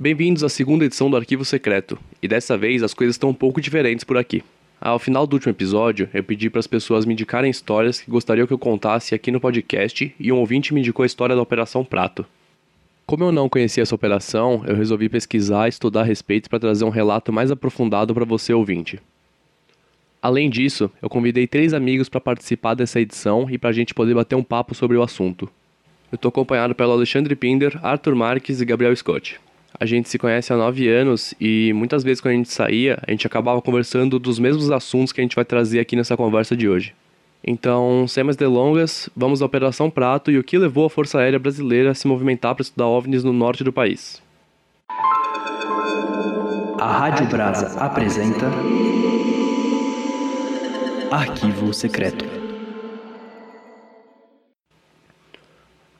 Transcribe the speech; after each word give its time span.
Bem-vindos 0.00 0.44
à 0.44 0.48
segunda 0.48 0.84
edição 0.84 1.10
do 1.10 1.16
Arquivo 1.16 1.44
Secreto, 1.44 1.98
e 2.22 2.28
dessa 2.28 2.56
vez 2.56 2.84
as 2.84 2.94
coisas 2.94 3.16
estão 3.16 3.30
um 3.30 3.34
pouco 3.34 3.60
diferentes 3.60 4.04
por 4.04 4.16
aqui. 4.16 4.44
Ao 4.80 4.96
final 4.96 5.26
do 5.26 5.34
último 5.34 5.50
episódio, 5.50 6.08
eu 6.14 6.22
pedi 6.22 6.48
para 6.48 6.60
as 6.60 6.68
pessoas 6.68 7.04
me 7.04 7.14
indicarem 7.14 7.50
histórias 7.50 8.00
que 8.00 8.08
gostariam 8.08 8.46
que 8.46 8.52
eu 8.52 8.58
contasse 8.60 9.12
aqui 9.12 9.32
no 9.32 9.40
podcast, 9.40 10.14
e 10.16 10.30
um 10.30 10.36
ouvinte 10.36 10.72
me 10.72 10.78
indicou 10.78 11.02
a 11.02 11.06
história 11.06 11.34
da 11.34 11.42
Operação 11.42 11.84
Prato. 11.84 12.24
Como 13.06 13.24
eu 13.24 13.32
não 13.32 13.48
conhecia 13.48 13.82
essa 13.82 13.94
operação, 13.96 14.62
eu 14.68 14.76
resolvi 14.76 15.08
pesquisar 15.08 15.66
e 15.66 15.70
estudar 15.70 16.02
a 16.02 16.04
respeito 16.04 16.48
para 16.48 16.60
trazer 16.60 16.84
um 16.84 16.90
relato 16.90 17.32
mais 17.32 17.50
aprofundado 17.50 18.14
para 18.14 18.24
você 18.24 18.52
ouvinte. 18.52 19.00
Além 20.22 20.48
disso, 20.48 20.88
eu 21.02 21.08
convidei 21.08 21.48
três 21.48 21.74
amigos 21.74 22.08
para 22.08 22.20
participar 22.20 22.74
dessa 22.74 23.00
edição 23.00 23.50
e 23.50 23.58
para 23.58 23.70
a 23.70 23.72
gente 23.72 23.94
poder 23.94 24.14
bater 24.14 24.36
um 24.36 24.44
papo 24.44 24.76
sobre 24.76 24.96
o 24.96 25.02
assunto. 25.02 25.50
Eu 26.12 26.14
estou 26.14 26.28
acompanhado 26.28 26.72
pelo 26.72 26.92
Alexandre 26.92 27.34
Pinder, 27.34 27.84
Arthur 27.84 28.14
Marques 28.14 28.60
e 28.60 28.64
Gabriel 28.64 28.94
Scott. 28.94 29.40
A 29.80 29.86
gente 29.86 30.08
se 30.08 30.18
conhece 30.18 30.52
há 30.52 30.56
nove 30.56 30.88
anos 30.88 31.34
e 31.40 31.72
muitas 31.72 32.02
vezes 32.02 32.20
quando 32.20 32.34
a 32.34 32.36
gente 32.36 32.52
saía, 32.52 32.98
a 33.06 33.10
gente 33.12 33.26
acabava 33.26 33.62
conversando 33.62 34.18
dos 34.18 34.38
mesmos 34.38 34.70
assuntos 34.72 35.12
que 35.12 35.20
a 35.20 35.22
gente 35.22 35.36
vai 35.36 35.44
trazer 35.44 35.78
aqui 35.78 35.94
nessa 35.94 36.16
conversa 36.16 36.56
de 36.56 36.68
hoje. 36.68 36.94
Então, 37.46 38.06
sem 38.08 38.24
mais 38.24 38.36
delongas, 38.36 39.08
vamos 39.16 39.40
à 39.40 39.46
Operação 39.46 39.88
Prato 39.88 40.32
e 40.32 40.38
o 40.38 40.42
que 40.42 40.58
levou 40.58 40.86
a 40.86 40.90
Força 40.90 41.20
Aérea 41.20 41.38
Brasileira 41.38 41.92
a 41.92 41.94
se 41.94 42.08
movimentar 42.08 42.56
para 42.56 42.62
estudar 42.62 42.86
OVNIs 42.86 43.22
no 43.22 43.32
norte 43.32 43.62
do 43.62 43.72
país. 43.72 44.20
A 46.80 46.98
Rádio 46.98 47.26
Brasa 47.28 47.78
apresenta 47.78 48.50
Arquivo 51.10 51.72
Secreto. 51.72 52.37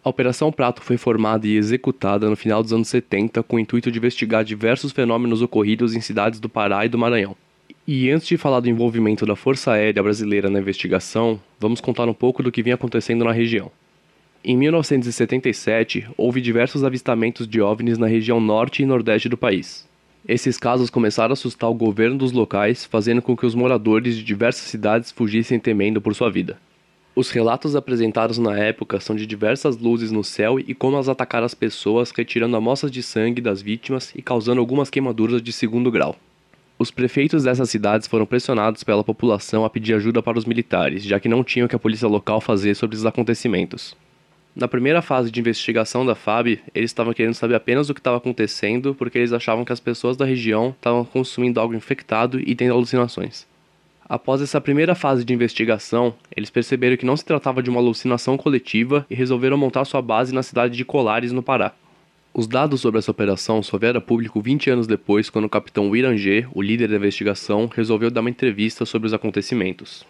A 0.08 0.10
Operação 0.10 0.50
Prato 0.50 0.80
foi 0.80 0.96
formada 0.96 1.46
e 1.46 1.54
executada 1.54 2.30
no 2.30 2.34
final 2.34 2.62
dos 2.62 2.72
anos 2.72 2.88
70 2.88 3.42
com 3.42 3.56
o 3.56 3.58
intuito 3.58 3.92
de 3.92 3.98
investigar 3.98 4.42
diversos 4.42 4.90
fenômenos 4.90 5.42
ocorridos 5.42 5.94
em 5.94 6.00
cidades 6.00 6.40
do 6.40 6.48
Pará 6.48 6.86
e 6.86 6.88
do 6.88 6.96
Maranhão. 6.96 7.36
E 7.86 8.10
antes 8.10 8.26
de 8.26 8.38
falar 8.38 8.60
do 8.60 8.70
envolvimento 8.70 9.26
da 9.26 9.36
Força 9.36 9.72
Aérea 9.72 10.02
Brasileira 10.02 10.48
na 10.48 10.60
investigação, 10.60 11.38
vamos 11.60 11.78
contar 11.78 12.08
um 12.08 12.14
pouco 12.14 12.42
do 12.42 12.50
que 12.50 12.62
vinha 12.62 12.74
acontecendo 12.74 13.22
na 13.22 13.32
região. 13.32 13.70
Em 14.42 14.56
1977, 14.56 16.08
houve 16.16 16.40
diversos 16.40 16.84
avistamentos 16.84 17.46
de 17.46 17.60
OVNIs 17.60 17.98
na 17.98 18.06
região 18.06 18.40
norte 18.40 18.82
e 18.82 18.86
nordeste 18.86 19.28
do 19.28 19.36
país. 19.36 19.86
Esses 20.26 20.56
casos 20.56 20.88
começaram 20.88 21.32
a 21.32 21.34
assustar 21.34 21.68
o 21.68 21.74
governo 21.74 22.16
dos 22.16 22.32
locais, 22.32 22.86
fazendo 22.86 23.20
com 23.20 23.36
que 23.36 23.44
os 23.44 23.54
moradores 23.54 24.16
de 24.16 24.24
diversas 24.24 24.70
cidades 24.70 25.12
fugissem 25.12 25.60
temendo 25.60 26.00
por 26.00 26.14
sua 26.14 26.30
vida. 26.30 26.58
Os 27.18 27.30
relatos 27.30 27.74
apresentados 27.74 28.38
na 28.38 28.56
época 28.56 29.00
são 29.00 29.16
de 29.16 29.26
diversas 29.26 29.76
luzes 29.76 30.12
no 30.12 30.22
céu 30.22 30.60
e 30.60 30.72
como 30.72 30.94
elas 30.94 31.08
atacaram 31.08 31.44
as 31.44 31.52
pessoas, 31.52 32.12
retirando 32.12 32.54
amostras 32.54 32.92
de 32.92 33.02
sangue 33.02 33.40
das 33.40 33.60
vítimas 33.60 34.12
e 34.14 34.22
causando 34.22 34.60
algumas 34.60 34.88
queimaduras 34.88 35.42
de 35.42 35.52
segundo 35.52 35.90
grau. 35.90 36.14
Os 36.78 36.92
prefeitos 36.92 37.42
dessas 37.42 37.70
cidades 37.70 38.06
foram 38.06 38.24
pressionados 38.24 38.84
pela 38.84 39.02
população 39.02 39.64
a 39.64 39.68
pedir 39.68 39.94
ajuda 39.94 40.22
para 40.22 40.38
os 40.38 40.44
militares, 40.44 41.02
já 41.02 41.18
que 41.18 41.28
não 41.28 41.42
tinham 41.42 41.66
o 41.66 41.68
que 41.68 41.74
a 41.74 41.78
polícia 41.80 42.06
local 42.06 42.40
fazer 42.40 42.76
sobre 42.76 42.94
os 42.94 43.04
acontecimentos. 43.04 43.96
Na 44.54 44.68
primeira 44.68 45.02
fase 45.02 45.28
de 45.28 45.40
investigação 45.40 46.06
da 46.06 46.14
FAB, 46.14 46.60
eles 46.72 46.90
estavam 46.92 47.12
querendo 47.12 47.34
saber 47.34 47.56
apenas 47.56 47.90
o 47.90 47.94
que 47.94 48.00
estava 48.00 48.18
acontecendo 48.18 48.94
porque 48.94 49.18
eles 49.18 49.32
achavam 49.32 49.64
que 49.64 49.72
as 49.72 49.80
pessoas 49.80 50.16
da 50.16 50.24
região 50.24 50.68
estavam 50.68 51.04
consumindo 51.04 51.58
algo 51.58 51.74
infectado 51.74 52.38
e 52.38 52.54
tendo 52.54 52.74
alucinações. 52.74 53.44
Após 54.08 54.40
essa 54.40 54.58
primeira 54.58 54.94
fase 54.94 55.22
de 55.22 55.34
investigação, 55.34 56.14
eles 56.34 56.48
perceberam 56.48 56.96
que 56.96 57.04
não 57.04 57.16
se 57.16 57.24
tratava 57.24 57.62
de 57.62 57.68
uma 57.68 57.78
alucinação 57.78 58.38
coletiva 58.38 59.04
e 59.10 59.14
resolveram 59.14 59.58
montar 59.58 59.84
sua 59.84 60.00
base 60.00 60.32
na 60.34 60.42
cidade 60.42 60.74
de 60.74 60.84
Colares, 60.84 61.30
no 61.30 61.42
Pará. 61.42 61.74
Os 62.32 62.46
dados 62.46 62.80
sobre 62.80 63.00
essa 63.00 63.10
operação 63.10 63.62
só 63.62 63.76
vieram 63.76 63.98
a 63.98 64.00
público 64.00 64.40
20 64.40 64.70
anos 64.70 64.86
depois, 64.86 65.28
quando 65.28 65.44
o 65.44 65.50
capitão 65.50 65.90
Wirangê, 65.90 66.46
o 66.54 66.62
líder 66.62 66.88
da 66.88 66.96
investigação, 66.96 67.66
resolveu 67.66 68.10
dar 68.10 68.22
uma 68.22 68.30
entrevista 68.30 68.86
sobre 68.86 69.06
os 69.06 69.12
acontecimentos. 69.12 70.06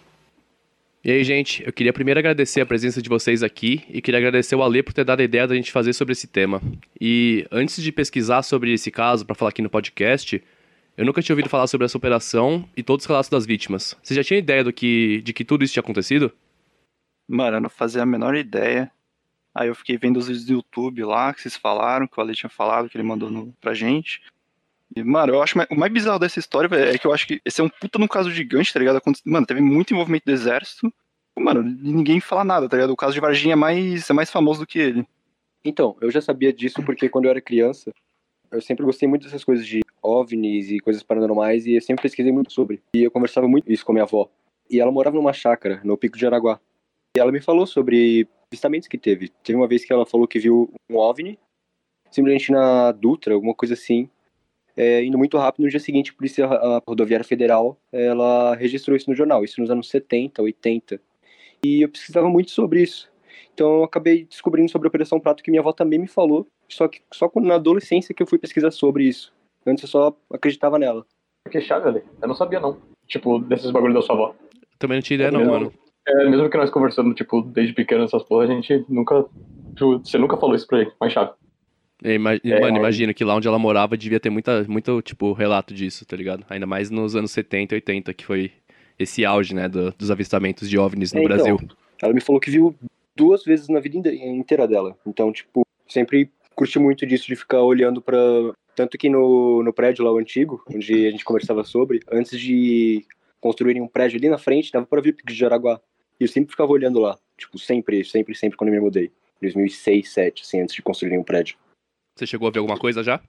E 1.04 1.10
aí, 1.10 1.24
gente, 1.24 1.64
eu 1.64 1.72
queria 1.72 1.92
primeiro 1.92 2.20
agradecer 2.20 2.60
a 2.60 2.66
presença 2.66 3.00
de 3.02 3.08
vocês 3.08 3.42
aqui 3.42 3.82
e 3.88 4.00
queria 4.00 4.18
agradecer 4.18 4.54
o 4.54 4.62
Ale 4.62 4.82
por 4.82 4.92
ter 4.92 5.04
dado 5.04 5.20
a 5.20 5.24
ideia 5.24 5.46
da 5.46 5.54
gente 5.54 5.72
fazer 5.72 5.92
sobre 5.92 6.12
esse 6.12 6.26
tema. 6.26 6.60
E 7.00 7.46
antes 7.50 7.82
de 7.82 7.90
pesquisar 7.90 8.42
sobre 8.42 8.72
esse 8.72 8.90
caso 8.90 9.24
para 9.24 9.34
falar 9.34 9.48
aqui 9.48 9.62
no 9.62 9.70
podcast, 9.70 10.40
eu 10.98 11.04
nunca 11.04 11.22
tinha 11.22 11.32
ouvido 11.32 11.48
falar 11.48 11.68
sobre 11.68 11.84
essa 11.84 11.96
operação 11.96 12.68
e 12.76 12.82
todos 12.82 13.04
os 13.04 13.08
relatos 13.08 13.30
das 13.30 13.46
vítimas. 13.46 13.96
Você 14.02 14.14
já 14.14 14.24
tinha 14.24 14.36
ideia 14.36 14.64
do 14.64 14.72
que, 14.72 15.22
de 15.22 15.32
que 15.32 15.44
tudo 15.44 15.62
isso 15.62 15.72
tinha 15.72 15.80
acontecido? 15.80 16.32
Mano, 17.28 17.58
eu 17.58 17.60
não 17.60 17.70
fazia 17.70 18.02
a 18.02 18.06
menor 18.06 18.34
ideia. 18.34 18.90
Aí 19.54 19.68
eu 19.68 19.76
fiquei 19.76 19.96
vendo 19.96 20.16
os 20.16 20.26
vídeos 20.26 20.44
do 20.44 20.54
YouTube 20.54 21.04
lá 21.04 21.32
que 21.32 21.40
vocês 21.40 21.56
falaram, 21.56 22.08
que 22.08 22.18
o 22.18 22.20
Ale 22.20 22.34
tinha 22.34 22.50
falado, 22.50 22.88
que 22.88 22.96
ele 22.96 23.06
mandou 23.06 23.30
no, 23.30 23.52
pra 23.60 23.74
gente. 23.74 24.20
E, 24.96 25.04
mano, 25.04 25.34
eu 25.34 25.40
acho 25.40 25.56
o 25.70 25.76
mais 25.78 25.92
bizarro 25.92 26.18
dessa 26.18 26.40
história 26.40 26.68
véio, 26.68 26.92
é 26.92 26.98
que 26.98 27.06
eu 27.06 27.14
acho 27.14 27.28
que 27.28 27.40
esse 27.44 27.60
é 27.60 27.64
um 27.64 27.68
puta 27.68 27.96
no 27.96 28.08
caso 28.08 28.28
gigante, 28.32 28.72
tá 28.72 28.80
ligado? 28.80 29.00
Mano, 29.24 29.46
teve 29.46 29.60
muito 29.60 29.94
envolvimento 29.94 30.26
do 30.26 30.32
exército. 30.32 30.92
Mano, 31.38 31.62
ninguém 31.62 32.18
fala 32.18 32.42
nada, 32.42 32.68
tá 32.68 32.76
ligado? 32.76 32.90
O 32.90 32.96
caso 32.96 33.14
de 33.14 33.20
Varginha 33.20 33.52
é 33.52 33.56
mais, 33.56 34.10
é 34.10 34.12
mais 34.12 34.32
famoso 34.32 34.60
do 34.60 34.66
que 34.66 34.80
ele. 34.80 35.06
Então, 35.64 35.96
eu 36.00 36.10
já 36.10 36.20
sabia 36.20 36.52
disso 36.52 36.82
porque 36.84 37.08
quando 37.08 37.26
eu 37.26 37.30
era 37.30 37.40
criança, 37.40 37.92
eu 38.50 38.60
sempre 38.60 38.84
gostei 38.84 39.08
muito 39.08 39.24
dessas 39.24 39.44
coisas 39.44 39.66
de 39.66 39.80
OVNIs 40.02 40.70
e 40.70 40.80
coisas 40.80 41.02
paranormais 41.02 41.66
e 41.66 41.74
eu 41.74 41.80
sempre 41.80 42.02
pesquisei 42.02 42.32
muito 42.32 42.52
sobre. 42.52 42.82
E 42.94 43.02
eu 43.02 43.10
conversava 43.10 43.48
muito 43.48 43.70
isso 43.70 43.84
com 43.84 43.92
a 43.92 43.94
minha 43.94 44.04
avó. 44.04 44.28
E 44.70 44.80
ela 44.80 44.92
morava 44.92 45.16
numa 45.16 45.32
chácara, 45.32 45.80
no 45.84 45.96
Pico 45.96 46.18
de 46.18 46.26
Araguá. 46.26 46.60
E 47.16 47.20
ela 47.20 47.32
me 47.32 47.40
falou 47.40 47.66
sobre 47.66 48.28
avistamentos 48.50 48.88
que 48.88 48.98
teve. 48.98 49.28
Teve 49.42 49.58
uma 49.58 49.68
vez 49.68 49.84
que 49.84 49.92
ela 49.92 50.06
falou 50.06 50.26
que 50.26 50.38
viu 50.38 50.72
um 50.90 50.96
OVNI, 50.96 51.38
simplesmente 52.10 52.52
na 52.52 52.92
Dutra, 52.92 53.34
alguma 53.34 53.54
coisa 53.54 53.74
assim, 53.74 54.08
é, 54.76 55.02
indo 55.04 55.18
muito 55.18 55.36
rápido. 55.36 55.64
No 55.64 55.70
dia 55.70 55.80
seguinte, 55.80 56.10
a 56.10 56.14
Polícia 56.14 56.46
Rodoviária 56.86 57.24
Federal, 57.24 57.78
ela 57.92 58.54
registrou 58.54 58.96
isso 58.96 59.10
no 59.10 59.16
jornal, 59.16 59.44
isso 59.44 59.60
nos 59.60 59.70
anos 59.70 59.88
70, 59.88 60.42
80. 60.42 61.00
E 61.64 61.82
eu 61.82 61.88
pesquisava 61.88 62.28
muito 62.28 62.50
sobre 62.50 62.82
isso. 62.82 63.10
Então 63.52 63.78
eu 63.78 63.84
acabei 63.84 64.24
descobrindo 64.24 64.70
sobre 64.70 64.86
a 64.86 64.90
Operação 64.90 65.18
Prato 65.18 65.42
que 65.42 65.50
minha 65.50 65.60
avó 65.60 65.72
também 65.72 65.98
me 65.98 66.06
falou, 66.06 66.46
só 66.68 66.88
que 66.88 67.00
só 67.12 67.28
quando 67.28 67.46
na 67.46 67.54
adolescência 67.54 68.14
que 68.14 68.22
eu 68.22 68.26
fui 68.26 68.38
pesquisar 68.38 68.70
sobre 68.70 69.04
isso. 69.04 69.32
Antes 69.66 69.84
eu 69.84 69.88
só 69.88 70.16
acreditava 70.32 70.78
nela. 70.78 71.04
Que 71.50 71.60
chave, 71.60 71.88
ali. 71.88 72.02
Eu 72.20 72.28
não 72.28 72.34
sabia, 72.34 72.60
não. 72.60 72.78
Tipo, 73.06 73.38
desses 73.38 73.70
bagulhos 73.70 73.94
da 73.94 74.02
sua 74.02 74.14
avó. 74.14 74.34
Também 74.78 74.98
não 74.98 75.02
tinha 75.02 75.16
ideia, 75.16 75.30
não, 75.30 75.44
mano. 75.44 75.72
É, 76.06 76.28
mesmo 76.28 76.48
que 76.48 76.56
nós 76.56 76.70
conversando, 76.70 77.12
tipo, 77.14 77.42
desde 77.42 77.74
pequeno 77.74 78.04
essas 78.04 78.22
porra, 78.22 78.44
a 78.44 78.46
gente 78.46 78.84
nunca. 78.88 79.26
Você 79.78 80.18
nunca 80.18 80.36
falou 80.36 80.56
isso 80.56 80.66
pra 80.66 80.80
ele, 80.80 80.92
mas 81.00 81.12
chave. 81.12 81.32
É, 82.02 82.14
ima 82.14 82.34
é, 82.34 82.60
mano, 82.60 82.76
imagina 82.76 83.12
que 83.12 83.24
lá 83.24 83.34
onde 83.34 83.48
ela 83.48 83.58
morava 83.58 83.96
devia 83.96 84.20
ter 84.20 84.30
muita, 84.30 84.64
muito, 84.68 85.02
tipo, 85.02 85.32
relato 85.32 85.74
disso, 85.74 86.06
tá 86.06 86.16
ligado? 86.16 86.44
Ainda 86.48 86.66
mais 86.66 86.90
nos 86.90 87.16
anos 87.16 87.30
70 87.32 87.74
e 87.74 87.76
80, 87.76 88.14
que 88.14 88.24
foi 88.24 88.52
esse 88.98 89.24
auge, 89.24 89.54
né, 89.54 89.68
do, 89.68 89.92
dos 89.92 90.10
avistamentos 90.10 90.68
de 90.68 90.78
OVNIs 90.78 91.12
no 91.12 91.20
é, 91.20 91.24
então, 91.24 91.36
Brasil. 91.36 91.58
Ela 92.00 92.12
me 92.12 92.20
falou 92.20 92.40
que 92.40 92.50
viu 92.50 92.74
duas 93.16 93.44
vezes 93.44 93.68
na 93.68 93.80
vida 93.80 93.96
inteira 93.96 94.66
dela. 94.66 94.96
Então, 95.06 95.32
tipo, 95.32 95.66
sempre 95.88 96.30
curti 96.58 96.78
muito 96.78 97.06
disso, 97.06 97.26
de 97.28 97.36
ficar 97.36 97.62
olhando 97.62 98.02
para 98.02 98.18
Tanto 98.78 98.96
que 98.96 99.08
no, 99.08 99.60
no 99.64 99.72
prédio 99.72 100.04
lá, 100.04 100.12
o 100.12 100.18
antigo, 100.18 100.62
onde 100.72 101.08
a 101.08 101.10
gente 101.10 101.24
conversava 101.24 101.64
sobre, 101.64 101.98
antes 102.12 102.38
de 102.38 103.04
construírem 103.40 103.82
um 103.82 103.88
prédio 103.88 104.18
ali 104.18 104.28
na 104.28 104.38
frente, 104.38 104.70
dava 104.70 104.86
para 104.86 105.00
ver 105.00 105.14
Pico 105.14 105.28
de 105.28 105.34
Jaraguá. 105.34 105.80
E 106.20 106.22
eu 106.22 106.28
sempre 106.28 106.52
ficava 106.52 106.70
olhando 106.70 107.00
lá. 107.00 107.18
Tipo, 107.36 107.58
sempre, 107.58 108.04
sempre, 108.04 108.36
sempre 108.36 108.56
quando 108.56 108.68
eu 108.68 108.74
me 108.74 108.80
mudei. 108.80 109.10
2006, 109.42 110.14
2007, 110.14 110.42
assim, 110.42 110.60
antes 110.60 110.76
de 110.76 110.82
construírem 110.82 111.18
um 111.18 111.24
prédio. 111.24 111.56
Você 112.16 112.24
chegou 112.24 112.46
a 112.46 112.52
ver 112.52 112.60
alguma 112.60 112.78
coisa 112.78 113.02
já? 113.02 113.20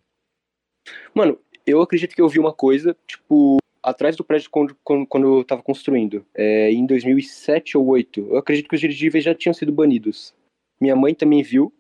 Mano, 1.15 1.39
eu 1.65 1.81
acredito 1.81 2.13
que 2.13 2.21
eu 2.21 2.29
vi 2.29 2.37
uma 2.37 2.53
coisa, 2.53 2.95
tipo, 3.07 3.57
atrás 3.81 4.15
do 4.15 4.23
prédio 4.23 4.51
quando, 4.51 4.77
quando, 4.83 5.07
quando 5.07 5.37
eu 5.39 5.43
tava 5.43 5.63
construindo. 5.63 6.23
É, 6.35 6.71
em 6.71 6.85
2007 6.85 7.75
ou 7.75 7.85
2008. 7.85 8.33
Eu 8.33 8.37
acredito 8.37 8.69
que 8.69 8.75
os 8.75 8.81
dirigíveis 8.81 9.23
já 9.23 9.33
tinham 9.33 9.53
sido 9.55 9.71
banidos. 9.71 10.31
Minha 10.79 10.95
mãe 10.95 11.15
também 11.15 11.41
viu, 11.41 11.73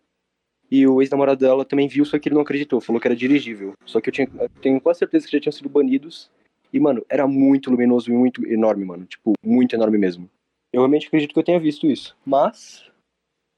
e 0.71 0.85
o 0.85 1.01
ex-namorado 1.01 1.39
dela 1.39 1.65
também 1.65 1.87
viu, 1.87 2.05
só 2.05 2.19
que 2.19 2.29
ele 2.29 2.35
não 2.35 2.41
acreditou, 2.41 2.79
falou 2.79 3.01
que 3.01 3.07
era 3.07 3.15
dirigível. 3.15 3.73
Só 3.85 3.99
que 3.99 4.09
eu, 4.09 4.13
tinha, 4.13 4.27
eu 4.39 4.49
tenho 4.61 4.79
quase 4.79 4.99
certeza 4.99 5.25
que 5.25 5.31
já 5.31 5.39
tinham 5.39 5.51
sido 5.51 5.69
banidos. 5.69 6.29
E, 6.71 6.79
mano, 6.79 7.03
era 7.09 7.27
muito 7.27 7.71
luminoso 7.71 8.11
e 8.11 8.13
muito 8.13 8.45
enorme, 8.45 8.85
mano. 8.85 9.05
Tipo, 9.05 9.33
muito 9.43 9.75
enorme 9.75 9.97
mesmo. 9.97 10.29
Eu 10.71 10.81
realmente 10.81 11.07
acredito 11.07 11.33
que 11.33 11.39
eu 11.39 11.43
tenha 11.43 11.59
visto 11.59 11.87
isso. 11.87 12.15
Mas. 12.23 12.85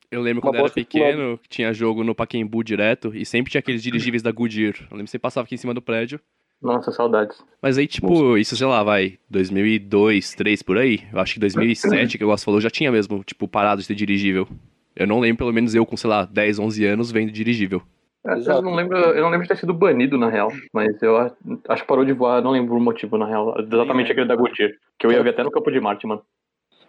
Eu 0.09 0.21
lembro 0.21 0.41
quando 0.41 0.55
eu 0.55 0.61
era 0.61 0.73
pequeno, 0.73 1.37
que 1.37 1.49
tinha 1.49 1.73
jogo 1.73 2.03
no 2.03 2.15
Paquembu 2.15 2.63
direto, 2.63 3.15
e 3.15 3.25
sempre 3.25 3.51
tinha 3.51 3.59
aqueles 3.59 3.83
dirigíveis 3.83 4.23
da 4.23 4.31
Goodyear. 4.31 4.75
Eu 4.79 4.91
lembro 4.91 5.05
que 5.05 5.11
você 5.11 5.19
passava 5.19 5.45
aqui 5.45 5.55
em 5.55 5.57
cima 5.57 5.73
do 5.73 5.81
prédio. 5.81 6.19
Nossa, 6.61 6.91
saudades. 6.91 7.43
Mas 7.61 7.77
aí, 7.77 7.87
tipo, 7.87 8.09
Nossa. 8.09 8.39
isso, 8.39 8.55
sei 8.55 8.67
lá, 8.67 8.83
vai, 8.83 9.17
2002, 9.29 9.89
2003, 9.89 10.63
por 10.63 10.77
aí. 10.77 10.99
Eu 11.11 11.19
acho 11.19 11.33
que 11.33 11.39
2007, 11.39 12.17
que 12.17 12.23
o 12.23 12.27
Gosto 12.27 12.45
falou, 12.45 12.61
já 12.61 12.69
tinha 12.69 12.91
mesmo, 12.91 13.23
tipo, 13.23 13.47
parado 13.47 13.81
de 13.81 13.87
ser 13.87 13.95
dirigível. 13.95 14.47
Eu 14.95 15.07
não 15.07 15.19
lembro, 15.19 15.39
pelo 15.39 15.53
menos 15.53 15.73
eu 15.73 15.85
com, 15.85 15.95
sei 15.95 16.09
lá, 16.09 16.25
10, 16.25 16.59
11 16.59 16.85
anos 16.85 17.11
vendo 17.11 17.31
dirigível. 17.31 17.81
É, 18.25 18.33
eu, 18.33 18.61
não 18.61 18.75
lembro, 18.75 18.97
eu 18.97 19.21
não 19.23 19.29
lembro 19.29 19.43
de 19.43 19.47
ter 19.47 19.57
sido 19.57 19.73
banido, 19.73 20.17
na 20.17 20.29
real. 20.29 20.51
Mas 20.73 21.01
eu 21.01 21.17
acho 21.17 21.81
que 21.81 21.87
parou 21.87 22.05
de 22.05 22.13
voar, 22.13 22.41
não 22.41 22.51
lembro 22.51 22.75
o 22.75 22.81
motivo, 22.81 23.17
na 23.17 23.25
real. 23.25 23.55
Exatamente 23.59 24.11
aquele 24.11 24.27
da 24.27 24.35
Gautier. 24.35 24.77
Que 24.99 25.07
eu 25.07 25.11
ia 25.11 25.23
ver 25.23 25.29
até 25.31 25.43
no 25.43 25.51
campo 25.51 25.71
de 25.71 25.79
Marte, 25.79 26.05
mano. 26.05 26.21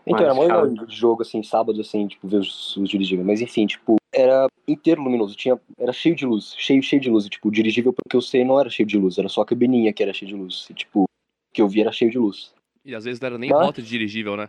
Então, 0.07 0.35
mas, 0.35 0.51
era 0.51 0.65
muito 0.65 0.91
jogo, 0.91 1.23
assim, 1.23 1.43
sábado, 1.43 1.81
assim, 1.81 2.09
tipo, 2.09 2.27
ver 2.27 2.39
os, 2.39 2.77
os 2.77 2.89
dirigíveis. 2.89 3.27
Mas 3.27 3.41
enfim, 3.41 3.67
tipo, 3.67 3.97
era 4.13 4.47
inteiro 4.67 5.01
luminoso, 5.01 5.37
tinha, 5.37 5.59
era 5.79 5.93
cheio 5.93 6.15
de 6.15 6.27
luz, 6.27 6.55
cheio, 6.59 6.83
cheio 6.83 7.01
de 7.01 7.09
luz. 7.09 7.25
E, 7.27 7.31
tipo, 7.31 7.49
o 7.49 7.53
dirigível, 7.53 7.93
porque 7.93 8.17
eu 8.17 8.21
sei, 8.21 8.45
não 8.45 8.59
era 8.59 8.69
cheio 8.69 8.87
de 8.87 8.99
luz, 8.99 9.17
era 9.17 9.29
só 9.29 9.43
a 9.43 9.47
cabininha 9.47 9.93
que 9.93 10.03
era 10.03 10.13
cheio 10.13 10.29
de 10.31 10.37
luz. 10.37 10.67
E, 10.71 10.75
tipo, 10.75 11.05
o 11.05 11.07
que 11.55 11.63
eu 11.63 11.69
vi 11.69 11.81
era 11.81 11.93
cheio 11.93 12.11
de 12.11 12.19
luz. 12.19 12.53
E 12.85 12.95
às 12.95 13.05
vezes 13.05 13.21
não 13.21 13.27
era 13.29 13.39
nem 13.39 13.51
Mas- 13.51 13.65
rota 13.65 13.81
de 13.81 13.89
dirigível, 13.89 14.37
né? 14.37 14.49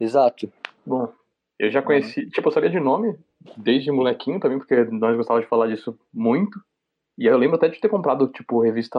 Exato. 0.00 0.50
Bom, 0.86 1.12
eu 1.58 1.70
já 1.70 1.82
conheci, 1.82 2.28
tipo, 2.30 2.48
eu 2.48 2.52
sabia 2.52 2.70
de 2.70 2.78
nome 2.80 3.18
desde 3.56 3.90
molequinho 3.90 4.38
também, 4.40 4.58
porque 4.58 4.76
nós 4.84 5.16
gostávamos 5.16 5.44
de 5.44 5.50
falar 5.50 5.66
disso 5.68 5.98
muito. 6.12 6.58
E 7.16 7.26
eu 7.26 7.36
lembro 7.36 7.56
até 7.56 7.68
de 7.68 7.80
ter 7.80 7.88
comprado, 7.88 8.28
tipo, 8.28 8.60
revista 8.60 8.98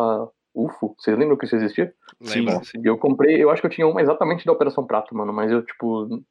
UFO. 0.54 0.94
Vocês 0.98 1.18
lembram 1.18 1.38
que 1.38 1.46
isso 1.46 1.56
existia? 1.56 1.94
Lembra? 2.20 2.62
sim. 2.64 2.82
Eu 2.84 2.98
comprei, 2.98 3.42
eu 3.42 3.50
acho 3.50 3.62
que 3.62 3.68
eu 3.68 3.72
tinha 3.72 3.88
uma 3.88 4.02
exatamente 4.02 4.46
da 4.46 4.52
Operação 4.52 4.86
Prato, 4.86 5.16
mano, 5.16 5.32
mas 5.32 5.50
eu, 5.52 5.64
tipo, 5.64 6.22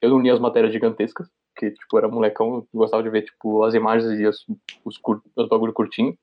eu 0.00 0.08
não 0.10 0.20
lia 0.20 0.32
as 0.34 0.38
matérias 0.40 0.72
gigantescas, 0.72 1.28
porque, 1.52 1.72
tipo, 1.72 1.98
era 1.98 2.06
molecão, 2.06 2.56
eu 2.56 2.68
gostava 2.72 3.02
de 3.02 3.10
ver, 3.10 3.22
tipo, 3.22 3.64
as 3.64 3.74
imagens 3.74 4.20
e 4.20 4.26
os, 4.26 4.46
os, 4.84 4.98
cur- 4.98 5.22
os 5.34 5.48
bagulho 5.48 5.72
curtinho. 5.72 6.16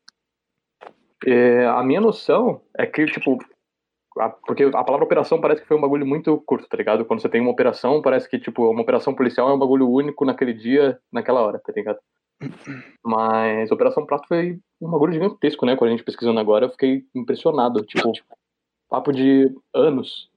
É, 1.25 1.65
a 1.65 1.81
minha 1.83 2.01
noção 2.01 2.61
é 2.77 2.85
que, 2.85 3.05
tipo, 3.05 3.37
porque 4.45 4.63
a 4.63 4.83
palavra 4.83 5.05
operação 5.05 5.41
parece 5.41 5.61
que 5.61 5.67
foi 5.67 5.77
um 5.77 5.81
bagulho 5.81 6.05
muito 6.05 6.37
curto, 6.45 6.67
tá 6.67 6.77
ligado? 6.77 7.05
Quando 7.05 7.21
você 7.21 7.29
tem 7.29 7.41
uma 7.41 7.51
operação, 7.51 8.01
parece 8.01 8.29
que, 8.29 8.39
tipo, 8.39 8.69
uma 8.69 8.81
operação 8.81 9.13
policial 9.13 9.49
é 9.49 9.53
um 9.53 9.59
bagulho 9.59 9.89
único 9.89 10.25
naquele 10.25 10.53
dia, 10.53 10.99
naquela 11.11 11.41
hora, 11.41 11.59
tá 11.59 11.73
ligado? 11.75 11.99
Mas 13.03 13.71
Operação 13.71 14.05
Prato 14.05 14.27
foi 14.27 14.59
um 14.81 14.89
bagulho 14.89 15.13
gigantesco, 15.13 15.65
né? 15.65 15.75
Quando 15.75 15.89
a 15.89 15.91
gente 15.91 16.03
pesquisando 16.03 16.39
agora, 16.39 16.65
eu 16.65 16.69
fiquei 16.69 17.05
impressionado. 17.15 17.83
Tipo, 17.85 18.11
papo 18.89 19.11
de 19.11 19.51
anos 19.73 20.29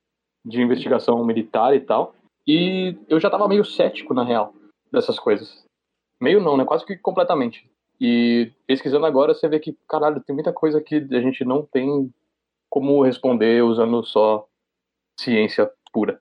de 0.45 0.63
investigação 0.63 1.25
militar 1.25 1.75
e 1.75 1.81
tal. 1.81 2.15
E 2.47 2.97
eu 3.09 3.19
já 3.19 3.29
tava 3.29 3.49
meio 3.49 3.65
cético, 3.65 4.15
na 4.15 4.25
real, 4.25 4.55
dessas 4.93 5.19
coisas. 5.19 5.65
Meio 6.21 6.41
não, 6.41 6.57
né? 6.57 6.65
Quase 6.65 6.87
que 6.87 6.97
completamente. 6.97 7.69
E 8.01 8.53
pesquisando 8.67 9.07
agora, 9.07 9.35
você 9.35 9.49
vê 9.49 9.59
que, 9.59 9.77
caralho, 9.89 10.23
tem 10.23 10.35
muita 10.35 10.53
coisa 10.53 10.81
que 10.81 10.97
a 10.97 11.21
gente 11.21 11.45
não 11.45 11.63
tem 11.65 12.13
como 12.69 13.03
responder 13.03 13.63
usando 13.63 14.05
só 14.05 14.47
ciência 15.19 15.71
pura. 15.93 16.21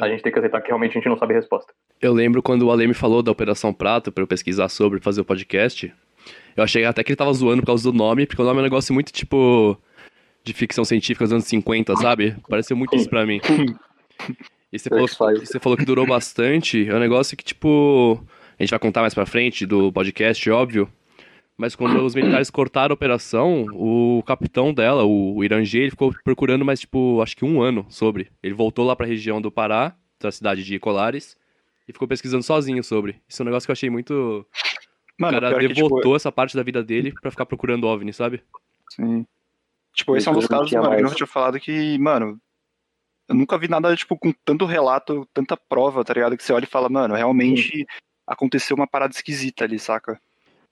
A 0.00 0.08
gente 0.08 0.22
tem 0.22 0.32
que 0.32 0.38
aceitar 0.38 0.60
que 0.60 0.68
realmente 0.68 0.92
a 0.92 0.94
gente 0.94 1.08
não 1.08 1.18
sabe 1.18 1.34
a 1.34 1.36
resposta. 1.36 1.72
Eu 2.00 2.12
lembro 2.12 2.42
quando 2.42 2.62
o 2.62 2.70
Ale 2.70 2.86
me 2.86 2.94
falou 2.94 3.22
da 3.22 3.32
Operação 3.32 3.74
Prato 3.74 4.12
pra 4.12 4.22
eu 4.22 4.28
pesquisar 4.28 4.68
sobre 4.68 5.00
fazer 5.00 5.20
o 5.20 5.24
podcast. 5.24 5.92
Eu 6.56 6.62
achei 6.62 6.84
até 6.84 7.02
que 7.02 7.10
ele 7.10 7.16
tava 7.16 7.32
zoando 7.32 7.62
por 7.62 7.68
causa 7.68 7.90
do 7.90 7.96
nome, 7.96 8.26
porque 8.26 8.40
o 8.40 8.44
nome 8.44 8.58
é 8.58 8.60
um 8.60 8.64
negócio 8.64 8.94
muito 8.94 9.12
tipo 9.12 9.76
de 10.44 10.52
ficção 10.52 10.84
científica 10.84 11.24
dos 11.24 11.32
anos 11.32 11.46
50, 11.46 11.96
sabe? 11.96 12.36
Pareceu 12.48 12.76
muito 12.76 12.94
isso 12.94 13.08
pra 13.08 13.26
mim. 13.26 13.40
E 14.70 14.78
você 14.78 14.90
falou, 14.90 15.08
você 15.08 15.58
falou 15.58 15.78
que 15.78 15.84
durou 15.84 16.06
bastante. 16.06 16.86
É 16.86 16.94
um 16.94 16.98
negócio 16.98 17.36
que, 17.36 17.42
tipo. 17.42 18.22
A 18.58 18.62
gente 18.62 18.70
vai 18.70 18.78
contar 18.78 19.00
mais 19.00 19.14
pra 19.14 19.24
frente 19.24 19.64
do 19.64 19.92
podcast, 19.92 20.50
óbvio. 20.50 20.92
Mas 21.58 21.74
quando 21.74 22.00
os 22.04 22.14
militares 22.14 22.50
cortaram 22.50 22.92
a 22.92 22.94
operação, 22.94 23.66
o 23.72 24.22
capitão 24.24 24.72
dela, 24.72 25.04
o 25.04 25.42
Irangê, 25.42 25.80
ele 25.80 25.90
ficou 25.90 26.14
procurando 26.22 26.64
mais, 26.64 26.78
tipo, 26.78 27.20
acho 27.20 27.36
que 27.36 27.44
um 27.44 27.60
ano 27.60 27.84
sobre. 27.88 28.30
Ele 28.40 28.54
voltou 28.54 28.86
lá 28.86 28.94
pra 28.94 29.04
região 29.04 29.42
do 29.42 29.50
Pará, 29.50 29.96
da 30.20 30.30
cidade 30.30 30.62
de 30.62 30.78
Colares, 30.78 31.36
e 31.88 31.92
ficou 31.92 32.06
pesquisando 32.06 32.44
sozinho 32.44 32.84
sobre. 32.84 33.20
Isso 33.28 33.42
é 33.42 33.44
um 33.44 33.46
negócio 33.46 33.66
que 33.66 33.72
eu 33.72 33.74
achei 33.74 33.90
muito. 33.90 34.46
Mano, 35.18 35.36
o 35.36 35.40
cara 35.40 35.48
pior 35.48 35.60
que, 35.60 35.74
tipo, 35.74 35.88
devotou 35.88 36.14
essa 36.14 36.30
parte 36.30 36.56
da 36.56 36.62
vida 36.62 36.80
dele 36.80 37.12
pra 37.20 37.32
ficar 37.32 37.44
procurando 37.44 37.88
OVNI, 37.88 38.12
sabe? 38.12 38.40
Sim. 38.90 39.26
Tipo, 39.92 40.16
esse 40.16 40.28
é 40.28 40.30
um 40.30 40.34
dos 40.34 40.46
casos, 40.46 40.70
mano, 40.70 40.90
que 40.90 40.94
eu 40.94 41.02
mais. 41.02 41.16
tinha 41.16 41.26
falado 41.26 41.58
que, 41.58 41.98
mano, 41.98 42.40
eu 43.28 43.34
nunca 43.34 43.58
vi 43.58 43.66
nada, 43.66 43.96
tipo, 43.96 44.16
com 44.16 44.32
tanto 44.44 44.64
relato, 44.64 45.26
tanta 45.34 45.56
prova, 45.56 46.04
tá 46.04 46.14
ligado? 46.14 46.36
Que 46.36 46.44
você 46.44 46.52
olha 46.52 46.64
e 46.64 46.68
fala, 46.68 46.88
mano, 46.88 47.16
realmente 47.16 47.84
aconteceu 48.24 48.76
uma 48.76 48.86
parada 48.86 49.12
esquisita 49.12 49.64
ali, 49.64 49.76
saca? 49.76 50.20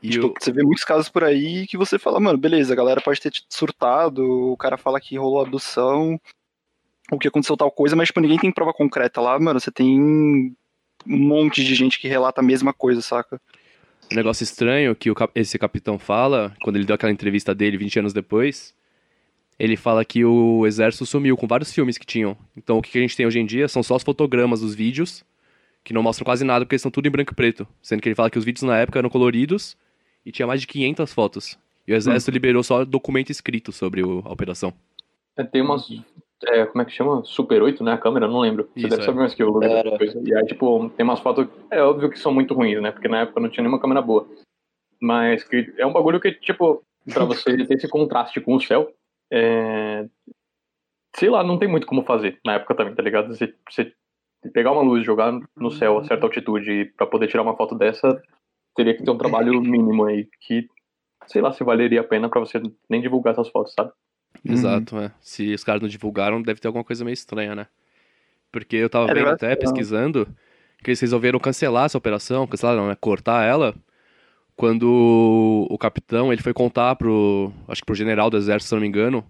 E 0.07 0.11
tipo, 0.11 0.27
o- 0.29 0.35
você 0.39 0.53
vê 0.53 0.63
muitos 0.63 0.85
casos 0.85 1.09
por 1.09 1.25
aí 1.25 1.67
que 1.67 1.77
você 1.77 1.99
fala, 1.99 2.21
mano, 2.21 2.39
beleza, 2.39 2.73
a 2.73 2.77
galera 2.77 3.01
pode 3.01 3.21
ter 3.21 3.33
surtado, 3.49 4.23
o 4.53 4.57
cara 4.57 4.77
fala 4.77 5.01
que 5.01 5.17
rolou 5.19 5.41
abdução, 5.43 6.21
ou 7.11 7.19
que 7.19 7.29
aconteceu 7.29 7.57
tal 7.57 7.71
coisa, 7.71 7.95
mas, 7.97 8.09
tipo, 8.09 8.21
ninguém 8.21 8.39
tem 8.39 8.53
prova 8.53 8.73
concreta 8.73 9.21
lá, 9.21 9.39
mano, 9.39 9.61
você 9.61 9.71
tem 9.71 10.01
um 10.01 10.55
monte 11.07 11.63
de 11.65 11.75
gente 11.75 12.01
que 12.01 12.09
relata 12.09 12.41
a 12.41 12.45
mesma 12.45 12.73
coisa, 12.73 13.01
saca? 13.01 13.41
Um 14.13 14.17
negócio 14.17 14.45
estranho 14.45 14.95
que 14.95 15.11
o 15.11 15.15
cap- 15.15 15.33
esse 15.35 15.59
capitão 15.59 15.99
fala, 15.99 16.55
quando 16.63 16.77
ele 16.77 16.85
deu 16.85 16.95
aquela 16.95 17.13
entrevista 17.13 17.55
dele 17.55 17.77
20 17.77 17.99
anos 17.99 18.13
depois, 18.13 18.75
ele 19.59 19.77
fala 19.77 20.05
que 20.05 20.25
o 20.25 20.67
exército 20.67 21.07
sumiu 21.07 21.37
com 21.37 21.47
vários 21.47 21.73
filmes 21.73 21.97
que 21.99 22.07
tinham. 22.07 22.37
Então 22.57 22.79
o 22.79 22.83
que 22.83 22.91
que 22.91 22.99
a 22.99 23.01
gente 23.01 23.17
tem 23.17 23.27
hoje 23.27 23.39
em 23.41 23.47
dia 23.47 23.69
são 23.69 23.83
só 23.83 23.97
os 23.97 24.03
fotogramas 24.03 24.61
dos 24.61 24.75
vídeos, 24.75 25.25
que 25.83 25.93
não 25.93 26.03
mostram 26.03 26.25
quase 26.25 26.45
nada 26.45 26.65
porque 26.65 26.75
eles 26.75 26.83
são 26.83 26.91
tudo 26.91 27.07
em 27.07 27.11
branco 27.11 27.33
e 27.33 27.35
preto. 27.37 27.67
Sendo 27.83 28.01
que 28.03 28.09
ele 28.09 28.15
fala 28.15 28.31
que 28.31 28.39
os 28.39 28.45
vídeos 28.45 28.63
na 28.65 28.77
época 28.79 28.99
eram 28.99 29.09
coloridos 29.09 29.77
e 30.27 30.33
tinha 30.33 30.47
mais 30.47 30.61
de 30.61 30.67
500 30.67 31.15
fotos. 31.15 31.59
E 31.87 31.93
o 31.93 31.97
exército 31.97 32.33
liberou 32.33 32.63
só 32.65 32.85
documento 32.85 33.31
escrito 33.31 33.71
sobre 33.73 34.03
o- 34.03 34.21
a 34.25 34.33
operação. 34.33 34.73
É, 35.37 35.45
Tem 35.45 35.63
umas. 35.63 35.89
é, 36.49 36.67
como 36.67 36.83
é 36.83 36.85
que 36.85 36.91
chama? 36.93 37.23
Super 37.25 37.63
8, 37.63 37.85
né? 37.85 37.93
A 37.93 37.99
câmera, 37.99 38.27
não 38.27 38.41
lembro. 38.41 38.65
Você 38.75 38.81
Isso, 38.81 38.89
deve 38.89 39.03
é. 39.03 39.05
saber 39.05 39.19
mais 39.21 39.35
que 39.35 39.43
eu. 39.43 39.63
Era. 39.63 39.97
E 40.25 40.35
aí, 40.35 40.47
tipo, 40.47 40.91
tem 40.91 41.05
umas 41.05 41.21
fotos. 41.21 41.47
É 41.71 41.81
óbvio 41.83 42.11
que 42.11 42.19
são 42.19 42.35
muito 42.35 42.53
ruins, 42.55 42.83
né? 42.83 42.91
Porque 42.91 43.07
na 43.09 43.21
época 43.21 43.41
não 43.41 43.49
tinha 43.49 43.63
nenhuma 43.63 43.81
câmera 43.81 44.03
boa. 44.03 44.27
Mas 45.01 45.45
que 45.45 45.73
é 45.79 45.87
um 45.87 45.93
bagulho 45.93 46.19
que, 46.21 46.33
tipo, 46.33 46.83
pra 47.13 47.25
você 47.25 47.57
ter 47.67 47.75
esse 47.75 47.87
contraste 47.89 48.41
com 48.41 48.57
o 48.57 48.61
céu, 48.61 48.91
é... 49.31 50.07
sei 51.15 51.29
lá, 51.29 51.45
não 51.45 51.59
tem 51.59 51.69
muito 51.69 51.87
como 51.87 52.03
fazer 52.03 52.39
na 52.45 52.55
época 52.55 52.75
também, 52.75 52.95
tá 52.95 53.03
ligado? 53.03 53.29
Você, 53.29 53.55
você 53.71 53.93
pegar 54.53 54.73
uma 54.73 54.83
luz, 54.83 55.05
jogar 55.05 55.39
no 55.57 55.71
céu 55.71 55.99
a 55.99 56.05
certa 56.05 56.25
altitude 56.27 56.87
pra 56.97 57.07
poder 57.07 57.29
tirar 57.29 57.43
uma 57.43 57.57
foto 57.57 57.75
dessa, 57.77 58.21
teria 58.77 58.97
que 58.97 59.05
ter 59.05 59.11
um 59.11 59.19
trabalho 59.19 59.61
mínimo 59.63 60.05
aí 60.07 60.29
que, 60.43 60.69
sei 61.27 61.43
lá, 61.43 61.53
se 61.53 61.65
valeria 61.65 62.03
a 62.03 62.05
pena 62.05 62.29
pra 62.31 62.41
você 62.41 62.61
nem 62.91 63.01
divulgar 63.03 63.33
essas 63.35 63.49
fotos, 63.51 63.75
sabe? 63.75 63.93
Exato, 64.45 64.97
é. 64.99 65.13
Se 65.21 65.53
os 65.55 65.65
caras 65.65 65.83
não 65.83 65.89
divulgaram, 65.89 66.41
deve 66.43 66.61
ter 66.61 66.69
alguma 66.69 66.85
coisa 66.85 67.05
meio 67.05 67.15
estranha, 67.15 67.55
né? 67.55 67.67
Porque 68.53 68.77
eu 68.77 68.91
tava 68.91 69.09
É, 69.09 69.13
vendo 69.13 69.31
até, 69.31 69.57
pesquisando, 69.57 70.27
que 70.83 70.91
eles 70.91 71.01
resolveram 71.01 71.41
cancelar 71.41 71.87
essa 71.87 71.99
operação, 71.99 72.47
cancelar 72.47 72.77
não, 72.77 72.89
né? 72.89 72.97
Cortar 72.97 73.45
ela, 73.45 73.75
quando 74.57 75.67
o 75.71 75.79
capitão, 75.79 76.33
ele 76.33 76.43
foi 76.43 76.55
contar 76.55 76.97
pro, 76.97 77.53
acho 77.69 77.83
que 77.83 77.87
pro 77.87 77.95
general 77.95 78.31
do 78.31 78.37
exército, 78.39 78.69
se 78.71 78.75
não 78.75 78.83
me 78.83 78.89
engano, 78.89 79.25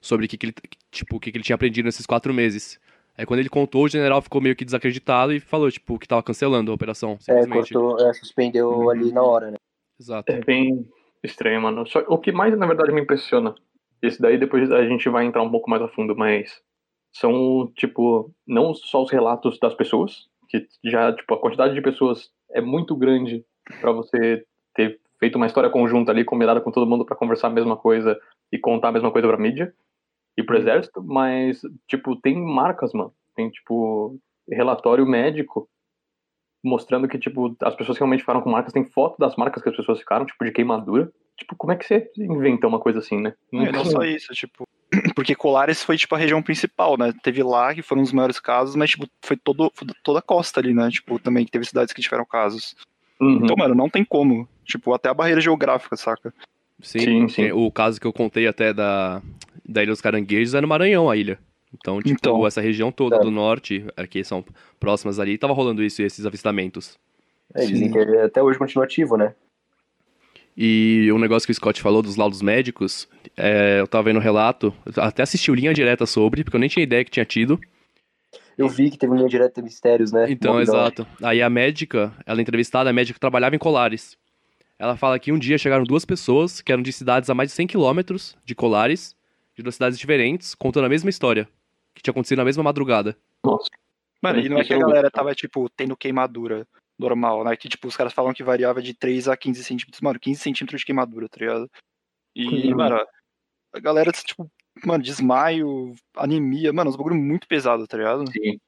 sobre 0.00 0.26
o 0.26 0.28
que, 0.28 0.38
que 0.38 0.46
ele, 0.46 0.54
tipo, 0.90 1.16
o 1.16 1.20
que, 1.20 1.32
que 1.32 1.38
ele 1.38 1.44
tinha 1.44 1.56
aprendido 1.56 1.86
nesses 1.86 2.06
quatro 2.06 2.34
meses. 2.34 2.80
Aí 3.16 3.24
quando 3.24 3.40
ele 3.40 3.48
contou, 3.48 3.84
o 3.84 3.88
general 3.88 4.20
ficou 4.20 4.40
meio 4.40 4.56
que 4.56 4.64
desacreditado 4.64 5.32
e 5.32 5.40
falou, 5.40 5.70
tipo, 5.70 5.98
que 5.98 6.08
tava 6.08 6.22
cancelando 6.22 6.70
a 6.70 6.74
operação, 6.74 7.16
É, 7.28 7.46
cortou, 7.46 7.98
é, 8.00 8.12
suspendeu 8.12 8.90
ali 8.90 9.12
na 9.12 9.22
hora, 9.22 9.52
né? 9.52 9.56
Exato. 9.98 10.32
É 10.32 10.40
bem 10.40 10.88
estranho, 11.22 11.62
mano. 11.62 11.86
Só, 11.86 12.00
o 12.08 12.18
que 12.18 12.32
mais, 12.32 12.56
na 12.58 12.66
verdade, 12.66 12.92
me 12.92 13.00
impressiona, 13.00 13.54
esse 14.02 14.20
daí 14.20 14.36
depois 14.36 14.70
a 14.70 14.84
gente 14.84 15.08
vai 15.08 15.24
entrar 15.24 15.42
um 15.42 15.50
pouco 15.50 15.70
mais 15.70 15.82
a 15.82 15.88
fundo, 15.88 16.16
mas 16.16 16.60
são, 17.12 17.72
tipo, 17.76 18.32
não 18.46 18.74
só 18.74 19.02
os 19.02 19.10
relatos 19.10 19.58
das 19.60 19.74
pessoas, 19.74 20.28
que 20.48 20.66
já, 20.84 21.12
tipo, 21.12 21.32
a 21.34 21.40
quantidade 21.40 21.74
de 21.74 21.80
pessoas 21.80 22.30
é 22.50 22.60
muito 22.60 22.96
grande 22.96 23.44
pra 23.80 23.92
você 23.92 24.44
ter 24.74 25.00
feito 25.20 25.36
uma 25.36 25.46
história 25.46 25.70
conjunta 25.70 26.10
ali, 26.10 26.24
combinada 26.24 26.60
com 26.60 26.72
todo 26.72 26.86
mundo 26.86 27.06
pra 27.06 27.16
conversar 27.16 27.46
a 27.46 27.50
mesma 27.50 27.76
coisa 27.76 28.18
e 28.52 28.58
contar 28.58 28.88
a 28.88 28.92
mesma 28.92 29.12
coisa 29.12 29.28
pra 29.28 29.38
mídia 29.38 29.72
e 30.36 30.42
pro 30.42 30.56
exército, 30.56 31.02
mas, 31.02 31.60
tipo, 31.88 32.16
tem 32.16 32.36
marcas, 32.36 32.92
mano. 32.92 33.12
Tem, 33.34 33.50
tipo, 33.50 34.18
relatório 34.50 35.06
médico 35.06 35.68
mostrando 36.64 37.06
que, 37.06 37.18
tipo, 37.18 37.54
as 37.60 37.76
pessoas 37.76 37.98
que 37.98 38.02
realmente 38.02 38.20
ficaram 38.20 38.40
com 38.40 38.50
marcas, 38.50 38.72
tem 38.72 38.84
foto 38.86 39.18
das 39.18 39.36
marcas 39.36 39.62
que 39.62 39.68
as 39.68 39.76
pessoas 39.76 39.98
ficaram, 39.98 40.24
tipo, 40.24 40.42
de 40.44 40.50
queimadura. 40.50 41.12
Tipo, 41.36 41.54
como 41.56 41.72
é 41.72 41.76
que 41.76 41.84
você 41.84 42.10
inventa 42.16 42.66
uma 42.66 42.80
coisa 42.80 43.00
assim, 43.00 43.20
né? 43.20 43.34
Não, 43.52 43.66
e 43.66 43.72
não 43.72 43.84
só 43.84 44.02
isso, 44.02 44.32
tipo. 44.32 44.66
Porque 45.14 45.34
Colares 45.34 45.82
foi, 45.82 45.98
tipo, 45.98 46.14
a 46.14 46.18
região 46.18 46.42
principal, 46.42 46.96
né? 46.96 47.12
Teve 47.22 47.42
lá, 47.42 47.74
que 47.74 47.82
foram 47.82 48.00
os 48.02 48.12
maiores 48.12 48.40
casos, 48.40 48.76
mas, 48.76 48.90
tipo, 48.90 49.06
foi 49.20 49.36
todo, 49.36 49.70
foi 49.74 49.86
toda 50.02 50.20
a 50.20 50.22
costa 50.22 50.60
ali, 50.60 50.72
né? 50.72 50.88
Tipo, 50.90 51.18
também 51.18 51.44
que 51.44 51.50
teve 51.50 51.66
cidades 51.66 51.92
que 51.92 52.00
tiveram 52.00 52.24
casos. 52.24 52.74
Uhum. 53.20 53.40
Então, 53.42 53.56
mano, 53.56 53.74
não 53.74 53.90
tem 53.90 54.04
como. 54.04 54.48
Tipo, 54.64 54.94
até 54.94 55.10
a 55.10 55.14
barreira 55.14 55.40
geográfica, 55.40 55.96
saca? 55.96 56.32
Sim, 56.80 57.00
Sim, 57.00 57.28
sim. 57.28 57.52
o 57.52 57.70
caso 57.70 58.00
que 58.00 58.06
eu 58.06 58.12
contei 58.12 58.46
até 58.46 58.72
da, 58.72 59.22
da 59.66 59.82
Ilha 59.82 59.92
dos 59.92 60.00
Caranguejos 60.00 60.54
é 60.54 60.60
no 60.60 60.68
Maranhão, 60.68 61.08
a 61.10 61.16
ilha. 61.16 61.38
Então, 61.72 61.98
tipo, 62.00 62.10
Então. 62.18 62.46
essa 62.46 62.60
região 62.60 62.92
toda 62.92 63.16
É. 63.16 63.20
do 63.20 63.30
norte, 63.30 63.84
aqui 63.96 64.22
são 64.22 64.44
próximas 64.78 65.18
ali, 65.18 65.38
tava 65.38 65.52
rolando 65.52 65.82
isso, 65.82 66.02
esses 66.02 66.24
avistamentos. 66.26 66.98
É, 67.54 67.64
dizem 67.66 67.90
que 67.90 67.98
ele 67.98 68.18
até 68.20 68.42
hoje 68.42 68.58
continua 68.58 68.84
ativo, 68.84 69.16
né? 69.16 69.34
E 70.56 71.10
um 71.12 71.18
negócio 71.18 71.46
que 71.46 71.50
o 71.52 71.54
Scott 71.54 71.80
falou 71.82 72.00
dos 72.00 72.16
laudos 72.16 72.40
médicos, 72.40 73.08
é, 73.36 73.80
eu 73.80 73.88
tava 73.88 74.04
vendo 74.04 74.18
o 74.18 74.22
relato, 74.22 74.72
eu 74.86 75.02
até 75.02 75.22
assisti 75.24 75.50
o 75.50 75.54
linha 75.54 75.74
direta 75.74 76.06
sobre, 76.06 76.44
porque 76.44 76.56
eu 76.56 76.60
nem 76.60 76.68
tinha 76.68 76.82
ideia 76.84 77.04
que 77.04 77.10
tinha 77.10 77.24
tido. 77.24 77.58
Eu 78.56 78.68
vi 78.68 78.88
que 78.88 78.96
teve 78.96 79.10
uma 79.10 79.16
linha 79.16 79.28
direta 79.28 79.60
de 79.60 79.64
mistérios, 79.64 80.12
né? 80.12 80.26
Então, 80.30 80.54
hora. 80.54 80.62
exato. 80.62 81.04
Aí 81.20 81.42
a 81.42 81.50
médica, 81.50 82.12
ela 82.24 82.40
é 82.40 82.42
entrevistada, 82.42 82.88
a 82.88 82.92
médica 82.92 83.18
trabalhava 83.18 83.56
em 83.56 83.58
Colares. 83.58 84.16
Ela 84.84 84.98
fala 84.98 85.18
que 85.18 85.32
um 85.32 85.38
dia 85.38 85.56
chegaram 85.56 85.82
duas 85.82 86.04
pessoas 86.04 86.60
que 86.60 86.70
eram 86.70 86.82
de 86.82 86.92
cidades 86.92 87.30
a 87.30 87.34
mais 87.34 87.48
de 87.48 87.54
100 87.54 87.68
quilômetros 87.68 88.36
de 88.44 88.54
Colares, 88.54 89.16
de 89.56 89.62
duas 89.62 89.76
cidades 89.76 89.98
diferentes, 89.98 90.54
contando 90.54 90.84
a 90.84 90.90
mesma 90.90 91.08
história, 91.08 91.48
que 91.94 92.02
tinha 92.02 92.12
acontecido 92.12 92.36
na 92.36 92.44
mesma 92.44 92.62
madrugada. 92.62 93.16
Nossa. 93.42 93.70
Mano, 94.20 94.40
e 94.40 94.48
não 94.50 94.58
é 94.58 94.64
que 94.64 94.74
a 94.74 94.78
galera 94.78 95.10
tava, 95.10 95.34
tipo, 95.34 95.70
tendo 95.70 95.96
queimadura 95.96 96.68
normal, 96.98 97.44
né? 97.44 97.56
Que, 97.56 97.66
tipo, 97.66 97.88
os 97.88 97.96
caras 97.96 98.12
falam 98.12 98.34
que 98.34 98.42
variava 98.44 98.82
de 98.82 98.92
3 98.92 99.26
a 99.26 99.34
15 99.38 99.64
centímetros. 99.64 100.02
Mano, 100.02 100.20
15 100.20 100.42
centímetros 100.42 100.82
de 100.82 100.84
queimadura, 100.84 101.30
tá 101.30 101.38
ligado? 101.40 101.70
E, 102.36 102.70
Uhum. 102.70 102.76
mano, 102.76 103.00
a 103.72 103.80
galera, 103.80 104.12
tipo, 104.12 104.50
mano, 104.84 105.02
desmaio, 105.02 105.94
anemia, 106.14 106.74
mano, 106.74 106.90
uns 106.90 106.96
bagulho 106.96 107.16
muito 107.16 107.48
pesado, 107.48 107.86
tá 107.86 107.96
ligado? 107.96 108.30
Sim. 108.30 108.60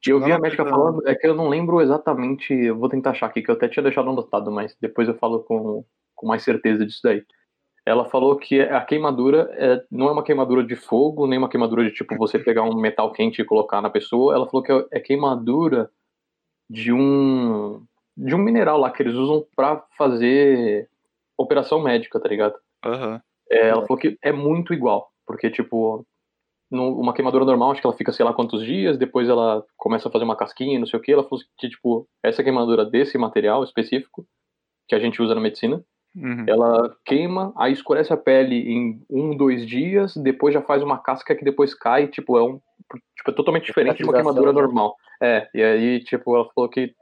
Tipo, 0.00 0.16
eu 0.16 0.24
vi 0.24 0.32
a 0.32 0.38
médica 0.38 0.64
falando, 0.64 1.06
é 1.06 1.14
que 1.14 1.26
eu 1.26 1.34
não 1.34 1.48
lembro 1.48 1.80
exatamente, 1.80 2.54
eu 2.54 2.78
vou 2.78 2.88
tentar 2.88 3.10
achar 3.10 3.26
aqui, 3.26 3.42
que 3.42 3.50
eu 3.50 3.54
até 3.54 3.68
tinha 3.68 3.82
deixado 3.82 4.08
anotado, 4.08 4.50
mas 4.50 4.74
depois 4.80 5.06
eu 5.06 5.14
falo 5.14 5.40
com, 5.40 5.84
com 6.14 6.26
mais 6.26 6.42
certeza 6.42 6.86
disso 6.86 7.00
daí. 7.04 7.22
Ela 7.84 8.04
falou 8.04 8.36
que 8.36 8.60
a 8.60 8.80
queimadura 8.82 9.50
é, 9.52 9.82
não 9.90 10.08
é 10.08 10.12
uma 10.12 10.22
queimadura 10.24 10.64
de 10.64 10.76
fogo, 10.76 11.26
nem 11.26 11.38
uma 11.38 11.48
queimadura 11.48 11.84
de 11.84 11.92
tipo 11.92 12.16
você 12.16 12.38
pegar 12.38 12.62
um 12.62 12.78
metal 12.78 13.12
quente 13.12 13.40
e 13.42 13.44
colocar 13.44 13.80
na 13.80 13.90
pessoa. 13.90 14.34
Ela 14.34 14.46
falou 14.46 14.62
que 14.62 14.72
é, 14.72 14.86
é 14.92 15.00
queimadura 15.00 15.90
de 16.68 16.92
um 16.92 17.84
de 18.16 18.34
um 18.34 18.38
mineral 18.38 18.78
lá 18.78 18.90
que 18.90 19.02
eles 19.02 19.14
usam 19.14 19.46
pra 19.56 19.82
fazer 19.96 20.88
operação 21.38 21.82
médica, 21.82 22.20
tá 22.20 22.28
ligado? 22.28 22.54
Aham. 22.84 23.20
É, 23.50 23.68
ela 23.68 23.82
falou 23.86 23.98
que 23.98 24.16
é 24.22 24.30
muito 24.30 24.72
igual, 24.72 25.10
porque, 25.26 25.50
tipo, 25.50 26.06
uma 26.70 27.12
queimadura 27.12 27.44
normal, 27.44 27.72
acho 27.72 27.80
que 27.80 27.86
ela 27.86 27.96
fica 27.96 28.12
sei 28.12 28.24
lá 28.24 28.32
quantos 28.32 28.64
dias, 28.64 28.96
depois 28.96 29.28
ela 29.28 29.64
começa 29.76 30.08
a 30.08 30.12
fazer 30.12 30.24
uma 30.24 30.36
casquinha, 30.36 30.78
não 30.78 30.86
sei 30.86 30.98
o 30.98 31.02
que. 31.02 31.12
Ela 31.12 31.24
falou 31.24 31.40
que, 31.58 31.68
tipo, 31.68 32.08
essa 32.22 32.42
queimadura 32.42 32.84
desse 32.84 33.18
material 33.18 33.64
específico, 33.64 34.26
que 34.88 34.94
a 34.94 35.00
gente 35.00 35.20
usa 35.20 35.34
na 35.34 35.40
medicina, 35.40 35.82
Uhum. 36.14 36.44
ela 36.48 36.96
queima, 37.04 37.52
aí 37.56 37.72
escurece 37.72 38.12
a 38.12 38.16
pele 38.16 38.56
em 38.56 39.00
um, 39.08 39.36
dois 39.36 39.64
dias, 39.64 40.16
depois 40.16 40.52
já 40.52 40.60
faz 40.60 40.82
uma 40.82 40.98
casca 40.98 41.36
que 41.36 41.44
depois 41.44 41.72
cai, 41.72 42.08
tipo, 42.08 42.36
é 42.36 42.42
um. 42.42 42.60
Tipo, 43.16 43.30
é 43.30 43.32
totalmente 43.32 43.66
diferente 43.66 43.98
de 43.98 44.04
uma 44.04 44.12
queimadura 44.12 44.52
né? 44.52 44.60
normal. 44.60 44.96
É, 45.22 45.48
e 45.54 45.62
aí, 45.62 46.00
tipo, 46.00 46.34
ela 46.34 46.48
falou 46.52 46.68
que 46.68 46.92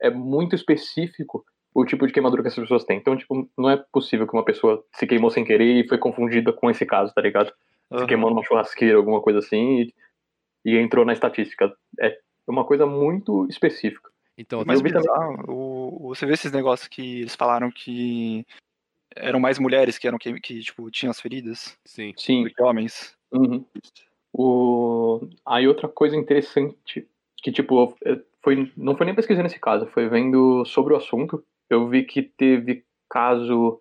é 0.00 0.10
muito 0.10 0.56
específico 0.56 1.44
o 1.74 1.84
tipo 1.84 2.06
de 2.06 2.12
queimadura 2.12 2.42
que 2.42 2.48
essas 2.48 2.62
pessoas 2.62 2.84
têm. 2.84 2.98
Então, 2.98 3.16
tipo, 3.16 3.48
não 3.56 3.70
é 3.70 3.82
possível 3.92 4.26
que 4.26 4.34
uma 4.34 4.44
pessoa 4.44 4.82
se 4.92 5.06
queimou 5.06 5.30
sem 5.30 5.44
querer 5.44 5.84
e 5.84 5.88
foi 5.88 5.96
confundida 5.98 6.52
com 6.52 6.68
esse 6.68 6.84
caso, 6.84 7.14
tá 7.14 7.22
ligado? 7.22 7.52
Se 7.92 7.96
Aham. 7.98 8.06
queimou 8.06 8.30
numa 8.30 8.42
churrasqueira, 8.42 8.96
alguma 8.96 9.20
coisa 9.20 9.38
assim, 9.40 9.82
e, 9.82 9.94
e 10.64 10.76
entrou 10.78 11.04
na 11.04 11.12
estatística. 11.12 11.74
É 12.00 12.18
uma 12.46 12.64
coisa 12.64 12.86
muito 12.86 13.46
específica. 13.48 14.10
Então, 14.36 14.60
vi 14.60 14.66
também- 14.66 14.82
bizarro, 14.82 15.44
o, 15.52 16.06
o- 16.06 16.14
você 16.14 16.24
vê 16.24 16.32
esses 16.32 16.50
negócios 16.52 16.88
que 16.88 17.20
eles 17.20 17.36
falaram 17.36 17.70
que 17.70 18.46
eram 19.14 19.38
mais 19.38 19.58
mulheres 19.58 19.98
que 19.98 20.08
eram 20.08 20.16
que, 20.18 20.40
que 20.40 20.60
tipo, 20.60 20.90
tinham 20.90 21.10
as 21.10 21.20
feridas 21.20 21.78
sim. 21.84 22.14
Sim, 22.16 22.44
do 22.44 22.50
que 22.50 22.62
homens. 22.62 23.14
Uhum. 23.30 23.64
O... 24.32 25.28
Aí 25.44 25.68
outra 25.68 25.88
coisa 25.88 26.16
interessante, 26.16 27.06
que 27.36 27.52
tipo, 27.52 27.94
foi, 28.42 28.72
não 28.76 28.96
foi 28.96 29.06
nem 29.06 29.14
pesquisando 29.14 29.46
esse 29.46 29.60
caso, 29.60 29.86
foi 29.88 30.08
vendo 30.08 30.64
sobre 30.64 30.94
o 30.94 30.96
assunto. 30.96 31.44
Eu 31.68 31.88
vi 31.88 32.04
que 32.04 32.22
teve 32.22 32.84
caso 33.10 33.80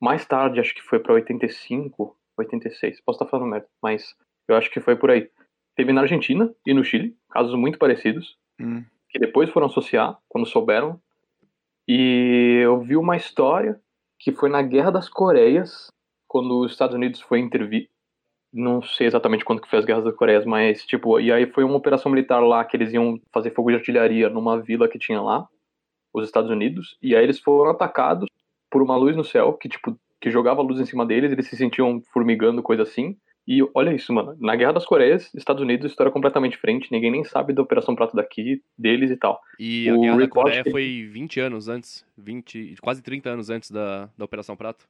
mais 0.00 0.24
tarde, 0.24 0.60
acho 0.60 0.74
que 0.74 0.82
foi 0.82 1.00
pra 1.00 1.14
85, 1.14 2.16
86, 2.38 3.00
posso 3.02 3.16
estar 3.16 3.30
falando 3.30 3.50
merda, 3.50 3.66
mas 3.82 4.14
eu 4.46 4.56
acho 4.56 4.70
que 4.70 4.80
foi 4.80 4.96
por 4.96 5.10
aí. 5.10 5.30
Teve 5.76 5.92
na 5.92 6.00
Argentina 6.02 6.52
e 6.66 6.74
no 6.74 6.82
Chile, 6.84 7.16
casos 7.30 7.54
muito 7.54 7.78
parecidos, 7.78 8.36
Hum. 8.60 8.84
que 9.08 9.18
depois 9.18 9.48
foram 9.50 9.66
associar, 9.68 10.18
quando 10.28 10.46
souberam. 10.46 11.00
E 11.86 12.60
eu 12.62 12.80
vi 12.80 12.96
uma 12.96 13.16
história 13.16 13.80
que 14.18 14.32
foi 14.32 14.48
na 14.50 14.60
Guerra 14.62 14.90
das 14.90 15.08
Coreias, 15.08 15.90
quando 16.26 16.60
os 16.60 16.72
Estados 16.72 16.94
Unidos 16.94 17.20
foi 17.20 17.38
intervir. 17.38 17.88
Não 18.52 18.82
sei 18.82 19.06
exatamente 19.06 19.44
quando 19.44 19.60
que 19.62 19.68
foi 19.68 19.78
as 19.78 19.84
Guerras 19.84 20.04
das 20.04 20.16
Coreias, 20.16 20.44
mas 20.44 20.84
tipo, 20.84 21.20
e 21.20 21.30
aí 21.32 21.46
foi 21.46 21.64
uma 21.64 21.76
operação 21.76 22.10
militar 22.10 22.40
lá 22.40 22.64
que 22.64 22.76
eles 22.76 22.92
iam 22.92 23.20
fazer 23.32 23.50
fogo 23.54 23.70
de 23.70 23.76
artilharia 23.76 24.28
numa 24.28 24.60
vila 24.60 24.88
que 24.88 24.98
tinha 24.98 25.20
lá, 25.20 25.46
os 26.12 26.24
Estados 26.26 26.50
Unidos, 26.50 26.96
e 27.02 27.14
aí 27.14 27.22
eles 27.22 27.38
foram 27.38 27.70
atacados 27.70 28.26
por 28.70 28.82
uma 28.82 28.96
luz 28.96 29.14
no 29.14 29.22
céu 29.24 29.52
que 29.52 29.68
tipo 29.68 29.96
que 30.20 30.30
jogava 30.30 30.62
luz 30.62 30.80
em 30.80 30.84
cima 30.86 31.04
deles, 31.06 31.32
eles 31.32 31.46
se 31.46 31.56
sentiam 31.56 32.00
formigando, 32.12 32.62
coisa 32.62 32.82
assim. 32.82 33.16
E 33.46 33.60
olha 33.74 33.94
isso, 33.94 34.12
mano. 34.12 34.36
Na 34.38 34.54
Guerra 34.54 34.72
das 34.74 34.84
Coreias, 34.84 35.32
Estados 35.34 35.62
Unidos, 35.62 35.86
história 35.90 36.12
completamente 36.12 36.52
diferente. 36.52 36.92
Ninguém 36.92 37.10
nem 37.10 37.24
sabe 37.24 37.54
da 37.54 37.62
Operação 37.62 37.94
Prato 37.94 38.14
daqui, 38.14 38.60
deles 38.76 39.10
e 39.10 39.16
tal. 39.16 39.40
E 39.58 39.88
a 39.88 39.94
O 39.94 40.00
Guerra 40.00 40.18
da 40.18 40.28
Coreia 40.28 40.62
que- 40.64 40.70
foi 40.70 41.08
20 41.10 41.40
anos 41.40 41.66
antes, 41.68 42.04
20, 42.16 42.74
quase 42.82 43.02
30 43.02 43.30
anos 43.30 43.48
antes 43.48 43.70
da, 43.70 44.10
da 44.18 44.24
Operação 44.24 44.54
Prato. 44.54 44.86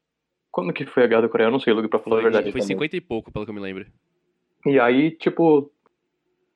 Quando 0.50 0.72
que 0.72 0.84
foi 0.86 1.04
a 1.04 1.06
Guerra 1.06 1.22
da 1.22 1.28
Coreia? 1.28 1.46
Eu 1.46 1.52
não 1.52 1.60
sei, 1.60 1.72
Luke, 1.72 1.88
pra 1.88 2.00
falar 2.00 2.16
Foi, 2.16 2.20
a 2.20 2.24
verdade. 2.24 2.50
foi 2.50 2.60
também. 2.60 2.66
50 2.74 2.96
e 2.96 3.00
pouco, 3.00 3.30
pelo 3.30 3.44
que 3.44 3.50
eu 3.50 3.54
me 3.54 3.60
lembro. 3.60 3.86
E 4.66 4.80
aí, 4.80 5.12
tipo, 5.12 5.70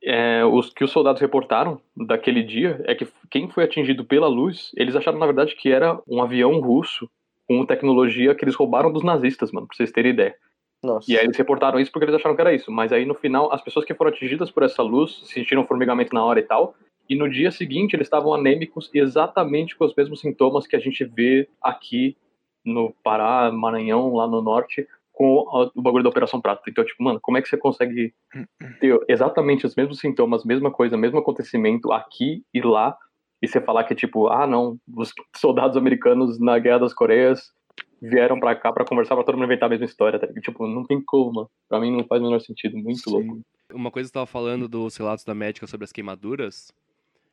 é, 0.03 0.45
os 0.45 0.73
que 0.73 0.83
os 0.83 0.91
soldados 0.91 1.21
reportaram 1.21 1.81
daquele 1.97 2.43
dia 2.43 2.83
é 2.85 2.97
que 2.97 3.07
quem 3.31 3.49
foi 3.49 3.63
atingido 3.63 4.05
pela 4.05 4.27
luz, 4.27 4.73
eles 4.77 4.97
acharam, 4.97 5.19
na 5.21 5.27
verdade, 5.27 5.55
que 5.55 5.71
era 5.71 6.01
um 6.09 6.21
avião 6.21 6.59
russo 6.59 7.09
com 7.49 7.65
tecnologia 7.67 8.35
que 8.35 8.45
eles 8.45 8.55
roubaram 8.55 8.93
dos 8.93 9.03
nazistas, 9.03 9.51
mano, 9.53 9.67
pra 9.67 9.77
vocês 9.77 9.91
terem 9.93 10.13
ideia. 10.13 10.35
Nossa. 10.83 11.11
E 11.11 11.17
aí 11.17 11.25
eles 11.25 11.37
reportaram 11.37 11.79
isso 11.79 11.93
porque 11.93 12.05
eles 12.05 12.15
acharam 12.17 12.35
que 12.35 12.41
era 12.41 12.53
isso. 12.55 12.71
Mas 12.73 12.93
aí 12.93 13.05
no 13.05 13.15
final, 13.15 13.53
as 13.53 13.63
pessoas 13.63 13.85
que 13.85 13.95
foram 13.95 14.11
atingidas 14.11 14.51
por 14.51 14.63
essa 14.65 14.83
luz 14.83 15.21
sentiram 15.27 15.67
formigamento 15.67 16.13
na 16.15 16.25
hora 16.25 16.41
e 16.41 16.43
tal. 16.43 16.75
E 17.09 17.15
no 17.15 17.29
dia 17.29 17.51
seguinte 17.51 17.95
eles 17.95 18.07
estavam 18.07 18.33
anêmicos 18.35 18.91
exatamente 18.93 19.77
com 19.77 19.85
os 19.85 19.95
mesmos 19.95 20.21
sintomas 20.21 20.67
que 20.67 20.75
a 20.77 20.81
gente 20.81 21.05
vê 21.05 21.49
aqui 21.63 22.17
no 22.65 22.95
Pará, 23.05 23.51
Maranhão, 23.53 24.15
lá 24.15 24.27
no 24.27 24.41
norte, 24.41 24.87
com 25.13 25.47
a- 25.51 25.71
o 25.75 25.83
bagulho 25.83 26.03
da 26.05 26.11
Operação 26.11 26.41
Prato. 26.41 26.63
Então, 26.69 26.85
tipo, 26.85 27.03
mano, 27.03 27.21
como 27.21 27.37
é 27.37 27.43
que 27.43 27.49
você 27.49 27.57
consegue 27.57 28.15
ter 28.81 28.99
exatamente 29.09 29.67
os 29.67 29.75
mesmos 29.77 29.99
sintomas, 29.99 30.45
mesma 30.45 30.71
coisa, 30.71 30.97
mesmo 30.97 31.19
acontecimento 31.19 31.93
aqui 31.93 32.43
e 32.55 32.61
lá, 32.63 32.97
e 33.43 33.49
você 33.49 33.61
falar 33.61 33.85
que, 33.85 33.95
tipo, 33.95 34.29
ah, 34.29 34.47
não, 34.47 34.79
os 34.97 35.13
soldados 35.37 35.77
americanos 35.77 36.39
na 36.39 36.59
Guerra 36.59 36.79
das 36.79 36.95
Coreias 36.95 37.51
vieram 38.01 38.39
pra 38.39 38.55
cá 38.55 38.73
pra 38.73 38.85
conversar 38.85 39.15
pra 39.17 39.25
todo 39.25 39.35
mundo 39.37 39.45
inventar 39.47 39.67
a 39.67 39.71
mesma 39.71 39.85
história, 39.87 40.19
tá? 40.19 40.27
Tipo, 40.41 40.67
não 40.67 40.85
tem 40.85 41.03
como, 41.05 41.33
mano. 41.33 41.51
Pra 41.69 41.81
mim 41.81 41.91
não 41.97 42.05
faz 42.05 42.21
o 42.23 42.25
menor 42.25 42.41
sentido, 42.41 42.77
muito 42.79 43.01
Sim. 43.01 43.11
louco. 43.11 43.41
Uma 43.73 43.91
coisa 43.91 44.07
que 44.09 44.11
você 44.13 44.15
tava 44.15 44.27
falando 44.27 44.69
dos 44.69 44.97
relatos 44.97 45.25
da 45.25 45.35
médica 45.35 45.67
sobre 45.67 45.85
as 45.85 45.93
queimaduras, 45.93 46.73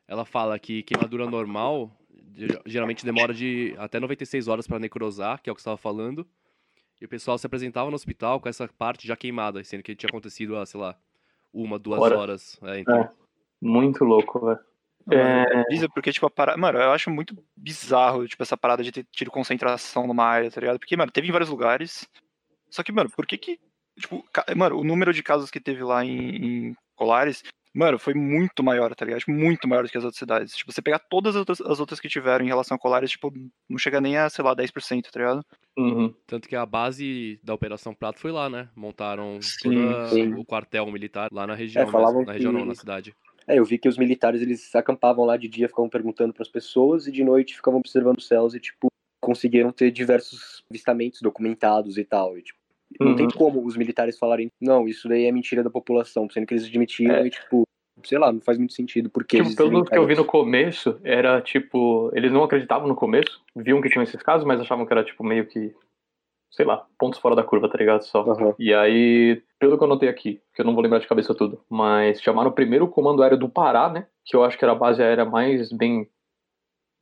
ela 0.08 0.26
fala 0.26 0.58
que 0.58 0.84
queimadura 0.84 1.30
normal 1.30 1.92
ge- 2.36 2.60
geralmente 2.66 3.06
demora 3.06 3.34
de 3.34 3.76
até 3.78 4.00
96 4.00 4.48
horas 4.48 4.66
para 4.66 4.80
necrosar, 4.80 5.42
que 5.42 5.50
é 5.50 5.52
o 5.52 5.56
que 5.56 5.62
você 5.62 5.70
estava 5.70 5.78
falando. 5.78 6.26
E 7.02 7.06
o 7.06 7.10
pessoal 7.10 7.38
se 7.38 7.46
apresentava 7.46 7.90
no 7.90 7.96
hospital 7.96 8.40
com 8.40 8.50
essa 8.50 8.68
parte 8.68 9.08
já 9.08 9.16
queimada, 9.16 9.64
sendo 9.64 9.84
que 9.84 9.96
tinha 9.96 10.10
acontecido 10.10 10.58
há, 10.58 10.66
sei 10.66 10.80
lá, 10.80 10.96
uma, 11.54 11.78
duas 11.80 12.00
Horas. 12.02 12.18
horas. 12.20 12.60
É, 12.64 12.80
então, 12.80 12.96
É. 13.00 13.10
Muito 13.62 14.06
louco, 14.06 14.46
velho. 14.46 14.60
É... 15.12 15.88
Porque, 15.94 16.12
tipo, 16.12 16.26
a 16.26 16.30
parada. 16.30 16.58
Mano, 16.58 16.80
eu 16.80 16.92
acho 16.92 17.10
muito 17.10 17.36
bizarro, 17.56 18.28
tipo, 18.28 18.44
essa 18.44 18.58
parada 18.58 18.84
de 18.84 18.92
ter 18.92 19.06
tido 19.12 19.32
concentração 19.32 20.06
numa 20.06 20.24
área, 20.26 20.52
tá 20.52 20.60
ligado? 20.62 20.80
Porque, 20.80 20.96
mano, 20.98 21.12
teve 21.12 21.28
em 21.28 21.32
vários 21.32 21.50
lugares. 21.50 22.08
Só 22.70 22.84
que, 22.84 22.92
mano, 22.92 23.10
por 23.10 23.26
que 23.26 23.38
que. 23.38 23.60
Tipo, 24.00 24.24
ca- 24.32 24.46
mano, 24.56 24.78
o 24.80 24.84
número 24.84 25.12
de 25.14 25.24
casos 25.24 25.50
que 25.52 25.60
teve 25.60 25.84
lá 25.84 26.06
em, 26.06 26.70
em 26.70 26.76
Colares, 26.96 27.44
mano, 27.74 27.98
foi 28.00 28.14
muito 28.14 28.64
maior, 28.64 28.94
tá 28.96 29.04
ligado? 29.04 29.20
Tipo, 29.20 29.32
muito 29.32 29.68
maior 29.68 29.84
do 29.84 29.90
que 29.90 29.98
as 29.98 30.04
outras 30.04 30.20
cidades. 30.20 30.56
Tipo, 30.56 30.72
você 30.72 30.82
pegar 30.82 31.00
todas 31.00 31.36
as 31.36 31.40
outras, 31.40 31.60
as 31.62 31.80
outras 31.80 32.00
que 32.00 32.08
tiveram 32.08 32.46
em 32.46 32.48
relação 32.48 32.76
a 32.76 32.80
Colares, 32.80 33.12
tipo, 33.12 33.34
não 33.68 33.78
chega 33.78 34.00
nem 34.00 34.16
a, 34.18 34.30
sei 34.30 34.44
lá, 34.46 34.56
10%, 34.56 35.10
tá 35.12 35.20
ligado? 35.20 35.44
Uhum. 35.78 36.14
Tanto 36.28 36.48
que 36.48 36.56
a 36.56 36.66
base 36.66 37.40
da 37.44 37.54
Operação 37.54 37.94
Prato 37.94 38.20
foi 38.20 38.32
lá, 38.32 38.50
né? 38.50 38.70
Montaram 38.76 39.42
Sim, 39.42 39.92
sim. 40.12 40.34
o 40.34 40.46
quartel 40.46 40.86
militar 40.92 41.30
lá 41.32 41.46
na 41.48 41.56
região, 41.56 41.84
mesmo. 41.86 41.92
falavam 41.98 42.24
na 42.24 42.34
região 42.34 42.52
que- 42.54 42.58
não, 42.60 42.66
na 42.66 42.76
cidade. 42.76 43.14
É, 43.50 43.58
eu 43.58 43.66
vi 43.66 43.80
que 43.80 43.90
os 43.90 43.98
militares 43.98 44.42
eles 44.42 44.74
acampavam 44.76 45.26
lá 45.26 45.36
de 45.36 45.48
dia, 45.48 45.68
ficavam 45.68 45.90
perguntando 45.90 46.32
para 46.34 46.44
as 46.44 46.50
pessoas 46.50 47.08
e 47.08 47.12
de 47.12 47.24
noite 47.24 47.56
ficavam 47.56 47.80
observando 47.80 48.20
os 48.20 48.28
céus 48.28 48.54
e 48.54 48.60
tipo 48.60 48.88
conseguiram 49.20 49.72
ter 49.72 49.92
diversos 49.92 50.64
avistamentos 50.70 51.22
documentados 51.22 51.98
e 51.98 52.06
tal. 52.06 52.38
E, 52.38 52.42
tipo, 52.44 52.60
não 53.00 53.10
Uhum. 53.10 53.16
tem 53.16 53.28
como 53.28 53.66
os 53.66 53.76
militares 53.76 54.18
falarem, 54.18 54.50
não, 54.62 54.88
isso 54.88 55.10
daí 55.10 55.26
é 55.26 55.32
mentira 55.32 55.64
da 55.64 55.70
população, 55.70 56.30
sendo 56.30 56.46
que 56.46 56.54
eles 56.54 56.66
admitiram 56.66 57.16
É. 57.16 57.28
e 57.28 57.30
tipo, 57.30 57.64
sei 58.04 58.18
lá, 58.18 58.32
não 58.32 58.40
faz 58.40 58.58
muito 58.58 58.74
sentido 58.74 59.10
porque 59.10 59.38
Tipo, 59.38 59.56
pelo 59.56 59.84
que 59.86 59.98
eu 59.98 60.08
vi 60.08 60.16
no 60.16 60.26
começo, 60.26 61.00
era 61.04 61.42
tipo. 61.42 62.12
Eles 62.14 62.32
não 62.32 62.44
acreditavam 62.44 62.88
no 62.88 62.96
começo, 62.96 63.42
viam 63.56 63.82
que 63.82 63.90
tinham 63.90 64.04
esses 64.04 64.22
casos, 64.22 64.46
mas 64.48 64.60
achavam 64.62 64.86
que 64.86 64.94
era 64.94 65.04
tipo 65.04 65.24
meio 65.24 65.46
que. 65.48 65.74
Sei 66.52 66.66
lá, 66.66 66.86
pontos 66.98 67.20
fora 67.20 67.36
da 67.36 67.44
curva, 67.44 67.70
tá 67.70 67.78
ligado? 67.78 68.02
Só. 68.04 68.22
Aham. 68.22 68.56
E 68.58 68.74
aí, 68.74 69.42
pelo 69.60 69.78
que 69.78 69.84
eu 69.84 69.88
notei 69.88 70.10
aqui, 70.10 70.42
que 70.54 70.62
eu 70.62 70.66
não 70.66 70.74
vou 70.74 70.82
lembrar 70.84 71.00
de 71.00 71.08
cabeça 71.08 71.36
tudo, 71.36 71.64
mas 71.70 72.22
chamaram 72.22 72.50
o 72.50 72.54
primeiro 72.54 72.88
comando 72.88 73.22
aéreo 73.22 73.38
do 73.38 73.50
Pará, 73.50 73.90
né? 73.90 74.08
Que 74.26 74.36
eu 74.36 74.44
acho 74.44 74.58
que 74.58 74.66
era 74.66 74.72
a 74.72 74.76
base 74.76 75.02
aérea 75.02 75.26
mais 75.26 75.72
bem 75.72 76.10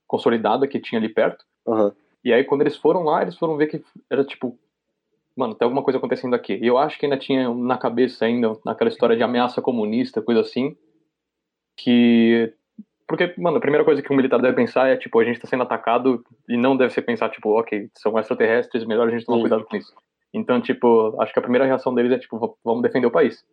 consolidada 0.05 0.67
que 0.67 0.79
tinha 0.79 0.99
ali 0.99 1.09
perto. 1.09 1.45
Aham. 1.67 1.93
E 2.23 2.33
aí, 2.33 2.43
quando 2.43 2.61
eles 2.61 2.75
foram 2.75 3.03
lá, 3.03 3.21
eles 3.21 3.37
foram 3.37 3.55
ver 3.55 3.67
que 3.67 3.83
era 4.09 4.23
tipo. 4.23 4.59
Mano, 5.35 5.55
tem 5.55 5.65
alguma 5.65 5.83
coisa 5.83 5.97
acontecendo 5.97 6.33
aqui. 6.33 6.55
E 6.55 6.67
eu 6.67 6.77
acho 6.77 6.97
que 6.99 7.05
ainda 7.05 7.17
tinha 7.17 7.53
na 7.53 7.77
cabeça, 7.77 8.25
ainda, 8.25 8.57
naquela 8.65 8.89
história 8.89 9.15
de 9.15 9.23
ameaça 9.23 9.61
comunista, 9.61 10.21
coisa 10.21 10.41
assim. 10.41 10.75
Que. 11.77 12.53
Porque, 13.07 13.33
mano, 13.37 13.57
a 13.57 13.61
primeira 13.61 13.85
coisa 13.85 14.01
que 14.01 14.11
um 14.11 14.15
militar 14.15 14.41
deve 14.41 14.55
pensar 14.55 14.89
é, 14.89 14.97
tipo, 14.97 15.17
a 15.19 15.23
gente 15.23 15.39
tá 15.39 15.47
sendo 15.47 15.63
atacado 15.63 16.25
e 16.47 16.57
não 16.57 16.75
deve 16.75 16.93
ser 16.93 17.01
pensar, 17.03 17.29
tipo, 17.29 17.57
ok, 17.57 17.89
são 17.95 18.17
extraterrestres, 18.19 18.83
melhor 18.85 19.07
a 19.07 19.11
gente 19.11 19.25
tomar 19.25 19.37
Sim. 19.37 19.41
cuidado 19.43 19.65
com 19.65 19.77
isso. 19.77 19.93
Então, 20.33 20.59
tipo, 20.61 21.19
acho 21.21 21.31
que 21.31 21.39
a 21.39 21.41
primeira 21.41 21.65
reação 21.65 21.95
deles 21.95 22.11
é, 22.11 22.19
tipo, 22.19 22.37
"V- 22.37 22.53
vamos 22.63 22.81
defender 22.83 23.07
o 23.07 23.11
país. 23.11 23.45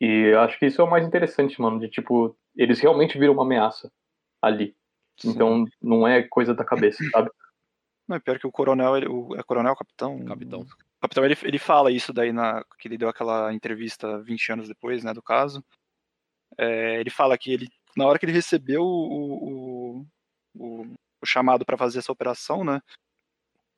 E 0.00 0.32
acho 0.34 0.58
que 0.58 0.66
isso 0.66 0.80
é 0.80 0.84
o 0.84 0.90
mais 0.90 1.06
interessante, 1.06 1.60
mano, 1.60 1.78
de, 1.80 1.88
tipo, 1.88 2.36
eles 2.56 2.80
realmente 2.80 3.18
viram 3.18 3.32
uma 3.34 3.42
ameaça 3.42 3.90
ali. 4.40 4.76
Então 5.24 5.64
não 5.80 6.06
é 6.06 6.22
coisa 6.22 6.54
da 6.54 6.64
cabeça, 6.64 7.02
sabe? 7.10 7.30
Não, 8.08 8.16
é 8.16 8.20
pior 8.20 8.38
que 8.38 8.46
o 8.46 8.52
coronel, 8.52 8.96
ele- 8.96 9.08
o, 9.08 9.34
é 9.36 9.42
coronel, 9.42 9.76
capitão? 9.76 10.24
Capitão. 10.24 10.60
O 10.60 11.00
capitão, 11.00 11.24
ele, 11.24 11.36
ele 11.42 11.58
fala 11.58 11.90
isso 11.90 12.12
daí 12.12 12.32
na, 12.32 12.64
que 12.78 12.88
ele 12.88 12.98
deu 12.98 13.08
aquela 13.08 13.52
entrevista 13.52 14.20
20 14.22 14.50
anos 14.52 14.68
depois, 14.68 15.02
né, 15.04 15.12
do 15.12 15.22
caso. 15.22 15.64
É, 16.58 17.00
ele 17.00 17.10
fala 17.10 17.36
que 17.38 17.52
ele, 17.52 17.68
na 17.96 18.06
hora 18.06 18.18
que 18.18 18.24
ele 18.26 18.32
recebeu 18.32 18.82
o, 18.82 20.00
o, 20.00 20.06
o, 20.56 20.82
o 21.22 21.26
chamado 21.26 21.64
para 21.64 21.76
fazer 21.78 21.98
essa 22.00 22.12
operação, 22.12 22.64
né, 22.64 22.80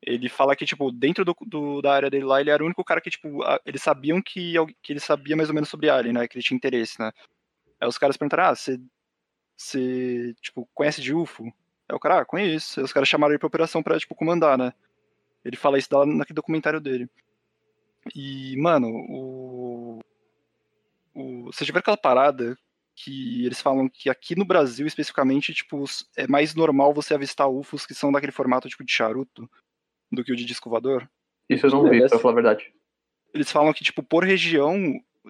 ele 0.02 0.28
fala 0.28 0.54
que, 0.54 0.66
tipo, 0.66 0.92
dentro 0.92 1.25
do, 1.25 1.35
do- 1.47 1.80
da 1.83 1.94
área 1.94 2.11
dele 2.11 2.25
lá, 2.25 2.40
ele 2.40 2.50
era 2.50 2.62
o 2.62 2.66
único 2.66 2.85
cara 2.85 3.00
que, 3.00 3.11
tipo, 3.11 3.42
a- 3.42 3.61
eles 3.64 3.83
sabiam 3.83 4.21
que, 4.23 4.54
que 4.83 4.92
ele 4.92 5.00
sabia 5.00 5.35
mais 5.37 5.49
ou 5.49 5.54
menos 5.54 5.68
sobre 5.68 5.88
Alien, 5.88 6.12
né, 6.14 6.28
que 6.28 6.37
ele 6.37 6.44
tinha 6.44 6.56
interesse, 6.56 6.99
né. 7.00 7.11
Aí 7.80 7.88
os 7.88 7.99
caras 7.99 8.16
perguntaram, 8.16 8.44
ah, 8.50 8.54
você, 8.54 8.80
você, 9.56 10.35
tipo, 10.42 10.68
conhece 10.75 11.02
de 11.02 11.14
UFO? 11.14 11.47
Aí 11.88 11.97
o 11.97 12.00
cara, 12.00 12.21
ah, 12.21 12.25
conheço. 12.26 12.80
Aí 12.80 12.85
os 12.85 12.92
caras 12.92 13.09
chamaram 13.09 13.33
ele 13.33 13.38
pra 13.38 13.47
operação 13.49 13.83
pra, 13.83 13.99
tipo, 13.99 14.14
comandar, 14.14 14.59
né. 14.59 14.73
Ele 15.44 15.56
fala 15.56 15.78
isso 15.78 15.88
lá 15.92 16.06
naquele 16.06 16.37
documentário 16.37 16.80
dele. 16.80 17.09
E, 18.14 18.56
mano, 18.59 18.88
o. 19.09 20.00
o 21.14 21.44
você 21.44 21.64
tiver 21.64 21.78
aquela 21.80 21.97
parada 21.97 22.56
que 22.97 23.45
eles 23.45 23.61
falam 23.61 23.89
que 23.89 24.09
aqui 24.09 24.37
no 24.37 24.45
Brasil, 24.45 24.87
especificamente, 24.87 25.53
tipo, 25.53 25.85
é 26.17 26.27
mais 26.27 26.55
normal 26.55 26.95
você 26.95 27.15
avistar 27.15 27.49
UFOs 27.51 27.85
que 27.87 27.95
são 27.95 28.13
daquele 28.13 28.33
formato 28.33 28.69
tipo 28.69 28.85
de 28.85 28.93
charuto 28.93 29.49
do 30.13 30.23
que 30.25 30.33
o 30.33 30.37
de 30.37 30.45
disco 30.45 30.71
voador. 30.71 31.09
Isso 31.49 31.67
eu 31.67 31.71
não 31.71 31.89
vi, 31.91 31.99
pra 32.09 32.19
falar 32.19 32.33
a 32.33 32.35
verdade. 32.37 32.73
Eles 33.33 33.51
falam 33.51 33.73
que, 33.73 33.83
tipo, 33.83 34.03
por 34.03 34.25
região, 34.25 34.77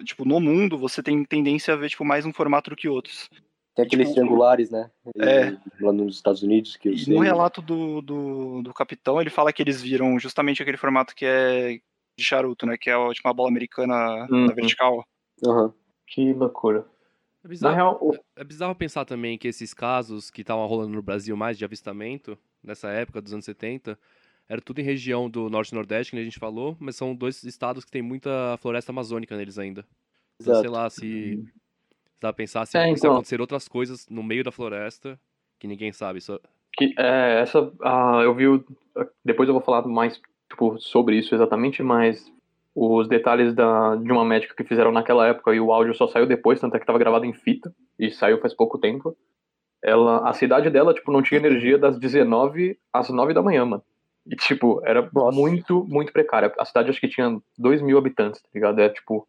tipo, 0.03 0.23
no 0.25 0.39
mundo, 0.39 0.77
você 0.77 1.01
tem 1.01 1.23
tendência 1.25 1.73
a 1.73 1.77
ver, 1.77 1.89
tipo, 1.89 2.05
mais 2.05 2.25
um 2.25 2.31
formato 2.31 2.69
do 2.69 2.75
que 2.75 2.87
outros. 2.87 3.29
Tem 3.75 3.83
aqueles 3.85 4.09
Tipo, 4.09 4.21
triangulares, 4.21 4.69
né? 4.69 4.89
É. 5.17 5.57
Lá 5.83 5.91
nos 5.91 6.15
Estados 6.15 6.43
Unidos, 6.43 6.77
que 6.77 6.87
eu 6.87 6.93
E 6.93 6.99
sei. 6.99 7.13
no 7.13 7.19
relato 7.21 7.61
do, 7.61 8.01
do, 8.01 8.61
do 8.61 8.73
capitão, 8.73 9.19
ele 9.19 9.29
fala 9.29 9.51
que 9.51 9.61
eles 9.61 9.81
viram 9.81 10.17
justamente 10.19 10.61
aquele 10.61 10.77
formato 10.77 11.13
que 11.15 11.25
é 11.25 11.79
de 12.17 12.23
charuto, 12.23 12.65
né? 12.65 12.77
Que 12.79 12.89
é 12.89 12.93
tipo, 13.13 13.27
uma 13.27 13.33
bola 13.33 13.49
americana 13.49 14.27
Uhum. 14.31 14.45
na 14.45 14.53
vertical. 14.53 15.03
Aham. 15.45 15.73
Que 16.07 16.31
loucura. 16.31 16.85
É 17.45 17.47
bizarro, 17.47 17.75
real, 17.75 17.97
o- 18.01 18.17
é 18.35 18.43
bizarro 18.43 18.73
pensar 18.75 19.05
também 19.05 19.37
que 19.37 19.47
esses 19.47 19.71
casos 19.73 20.31
que 20.31 20.41
estavam 20.41 20.65
rolando 20.65 20.93
no 20.95 21.01
Brasil 21.01 21.37
mais 21.37 21.57
de 21.57 21.63
avistamento, 21.63 22.35
nessa 22.63 22.89
época 22.89 23.21
dos 23.21 23.31
anos 23.33 23.45
70, 23.45 23.97
era 24.49 24.59
tudo 24.59 24.79
em 24.81 24.83
região 24.83 25.29
do 25.29 25.47
Norte 25.49 25.71
e 25.71 25.75
Nordeste, 25.75 26.11
que 26.11 26.17
a 26.19 26.23
gente 26.23 26.39
falou, 26.39 26.75
mas 26.79 26.95
são 26.95 27.15
dois 27.15 27.43
estados 27.43 27.85
que 27.85 27.91
tem 27.91 28.01
muita 28.01 28.57
floresta 28.57 28.91
amazônica 28.91 29.37
neles 29.37 29.59
ainda. 29.59 29.85
Então, 30.41 30.53
sei 30.55 30.63
Exato. 30.63 30.71
lá, 30.71 30.89
se. 30.89 31.43
Dá 32.19 32.29
pra 32.29 32.33
pensar 32.33 32.65
se, 32.65 32.77
É, 32.77 32.85
se 32.87 32.91
então. 32.93 33.11
acontecer 33.13 33.39
outras 33.39 33.67
coisas 33.67 34.07
no 34.09 34.23
meio 34.23 34.43
da 34.43 34.51
floresta 34.51 35.19
que 35.59 35.67
ninguém 35.67 35.91
sabe. 35.91 36.19
Só... 36.21 36.39
que, 36.75 36.93
é, 36.97 37.41
essa, 37.41 37.71
ah, 37.83 38.21
eu 38.23 38.33
vi, 38.33 38.47
o- 38.47 38.65
depois 39.23 39.47
eu 39.47 39.53
vou 39.53 39.61
falar 39.63 39.85
mais 39.87 40.19
tipo, 40.49 40.79
sobre 40.79 41.17
isso 41.17 41.35
exatamente, 41.35 41.83
mas 41.83 42.31
os 42.75 43.07
detalhes 43.07 43.53
da, 43.53 43.95
de 43.95 44.11
uma 44.11 44.25
médica 44.25 44.53
que 44.53 44.65
fizeram 44.65 44.91
naquela 44.91 45.25
época 45.25 45.55
e 45.55 45.61
o 45.61 45.71
áudio 45.71 45.95
só 45.95 46.07
saiu 46.07 46.27
depois, 46.27 46.59
tanto 46.59 46.75
é 46.75 46.77
que 46.77 46.83
estava 46.83 46.99
gravado 46.99 47.25
em 47.25 47.31
fita 47.31 47.73
e 47.97 48.11
saiu 48.11 48.41
faz 48.41 48.53
pouco 48.53 48.77
tempo. 48.77 49.15
Ela, 49.81 50.27
a 50.27 50.33
cidade 50.33 50.69
dela, 50.69 50.93
tipo, 50.93 51.09
não 51.11 51.21
tinha 51.21 51.39
energia 51.39 51.77
das 51.77 51.97
19 51.97 52.77
às 52.91 53.09
9 53.09 53.33
da 53.33 53.41
manhã, 53.41 53.63
mano. 53.65 53.83
E, 54.27 54.35
tipo, 54.35 54.81
era 54.83 55.09
Nossa. 55.13 55.37
muito, 55.37 55.85
muito 55.87 56.11
precária. 56.11 56.51
A 56.59 56.65
cidade 56.65 56.89
acho 56.89 56.99
que 56.99 57.07
tinha 57.07 57.39
2 57.57 57.81
mil 57.81 57.97
habitantes, 57.97 58.41
tá 58.41 58.49
ligado? 58.53 58.81
É, 58.81 58.89
tipo, 58.89 59.25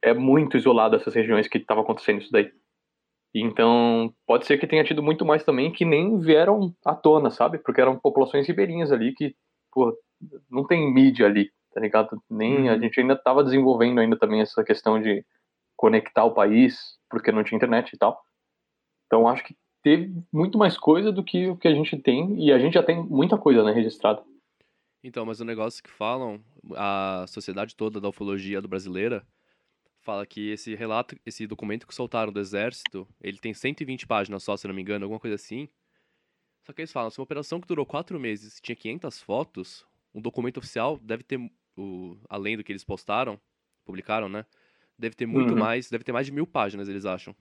é 0.00 0.14
muito 0.14 0.56
isolado 0.56 0.94
essas 0.94 1.14
regiões 1.14 1.48
que 1.48 1.58
estava 1.58 1.80
acontecendo 1.80 2.20
isso 2.20 2.30
daí. 2.30 2.52
E 3.34 3.40
Então, 3.40 4.14
pode 4.26 4.46
ser 4.46 4.58
que 4.58 4.66
tenha 4.66 4.84
tido 4.84 5.02
muito 5.02 5.24
mais 5.24 5.42
também 5.42 5.72
que 5.72 5.84
nem 5.84 6.20
vieram 6.20 6.72
à 6.84 6.94
tona, 6.94 7.30
sabe? 7.30 7.58
Porque 7.58 7.80
eram 7.80 7.98
populações 7.98 8.46
ribeirinhas 8.46 8.92
ali 8.92 9.12
que, 9.12 9.34
pô, 9.72 9.96
não 10.48 10.64
tem 10.64 10.92
mídia 10.92 11.26
ali, 11.26 11.50
tá 11.74 11.80
ligado? 11.80 12.22
Nem 12.30 12.68
a 12.68 12.74
Uhum. 12.74 12.80
gente 12.80 13.00
ainda 13.00 13.14
estava 13.14 13.44
desenvolvendo 13.44 14.00
ainda 14.00 14.16
também 14.18 14.40
essa 14.40 14.62
questão 14.64 15.00
de 15.02 15.24
conectar 15.76 16.24
o 16.24 16.32
país, 16.32 16.98
porque 17.10 17.32
não 17.32 17.44
tinha 17.44 17.56
internet 17.56 17.92
e 17.92 17.98
tal. 17.98 18.22
Então, 19.06 19.28
acho 19.28 19.44
que 19.44 19.56
teve 19.82 20.14
muito 20.32 20.56
mais 20.56 20.78
coisa 20.78 21.12
do 21.12 21.22
que 21.24 21.48
o 21.48 21.56
que 21.56 21.68
a 21.68 21.74
gente 21.74 21.98
tem, 21.98 22.42
e 22.42 22.52
a 22.52 22.58
gente 22.58 22.74
já 22.74 22.82
tem 22.82 23.02
muita 23.04 23.36
coisa, 23.36 23.62
né, 23.62 23.72
registrada. 23.72 24.22
Então, 25.02 25.26
mas 25.26 25.40
o 25.40 25.44
negócio 25.44 25.82
que 25.82 25.90
falam, 25.90 26.42
a 26.74 27.26
sociedade 27.28 27.76
toda 27.76 28.00
da 28.00 28.08
ufologia 28.08 28.62
do 28.62 28.68
brasileira 28.68 29.26
fala 30.00 30.26
que 30.26 30.50
esse 30.50 30.74
relato, 30.74 31.16
esse 31.26 31.46
documento 31.46 31.86
que 31.86 31.94
soltaram 31.94 32.32
do 32.32 32.40
exército, 32.40 33.06
ele 33.20 33.38
tem 33.38 33.52
120 33.52 34.06
páginas 34.06 34.42
só, 34.42 34.56
se 34.56 34.66
não 34.66 34.74
me 34.74 34.80
engano, 34.82 35.04
alguma 35.04 35.20
coisa 35.20 35.34
assim. 35.34 35.68
Só 36.66 36.72
que 36.72 36.80
eles 36.80 36.92
falam, 36.92 37.10
se 37.10 37.18
uma 37.18 37.24
operação 37.24 37.60
que 37.60 37.66
durou 37.68 37.84
quatro 37.84 38.18
meses 38.18 38.58
tinha 38.60 38.76
500 38.76 39.20
fotos, 39.20 39.86
um 40.14 40.20
documento 40.20 40.58
oficial 40.58 40.98
deve 40.98 41.22
ter, 41.22 41.38
o, 41.76 42.16
além 42.28 42.56
do 42.56 42.64
que 42.64 42.72
eles 42.72 42.84
postaram, 42.84 43.40
publicaram, 43.84 44.28
né? 44.28 44.44
Deve 44.98 45.14
ter 45.16 45.26
muito 45.26 45.52
Uhum. 45.52 45.58
mais, 45.58 45.90
deve 45.90 46.04
ter 46.04 46.12
mais 46.12 46.26
de 46.26 46.32
mil 46.32 46.46
páginas, 46.46 46.88
eles 46.88 47.04
acham. 47.04 47.34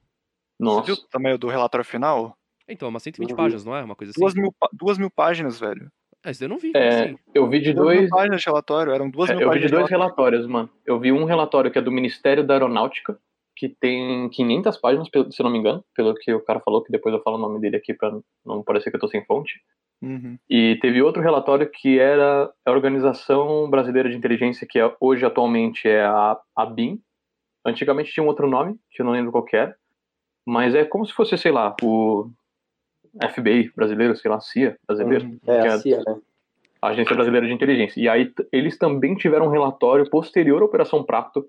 Nossa. 0.60 0.86
Você 0.88 0.93
viu 1.02 1.10
também 1.10 1.34
o 1.34 1.38
do 1.38 1.48
relatório 1.48 1.86
final? 1.86 2.38
Então, 2.67 2.89
umas 2.89 3.04
120 3.04 3.32
Uhum. 3.32 3.36
páginas, 3.36 3.65
não 3.65 3.76
é? 3.76 3.84
Uma 3.84 3.96
coisa 3.96 4.12
assim? 4.12 4.19
Duas 4.22 4.34
mil, 4.34 4.54
duas 4.74 4.98
mil 4.98 5.12
páginas, 5.12 5.60
velho. 5.60 5.91
É, 6.26 6.32
isso 6.32 6.43
eu 6.43 6.50
não 6.50 6.58
vi, 6.58 6.72
É, 6.76 7.04
assim. 7.04 7.17
eu 7.34 7.50
vi 7.50 7.60
de 7.60 7.74
Duas 7.74 7.86
dois. 7.86 8.02
mil 8.02 8.10
páginas 8.10 8.41
de 8.41 8.46
relatório, 8.48 8.93
eram 8.93 9.10
duas 9.10 9.30
É, 9.30 9.34
mil 9.36 9.41
eu 9.43 9.52
vi 9.52 9.60
de 9.60 9.67
dois 9.67 9.89
relatório. 9.89 9.89
relatórios, 9.89 10.48
mano. 10.48 10.69
Eu 10.86 11.00
vi 11.00 11.12
um 11.12 11.26
relatório 11.26 11.69
que 11.69 11.78
é 11.78 11.82
do 11.82 11.91
Ministério 11.91 12.46
da 12.46 12.54
Aeronáutica, 12.54 13.19
que 13.63 13.69
tem 13.80 14.28
500 14.28 14.76
páginas, 14.78 15.08
pelo- 15.10 15.32
se 15.32 15.41
eu 15.41 15.45
não 15.45 15.52
me 15.52 15.58
engano, 15.58 15.82
pelo 15.95 16.13
que 16.15 16.34
o 16.34 16.41
cara 16.41 16.60
falou, 16.60 16.84
que 16.84 16.91
depois 16.91 17.15
eu 17.15 17.21
falo 17.21 17.38
o 17.38 17.39
nome 17.39 17.62
dele 17.62 17.78
aqui 17.78 17.93
pra 17.93 18.13
não 18.45 18.62
parecer 18.62 18.89
que 18.89 18.97
eu 18.97 18.99
tô 18.99 19.08
sem 19.08 19.23
fonte. 19.23 19.62
Uhum. 20.02 20.38
E 20.49 20.78
teve 20.82 21.02
outro 21.02 21.21
relatório 21.21 21.69
que 21.69 21.97
era 21.97 22.52
a 22.65 22.71
Organização 22.71 23.69
Brasileira 23.69 24.10
de 24.10 24.17
Inteligência, 24.17 24.67
que 24.69 24.78
é- 24.78 24.93
hoje 24.99 25.26
atualmente 25.26 25.88
é 25.88 26.04
a 26.04 26.38
ABIN. 26.54 26.99
Antigamente 27.65 28.12
tinha 28.12 28.21
um 28.21 28.28
outro 28.28 28.49
nome, 28.49 28.76
que 28.91 29.02
eu 29.02 29.06
não 29.06 29.13
lembro 29.13 29.32
qual 29.32 29.45
que 29.45 29.56
era. 29.56 29.73
Mas 30.45 30.76
é 30.76 30.84
como 30.84 31.06
se 31.06 31.13
fosse, 31.13 31.38
sei 31.38 31.54
lá, 31.54 31.73
o 31.82 32.30
FBI 33.21 33.71
brasileiro, 33.73 34.13
sei 34.17 34.30
lá, 34.30 34.41
CIA 34.41 34.76
brasileiro. 34.86 35.23
Uhum. 35.26 35.39
É, 35.47 35.62
que 35.62 35.67
a 35.69 35.78
CIA, 35.80 36.04
né? 36.06 36.19
a 36.82 36.88
Agência 36.89 37.15
Brasileira 37.15 37.47
de 37.47 37.54
Inteligência. 37.54 37.97
E 38.02 38.10
aí 38.10 38.30
eles 38.52 38.78
também 38.78 39.15
tiveram 39.15 39.45
um 39.45 39.49
relatório 39.52 40.10
posterior 40.10 40.62
à 40.62 40.65
Operação 40.65 41.02
Prato, 41.02 41.47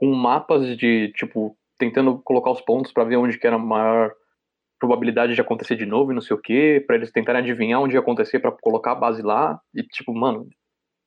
com 0.00 0.14
mapas 0.14 0.78
de, 0.78 1.12
tipo, 1.12 1.54
tentando 1.78 2.18
colocar 2.22 2.50
os 2.50 2.62
pontos 2.62 2.90
para 2.90 3.04
ver 3.04 3.16
onde 3.18 3.38
que 3.38 3.46
era 3.46 3.56
a 3.56 3.58
maior 3.58 4.10
probabilidade 4.78 5.34
de 5.34 5.40
acontecer 5.42 5.76
de 5.76 5.84
novo 5.84 6.10
e 6.10 6.14
não 6.14 6.22
sei 6.22 6.34
o 6.34 6.40
quê, 6.40 6.82
para 6.86 6.96
eles 6.96 7.12
tentarem 7.12 7.42
adivinhar 7.42 7.82
onde 7.82 7.94
ia 7.96 8.00
acontecer 8.00 8.40
para 8.40 8.50
colocar 8.50 8.92
a 8.92 8.94
base 8.94 9.20
lá. 9.20 9.60
E, 9.74 9.82
tipo, 9.82 10.14
mano, 10.14 10.48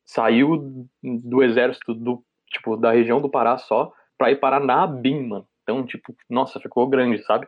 saiu 0.06 0.88
do 1.02 1.42
exército 1.42 1.96
do, 1.96 2.24
tipo, 2.52 2.78
da 2.78 2.92
região 2.92 3.20
do 3.20 3.32
Pará 3.32 3.58
só 3.58 3.92
pra 4.16 4.30
ir 4.32 4.36
parar 4.36 4.60
na 4.60 4.84
ABIN, 4.84 5.28
mano. 5.28 5.48
Então, 5.64 5.84
tipo, 5.88 6.16
nossa, 6.30 6.60
ficou 6.60 6.88
grande, 6.88 7.24
sabe? 7.24 7.48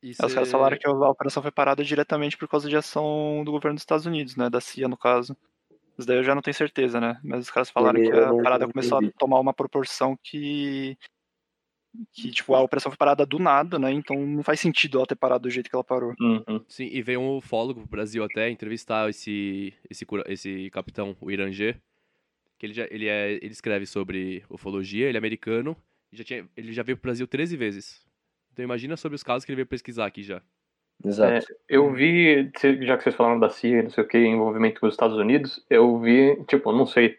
E 0.00 0.10
Os 0.12 0.16
caras 0.32 0.48
cê- 0.48 0.52
falaram 0.52 0.78
que 0.78 0.86
a 0.86 0.92
operação 0.92 1.42
foi 1.42 1.50
parada 1.50 1.82
diretamente 1.82 2.38
por 2.38 2.46
causa 2.46 2.68
de 2.68 2.76
ação 2.76 3.42
do 3.44 3.50
governo 3.50 3.74
dos 3.74 3.82
Estados 3.82 4.06
Unidos, 4.06 4.36
né? 4.36 4.48
Da 4.48 4.60
CIA, 4.60 4.86
no 4.86 4.96
caso. 4.96 5.36
Isso 5.98 6.06
daí 6.06 6.18
eu 6.18 6.24
já 6.24 6.34
não 6.34 6.42
tenho 6.42 6.54
certeza, 6.54 7.00
né? 7.00 7.18
Mas 7.24 7.40
os 7.40 7.50
caras 7.50 7.70
falaram 7.70 8.00
que 8.00 8.10
a 8.10 8.32
parada 8.42 8.68
começou 8.68 8.98
a 8.98 9.10
tomar 9.18 9.40
uma 9.40 9.52
proporção 9.52 10.16
que. 10.22 10.96
Que, 12.12 12.30
tipo, 12.30 12.54
a 12.54 12.60
operação 12.60 12.92
foi 12.92 12.96
parada 12.96 13.26
do 13.26 13.38
nada, 13.40 13.78
né? 13.78 13.90
Então 13.90 14.14
não 14.24 14.44
faz 14.44 14.60
sentido 14.60 14.98
ela 14.98 15.06
ter 15.06 15.16
parado 15.16 15.42
do 15.44 15.50
jeito 15.50 15.68
que 15.68 15.74
ela 15.74 15.82
parou. 15.82 16.14
Uhum. 16.20 16.64
Sim, 16.68 16.88
e 16.92 17.02
veio 17.02 17.20
um 17.20 17.38
ufólogo 17.38 17.80
pro 17.80 17.90
Brasil 17.90 18.22
até 18.22 18.48
entrevistar 18.48 19.10
esse, 19.10 19.74
esse, 19.90 20.06
esse 20.26 20.70
capitão, 20.70 21.16
o 21.20 21.30
Irangê, 21.30 21.74
que 22.56 22.66
ele, 22.66 22.74
já, 22.74 22.86
ele, 22.90 23.08
é, 23.08 23.32
ele 23.32 23.50
escreve 23.50 23.86
sobre 23.86 24.44
ufologia, 24.48 25.08
ele 25.08 25.16
é 25.16 25.18
americano, 25.18 25.76
e 26.12 26.16
já 26.16 26.22
tinha, 26.22 26.48
ele 26.56 26.72
já 26.72 26.84
veio 26.84 26.96
pro 26.96 27.08
Brasil 27.08 27.26
13 27.26 27.56
vezes. 27.56 28.06
Então 28.52 28.64
imagina 28.64 28.96
sobre 28.96 29.16
os 29.16 29.24
casos 29.24 29.44
que 29.44 29.50
ele 29.50 29.56
veio 29.56 29.66
pesquisar 29.66 30.06
aqui 30.06 30.22
já. 30.22 30.40
Exato. 31.04 31.46
Eu 31.68 31.92
vi, 31.92 32.50
já 32.82 32.96
que 32.96 33.04
vocês 33.04 33.14
falaram 33.14 33.38
da 33.38 33.48
CIA, 33.50 33.82
não 33.84 33.90
sei 33.90 34.02
o 34.04 34.08
que, 34.08 34.18
envolvimento 34.18 34.80
com 34.80 34.86
os 34.86 34.94
Estados 34.94 35.16
Unidos, 35.16 35.64
eu 35.70 35.98
vi, 36.00 36.42
tipo, 36.46 36.72
não 36.72 36.86
sei. 36.86 37.16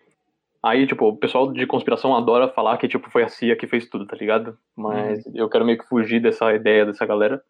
Aí, 0.62 0.86
tipo, 0.86 1.08
o 1.08 1.16
pessoal 1.16 1.52
de 1.54 1.66
conspiração 1.66 2.16
adora 2.16 2.50
falar 2.50 2.78
que, 2.78 2.88
tipo, 2.88 3.10
foi 3.10 3.24
a 3.24 3.30
CIA 3.30 3.56
que 3.56 3.68
fez 3.68 3.88
tudo, 3.90 4.06
tá 4.06 4.18
ligado? 4.18 4.58
Mas 4.76 5.26
eu 5.34 5.48
quero 5.50 5.64
meio 5.66 5.78
que 5.78 5.88
fugir 5.88 6.20
dessa 6.22 6.54
ideia 6.54 6.86
dessa 6.86 7.06
galera. 7.06 7.42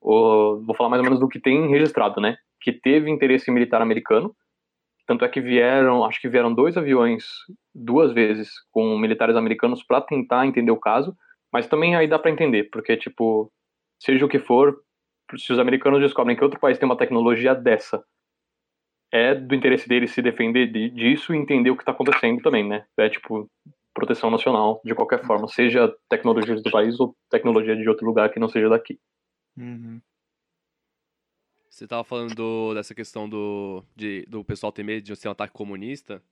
O- 0.00 0.62
vou 0.64 0.74
falar 0.76 0.90
mais 0.90 1.00
ou 1.00 1.04
menos 1.04 1.18
do 1.18 1.28
que 1.28 1.40
tem 1.40 1.68
registrado, 1.68 2.20
né? 2.20 2.36
Que 2.60 2.72
teve 2.72 3.10
interesse 3.10 3.50
militar 3.50 3.82
americano. 3.82 4.34
Tanto 5.06 5.24
é 5.24 5.28
que 5.28 5.40
vieram, 5.40 6.04
acho 6.04 6.20
que 6.20 6.28
vieram 6.28 6.52
dois 6.54 6.76
aviões 6.76 7.24
duas 7.74 8.12
vezes 8.12 8.50
com 8.70 8.96
militares 8.98 9.36
americanos 9.36 9.82
pra 9.82 10.00
tentar 10.00 10.46
entender 10.46 10.70
o 10.70 10.78
caso. 10.80 11.16
Mas 11.52 11.66
também 11.66 11.96
aí 11.96 12.06
dá 12.06 12.18
pra 12.18 12.30
entender, 12.30 12.64
porque, 12.70 12.96
tipo, 12.96 13.50
seja 14.00 14.24
o 14.24 14.28
que 14.28 14.38
for, 14.38 14.76
se 15.36 15.52
os 15.52 15.58
americanos 15.58 16.00
descobrem 16.00 16.36
que 16.36 16.44
outro 16.44 16.60
país 16.60 16.78
tem 16.78 16.86
uma 16.88 16.96
tecnologia 16.96 17.54
dessa, 17.54 18.04
é 19.12 19.34
do 19.34 19.54
interesse 19.54 19.88
deles 19.88 20.10
se 20.10 20.20
defender 20.20 20.66
de- 20.70 20.90
disso 20.90 21.34
e 21.34 21.36
entender 21.38 21.70
o 21.70 21.76
que 21.76 21.82
está 21.82 21.92
acontecendo 21.92 22.42
também, 22.42 22.66
né? 22.66 22.86
É 22.96 23.08
tipo 23.08 23.50
proteção 23.94 24.30
nacional, 24.30 24.80
de 24.84 24.94
qualquer 24.94 25.24
forma, 25.24 25.48
seja 25.48 25.94
tecnologia 26.08 26.54
do 26.54 26.70
país 26.70 27.00
ou 27.00 27.16
tecnologia 27.30 27.74
de 27.74 27.88
outro 27.88 28.04
lugar 28.06 28.30
que 28.30 28.38
não 28.38 28.48
seja 28.48 28.68
daqui. 28.68 29.00
Uhum. 29.56 30.00
Você 31.70 31.86
tava 31.86 32.04
falando 32.04 32.34
do- 32.34 32.74
dessa 32.74 32.94
questão 32.94 33.28
do, 33.28 33.82
de- 33.94 34.24
do 34.28 34.44
pessoal 34.44 34.70
ter 34.72 34.82
medo 34.82 35.02
de 35.02 35.16
ser 35.16 35.28
um 35.28 35.32
ataque 35.32 35.52
comunista. 35.52 36.22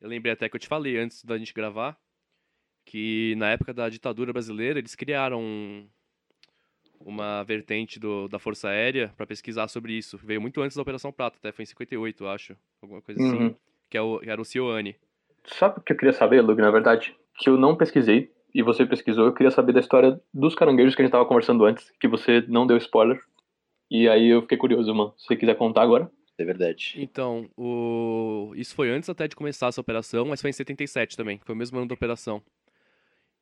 Eu 0.00 0.08
lembrei 0.08 0.32
até 0.32 0.48
que 0.48 0.56
eu 0.56 0.60
te 0.60 0.68
falei 0.68 0.98
antes 0.98 1.24
da 1.24 1.38
gente 1.38 1.54
gravar 1.54 1.98
que 2.84 3.34
na 3.36 3.50
época 3.50 3.74
da 3.74 3.88
ditadura 3.88 4.32
brasileira 4.32 4.78
eles 4.78 4.94
criaram 4.94 5.40
um- 5.40 5.88
uma 7.00 7.42
vertente 7.44 7.98
do- 8.00 8.28
da 8.28 8.38
Força 8.38 8.68
Aérea 8.68 9.12
para 9.16 9.26
pesquisar 9.26 9.68
sobre 9.68 9.92
isso. 9.92 10.18
Veio 10.22 10.40
muito 10.40 10.60
antes 10.60 10.76
da 10.76 10.82
Operação 10.82 11.12
Prata, 11.12 11.36
até 11.38 11.52
foi 11.52 11.62
em 11.62 11.66
58, 11.66 12.24
eu 12.24 12.28
acho. 12.28 12.56
Alguma 12.82 13.00
coisa 13.02 13.20
assim. 13.22 13.36
Uhum. 13.36 13.54
Que, 13.88 13.96
é 13.96 14.00
o, 14.02 14.18
que 14.18 14.30
era 14.30 14.40
o 14.40 14.44
Cioane. 14.44 14.96
Sabe 15.44 15.78
o 15.78 15.80
que 15.82 15.92
eu 15.92 15.96
queria 15.96 16.12
saber, 16.12 16.42
Lug, 16.42 16.60
na 16.60 16.70
verdade? 16.70 17.14
Que 17.38 17.48
eu 17.48 17.56
não 17.56 17.76
pesquisei, 17.76 18.32
e 18.54 18.62
você 18.62 18.84
pesquisou, 18.86 19.26
eu 19.26 19.32
queria 19.32 19.50
saber 19.50 19.72
da 19.72 19.80
história 19.80 20.20
dos 20.32 20.54
caranguejos 20.54 20.94
que 20.94 21.02
a 21.02 21.04
gente 21.04 21.12
tava 21.12 21.26
conversando 21.26 21.64
antes, 21.64 21.92
que 22.00 22.08
você 22.08 22.42
não 22.48 22.66
deu 22.66 22.76
spoiler. 22.78 23.20
E 23.90 24.08
aí 24.08 24.28
eu 24.28 24.42
fiquei 24.42 24.58
curioso, 24.58 24.92
mano. 24.94 25.12
Se 25.16 25.26
você 25.26 25.36
quiser 25.36 25.54
contar 25.56 25.82
agora. 25.82 26.10
É 26.38 26.44
verdade. 26.44 26.94
Então, 26.98 27.48
o... 27.56 28.52
isso 28.56 28.74
foi 28.74 28.90
antes 28.90 29.08
até 29.08 29.26
de 29.26 29.34
começar 29.34 29.68
essa 29.68 29.80
operação, 29.80 30.26
mas 30.26 30.40
foi 30.40 30.50
em 30.50 30.52
77 30.52 31.16
também, 31.16 31.38
que 31.38 31.46
foi 31.46 31.54
o 31.54 31.58
mesmo 31.58 31.78
ano 31.78 31.88
da 31.88 31.94
operação. 31.94 32.42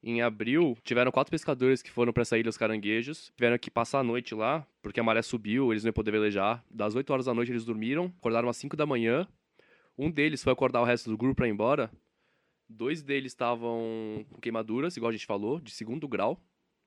Em 0.06 0.20
abril, 0.20 0.76
tiveram 0.84 1.10
quatro 1.10 1.30
pescadores 1.30 1.80
que 1.80 1.90
foram 1.90 2.12
para 2.12 2.20
essa 2.20 2.36
ilha 2.36 2.44
dos 2.44 2.58
caranguejos, 2.58 3.32
tiveram 3.34 3.56
que 3.56 3.70
passar 3.70 4.00
a 4.00 4.04
noite 4.04 4.34
lá, 4.34 4.66
porque 4.82 5.00
a 5.00 5.02
maré 5.02 5.22
subiu, 5.22 5.72
eles 5.72 5.82
não 5.82 5.88
iam 5.88 5.94
poder 5.94 6.10
velejar. 6.10 6.62
Das 6.70 6.94
8 6.94 7.10
horas 7.10 7.24
da 7.24 7.32
noite 7.32 7.50
eles 7.50 7.64
dormiram, 7.64 8.12
acordaram 8.18 8.50
às 8.50 8.56
5 8.58 8.76
da 8.76 8.84
manhã. 8.84 9.26
Um 9.96 10.10
deles 10.10 10.44
foi 10.44 10.52
acordar 10.52 10.82
o 10.82 10.84
resto 10.84 11.08
do 11.08 11.16
grupo 11.16 11.36
para 11.36 11.48
ir 11.48 11.52
embora. 11.52 11.90
Dois 12.68 13.02
deles 13.02 13.32
estavam 13.32 14.26
com 14.30 14.40
queimaduras, 14.42 14.94
igual 14.94 15.08
a 15.08 15.12
gente 15.12 15.24
falou, 15.24 15.58
de 15.58 15.70
segundo 15.70 16.06
grau, 16.06 16.38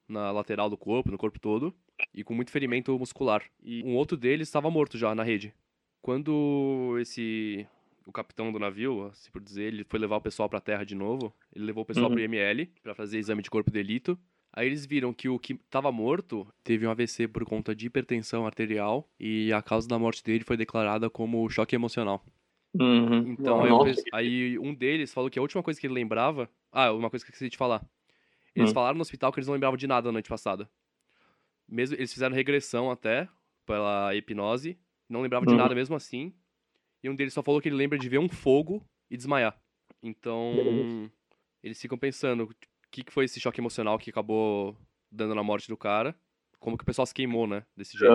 na 0.08 0.30
lateral 0.30 0.70
do 0.70 0.78
corpo, 0.78 1.10
no 1.10 1.18
corpo 1.18 1.40
todo, 1.40 1.74
e 2.14 2.24
com 2.24 2.36
muito 2.36 2.52
ferimento 2.52 3.00
muscular. 3.00 3.44
E 3.64 3.84
um 3.84 3.96
outro 3.96 4.16
deles 4.16 4.48
estava 4.48 4.70
morto 4.70 4.96
já 4.96 5.16
na 5.16 5.24
rede. 5.24 5.56
Quando 6.04 6.96
esse 7.02 7.66
o 8.08 8.14
capitão 8.14 8.52
do 8.54 8.60
navio, 8.60 9.08
assim 9.08 9.32
por 9.32 9.42
dizer, 9.42 9.66
ele 9.66 9.84
foi 9.84 10.00
levar 10.00 10.18
o 10.18 10.22
pessoal 10.22 10.50
pra 10.50 10.62
terra 10.62 10.86
de 10.86 10.96
novo, 10.96 11.36
ele 11.54 11.66
levou 11.66 11.84
o 11.84 11.86
pessoal 11.86 12.10
Uhum. 12.10 12.12
pro 12.12 12.22
IML 12.22 12.68
pra 12.82 12.96
fazer 12.96 13.20
exame 13.20 13.42
de 13.44 13.50
corpo 13.52 13.70
de 13.72 13.76
delito. 13.76 14.20
Aí 14.54 14.66
eles 14.68 14.86
viram 14.86 15.14
que 15.14 15.30
o 15.30 15.38
que 15.40 15.56
tava 15.70 15.92
morto 15.92 16.48
teve 16.64 16.88
um 16.88 16.92
AVC 16.92 17.28
por 17.28 17.46
conta 17.46 17.76
de 17.76 17.88
hipertensão 17.88 18.46
arterial 18.46 19.10
e 19.20 19.52
a 19.54 19.62
causa 19.62 19.88
da 19.88 20.00
morte 20.00 20.24
dele 20.24 20.44
foi 20.46 20.58
declarada 20.58 21.10
como 21.10 21.48
choque 21.50 21.76
emocional. 21.76 22.26
Uhum. 22.80 23.28
Então, 23.28 23.64
aí, 23.64 23.74
aí 24.14 24.60
um 24.60 24.74
deles 24.76 25.14
falou 25.14 25.30
que 25.30 25.40
a 25.40 25.42
última 25.44 25.64
coisa 25.64 25.80
que 25.80 25.88
ele 25.88 25.94
lembrava. 25.96 26.50
Ah, 26.72 26.92
uma 26.94 27.10
coisa 27.10 27.26
que 27.26 27.32
eu 27.32 27.34
esqueci 27.34 27.50
de 27.52 27.58
falar. 27.58 27.86
Eles 28.56 28.72
Hum. 28.72 28.74
falaram 28.74 28.96
no 28.98 29.02
hospital 29.04 29.32
que 29.34 29.40
eles 29.40 29.48
não 29.48 29.54
lembravam 29.56 29.78
de 29.78 29.88
nada 29.88 30.08
na 30.10 30.14
noite 30.14 30.30
passada. 30.30 30.70
Mesmo, 31.68 31.96
eles 31.98 32.14
fizeram 32.14 32.36
regressão 32.36 32.90
até 32.92 33.28
pela 33.66 34.16
hipnose, 34.16 34.80
não 35.10 35.22
lembravam 35.22 35.46
de 35.46 35.56
Uhum. 35.56 35.58
nada 35.58 35.76
mesmo 35.76 35.96
assim. 35.96 36.34
E 37.04 37.10
um 37.10 37.16
deles 37.16 37.34
só 37.34 37.44
falou 37.44 37.62
que 37.62 37.70
ele 37.70 37.76
lembra 37.76 37.98
de 37.98 38.10
ver 38.10 38.18
um 38.20 38.30
fogo 38.30 38.84
e 39.10 39.16
desmaiar. 39.18 39.56
Então, 40.02 40.54
eles 41.64 41.82
ficam 41.82 41.98
pensando 41.98 42.44
o 42.46 42.50
que, 42.92 43.04
que 43.04 43.12
foi 43.14 43.26
esse 43.26 43.40
choque 43.40 43.60
emocional 43.62 43.98
que 43.98 44.10
acabou 44.10 44.76
dando 45.12 45.36
na 45.36 45.44
morte 45.44 45.68
do 45.68 45.78
cara. 45.78 46.16
Como 46.60 46.78
que 46.78 46.84
o 46.84 46.86
pessoal 46.86 47.06
se 47.06 47.14
queimou, 47.14 47.46
né? 47.48 47.64
Desse 47.76 47.98
jeito. 47.98 48.12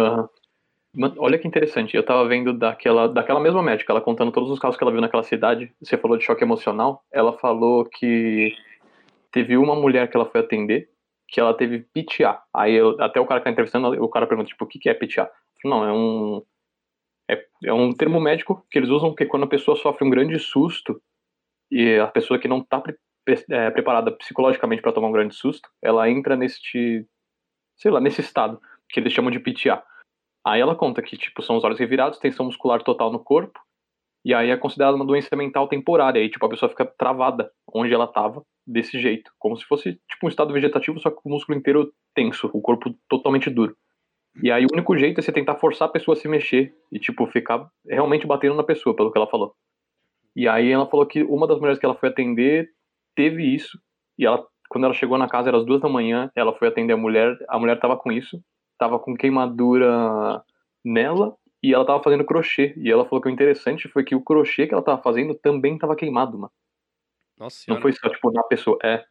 Olha 1.18 1.38
que 1.38 1.48
interessante. 1.48 1.96
Eu 1.96 2.04
tava 2.04 2.26
vendo 2.28 2.52
daquela, 2.52 3.08
daquela 3.08 3.40
mesma 3.40 3.62
médica, 3.62 3.92
ela 3.92 4.00
contando 4.00 4.30
todos 4.32 4.50
os 4.50 4.58
casos 4.58 4.76
que 4.76 4.84
ela 4.84 4.92
viu 4.92 5.00
naquela 5.00 5.22
cidade. 5.22 5.72
Você 5.80 5.96
falou 5.96 6.18
de 6.18 6.24
choque 6.24 6.44
emocional. 6.44 7.02
Ela 7.10 7.32
falou 7.38 7.86
que 7.86 8.54
teve 9.30 9.56
uma 9.56 9.74
mulher 9.74 10.10
que 10.10 10.16
ela 10.16 10.26
foi 10.26 10.40
atender 10.42 10.90
que 11.28 11.40
ela 11.40 11.54
teve 11.54 11.78
PTA. 11.94 12.42
Aí 12.54 12.74
eu- 12.74 13.00
até 13.00 13.18
o 13.18 13.26
cara 13.26 13.40
que 13.40 13.44
tá 13.44 13.50
entrevistando, 13.50 13.88
o 14.04 14.08
cara 14.08 14.26
pergunta, 14.26 14.50
tipo, 14.50 14.64
o 14.64 14.68
que, 14.68 14.78
que 14.78 14.90
é 14.90 14.94
PTA? 14.94 15.30
Não, 15.64 15.82
é 15.82 15.90
um. 15.92 16.42
É, 17.32 17.44
é 17.64 17.72
um 17.72 17.92
termo 17.92 18.20
médico 18.20 18.66
que 18.70 18.78
eles 18.78 18.90
usam 18.90 19.10
porque 19.10 19.26
quando 19.26 19.44
a 19.44 19.48
pessoa 19.48 19.76
sofre 19.76 20.06
um 20.06 20.10
grande 20.10 20.38
susto 20.38 21.00
e 21.70 21.98
a 21.98 22.06
pessoa 22.06 22.38
que 22.38 22.48
não 22.48 22.62
tá 22.62 22.80
pre- 22.80 22.98
é, 23.50 23.70
preparada 23.70 24.12
psicologicamente 24.12 24.82
para 24.82 24.92
tomar 24.92 25.08
um 25.08 25.12
grande 25.12 25.34
susto, 25.34 25.68
ela 25.80 26.08
entra 26.10 26.36
neste. 26.36 27.06
sei 27.76 27.90
lá, 27.90 28.00
nesse 28.00 28.20
estado, 28.20 28.60
que 28.88 29.00
eles 29.00 29.12
chamam 29.12 29.30
de 29.30 29.40
PTA. 29.40 29.82
Aí 30.44 30.60
ela 30.60 30.74
conta 30.74 31.00
que, 31.02 31.16
tipo, 31.16 31.42
são 31.42 31.56
os 31.56 31.64
olhos 31.64 31.78
revirados, 31.78 32.18
tensão 32.18 32.46
muscular 32.46 32.82
total 32.82 33.12
no 33.12 33.20
corpo, 33.22 33.58
e 34.24 34.34
aí 34.34 34.50
é 34.50 34.56
considerada 34.56 34.96
uma 34.96 35.06
doença 35.06 35.34
mental 35.36 35.68
temporária. 35.68 36.20
Aí, 36.20 36.28
tipo, 36.28 36.44
a 36.44 36.48
pessoa 36.48 36.68
fica 36.68 36.84
travada 36.84 37.50
onde 37.72 37.94
ela 37.94 38.06
tava, 38.06 38.44
desse 38.66 39.00
jeito. 39.00 39.32
Como 39.38 39.56
se 39.56 39.64
fosse, 39.64 40.00
tipo, 40.08 40.26
um 40.26 40.28
estado 40.28 40.52
vegetativo, 40.52 41.00
só 41.00 41.10
que 41.10 41.20
o 41.24 41.30
músculo 41.30 41.58
inteiro 41.58 41.92
tenso, 42.14 42.50
o 42.52 42.60
corpo 42.60 42.94
totalmente 43.08 43.48
duro. 43.50 43.76
E 44.40 44.50
aí 44.50 44.64
o 44.64 44.68
único 44.72 44.96
jeito 44.96 45.18
é 45.18 45.22
você 45.22 45.32
tentar 45.32 45.56
forçar 45.56 45.88
a 45.88 45.90
pessoa 45.90 46.16
a 46.16 46.20
se 46.20 46.28
mexer 46.28 46.74
e, 46.90 46.98
tipo, 46.98 47.26
ficar 47.26 47.68
realmente 47.86 48.26
batendo 48.26 48.54
na 48.54 48.62
pessoa, 48.64 48.96
pelo 48.96 49.10
que 49.12 49.18
ela 49.18 49.26
falou. 49.26 49.54
E 50.34 50.48
aí 50.48 50.70
ela 50.70 50.86
falou 50.86 51.06
que 51.06 51.22
uma 51.24 51.46
das 51.46 51.58
mulheres 51.58 51.78
que 51.78 51.84
ela 51.84 51.94
foi 51.94 52.08
atender 52.08 52.70
teve 53.14 53.44
isso, 53.44 53.78
e 54.18 54.24
ela, 54.24 54.46
quando 54.70 54.84
ela 54.84 54.94
chegou 54.94 55.18
na 55.18 55.28
casa, 55.28 55.50
era 55.50 55.58
as 55.58 55.66
duas 55.66 55.80
da 55.80 55.88
manhã, 55.88 56.30
ela 56.34 56.54
foi 56.54 56.68
atender 56.68 56.94
a 56.94 56.96
mulher, 56.96 57.36
a 57.48 57.58
mulher 57.58 57.78
tava 57.78 57.96
com 57.96 58.10
isso, 58.10 58.42
tava 58.78 58.98
com 58.98 59.14
queimadura 59.14 60.42
nela 60.84 61.36
e 61.62 61.74
ela 61.74 61.84
tava 61.84 62.02
fazendo 62.02 62.24
crochê. 62.24 62.74
E 62.76 62.90
ela 62.90 63.04
falou 63.04 63.20
que 63.20 63.28
o 63.28 63.30
interessante 63.32 63.88
foi 63.88 64.02
que 64.04 64.14
o 64.14 64.22
crochê 64.22 64.66
que 64.66 64.74
ela 64.74 64.82
tava 64.82 65.02
fazendo 65.02 65.34
também 65.34 65.78
tava 65.78 65.94
queimado, 65.94 66.38
mano. 66.38 66.52
Nossa 67.38 67.56
Não 67.68 67.76
senhora. 67.76 67.82
foi 67.82 67.92
só, 67.92 68.08
tipo, 68.08 68.30
na 68.32 68.42
pessoa. 68.44 68.78
É. 68.82 69.04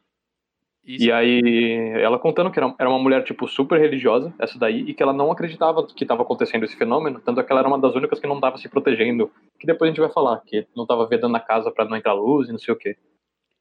Isso, 0.84 1.06
E 1.06 1.12
aí, 1.12 1.76
ela 2.02 2.18
contando 2.18 2.50
que 2.50 2.58
era, 2.58 2.74
era 2.80 2.90
uma 2.90 2.98
mulher, 2.98 3.24
tipo, 3.24 3.48
super 3.48 3.80
religiosa, 3.80 4.34
essa 4.40 4.58
daí, 4.58 4.82
e 4.82 4.94
que 4.94 5.04
ela 5.04 5.14
não 5.14 5.32
acreditava 5.32 5.86
que 5.86 6.06
tava 6.06 6.24
acontecendo 6.24 6.64
esse 6.64 6.76
fenômeno, 6.76 7.20
tanto 7.20 7.40
é 7.40 7.44
que 7.44 7.52
ela 7.52 7.62
era 7.62 7.68
uma 7.68 7.80
das 7.80 7.94
únicas 7.94 8.20
que 8.20 8.28
não 8.28 8.40
tava 8.40 8.58
se 8.58 8.68
protegendo. 8.68 9.32
Que 9.60 9.68
depois 9.68 9.88
a 9.88 9.92
gente 9.92 10.02
vai 10.02 10.12
falar, 10.12 10.42
que 10.42 10.68
não 10.76 10.88
tava 10.88 11.08
vedando 11.08 11.36
a 11.36 11.40
casa 11.40 11.72
pra 11.72 11.86
não 11.86 11.96
entrar 11.96 12.14
luz 12.14 12.50
e 12.50 12.52
não 12.52 12.60
sei 12.60 12.74
o 12.74 12.78
quê. 12.78 12.98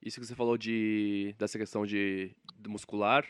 Isso 0.02 0.18
que 0.18 0.26
você 0.26 0.34
falou 0.34 0.56
de 0.56 1.34
dessa 1.38 1.58
questão 1.58 1.84
de, 1.84 2.34
de 2.58 2.68
muscular. 2.70 3.26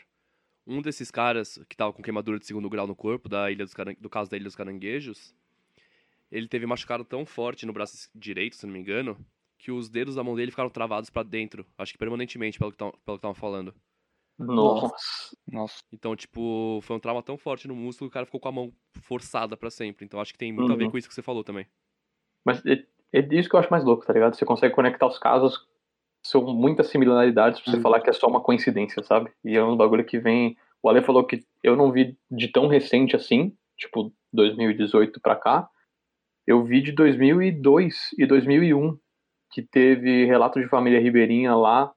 Um 0.65 0.81
desses 0.81 1.11
caras 1.11 1.59
que 1.67 1.75
tava 1.75 1.91
com 1.91 2.01
queimadura 2.01 2.39
de 2.39 2.45
segundo 2.45 2.69
grau 2.69 2.87
no 2.87 2.95
corpo, 2.95 3.27
da 3.27 3.51
ilha 3.51 3.65
dos 3.65 3.73
caran... 3.73 3.93
do 3.99 4.09
caso 4.09 4.29
da 4.29 4.37
Ilha 4.37 4.45
dos 4.45 4.55
Caranguejos, 4.55 5.35
ele 6.31 6.47
teve 6.47 6.65
machucado 6.65 7.03
tão 7.03 7.25
forte 7.25 7.65
no 7.65 7.73
braço 7.73 8.09
direito, 8.15 8.55
se 8.55 8.65
não 8.65 8.71
me 8.71 8.79
engano, 8.79 9.17
que 9.61 9.71
os 9.71 9.89
dedos 9.89 10.15
da 10.15 10.23
mão 10.23 10.35
dele 10.35 10.49
ficaram 10.51 10.69
travados 10.69 11.09
pra 11.09 11.21
dentro. 11.23 11.65
Acho 11.77 11.91
que 11.93 11.97
permanentemente, 11.99 12.57
pelo 12.57 12.71
que 12.71 12.77
tão- 12.77 12.91
pelo 13.05 13.17
que 13.17 13.19
estavam 13.19 13.35
falando. 13.35 13.73
Nossa. 14.39 15.35
Nossa. 15.47 15.83
Então, 15.93 16.15
tipo, 16.15 16.79
foi 16.81 16.95
um 16.95 16.99
trauma 16.99 17.21
tão 17.21 17.37
forte 17.37 17.67
no 17.67 17.75
músculo 17.75 18.09
que 18.09 18.13
o 18.13 18.15
cara 18.15 18.25
ficou 18.25 18.39
com 18.39 18.49
a 18.49 18.51
mão 18.51 18.73
forçada 19.01 19.55
pra 19.55 19.69
sempre. 19.69 20.03
Então, 20.05 20.19
acho 20.19 20.33
que 20.33 20.39
tem 20.39 20.51
muito 20.51 20.71
a 20.71 20.75
ver 20.75 20.85
Uhum. 20.85 20.91
com 20.91 20.97
isso 20.97 21.07
que 21.07 21.13
você 21.13 21.21
falou 21.21 21.43
também. 21.43 21.67
Mas 22.43 22.65
é, 22.65 22.83
é 23.13 23.21
disso 23.21 23.47
que 23.49 23.55
eu 23.55 23.59
acho 23.59 23.69
mais 23.69 23.83
louco, 23.83 24.05
tá 24.05 24.13
ligado? 24.13 24.35
Você 24.35 24.45
consegue 24.45 24.73
conectar 24.73 25.05
os 25.05 25.19
casos, 25.19 25.67
são 26.25 26.41
muitas 26.55 26.87
similaridades 26.87 27.61
pra 27.61 27.71
você 27.71 27.77
Uhum. 27.77 27.83
falar 27.83 28.01
que 28.01 28.09
é 28.09 28.13
só 28.13 28.27
uma 28.27 28.41
coincidência, 28.41 29.03
sabe? 29.03 29.31
E 29.45 29.55
é 29.55 29.63
um 29.63 29.77
bagulho 29.77 30.05
que 30.05 30.17
vem. 30.19 30.57
O 30.81 30.89
Ale 30.89 31.03
falou 31.03 31.23
que 31.25 31.45
eu 31.61 31.75
não 31.75 31.91
vi 31.91 32.17
de 32.31 32.47
tão 32.47 32.65
recente 32.67 33.15
assim, 33.15 33.55
tipo 33.77 34.11
2018 34.33 35.21
pra 35.21 35.35
cá. 35.35 35.69
Eu 36.47 36.63
vi 36.63 36.81
de 36.81 36.91
2002 36.93 38.09
e 38.17 38.25
2001, 38.25 38.97
que 39.51 39.61
teve 39.61 40.25
relato 40.25 40.59
de 40.59 40.67
família 40.67 40.99
ribeirinha 40.99 41.55
lá, 41.55 41.91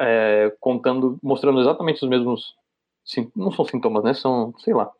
é, 0.00 0.54
contando, 0.60 1.18
mostrando 1.22 1.60
exatamente 1.60 2.02
os 2.04 2.08
mesmos. 2.08 2.54
sim- 3.04 3.30
Não 3.34 3.50
são 3.50 3.64
sintomas, 3.64 4.04
né? 4.04 4.14
São, 4.14 4.52
sei 4.58 4.74
lá, 4.74 4.90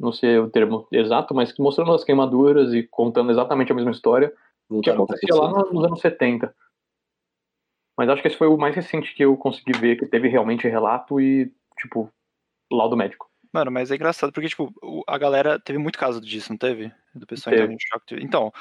não 0.00 0.12
sei 0.12 0.38
o 0.38 0.48
termo 0.50 0.88
exato, 0.90 1.34
mas 1.34 1.54
mostrando 1.58 1.92
as 1.92 2.04
queimaduras 2.04 2.72
e 2.72 2.82
contando 2.82 3.30
exatamente 3.30 3.70
a 3.72 3.74
mesma 3.74 3.90
história 3.90 4.32
Não 4.70 4.80
que 4.80 4.90
tá 4.90 4.94
acontecia 4.94 5.34
lá 5.34 5.50
nos 5.70 5.84
anos 5.84 6.00
70. 6.00 6.54
Mas 7.96 8.08
acho 8.08 8.22
que 8.22 8.28
esse 8.28 8.36
foi 8.36 8.46
o 8.46 8.56
mais 8.56 8.74
recente 8.76 9.12
que 9.14 9.24
eu 9.24 9.36
consegui 9.36 9.72
ver, 9.72 9.96
que 9.96 10.06
teve 10.06 10.28
realmente 10.28 10.68
relato 10.68 11.20
e, 11.20 11.52
tipo, 11.78 12.08
laudo 12.70 12.96
médico. 12.96 13.28
Mano, 13.52 13.72
mas 13.72 13.90
é 13.90 13.96
engraçado 13.96 14.32
porque, 14.32 14.48
tipo, 14.48 14.72
a 15.06 15.18
galera 15.18 15.58
teve 15.58 15.78
muito 15.78 15.98
caso 15.98 16.20
disso, 16.20 16.52
não 16.52 16.58
teve? 16.58 16.92
Do 17.14 17.26
pessoal 17.26 17.56
Teve. 17.56 17.72
em 17.72 17.78
choque. 17.80 18.14
Então, 18.22 18.52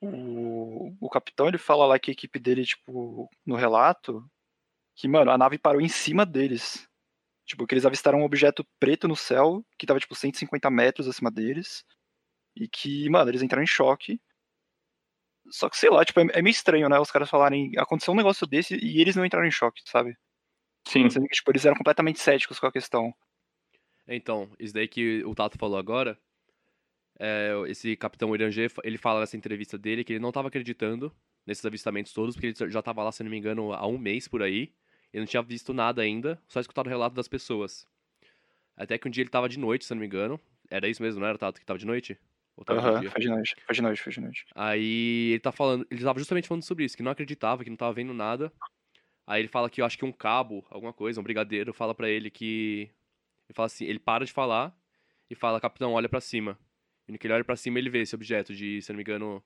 o, 0.00 0.94
o 1.00 1.10
capitão, 1.10 1.48
ele 1.48 1.58
fala 1.58 1.86
lá 1.86 1.98
que 1.98 2.10
a 2.10 2.12
equipe 2.12 2.38
dele, 2.38 2.64
tipo, 2.64 3.28
no 3.44 3.56
relato, 3.56 4.24
que, 4.94 5.08
mano, 5.08 5.30
a 5.30 5.38
nave 5.38 5.58
parou 5.58 5.80
em 5.80 5.88
cima 5.88 6.24
deles. 6.24 6.88
Tipo, 7.46 7.66
que 7.66 7.74
eles 7.74 7.86
avistaram 7.86 8.20
um 8.20 8.24
objeto 8.24 8.66
preto 8.78 9.08
no 9.08 9.16
céu, 9.16 9.64
que 9.78 9.86
tava, 9.86 10.00
tipo, 10.00 10.14
150 10.14 10.70
metros 10.70 11.08
acima 11.08 11.30
deles. 11.30 11.84
E 12.56 12.68
que, 12.68 13.08
mano, 13.08 13.30
eles 13.30 13.42
entraram 13.42 13.62
em 13.62 13.66
choque. 13.66 14.20
Só 15.50 15.70
que, 15.70 15.78
sei 15.78 15.90
lá, 15.90 16.04
tipo, 16.04 16.20
é, 16.20 16.26
é 16.34 16.42
meio 16.42 16.52
estranho, 16.52 16.88
né? 16.88 16.98
Os 16.98 17.10
caras 17.10 17.30
falarem, 17.30 17.72
aconteceu 17.78 18.12
um 18.12 18.16
negócio 18.16 18.46
desse 18.46 18.76
e 18.76 19.00
eles 19.00 19.16
não 19.16 19.24
entraram 19.24 19.46
em 19.46 19.50
choque, 19.50 19.82
sabe? 19.86 20.16
Sim, 20.86 21.08
Sendo 21.10 21.26
que, 21.26 21.34
tipo, 21.34 21.50
eles 21.50 21.64
eram 21.64 21.76
completamente 21.76 22.20
céticos 22.20 22.58
com 22.58 22.66
a 22.66 22.72
questão. 22.72 23.14
Então, 24.06 24.50
isso 24.58 24.72
daí 24.72 24.88
que 24.88 25.22
o 25.24 25.34
Tato 25.34 25.58
falou 25.58 25.78
agora, 25.78 26.18
é, 27.18 27.52
esse 27.66 27.96
capitão 27.96 28.34
Irangê, 28.34 28.68
ele 28.84 28.98
fala 28.98 29.20
nessa 29.20 29.36
entrevista 29.36 29.76
dele 29.76 30.04
que 30.04 30.12
ele 30.12 30.20
não 30.20 30.30
estava 30.30 30.48
acreditando 30.48 31.12
nesses 31.46 31.64
avistamentos 31.64 32.12
todos, 32.12 32.34
porque 32.34 32.48
ele 32.48 32.70
já 32.70 32.78
estava 32.78 33.02
lá, 33.02 33.10
se 33.10 33.22
não 33.22 33.30
me 33.30 33.38
engano, 33.38 33.72
há 33.72 33.86
um 33.86 33.98
mês 33.98 34.28
por 34.28 34.42
aí, 34.42 34.72
ele 35.12 35.20
não 35.20 35.26
tinha 35.26 35.42
visto 35.42 35.72
nada 35.72 36.02
ainda, 36.02 36.40
só 36.46 36.60
escutado 36.60 36.86
o 36.86 36.90
relato 36.90 37.16
das 37.16 37.28
pessoas. 37.28 37.86
Até 38.76 38.98
que 38.98 39.08
um 39.08 39.10
dia 39.10 39.22
ele 39.22 39.28
estava 39.28 39.48
de 39.48 39.58
noite, 39.58 39.84
se 39.84 39.92
não 39.92 40.00
me 40.00 40.06
engano, 40.06 40.40
era 40.70 40.88
isso 40.88 41.02
mesmo, 41.02 41.20
não 41.20 41.26
era, 41.26 41.38
Tato, 41.38 41.56
que 41.56 41.64
estava 41.64 41.78
de 41.78 41.86
noite? 41.86 42.18
Aham, 42.68 43.00
dia. 43.00 43.10
foi 43.10 43.20
de 43.20 43.28
noite, 43.28 43.56
foi 43.64 43.74
de 43.74 43.82
noite, 43.82 44.02
foi 44.02 44.12
de 44.12 44.20
noite. 44.20 44.44
Aí 44.54 45.30
ele 45.30 45.40
tá 45.40 45.52
falando, 45.52 45.86
ele 45.90 46.02
tava 46.02 46.18
justamente 46.18 46.48
falando 46.48 46.62
sobre 46.64 46.84
isso, 46.84 46.96
que 46.96 47.02
não 47.02 47.12
acreditava, 47.12 47.64
que 47.64 47.70
não 47.70 47.76
tava 47.76 47.92
vendo 47.92 48.12
nada. 48.12 48.52
Aí 49.26 49.40
ele 49.40 49.48
fala 49.48 49.70
que 49.70 49.80
eu 49.80 49.84
acho 49.84 49.98
que 49.98 50.04
um 50.04 50.12
cabo, 50.12 50.66
alguma 50.70 50.92
coisa, 50.92 51.20
um 51.20 51.22
brigadeiro, 51.22 51.72
fala 51.72 51.94
pra 51.94 52.08
ele 52.08 52.30
que. 52.30 52.90
Ele 53.48 53.54
fala 53.54 53.66
assim, 53.66 53.84
ele 53.84 53.98
para 53.98 54.24
de 54.24 54.32
falar 54.32 54.76
e 55.30 55.34
fala, 55.34 55.60
capitão, 55.60 55.92
olha 55.92 56.08
pra 56.08 56.20
cima. 56.20 56.58
E 57.08 57.12
no 57.12 57.18
que 57.18 57.26
ele 57.26 57.34
olha 57.34 57.44
pra 57.44 57.56
cima, 57.56 57.78
ele 57.78 57.88
vê 57.90 58.00
esse 58.02 58.14
objeto 58.14 58.54
de, 58.54 58.82
se 58.82 58.90
eu 58.90 58.94
não 58.94 58.98
me 58.98 59.02
engano, 59.02 59.42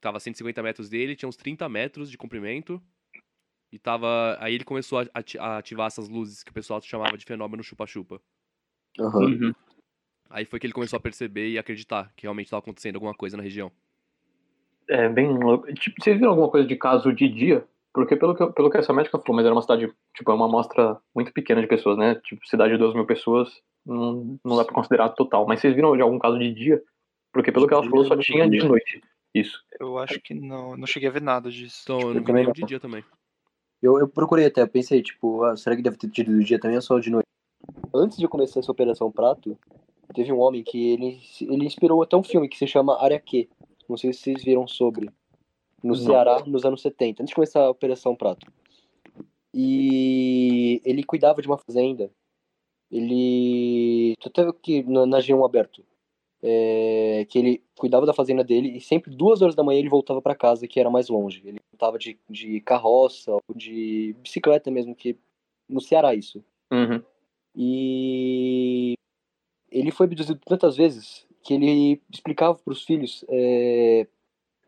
tava 0.00 0.18
a 0.18 0.20
150 0.20 0.62
metros 0.62 0.88
dele, 0.90 1.16
tinha 1.16 1.28
uns 1.28 1.36
30 1.36 1.68
metros 1.68 2.10
de 2.10 2.18
comprimento. 2.18 2.80
E 3.72 3.78
tava. 3.78 4.36
Aí 4.40 4.54
ele 4.54 4.64
começou 4.64 4.98
a 5.00 5.06
ati- 5.14 5.38
a 5.38 5.58
ativar 5.58 5.86
essas 5.88 6.08
luzes 6.08 6.42
que 6.42 6.50
o 6.50 6.54
pessoal 6.54 6.80
chamava 6.80 7.18
de 7.18 7.24
fenômeno 7.24 7.62
chupa-chupa. 7.62 8.20
Aham. 8.98 9.24
Uhum. 9.26 9.54
Aí 10.30 10.44
foi 10.44 10.58
que 10.58 10.66
ele 10.66 10.72
começou 10.74 10.96
a 10.96 11.00
perceber 11.00 11.48
e 11.48 11.58
acreditar 11.58 12.12
que 12.16 12.22
realmente 12.24 12.50
tava 12.50 12.60
acontecendo 12.60 12.96
alguma 12.96 13.14
coisa 13.14 13.36
na 13.36 13.42
região. 13.42 13.72
É 14.88 15.08
bem 15.08 15.28
louco. 15.28 15.72
Tipo, 15.74 16.02
vocês 16.02 16.16
viram 16.16 16.30
alguma 16.30 16.50
coisa 16.50 16.66
de 16.66 16.76
caso 16.76 17.12
de 17.12 17.28
dia? 17.28 17.66
Porque 17.92 18.16
pelo 18.16 18.34
que, 18.34 18.42
eu- 18.42 18.52
pelo 18.52 18.70
que 18.70 18.76
essa 18.78 18.92
médica 18.92 19.18
falou, 19.18 19.36
mas 19.36 19.44
era 19.44 19.54
uma 19.54 19.62
cidade, 19.62 19.92
tipo, 20.14 20.30
é 20.30 20.34
uma 20.34 20.46
amostra 20.46 20.98
muito 21.14 21.32
pequena 21.32 21.60
de 21.60 21.66
pessoas, 21.66 21.96
né? 21.98 22.14
Tipo, 22.24 22.46
cidade 22.46 22.72
de 22.72 22.78
2 22.78 22.94
mil 22.94 23.06
pessoas, 23.06 23.50
não, 23.84 24.38
não 24.44 24.56
dá 24.56 24.64
pra 24.64 24.74
considerar 24.74 25.10
total. 25.10 25.46
Mas 25.46 25.60
vocês 25.60 25.74
viram 25.74 25.94
de 25.96 26.02
algum 26.02 26.18
caso 26.18 26.38
de 26.38 26.52
dia? 26.54 26.82
Porque 27.38 27.52
pelo 27.52 27.68
que 27.68 27.74
ela 27.74 27.84
falou, 27.84 28.04
só 28.04 28.16
tinha 28.16 28.50
de 28.50 28.58
noite. 28.58 29.00
Isso. 29.32 29.62
Eu 29.78 29.96
acho 29.96 30.20
que 30.20 30.34
não, 30.34 30.72
eu 30.72 30.76
não 30.76 30.88
cheguei 30.88 31.08
a 31.08 31.12
ver 31.12 31.22
nada 31.22 31.48
disso. 31.48 31.82
Então 31.84 32.00
eu 32.00 32.08
eu 32.08 32.14
não 32.14 32.20
vi 32.20 32.26
também 32.26 32.42
nenhum 32.42 32.52
de 32.52 32.64
dia 32.64 32.80
também. 32.80 33.04
Eu, 33.80 33.96
eu 34.00 34.08
procurei 34.08 34.46
até, 34.46 34.60
eu 34.60 34.66
pensei, 34.68 35.00
tipo, 35.00 35.44
ah, 35.44 35.56
será 35.56 35.76
que 35.76 35.82
deve 35.82 35.96
ter 35.96 36.10
tido 36.10 36.32
do 36.32 36.42
dia 36.42 36.58
também 36.58 36.74
ou 36.74 36.82
só 36.82 36.98
de 36.98 37.10
noite? 37.10 37.28
Antes 37.94 38.18
de 38.18 38.26
começar 38.26 38.58
essa 38.58 38.72
Operação 38.72 39.12
Prato, 39.12 39.56
teve 40.12 40.32
um 40.32 40.40
homem 40.40 40.64
que 40.64 40.94
ele, 40.94 41.20
ele 41.42 41.64
inspirou 41.64 42.02
até 42.02 42.16
um 42.16 42.24
filme 42.24 42.48
que 42.48 42.58
se 42.58 42.66
chama 42.66 43.00
Área 43.00 43.20
Q. 43.20 43.48
Não 43.88 43.96
sei 43.96 44.12
se 44.12 44.18
vocês 44.18 44.42
viram 44.42 44.66
sobre. 44.66 45.08
No 45.80 45.94
Não. 45.94 45.94
Ceará, 45.94 46.42
nos 46.44 46.64
anos 46.64 46.82
70, 46.82 47.22
antes 47.22 47.30
de 47.30 47.36
começar 47.36 47.60
a 47.60 47.70
Operação 47.70 48.16
Prato. 48.16 48.50
E 49.54 50.82
ele 50.84 51.04
cuidava 51.04 51.40
de 51.40 51.46
uma 51.46 51.56
fazenda. 51.56 52.10
Ele. 52.90 54.16
Tô 54.18 54.28
até 54.28 54.42
aqui 54.42 54.82
na, 54.82 55.06
na 55.06 55.18
G1 55.20 55.44
aberto. 55.44 55.84
É, 56.40 57.26
que 57.28 57.38
ele 57.38 57.62
cuidava 57.76 58.06
da 58.06 58.14
fazenda 58.14 58.44
dele 58.44 58.76
e 58.76 58.80
sempre 58.80 59.10
duas 59.10 59.42
horas 59.42 59.56
da 59.56 59.64
manhã 59.64 59.80
ele 59.80 59.88
voltava 59.88 60.22
para 60.22 60.36
casa, 60.36 60.68
que 60.68 60.78
era 60.78 60.90
mais 60.90 61.08
longe. 61.08 61.42
Ele 61.44 61.58
voltava 61.72 61.98
de, 61.98 62.18
de 62.30 62.60
carroça 62.60 63.32
ou 63.32 63.42
de 63.54 64.14
bicicleta 64.22 64.70
mesmo, 64.70 64.94
que 64.94 65.16
no 65.68 65.80
Ceará 65.80 66.14
isso. 66.14 66.44
Uhum. 66.70 67.02
E 67.56 68.94
ele 69.70 69.90
foi 69.90 70.06
abduzido 70.06 70.40
tantas 70.44 70.76
vezes 70.76 71.26
que 71.42 71.54
ele 71.54 72.00
explicava 72.12 72.54
para 72.56 72.72
os 72.72 72.84
filhos 72.84 73.24
é, 73.28 74.06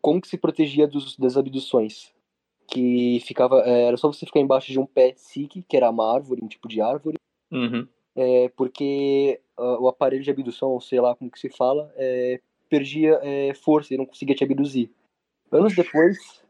como 0.00 0.20
que 0.20 0.28
se 0.28 0.38
protegia 0.38 0.88
dos, 0.88 1.16
das 1.16 1.37
abduções. 1.37 2.12
Que 2.66 3.20
ficava, 3.26 3.62
é, 3.64 3.85
era 3.85 3.96
só 3.96 4.12
você 4.12 4.26
ficar 4.26 4.40
embaixo 4.40 4.70
de 4.72 4.78
um 4.78 4.87
pé 4.87 5.12
sique, 5.16 5.62
que 5.62 5.76
era 5.76 5.90
uma 5.90 6.12
árvore, 6.12 6.42
um 6.42 6.48
tipo 6.48 6.68
de 6.68 6.80
árvore, 6.80 7.16
Uhum. 7.50 7.87
É, 8.16 8.49
porque 8.51 9.40
ah, 9.57 9.79
o 9.79 9.88
aparelho 9.88 10.23
de 10.23 10.31
abdução, 10.31 10.81
sei 10.81 11.01
lá 11.01 11.14
como 11.14 11.31
que 11.31 11.38
se 11.38 11.49
fala, 11.49 11.92
é, 11.96 12.40
perdia 12.68 13.18
é, 13.23 13.55
força 13.55 13.92
e 13.92 13.96
não 13.96 14.07
conseguia 14.07 14.35
te 14.35 14.44
abduzir. 14.44 14.90
Anos 15.51 15.75
depois, 15.75 16.42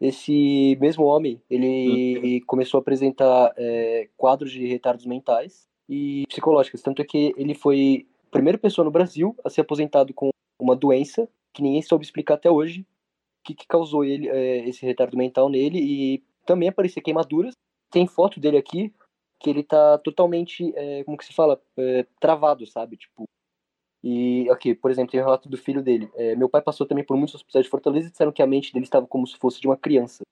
esse 0.00 0.76
mesmo 0.80 1.04
homem, 1.04 1.40
ele 1.48 2.40
começou 2.42 2.78
a 2.78 2.80
apresentar 2.80 3.52
é, 3.56 4.08
quadros 4.16 4.52
de 4.52 4.66
retardos 4.66 5.06
mentais 5.06 5.66
e 5.88 6.24
psicológicos, 6.28 6.82
tanto 6.82 7.02
é 7.02 7.04
que 7.04 7.34
ele 7.36 7.54
foi 7.54 8.06
a 8.28 8.30
primeira 8.30 8.58
pessoa 8.58 8.84
no 8.84 8.90
Brasil 8.90 9.34
a 9.44 9.50
ser 9.50 9.62
aposentado 9.62 10.12
com 10.12 10.30
uma 10.60 10.76
doença 10.76 11.28
que 11.52 11.62
ninguém 11.62 11.82
soube 11.82 12.04
explicar 12.04 12.34
até 12.34 12.50
hoje, 12.50 12.80
o 12.80 13.44
que, 13.44 13.54
que 13.54 13.66
causou 13.66 14.04
ele 14.04 14.28
é, 14.28 14.68
esse 14.68 14.86
retardo 14.86 15.16
mental 15.16 15.48
nele 15.48 15.78
e 15.78 16.22
também 16.46 16.68
aparecia 16.68 17.02
queimaduras. 17.02 17.54
Tem 17.90 18.06
foto 18.06 18.40
dele 18.40 18.56
aqui 18.56 18.92
que 19.42 19.50
ele 19.50 19.62
tá 19.62 19.98
totalmente, 19.98 20.72
é, 20.76 21.02
como 21.04 21.16
que 21.16 21.24
se 21.24 21.34
fala, 21.34 21.60
é, 21.76 22.06
travado, 22.20 22.66
sabe? 22.66 22.96
Tipo, 22.96 23.24
e 24.04 24.48
aqui, 24.50 24.74
por 24.74 24.90
exemplo, 24.90 25.10
tem 25.12 25.20
o 25.20 25.24
relato 25.24 25.48
do 25.48 25.56
filho 25.56 25.82
dele. 25.82 26.10
É, 26.14 26.34
meu 26.34 26.48
pai 26.48 26.62
passou 26.62 26.86
também 26.86 27.04
por 27.04 27.16
muitos 27.16 27.34
hospitais 27.34 27.64
de 27.64 27.70
Fortaleza 27.70 28.08
e 28.08 28.10
disseram 28.10 28.32
que 28.32 28.42
a 28.42 28.46
mente 28.46 28.72
dele 28.72 28.84
estava 28.84 29.06
como 29.06 29.26
se 29.26 29.36
fosse 29.36 29.60
de 29.60 29.66
uma 29.66 29.76
criança. 29.76 30.22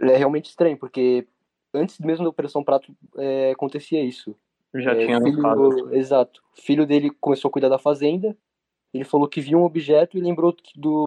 É 0.00 0.16
realmente 0.16 0.46
estranho, 0.46 0.76
porque 0.76 1.26
antes 1.72 1.98
mesmo 1.98 2.24
da 2.24 2.30
Operação 2.30 2.64
Prato 2.64 2.94
é, 3.16 3.50
acontecia 3.50 4.02
isso. 4.02 4.34
Já 4.74 4.92
É, 4.92 5.04
tinha 5.04 5.20
filho. 5.20 5.94
Exato. 5.94 6.42
O 6.56 6.60
filho 6.60 6.86
dele 6.86 7.10
começou 7.20 7.48
a 7.48 7.52
cuidar 7.52 7.68
da 7.68 7.78
fazenda. 7.78 8.36
Ele 8.92 9.04
falou 9.04 9.28
que 9.28 9.40
viu 9.40 9.58
um 9.58 9.64
objeto 9.64 10.16
e 10.16 10.20
lembrou 10.20 10.56
do, 10.74 11.04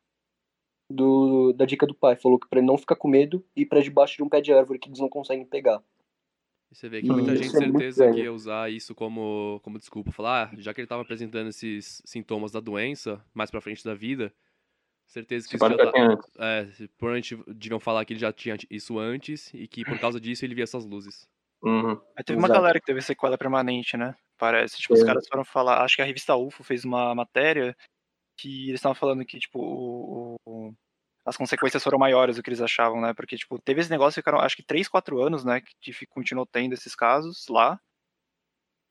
do 0.89 1.53
da 1.53 1.65
dica 1.65 1.86
do 1.86 1.93
pai. 1.93 2.15
Falou 2.15 2.39
que 2.39 2.47
para 2.47 2.60
ele 2.60 2.67
não 2.67 2.77
ficar 2.77 2.95
com 2.95 3.10
medo 3.10 3.43
e 3.55 3.65
para 3.65 3.81
debaixo 3.81 4.15
de 4.15 4.23
um 4.23 4.29
pé 4.29 4.39
de 4.39 4.53
árvore 4.53 4.79
que 4.79 4.88
eles 4.88 4.99
não 4.99 5.10
conseguem 5.10 5.45
pegar. 5.45 5.83
E 6.69 6.75
você 6.75 6.89
vê 6.89 7.01
que 7.01 7.08
muita 7.10 7.36
gente 7.36 7.47
isso 7.47 7.58
é 7.58 7.60
certeza 7.62 8.03
que 8.03 8.10
estranho. 8.10 8.17
ia 8.25 8.34
usar 8.34 8.69
isso 8.71 8.93
como, 8.93 9.60
como 9.63 9.77
desculpa. 9.80 10.12
Falar, 10.12 10.51
ah, 10.53 10.56
já 10.62 10.73
que 10.73 10.82
ele 10.82 10.88
tava 10.88 11.01
apresentando 11.01 11.47
esses 11.47 12.01
sintomas 12.06 12.51
da 12.51 12.60
doença, 12.60 13.23
mais 13.34 13.49
pra 13.49 13.62
frente 13.62 13.84
da 13.86 13.93
vida, 13.95 14.34
certeza 15.08 15.47
que 15.47 15.56
isso 15.56 15.65
já 15.69 15.77
tá... 15.77 15.91
É, 16.39 16.67
provavelmente 16.97 17.38
deviam 17.47 17.80
falar 17.80 18.03
que 18.03 18.13
ele 18.13 18.19
já 18.19 18.34
tinha 18.34 18.58
isso 18.69 18.99
antes 18.99 19.53
e 19.53 19.65
que 19.67 19.86
por 19.86 19.97
causa 19.99 20.19
disso 20.19 20.43
ele 20.43 20.56
via 20.56 20.65
essas 20.65 20.86
luzes. 20.86 21.25
Uhum. 21.62 21.91
Aí 22.15 22.23
teve 22.23 22.38
uma 22.38 22.47
galera 22.49 22.80
que 22.80 22.86
teve 22.86 23.01
sequela 23.01 23.38
permanente, 23.38 23.95
né? 23.97 24.13
Parece. 24.38 24.77
Tipo, 24.77 24.93
os 24.93 25.01
É. 25.01 25.06
caras 25.06 25.25
foram 25.27 25.43
falar. 25.45 25.84
Acho 25.84 25.95
que 25.95 26.01
a 26.01 26.06
revista 26.06 26.36
UFO 26.36 26.63
fez 26.63 26.84
uma 26.86 27.15
matéria 27.15 27.75
que 28.38 28.67
eles 28.67 28.75
estavam 28.80 28.93
falando 28.93 29.25
que, 29.25 29.39
tipo, 29.39 29.58
o- 29.60 30.36
o- 30.45 30.73
as 31.27 31.35
consequências 31.35 31.83
foram 31.83 31.99
maiores 31.99 32.37
do 32.37 32.41
que 32.43 32.49
eles 32.49 32.61
achavam, 32.61 33.01
né? 33.01 33.13
Porque, 33.13 33.35
tipo, 33.35 33.59
teve 33.59 33.81
esse 33.81 33.89
negócio, 33.91 34.19
ficaram 34.21 34.39
acho 34.39 34.55
que 34.55 34.63
3, 34.63 34.87
4 34.87 35.21
anos, 35.21 35.43
né? 35.43 35.61
Que 35.81 36.05
continuou 36.07 36.45
tendo 36.45 36.73
esses 36.73 36.95
casos 36.95 37.45
lá. 37.49 37.79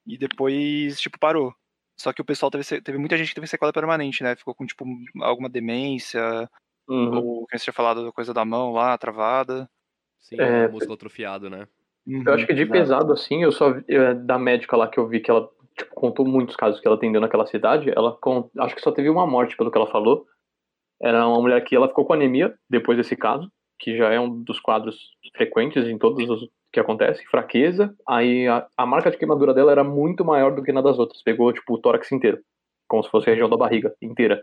E 0.06 0.16
depois, 0.16 1.00
tipo, 1.00 1.18
parou. 1.18 1.52
Só 1.98 2.12
que 2.12 2.20
o 2.20 2.24
pessoal 2.24 2.50
teve, 2.50 2.64
teve 2.82 2.98
muita 2.98 3.16
gente 3.16 3.28
que 3.30 3.34
teve 3.34 3.46
sequela 3.46 3.72
permanente, 3.72 4.22
né? 4.22 4.36
Ficou 4.36 4.54
com, 4.54 4.66
tipo, 4.66 4.84
alguma 5.22 5.48
demência, 5.48 6.48
Uhum. 6.88 7.16
ou 7.40 7.46
que 7.46 7.58
você 7.58 7.64
tinha 7.64 7.74
falado 7.74 8.04
da 8.04 8.12
coisa 8.12 8.32
da 8.32 8.44
mão 8.44 8.70
lá, 8.72 8.96
travada. 8.96 9.68
Sim, 10.20 10.40
É, 10.40 10.66
o 10.66 10.72
músculo 10.72 10.94
atrofiado, 10.94 11.50
né? 11.50 11.66
Eu 12.06 12.34
acho 12.34 12.46
que 12.46 12.54
de 12.54 12.64
pesado, 12.66 13.12
assim, 13.12 13.42
eu 13.42 13.50
só 13.50 13.74
é, 13.88 14.14
da 14.14 14.38
médica 14.38 14.76
lá 14.76 14.86
que 14.88 14.98
eu 14.98 15.08
vi 15.08 15.18
que 15.18 15.28
ela 15.30 15.50
tipo, 15.76 15.92
contou 15.94 16.24
muitos 16.24 16.54
casos 16.54 16.80
que 16.80 16.86
ela 16.86 16.96
atendeu 16.96 17.20
naquela 17.20 17.46
cidade, 17.46 17.90
ela 17.90 18.12
con- 18.12 18.48
acho 18.58 18.74
que 18.76 18.80
só 18.80 18.92
teve 18.92 19.08
uma 19.10 19.26
morte, 19.26 19.56
pelo 19.56 19.70
que 19.72 19.76
ela 19.76 19.90
falou. 19.90 20.26
Era 21.00 21.26
uma 21.26 21.40
mulher 21.40 21.62
que 21.62 21.76
ela 21.76 21.88
ficou 21.88 22.04
com 22.04 22.12
anemia 22.14 22.54
depois 22.68 22.96
desse 22.96 23.16
caso, 23.16 23.50
que 23.78 23.96
já 23.96 24.12
é 24.12 24.18
um 24.18 24.42
dos 24.42 24.58
quadros 24.60 24.96
frequentes 25.36 25.86
em 25.86 25.98
todos 25.98 26.28
os 26.28 26.48
que 26.72 26.80
acontece, 26.80 27.24
fraqueza. 27.26 27.94
Aí 28.08 28.46
a, 28.48 28.66
a 28.76 28.86
marca 28.86 29.10
de 29.10 29.16
queimadura 29.16 29.54
dela 29.54 29.72
era 29.72 29.84
muito 29.84 30.24
maior 30.24 30.54
do 30.54 30.62
que 30.62 30.72
na 30.72 30.80
das 30.80 30.98
outras. 30.98 31.22
Pegou, 31.22 31.52
tipo, 31.52 31.74
o 31.74 31.78
tórax 31.78 32.10
inteiro, 32.12 32.38
como 32.88 33.02
se 33.02 33.10
fosse 33.10 33.28
a 33.28 33.32
região 33.32 33.48
da 33.48 33.56
barriga 33.56 33.94
inteira. 34.00 34.40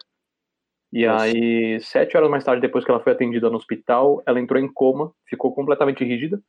E 0.91 1.07
Nossa. 1.07 1.25
aí, 1.25 1.79
sete 1.81 2.15
horas 2.15 2.29
mais 2.29 2.43
tarde, 2.43 2.61
depois 2.61 2.85
que 2.85 2.91
ela 2.91 2.99
foi 2.99 3.13
atendida 3.13 3.49
no 3.49 3.57
hospital, 3.57 4.21
ela 4.27 4.39
entrou 4.39 4.61
em 4.61 4.71
coma, 4.71 5.11
ficou 5.27 5.53
completamente 5.53 6.03
rígida. 6.03 6.39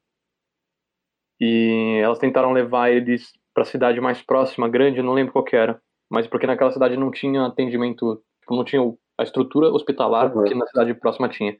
E 1.40 1.99
elas 2.03 2.19
tentaram 2.19 2.53
levar 2.53 2.90
eles 2.90 3.33
para 3.55 3.62
a 3.62 3.67
cidade 3.67 4.01
mais 4.01 4.23
próxima, 4.23 4.69
grande, 4.69 5.03
não 5.03 5.14
lembro 5.14 5.33
qual 5.33 5.45
era. 5.53 5.81
Mas 6.11 6.27
porque 6.27 6.47
naquela 6.47 6.71
cidade 6.73 6.97
não 6.97 7.11
tinha 7.11 7.47
atendimento, 7.47 8.23
tipo, 8.40 8.55
não 8.55 8.64
tinha 8.64 8.83
o- 8.83 8.99
a 9.18 9.22
estrutura 9.22 9.68
hospitalar 9.68 10.35
Uhum. 10.37 10.44
que 10.44 10.55
na 10.55 10.66
cidade 10.66 10.94
próxima 10.94 11.29
tinha. 11.29 11.57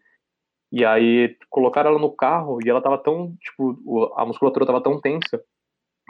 E 0.73 0.85
aí 0.85 1.37
colocaram 1.51 1.91
ela 1.91 1.99
no 1.99 2.11
carro 2.11 2.59
e 2.65 2.69
ela 2.69 2.81
tava 2.83 2.99
tão, 2.99 3.35
tipo, 3.41 3.79
o- 3.85 4.13
a 4.17 4.27
musculatura 4.27 4.67
tava 4.67 4.83
tão 4.83 5.01
tensa 5.01 5.39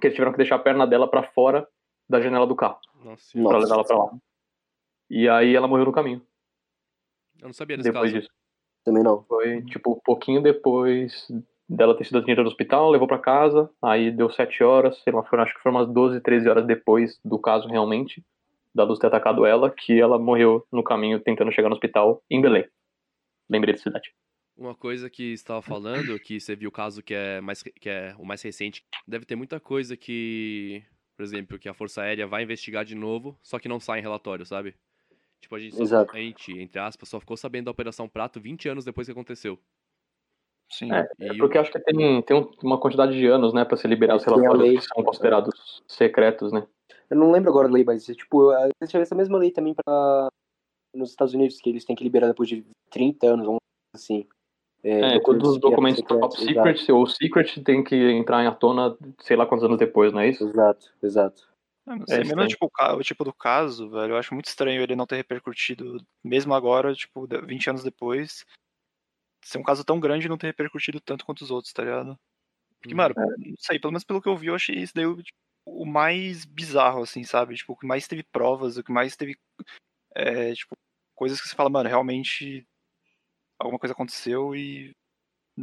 que 0.01 0.07
eles 0.07 0.15
tiveram 0.15 0.33
que 0.33 0.39
deixar 0.39 0.57
a 0.57 0.61
perna 0.61 0.87
dela 0.87 1.07
para 1.09 1.23
fora 1.33 1.69
da 2.09 2.21
janela 2.21 2.47
do 2.47 2.57
carro 2.57 2.79
Nossa, 3.05 3.33
para 3.33 3.43
Nossa. 3.43 3.59
levar 3.59 3.75
ela 3.75 3.85
para 3.85 3.97
lá. 3.99 4.11
E 5.11 5.29
aí 5.29 5.55
ela 5.55 5.69
morreu 5.69 5.85
no 5.85 5.93
caminho 5.93 6.23
eu 7.41 7.49
não 7.49 7.53
sabia 7.53 7.77
desse 7.77 7.91
depois 7.91 8.11
caso. 8.11 8.23
disso. 8.23 8.35
Também 8.85 9.03
não. 9.03 9.23
Foi, 9.25 9.63
tipo, 9.65 9.93
um 9.93 10.01
pouquinho 10.05 10.43
depois 10.43 11.29
dela 11.69 11.97
ter 11.97 12.05
sido 12.05 12.19
atendida 12.19 12.43
no 12.43 12.49
hospital, 12.49 12.91
levou 12.91 13.09
pra 13.09 13.19
casa, 13.19 13.71
aí 13.83 14.11
deu 14.11 14.31
sete 14.31 14.63
horas, 14.63 14.99
sei 15.03 15.13
lá, 15.13 15.23
foram, 15.25 15.43
acho 15.43 15.55
que 15.55 15.61
foram 15.61 15.77
umas 15.77 15.89
12, 15.93 16.21
13 16.21 16.49
horas 16.49 16.67
depois 16.67 17.19
do 17.25 17.39
caso 17.39 17.69
realmente, 17.69 18.25
da 18.75 18.85
luz 18.85 18.99
ter 18.99 19.07
atacado 19.07 19.47
ela, 19.47 19.71
que 19.71 19.99
ela 20.01 20.19
morreu 20.19 20.67
no 20.73 20.83
caminho 20.83 21.21
tentando 21.21 21.53
chegar 21.53 21.69
no 21.69 21.75
hospital 21.75 22.23
em 22.31 22.41
Belém. 22.41 22.67
Lembrei 23.49 23.75
da 23.75 23.81
cidade. 23.81 24.13
Uma 24.57 24.75
coisa 24.75 25.09
que 25.11 25.29
você 25.29 25.35
estava 25.35 25.61
falando, 25.63 26.19
que 26.19 26.39
você 26.41 26.55
viu 26.57 26.69
o 26.69 26.73
caso 26.73 27.03
que 27.03 27.15
é, 27.15 27.41
mais, 27.41 27.63
que 27.63 27.89
é 27.89 28.15
o 28.19 28.25
mais 28.25 28.41
recente, 28.43 28.85
deve 29.07 29.25
ter 29.25 29.35
muita 29.37 29.59
coisa 29.61 29.97
que, 29.97 30.83
por 31.17 31.23
exemplo, 31.25 31.59
que 31.59 31.69
a 31.69 31.75
Força 31.75 32.03
Aérea 32.03 32.27
vai 32.27 32.43
investigar 32.45 32.85
de 32.85 32.95
novo, 32.95 33.37
só 33.43 33.59
que 33.59 33.69
não 33.69 33.81
sai 33.81 33.99
em 33.99 34.03
relatório, 34.03 34.47
sabe? 34.47 34.75
Tipo, 35.41 35.57
a 35.57 35.59
gente, 35.59 35.77
só, 35.87 36.07
a 36.09 36.17
gente, 36.19 36.53
entre 36.59 36.79
aspas, 36.79 37.09
só 37.09 37.21
ficou 37.21 37.37
sabendo 37.37 37.67
da 37.67 37.71
Operação 37.73 38.09
Prato 38.09 38.41
20 38.41 38.69
anos 38.69 38.85
depois 38.85 39.07
que 39.07 39.13
aconteceu. 39.13 39.59
Sim. 40.71 40.91
É, 40.93 41.07
E 41.19 41.27
É 41.29 41.37
porque 41.37 41.59
acho 41.59 41.71
que 41.71 41.79
tem, 41.81 42.23
tem 42.23 42.37
um- 42.37 42.51
uma 42.63 42.81
quantidade 42.81 43.13
de 43.13 43.27
anos, 43.27 43.53
né, 43.53 43.65
pra 43.65 43.77
se 43.77 43.87
liberar 43.87 44.17
os 44.17 44.25
relatórios 44.25 44.81
que 44.87 44.95
são 44.95 45.05
considerados 45.05 45.83
secretos, 45.87 46.53
né? 46.53 46.67
Eu 47.11 47.17
não 47.17 47.31
lembro 47.31 47.51
agora 47.51 47.69
da 47.69 47.75
lei, 47.75 47.85
mas 47.85 48.05
tipo, 48.07 48.51
a 48.51 48.65
gente 48.67 48.91
tinha 48.91 49.03
essa 49.03 49.15
mesma 49.15 49.39
lei 49.39 49.51
também 49.51 49.75
pra 49.75 50.29
nos 50.95 51.11
Estados 51.11 51.35
Unidos, 51.35 51.61
que 51.61 51.69
eles 51.71 51.85
têm 51.85 51.97
que 51.97 52.05
liberar 52.05 52.29
depois 52.29 52.49
de 52.49 52.65
30 52.91 53.27
anos, 53.27 53.47
vamos 53.47 53.61
dizer 53.95 54.05
assim. 54.05 54.29
É, 54.83 55.19
quando 55.21 55.43
os 55.43 55.59
documentos 55.59 56.03
top 56.03 56.37
secret 56.37 56.75
exato, 56.79 56.95
ou 56.97 57.07
secret 57.07 57.63
tem 57.65 57.83
que 57.83 57.97
entrar 57.97 58.45
em 58.45 58.55
tona 58.59 58.97
sei 59.21 59.35
lá 59.37 59.47
quantos 59.47 59.65
anos 59.65 59.79
depois, 59.79 60.13
não 60.13 60.21
é 60.21 60.29
isso? 60.29 60.45
Exato, 60.47 60.93
exato. 61.03 61.49
Eu 61.87 61.97
não 61.97 62.05
É 62.05 62.07
sei, 62.07 62.19
mesmo 62.25 62.47
tipo, 62.47 62.71
o, 62.81 63.03
tipo 63.03 63.25
do 63.25 63.33
caso, 63.33 63.89
velho, 63.91 64.13
eu 64.13 64.17
acho 64.17 64.33
muito 64.35 64.47
estranho 64.47 64.83
ele 64.83 64.95
não 64.95 65.07
ter 65.07 65.17
repercutido, 65.17 66.05
mesmo 66.23 66.55
agora, 66.55 66.95
tipo, 66.95 67.27
de- 67.27 67.41
20 67.43 67.69
anos 67.69 67.83
depois, 67.83 68.45
ser 69.43 69.59
um 69.59 69.63
caso 69.63 69.85
tão 69.85 69.99
grande 69.99 70.27
e 70.27 70.29
não 70.29 70.39
ter 70.39 70.47
repercutido 70.49 71.01
tanto 71.01 71.25
quanto 71.25 71.43
os 71.43 71.51
outros, 71.51 71.73
tá 71.73 71.83
ligado? 71.83 72.19
Porque, 72.81 72.95
Uhum. 72.95 72.99
mano, 72.99 73.15
não 73.17 73.57
sei, 73.59 73.79
pelo 73.79 73.93
menos 73.93 74.05
pelo 74.05 74.21
que 74.21 74.29
eu 74.29 74.37
vi, 74.37 74.47
eu 74.49 74.55
achei 74.55 74.77
isso 74.77 74.95
daí 74.95 75.07
o, 75.07 75.23
tipo, 75.23 75.37
o 75.67 75.85
mais 75.87 76.45
bizarro, 76.45 77.03
assim, 77.03 77.25
sabe? 77.25 77.55
Tipo, 77.57 77.73
o 77.73 77.77
que 77.77 77.87
mais 77.87 78.07
teve 78.07 78.23
provas, 78.23 78.77
o 78.77 78.85
que 78.85 78.93
mais 78.93 79.17
teve, 79.17 79.37
é, 80.15 80.53
tipo, 80.55 80.77
coisas 81.15 81.41
que 81.41 81.49
você 81.49 81.57
fala, 81.57 81.71
mano, 81.71 81.89
realmente 81.89 82.67
alguma 83.59 83.79
coisa 83.79 83.93
aconteceu 83.95 84.55
e 84.55 84.93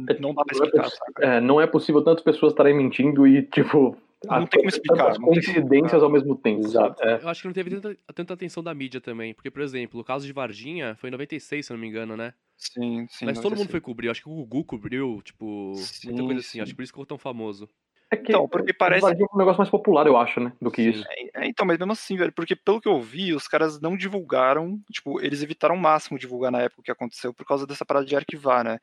É, 0.08 0.18
não 0.18 0.34
dá 0.34 0.44
pra 0.44 0.56
não 0.56 0.64
é 0.64 0.66
explicar? 0.66 0.90
É, 1.20 1.40
não 1.40 1.60
é 1.60 1.66
possível 1.66 2.02
tantas 2.04 2.24
pessoas 2.24 2.52
estarem 2.52 2.74
mentindo 2.76 3.26
e, 3.26 3.42
tipo, 3.42 3.96
Não 4.24 4.46
tem 4.46 4.60
como 4.60 4.68
explicar, 4.68 5.16
coincidências 5.18 6.02
ao 6.02 6.10
mesmo 6.10 6.36
tempo, 6.36 6.64
Exato. 6.66 7.02
É. 7.04 7.22
Eu 7.22 7.28
acho 7.28 7.42
que 7.42 7.48
não 7.48 7.54
teve 7.54 7.70
tanta, 7.70 7.96
tanta 8.14 8.34
atenção 8.34 8.62
da 8.62 8.74
mídia 8.74 9.00
também. 9.00 9.34
Porque, 9.34 9.50
por 9.50 9.62
exemplo, 9.62 10.00
o 10.00 10.04
caso 10.04 10.26
de 10.26 10.32
Varginha 10.32 10.96
foi 10.96 11.08
em 11.08 11.12
96, 11.12 11.66
se 11.66 11.72
eu 11.72 11.76
não 11.76 11.80
me 11.80 11.88
engano, 11.88 12.16
né? 12.16 12.34
Sim, 12.56 13.06
sim. 13.08 13.24
Mas 13.26 13.40
todo 13.40 13.56
mundo 13.56 13.68
foi 13.68 13.80
cobrir. 13.80 14.06
Eu 14.06 14.12
acho 14.12 14.22
que 14.22 14.28
o 14.28 14.34
Gugu 14.34 14.64
cobriu, 14.64 15.20
tipo, 15.22 15.72
muita 15.74 16.22
Sim, 16.22 16.26
coisa 16.26 16.40
assim. 16.40 16.48
sim. 16.50 16.60
Acho 16.60 16.70
que 16.72 16.76
por 16.76 16.82
isso 16.82 16.92
que 16.92 16.96
ficou 16.96 17.06
tão 17.06 17.18
famoso. 17.18 17.68
É 18.12 18.16
que 18.16 18.30
Então, 18.30 18.46
porque 18.46 18.72
o 18.72 18.76
parece- 18.76 19.06
é 19.06 19.10
um 19.34 19.38
negócio 19.38 19.58
mais 19.58 19.70
popular, 19.70 20.06
eu 20.06 20.18
acho, 20.18 20.38
né? 20.38 20.52
Do 20.60 20.70
que 20.70 20.82
isso. 20.82 21.02
É, 21.34 21.46
então, 21.46 21.64
mas 21.64 21.78
mesmo 21.78 21.92
assim, 21.92 22.14
velho, 22.16 22.32
porque 22.32 22.54
pelo 22.54 22.78
que 22.80 22.88
eu 22.88 23.00
vi, 23.00 23.32
os 23.32 23.48
caras 23.48 23.80
não 23.80 23.96
divulgaram, 23.96 24.78
tipo, 24.92 25.18
eles 25.24 25.42
evitaram 25.42 25.74
ao 25.74 25.80
máximo 25.80 26.18
divulgar 26.18 26.52
na 26.52 26.60
época 26.60 26.80
o 26.80 26.84
que 26.84 26.90
aconteceu 26.90 27.32
por 27.32 27.46
causa 27.46 27.66
dessa 27.66 27.86
parada 27.86 28.04
de 28.04 28.14
arquivar, 28.14 28.62
né? 28.64 28.78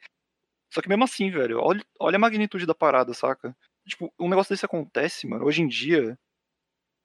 Só 0.74 0.82
que 0.82 0.90
mesmo 0.90 1.04
assim, 1.04 1.32
velho, 1.32 1.60
olha, 1.62 1.82
olha 2.00 2.16
a 2.18 2.20
magnitude 2.20 2.66
da 2.66 2.76
parada, 2.76 3.14
saca? 3.14 3.56
Tipo, 3.88 4.12
um 4.20 4.30
negócio 4.30 4.54
desse 4.54 4.66
acontece, 4.66 5.28
mano, 5.28 5.46
hoje 5.46 5.62
em 5.62 5.68
dia, 5.68 6.18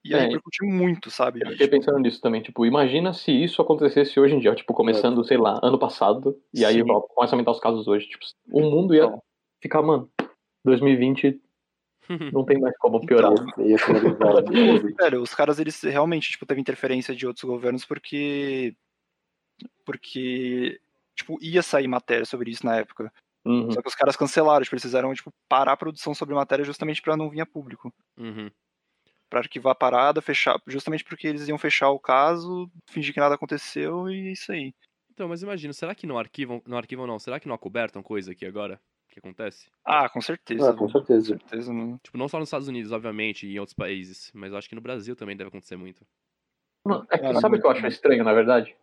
ia 0.05 0.19
É. 0.19 0.23
repercutir 0.23 0.69
muito, 0.69 1.11
sabe? 1.11 1.41
Eu 1.43 1.53
fiquei 1.53 1.69
pensando 1.69 1.99
nisso 1.99 2.21
também, 2.21 2.43
tipo, 2.43 2.67
imagina 2.67 3.13
se 3.15 3.33
isso 3.33 3.63
acontecesse 3.63 4.19
hoje 4.21 4.35
em 4.35 4.39
dia, 4.41 4.55
tipo, 4.55 4.75
começando, 4.75 5.25
sei 5.25 5.37
lá, 5.39 5.61
ano 5.63 5.79
passado, 5.79 6.39
e 6.55 6.65
aí 6.65 6.83
Sim. 6.83 6.91
ó, 6.91 7.01
começa 7.03 7.35
a 7.35 7.37
aumentar 7.37 7.53
os 7.53 7.61
casos 7.61 7.89
hoje, 7.89 8.09
tipo, 8.09 8.25
o 8.53 8.63
mundo 8.63 8.95
ia 8.95 9.05
Então. 9.05 9.23
ficar, 9.63 9.83
mano, 9.83 10.11
2020 10.65 11.41
não 12.33 12.45
tem 12.45 12.59
mais 12.61 12.77
como 12.79 13.05
piorar. 13.05 13.33
Então, 13.33 13.79
finalizar. 13.79 14.45
Velho, 15.01 15.23
os 15.23 15.35
caras, 15.35 15.59
eles 15.59 15.81
realmente, 15.83 16.31
tipo, 16.31 16.47
teve 16.47 16.61
interferência 16.61 17.15
de 17.15 17.27
outros 17.27 17.45
governos 17.45 17.85
porque. 17.85 18.75
Porque. 19.85 20.81
Tipo, 21.17 21.39
ia 21.41 21.63
sair 21.63 21.87
matéria 21.87 22.25
sobre 22.25 22.51
isso 22.51 22.67
na 22.67 22.77
época. 22.77 23.13
Uhum. 23.45 23.71
Só 23.71 23.83
que 23.83 23.89
os 23.89 23.95
caras 23.95 24.17
cancelaram, 24.17 24.63
tipo, 24.63 24.75
eles 24.75 24.83
fizeram, 24.83 25.15
tipo, 25.15 25.33
parar 25.49 25.73
a 25.73 25.77
produção 25.77 26.15
sobre 26.15 26.35
matéria 26.35 26.65
justamente 26.65 27.03
pra 27.03 27.17
não 27.17 27.31
vir 27.31 27.41
a 27.41 27.47
público. 27.47 27.93
Uhum. 28.17 28.51
Pra 29.29 29.41
arquivar 29.41 29.73
a 29.73 29.77
parada, 29.77 30.21
fechar. 30.23 30.61
Justamente 30.67 31.05
porque 31.05 31.27
eles 31.27 31.47
iam 31.49 31.59
fechar 31.59 31.91
o 31.91 31.99
caso, 31.99 32.71
fingir 32.89 33.13
que 33.13 33.21
nada 33.21 33.35
aconteceu 33.35 34.09
e 34.09 34.29
é 34.29 34.33
isso 34.33 34.51
aí. 34.51 34.75
Então, 35.13 35.29
mas 35.29 35.43
imagina, 35.43 35.73
será 35.73 35.95
que 35.95 36.07
não 36.07 36.19
arquivam, 36.19 36.61
não 36.67 36.77
arquivam 36.77 37.07
não, 37.07 37.19
será 37.19 37.39
que 37.39 37.47
não 37.47 37.55
acobertam 37.55 38.03
coisa 38.03 38.33
aqui 38.33 38.45
agora? 38.45 38.81
Que 39.15 39.21
acontece? 39.21 39.71
Ah, 39.85 40.09
com 40.09 40.21
certeza. 40.21 40.71
Ah, 40.71 40.75
com 40.75 40.89
certeza. 40.89 41.39
certeza, 41.39 41.73
mano. 41.73 42.01
Tipo, 42.03 42.19
não 42.19 42.27
só 42.27 42.37
nos 42.37 42.49
Estados 42.49 42.67
Unidos, 42.67 42.91
obviamente, 42.91 43.47
e 43.47 43.55
em 43.55 43.59
outros 43.61 43.77
países, 43.77 44.33
mas 44.35 44.53
acho 44.53 44.69
que 44.69 44.75
no 44.75 44.81
Brasil 44.81 45.15
também 45.15 45.37
deve 45.37 45.49
acontecer 45.49 45.77
muito. 45.77 46.05
Mano, 46.85 47.07
é 47.09 47.17
que, 47.17 47.41
sabe 47.41 47.57
o 47.57 47.61
que 47.61 47.67
eu 47.67 47.71
acho 47.71 47.87
estranho, 47.87 48.25
na 48.25 48.33
verdade? 48.33 48.75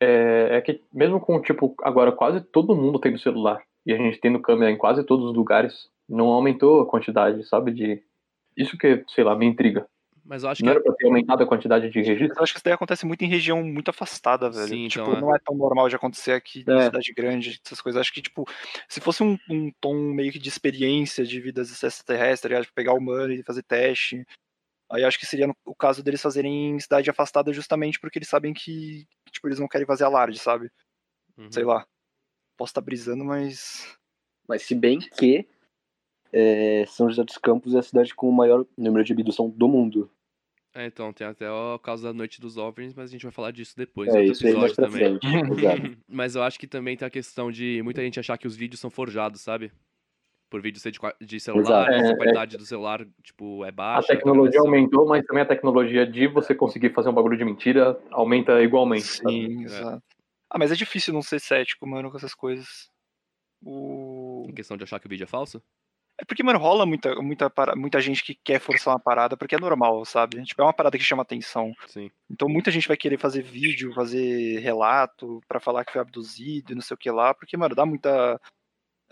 É, 0.00 0.56
é 0.56 0.60
que 0.62 0.82
mesmo 0.90 1.20
com, 1.20 1.42
tipo, 1.42 1.74
agora 1.82 2.10
quase 2.10 2.40
todo 2.40 2.74
mundo 2.74 2.98
tendo 2.98 3.18
celular, 3.18 3.62
e 3.84 3.92
a 3.92 3.98
gente 3.98 4.18
tendo 4.18 4.40
câmera 4.40 4.70
em 4.70 4.78
quase 4.78 5.04
todos 5.04 5.26
os 5.26 5.36
lugares, 5.36 5.90
não 6.08 6.28
aumentou 6.28 6.80
a 6.80 6.86
quantidade, 6.86 7.46
sabe, 7.46 7.70
de... 7.70 8.02
Isso 8.56 8.78
que, 8.78 9.04
sei 9.08 9.24
lá, 9.24 9.36
me 9.36 9.44
intriga. 9.44 9.86
Mas 10.30 10.44
eu 10.44 10.48
acho 10.48 10.64
Não 10.64 10.70
que 10.70 10.76
era 10.76 10.84
pra 10.84 10.94
ter 10.94 11.06
aumentado 11.06 11.42
a 11.42 11.46
quantidade 11.46 11.90
de 11.90 12.00
registros? 12.00 12.36
eu 12.36 12.42
acho 12.44 12.52
que 12.52 12.58
isso 12.58 12.64
daí 12.64 12.72
acontece 12.72 13.04
muito 13.04 13.24
em 13.24 13.28
região 13.28 13.64
muito 13.64 13.88
afastada, 13.88 14.48
velho. 14.48 14.68
Sim, 14.68 14.86
tipo, 14.86 15.02
então, 15.02 15.16
é. 15.16 15.20
não 15.20 15.34
é 15.34 15.38
tão 15.44 15.56
normal 15.56 15.88
de 15.88 15.96
acontecer 15.96 16.30
aqui 16.30 16.62
na 16.64 16.82
É. 16.82 16.84
cidade 16.84 17.12
grande, 17.12 17.60
essas 17.66 17.80
coisas. 17.80 18.00
Acho 18.00 18.12
que, 18.12 18.22
tipo, 18.22 18.44
se 18.88 19.00
fosse 19.00 19.24
um, 19.24 19.36
um 19.50 19.72
tom 19.80 19.92
meio 20.14 20.30
que 20.30 20.38
de 20.38 20.48
experiência 20.48 21.24
de 21.24 21.40
vidas 21.40 21.72
extraterrestres, 21.82 22.54
tá? 22.56 22.60
Tipo, 22.62 22.72
pegar 22.74 22.92
o 22.94 22.98
humano 22.98 23.32
e 23.32 23.42
fazer 23.42 23.64
teste. 23.64 24.24
Aí 24.88 25.02
acho 25.02 25.18
que 25.18 25.26
seria 25.26 25.48
no- 25.48 25.56
o 25.64 25.74
caso 25.74 26.00
deles 26.00 26.22
fazerem 26.22 26.76
em 26.76 26.78
cidade 26.78 27.10
afastada 27.10 27.52
justamente 27.52 27.98
porque 27.98 28.16
eles 28.20 28.28
sabem 28.28 28.52
que, 28.54 29.08
tipo, 29.32 29.48
eles 29.48 29.58
não 29.58 29.66
querem 29.66 29.86
fazer 29.86 30.04
alarde, 30.04 30.38
sabe? 30.38 30.70
Uhum. 31.36 31.50
Sei 31.50 31.64
lá. 31.64 31.84
Posso 32.56 32.70
estar 32.70 32.82
brisando, 32.82 33.24
mas. 33.24 33.98
Mas 34.46 34.62
se 34.62 34.76
bem 34.76 35.00
que 35.00 35.44
é, 36.32 36.84
São 36.86 37.08
José 37.10 37.24
dos 37.24 37.36
Campos 37.36 37.74
é 37.74 37.78
a 37.78 37.82
cidade 37.82 38.14
com 38.14 38.28
o 38.28 38.32
maior 38.32 38.64
número 38.78 39.04
de 39.04 39.12
abdução 39.12 39.50
do 39.50 39.66
mundo. 39.66 40.08
É, 40.72 40.86
então, 40.86 41.12
tem 41.12 41.26
até 41.26 41.50
o 41.50 41.78
caso 41.80 42.04
da 42.04 42.12
Noite 42.12 42.40
dos 42.40 42.56
OVNIs, 42.56 42.94
mas 42.94 43.10
a 43.10 43.12
gente 43.12 43.24
vai 43.24 43.32
falar 43.32 43.50
disso 43.50 43.74
depois, 43.76 44.08
é 44.14 44.18
em 44.18 44.28
outro 44.28 44.32
isso 44.32 44.46
aí 44.46 44.54
mais 44.54 44.72
episódio 44.72 45.18
também. 45.18 45.20
Mas 46.08 46.36
eu 46.36 46.42
acho 46.44 46.60
que 46.60 46.66
também 46.66 46.96
tem 46.96 47.06
a 47.06 47.10
questão 47.10 47.50
de 47.50 47.80
muita 47.82 48.02
gente 48.02 48.20
achar 48.20 48.38
que 48.38 48.46
os 48.46 48.54
vídeos 48.54 48.80
são 48.80 48.88
forjados, 48.88 49.40
sabe? 49.40 49.72
Por 50.48 50.60
vídeo 50.60 50.80
ser 50.80 50.92
de, 50.92 50.98
de 51.20 51.40
celular, 51.40 51.92
É, 51.92 52.10
a 52.10 52.16
qualidade 52.16 52.56
do 52.56 52.64
celular, 52.64 53.04
tipo, 53.22 53.64
é 53.64 53.68
A 53.68 53.72
baixa. 53.72 54.08
tecnologia 54.08 54.60
gravação. 54.60 54.74
aumentou, 54.74 55.08
mas 55.08 55.24
também 55.24 55.42
a 55.42 55.46
tecnologia 55.46 56.06
de 56.06 56.28
você 56.28 56.54
conseguir 56.54 56.92
fazer 56.92 57.08
um 57.08 57.14
bagulho 57.14 57.36
de 57.36 57.44
mentira 57.44 58.00
aumenta 58.10 58.62
igualmente. 58.62 59.04
sabe? 59.06 59.30
Sim, 59.30 59.64
exato. 59.64 60.02
Ah, 60.48 60.58
mas 60.58 60.72
é 60.72 60.74
difícil 60.74 61.14
não 61.14 61.22
ser 61.22 61.40
cético, 61.40 61.86
mano, 61.86 62.10
com 62.10 62.16
essas 62.16 62.34
coisas. 62.34 62.90
O... 63.64 64.46
Em 64.48 64.54
questão 64.54 64.76
de 64.76 64.84
achar 64.84 64.98
que 64.98 65.06
o 65.06 65.10
vídeo 65.10 65.24
é 65.24 65.26
falso? 65.28 65.62
É 66.20 66.24
porque, 66.26 66.42
mano, 66.42 66.58
rola 66.58 66.84
muita, 66.84 67.14
muita, 67.16 67.48
para- 67.48 67.74
muita 67.74 67.98
gente 68.00 68.22
que 68.22 68.34
quer 68.34 68.60
forçar 68.60 68.92
uma 68.92 69.00
parada 69.00 69.36
porque 69.38 69.54
é 69.54 69.58
normal, 69.58 70.04
sabe? 70.04 70.42
Tipo, 70.44 70.60
é 70.60 70.64
uma 70.66 70.72
parada 70.72 70.98
que 70.98 71.04
chama 71.04 71.22
atenção. 71.22 71.72
Sim. 71.86 72.10
Então 72.30 72.46
muita 72.46 72.70
gente 72.70 72.86
vai 72.86 72.96
querer 72.96 73.18
fazer 73.18 73.42
vídeo, 73.42 73.94
fazer 73.94 74.58
relato 74.60 75.40
pra 75.48 75.58
falar 75.58 75.84
que 75.84 75.92
foi 75.92 76.00
abduzido 76.02 76.72
e 76.72 76.74
não 76.74 76.82
sei 76.82 76.94
o 76.94 76.98
que 76.98 77.10
lá, 77.10 77.32
porque, 77.32 77.56
mano, 77.56 77.74
dá 77.74 77.86
muita, 77.86 78.38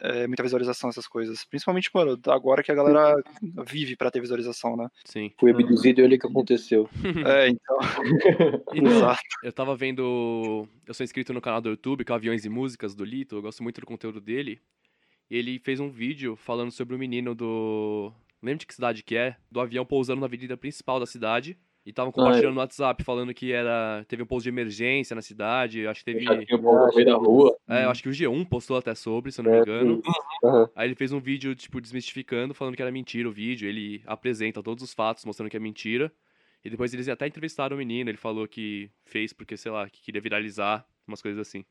é, 0.01 0.27
muita 0.27 0.43
visualização 0.43 0.91
essas 0.91 1.07
coisas. 1.09 1.45
Principalmente, 1.47 1.89
mano, 1.95 2.21
agora 2.27 2.63
que 2.63 2.71
a 2.71 2.75
galera 2.75 3.15
vive 3.67 3.97
pra 3.97 4.11
ter 4.11 4.21
visualização, 4.21 4.77
né? 4.77 4.87
Sim. 5.07 5.33
Fui 5.41 5.51
abduzido 5.51 6.03
e 6.03 6.05
olha 6.05 6.17
o 6.17 6.21
que 6.21 6.27
aconteceu. 6.27 6.89
É, 7.27 7.49
então. 7.49 7.79
Exato. 8.75 9.21
eu 9.43 9.53
tava 9.53 9.75
vendo. 9.75 10.69
Eu 10.87 10.93
sou 10.93 11.05
inscrito 11.05 11.33
no 11.33 11.41
canal 11.41 11.61
do 11.63 11.71
YouTube, 11.71 12.05
que 12.05 12.13
é 12.13 12.15
Aviões 12.15 12.45
e 12.45 12.49
Músicas 12.51 12.95
do 12.95 13.05
Lito, 13.05 13.37
eu 13.37 13.43
gosto 13.43 13.63
muito 13.63 13.81
do 13.81 13.87
conteúdo 13.87 14.21
dele. 14.21 14.61
E 15.31 15.37
ele 15.37 15.59
fez 15.59 15.79
um 15.81 15.91
vídeo 15.91 16.37
falando 16.37 16.71
sobre 16.71 16.95
o 16.95 16.99
menino 16.99 17.35
do. 17.35 18.13
Não 18.41 18.47
lembro 18.49 18.61
de 18.61 18.67
que 18.67 18.75
cidade 18.75 19.03
que 19.03 19.17
é, 19.17 19.37
do 19.51 19.61
avião 19.61 19.85
pousando 19.85 20.21
na 20.21 20.27
avenida 20.27 20.57
principal 20.57 20.99
da 21.01 21.07
cidade. 21.07 21.59
E 21.87 21.91
estavam 21.91 22.13
compartilhando 22.13 22.53
no 22.55 22.61
WhatsApp, 22.61 23.03
falando 23.03 23.33
que 23.33 23.51
era. 23.51 24.05
Teve 24.09 24.23
um 24.23 24.27
pouso 24.27 24.43
de 24.45 24.51
emergência 24.51 25.15
na 25.17 25.23
cidade. 25.23 25.87
Acho 25.87 26.05
que 26.05 26.13
teve. 26.13 26.25
Já 26.25 26.45
tinha 26.45 26.59
povo 26.59 26.87
no 26.87 26.95
meio 26.95 27.07
da 27.07 27.15
rua. 27.17 27.57
É, 27.67 27.85
eu 27.85 27.91
acho 27.91 28.03
que 28.03 28.09
o 28.11 28.13
G1 28.13 28.47
postou 28.47 28.77
até 28.77 28.95
sobre, 28.95 29.33
se 29.33 29.41
eu 29.41 29.45
não 29.45 29.51
me 29.53 29.57
É, 29.59 29.61
engano. 29.63 30.03
isso. 30.05 30.21
Aham. 30.45 30.71
Aí 30.77 30.89
ele 30.89 30.95
fez 30.95 31.13
um 31.13 31.19
vídeo, 31.21 31.55
tipo, 31.55 31.81
desmistificando, 31.81 32.53
falando 32.53 32.77
que 32.77 32.83
era 32.83 32.93
mentira 32.93 33.27
o 33.29 33.33
vídeo. 33.33 33.67
Ele 33.69 34.03
apresenta 34.07 34.63
todos 34.63 34.85
os 34.85 34.93
fatos, 34.93 35.25
mostrando 35.25 35.49
que 35.51 35.57
é 35.57 35.61
mentira. 35.61 36.13
E 36.65 36.69
depois 36.69 36.93
eles 36.93 37.09
até 37.09 37.27
entrevistaram 37.27 37.75
o 37.75 37.79
menino. 37.79 38.11
Ele 38.11 38.19
falou 38.19 38.47
que 38.47 38.91
fez 39.05 39.33
porque, 39.33 39.57
sei 39.57 39.73
lá, 39.73 39.89
que 39.89 40.03
queria 40.03 40.21
viralizar, 40.21 40.87
umas 41.07 41.23
coisas 41.23 41.41
assim. 41.41 41.65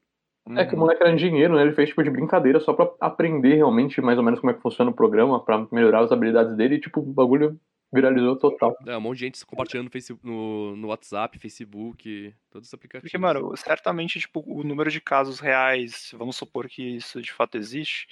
É 0.55 0.65
que 0.65 0.75
o 0.75 0.77
moleque 0.77 1.01
era 1.01 1.11
engenheiro, 1.11 1.55
né? 1.55 1.63
Ele 1.63 1.73
fez 1.73 1.89
tipo 1.89 2.03
de 2.03 2.09
brincadeira 2.09 2.59
só 2.59 2.73
pra 2.73 2.89
aprender 3.01 3.55
realmente 3.55 3.99
mais 4.01 4.17
ou 4.17 4.23
menos 4.23 4.39
como 4.39 4.51
é 4.51 4.53
que 4.53 4.61
funciona 4.61 4.91
o 4.91 4.93
programa, 4.93 5.43
pra 5.43 5.67
melhorar 5.71 6.01
as 6.01 6.11
habilidades 6.11 6.55
dele 6.55 6.75
e 6.75 6.79
tipo, 6.79 6.99
o 6.99 7.13
bagulho 7.13 7.59
viralizou 7.91 8.35
total. 8.37 8.75
É, 8.85 8.97
um 8.97 9.01
monte 9.01 9.19
de 9.19 9.25
gente 9.25 9.45
compartilhando 9.45 9.85
no, 9.85 9.91
Face- 9.91 10.19
no, 10.21 10.75
no 10.75 10.87
WhatsApp, 10.87 11.39
Facebook, 11.39 12.33
todos 12.49 12.67
os 12.67 12.73
aplicativos. 12.73 13.09
Porque, 13.09 13.17
mano, 13.17 13.55
certamente, 13.55 14.19
tipo, 14.19 14.43
o 14.45 14.63
número 14.63 14.91
de 14.91 14.99
casos 14.99 15.39
reais, 15.39 16.11
vamos 16.17 16.35
supor 16.35 16.67
que 16.67 16.83
isso 16.97 17.21
de 17.21 17.31
fato 17.31 17.57
existe, 17.57 18.07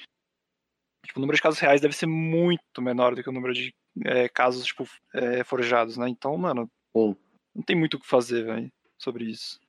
tipo, 1.06 1.20
o 1.20 1.22
número 1.22 1.36
de 1.36 1.42
casos 1.42 1.60
reais 1.60 1.82
deve 1.82 1.96
ser 1.96 2.08
muito 2.08 2.82
menor 2.82 3.16
do 3.16 3.22
que 3.22 3.30
o 3.30 3.34
número 3.34 3.54
de 3.54 3.74
é, 4.06 4.28
casos, 4.30 4.66
tipo, 4.66 4.88
é, 5.14 5.44
forjados, 5.44 5.98
né? 5.98 6.08
Então, 6.10 6.38
mano, 6.38 6.70
Sim. 6.96 7.16
não 7.54 7.64
tem 7.64 7.76
muito 7.76 7.96
o 7.96 8.00
que 8.00 8.08
fazer, 8.08 8.46
velho, 8.46 8.72
sobre 8.98 9.26
isso. 9.26 9.60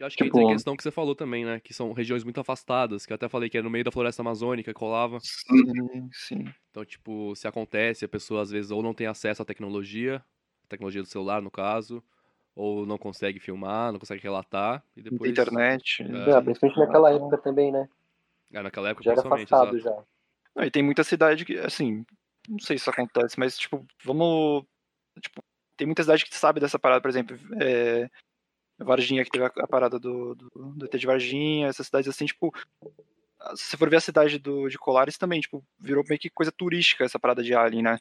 Eu 0.00 0.06
acho 0.06 0.16
que 0.16 0.24
tipo, 0.24 0.38
tem 0.38 0.48
a 0.48 0.52
questão 0.54 0.74
que 0.74 0.82
você 0.82 0.90
falou 0.90 1.14
também, 1.14 1.44
né? 1.44 1.60
Que 1.60 1.74
são 1.74 1.92
regiões 1.92 2.24
muito 2.24 2.40
afastadas, 2.40 3.04
que 3.04 3.12
eu 3.12 3.16
até 3.16 3.28
falei 3.28 3.50
que 3.50 3.58
é 3.58 3.62
no 3.62 3.68
meio 3.68 3.84
da 3.84 3.92
floresta 3.92 4.22
amazônica, 4.22 4.72
colava. 4.72 5.18
Sim, 5.20 6.08
sim. 6.10 6.44
Então, 6.70 6.82
tipo, 6.86 7.36
se 7.36 7.46
acontece, 7.46 8.06
a 8.06 8.08
pessoa 8.08 8.40
às 8.40 8.50
vezes 8.50 8.70
ou 8.70 8.82
não 8.82 8.94
tem 8.94 9.06
acesso 9.06 9.42
à 9.42 9.44
tecnologia, 9.44 10.24
tecnologia 10.70 11.02
do 11.02 11.06
celular, 11.08 11.42
no 11.42 11.50
caso, 11.50 12.02
ou 12.54 12.86
não 12.86 12.96
consegue 12.96 13.38
filmar, 13.38 13.92
não 13.92 13.98
consegue 13.98 14.22
relatar, 14.22 14.82
e 14.96 15.02
Da 15.02 15.10
depois... 15.10 15.30
internet. 15.30 16.02
É. 16.02 16.30
É, 16.30 16.40
principalmente 16.40 16.78
naquela 16.78 17.12
época 17.12 17.36
também, 17.36 17.70
né? 17.70 17.86
É, 18.54 18.62
naquela 18.62 18.88
época, 18.88 19.04
Já 19.04 19.12
era 19.12 19.20
afastado 19.20 19.76
exato. 19.76 19.98
já. 19.98 20.04
Não, 20.56 20.64
e 20.64 20.70
tem 20.70 20.82
muita 20.82 21.04
cidade 21.04 21.44
que, 21.44 21.58
assim, 21.58 22.06
não 22.48 22.58
sei 22.58 22.78
se 22.78 22.82
isso 22.82 22.90
acontece, 22.90 23.38
mas, 23.38 23.58
tipo, 23.58 23.86
vamos. 24.02 24.64
Tipo, 25.20 25.42
tem 25.76 25.86
muita 25.86 26.02
cidade 26.02 26.24
que 26.24 26.34
sabe 26.34 26.58
dessa 26.58 26.78
parada, 26.78 27.02
por 27.02 27.10
exemplo. 27.10 27.38
É, 27.60 28.08
Varginha, 28.84 29.24
que 29.24 29.30
teve 29.30 29.44
a, 29.44 29.52
a 29.58 29.66
parada 29.66 29.98
do, 29.98 30.34
do, 30.34 30.48
do 30.54 30.84
ET 30.84 30.98
de 30.98 31.06
Varginha, 31.06 31.68
essas 31.68 31.86
cidades 31.86 32.08
assim, 32.08 32.26
tipo. 32.26 32.52
Se 33.54 33.70
você 33.70 33.76
for 33.76 33.88
ver 33.88 33.96
a 33.96 34.00
cidade 34.00 34.38
do, 34.38 34.68
de 34.68 34.76
Colares 34.76 35.16
também, 35.16 35.40
tipo, 35.40 35.64
virou 35.78 36.04
meio 36.06 36.20
que 36.20 36.28
coisa 36.28 36.52
turística 36.52 37.04
essa 37.04 37.18
parada 37.18 37.42
de 37.42 37.54
Alien, 37.54 37.82
né? 37.82 37.98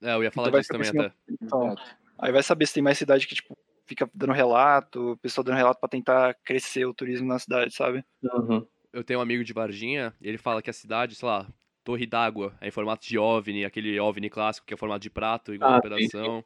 É, 0.00 0.14
eu 0.14 0.22
ia 0.22 0.30
falar 0.30 0.48
Então 0.48 0.60
disso 0.60 0.72
também 0.72 0.88
até. 0.88 1.12
Então, 1.28 1.74
aí 2.16 2.30
vai 2.30 2.42
saber 2.42 2.66
se 2.66 2.74
tem 2.74 2.82
mais 2.82 2.96
cidade 2.96 3.26
que, 3.26 3.34
tipo, 3.34 3.58
fica 3.84 4.08
dando 4.14 4.32
relato, 4.32 5.12
o 5.12 5.16
pessoal 5.16 5.44
dando 5.44 5.56
relato 5.56 5.80
pra 5.80 5.88
tentar 5.88 6.34
crescer 6.44 6.84
o 6.84 6.94
turismo 6.94 7.26
na 7.26 7.38
cidade, 7.38 7.74
sabe? 7.74 8.04
Uhum. 8.22 8.64
Eu 8.92 9.02
tenho 9.02 9.18
um 9.18 9.22
amigo 9.22 9.42
de 9.42 9.52
Varginha, 9.52 10.14
ele 10.20 10.38
fala 10.38 10.62
que 10.62 10.70
a 10.70 10.72
cidade, 10.74 11.14
sei 11.14 11.28
lá, 11.28 11.48
Torre 11.82 12.06
d'Água, 12.06 12.54
é 12.60 12.68
em 12.68 12.70
formato 12.70 13.06
de 13.06 13.18
OVNI, 13.18 13.64
aquele 13.64 13.98
OVNI 13.98 14.30
clássico 14.30 14.66
que 14.66 14.74
é 14.74 14.76
formato 14.76 15.00
de 15.00 15.10
prato, 15.10 15.54
igual 15.54 15.70
Ah, 15.70 15.78
a 15.78 15.80
sim, 15.80 15.86
operação. 15.86 16.44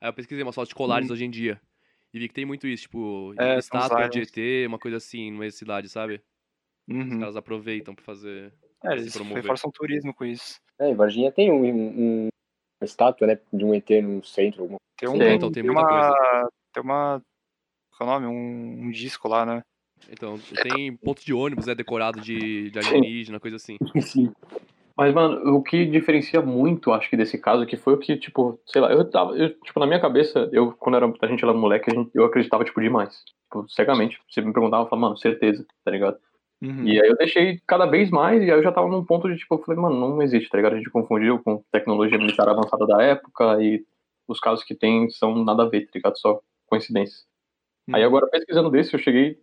Aí 0.00 0.08
eu 0.08 0.12
pesquisei 0.12 0.42
umas 0.42 0.54
fotos 0.54 0.68
de 0.68 0.74
colares 0.74 1.10
hoje 1.10 1.24
em 1.24 1.30
dia. 1.30 1.60
E 2.12 2.18
vi 2.18 2.28
que 2.28 2.34
tem 2.34 2.44
muito 2.46 2.66
isso, 2.66 2.82
tipo, 2.84 3.34
É, 3.38 3.58
estátua 3.58 4.04
os 4.06 4.10
de. 4.10 4.20
ET, 4.22 4.66
uma 4.66 4.78
coisa 4.78 4.96
assim, 4.96 5.30
numa 5.30 5.50
cidade, 5.50 5.88
sabe? 5.88 6.22
Os 6.88 6.94
Uhum. 6.96 7.18
caras 7.20 7.36
aproveitam 7.36 7.94
pra 7.94 8.04
fazer. 8.04 8.52
É, 8.82 8.90
se 8.92 8.96
eles 9.02 9.12
promover. 9.12 9.42
reforçam 9.42 9.68
o 9.68 9.72
turismo 9.72 10.14
com 10.14 10.24
isso. 10.24 10.58
É, 10.78 10.88
em 10.90 10.94
Varginha 10.94 11.30
tem 11.32 11.50
um, 11.52 11.64
um- 11.64 12.28
uma 12.80 12.84
estátua, 12.84 13.26
né, 13.26 13.38
de 13.52 13.64
um 13.64 13.74
ET 13.74 13.90
no 14.00 14.24
centro. 14.24 14.62
alguma- 14.62 14.78
Tem 14.96 15.08
um. 15.08 15.12
Sim, 15.12 15.22
então 15.34 15.50
tem 15.52 15.62
muita 15.62 15.82
uma, 15.82 16.48
Tem 16.72 16.82
uma. 16.82 17.22
Qual 17.96 18.08
é 18.08 18.16
o 18.16 18.20
nome? 18.20 18.26
Um, 18.34 18.86
um 18.86 18.90
disco 18.90 19.28
lá, 19.28 19.44
né? 19.44 19.62
Então, 20.10 20.38
tem 20.62 20.96
ponto 20.96 21.24
de 21.24 21.34
ônibus, 21.34 21.66
né, 21.66 21.74
decorado 21.74 22.20
de, 22.20 22.70
de 22.70 22.78
alienígena, 23.04 23.40
coisa 23.40 23.56
assim. 23.56 23.76
Sim. 24.00 24.32
Mas, 24.98 25.14
mano, 25.14 25.54
o 25.56 25.62
que 25.62 25.86
diferencia 25.86 26.42
muito, 26.42 26.90
acho 26.92 27.08
que, 27.08 27.16
desse 27.16 27.38
caso, 27.38 27.64
que 27.64 27.76
foi 27.76 27.94
o 27.94 27.98
que, 27.98 28.16
tipo, 28.16 28.58
sei 28.66 28.80
lá, 28.80 28.90
eu 28.90 29.08
tava, 29.08 29.38
eu, 29.38 29.54
tipo, 29.60 29.78
na 29.78 29.86
minha 29.86 30.00
cabeça, 30.00 30.48
eu, 30.52 30.72
quando 30.72 30.96
era, 30.96 31.06
a 31.22 31.26
gente 31.28 31.44
era 31.44 31.54
moleque, 31.54 31.88
gente- 31.94 32.10
eu 32.12 32.24
acreditava, 32.24 32.64
tipo, 32.64 32.80
demais. 32.80 33.22
Tipo, 33.44 33.68
cegamente. 33.68 34.20
Você 34.28 34.40
me 34.40 34.52
perguntava, 34.52 34.82
eu 34.82 34.88
falava, 34.88 35.06
mano, 35.06 35.16
certeza, 35.16 35.64
tá 35.84 35.90
ligado? 35.92 36.18
Uhum. 36.60 36.82
E 36.84 37.00
aí 37.00 37.08
eu 37.08 37.16
deixei 37.16 37.60
cada 37.64 37.86
vez 37.86 38.10
mais, 38.10 38.40
e 38.42 38.50
aí 38.50 38.58
eu 38.58 38.62
já 38.62 38.72
tava 38.72 38.88
num 38.88 39.04
ponto 39.04 39.28
de, 39.28 39.36
tipo, 39.38 39.54
eu 39.54 39.58
falei, 39.62 39.80
mano, 39.80 39.94
não 40.00 40.20
existe, 40.20 40.48
tá 40.50 40.56
ligado? 40.56 40.72
A 40.72 40.76
gente 40.78 40.90
confundiu 40.90 41.40
com 41.44 41.62
tecnologia 41.70 42.18
militar 42.18 42.48
avançada 42.48 42.84
da 42.84 43.00
época, 43.00 43.62
e 43.62 43.84
os 44.26 44.40
casos 44.40 44.64
que 44.64 44.74
tem 44.74 45.08
são 45.10 45.44
nada 45.44 45.62
a 45.62 45.68
ver, 45.68 45.82
tá 45.82 45.92
ligado? 45.94 46.18
Só 46.18 46.40
coincidência. 46.66 47.24
Aí 47.92 48.02
Uhum. 48.02 48.08
agora, 48.08 48.26
pesquisando 48.26 48.68
desse, 48.68 48.92
eu 48.94 48.98
cheguei 48.98 49.38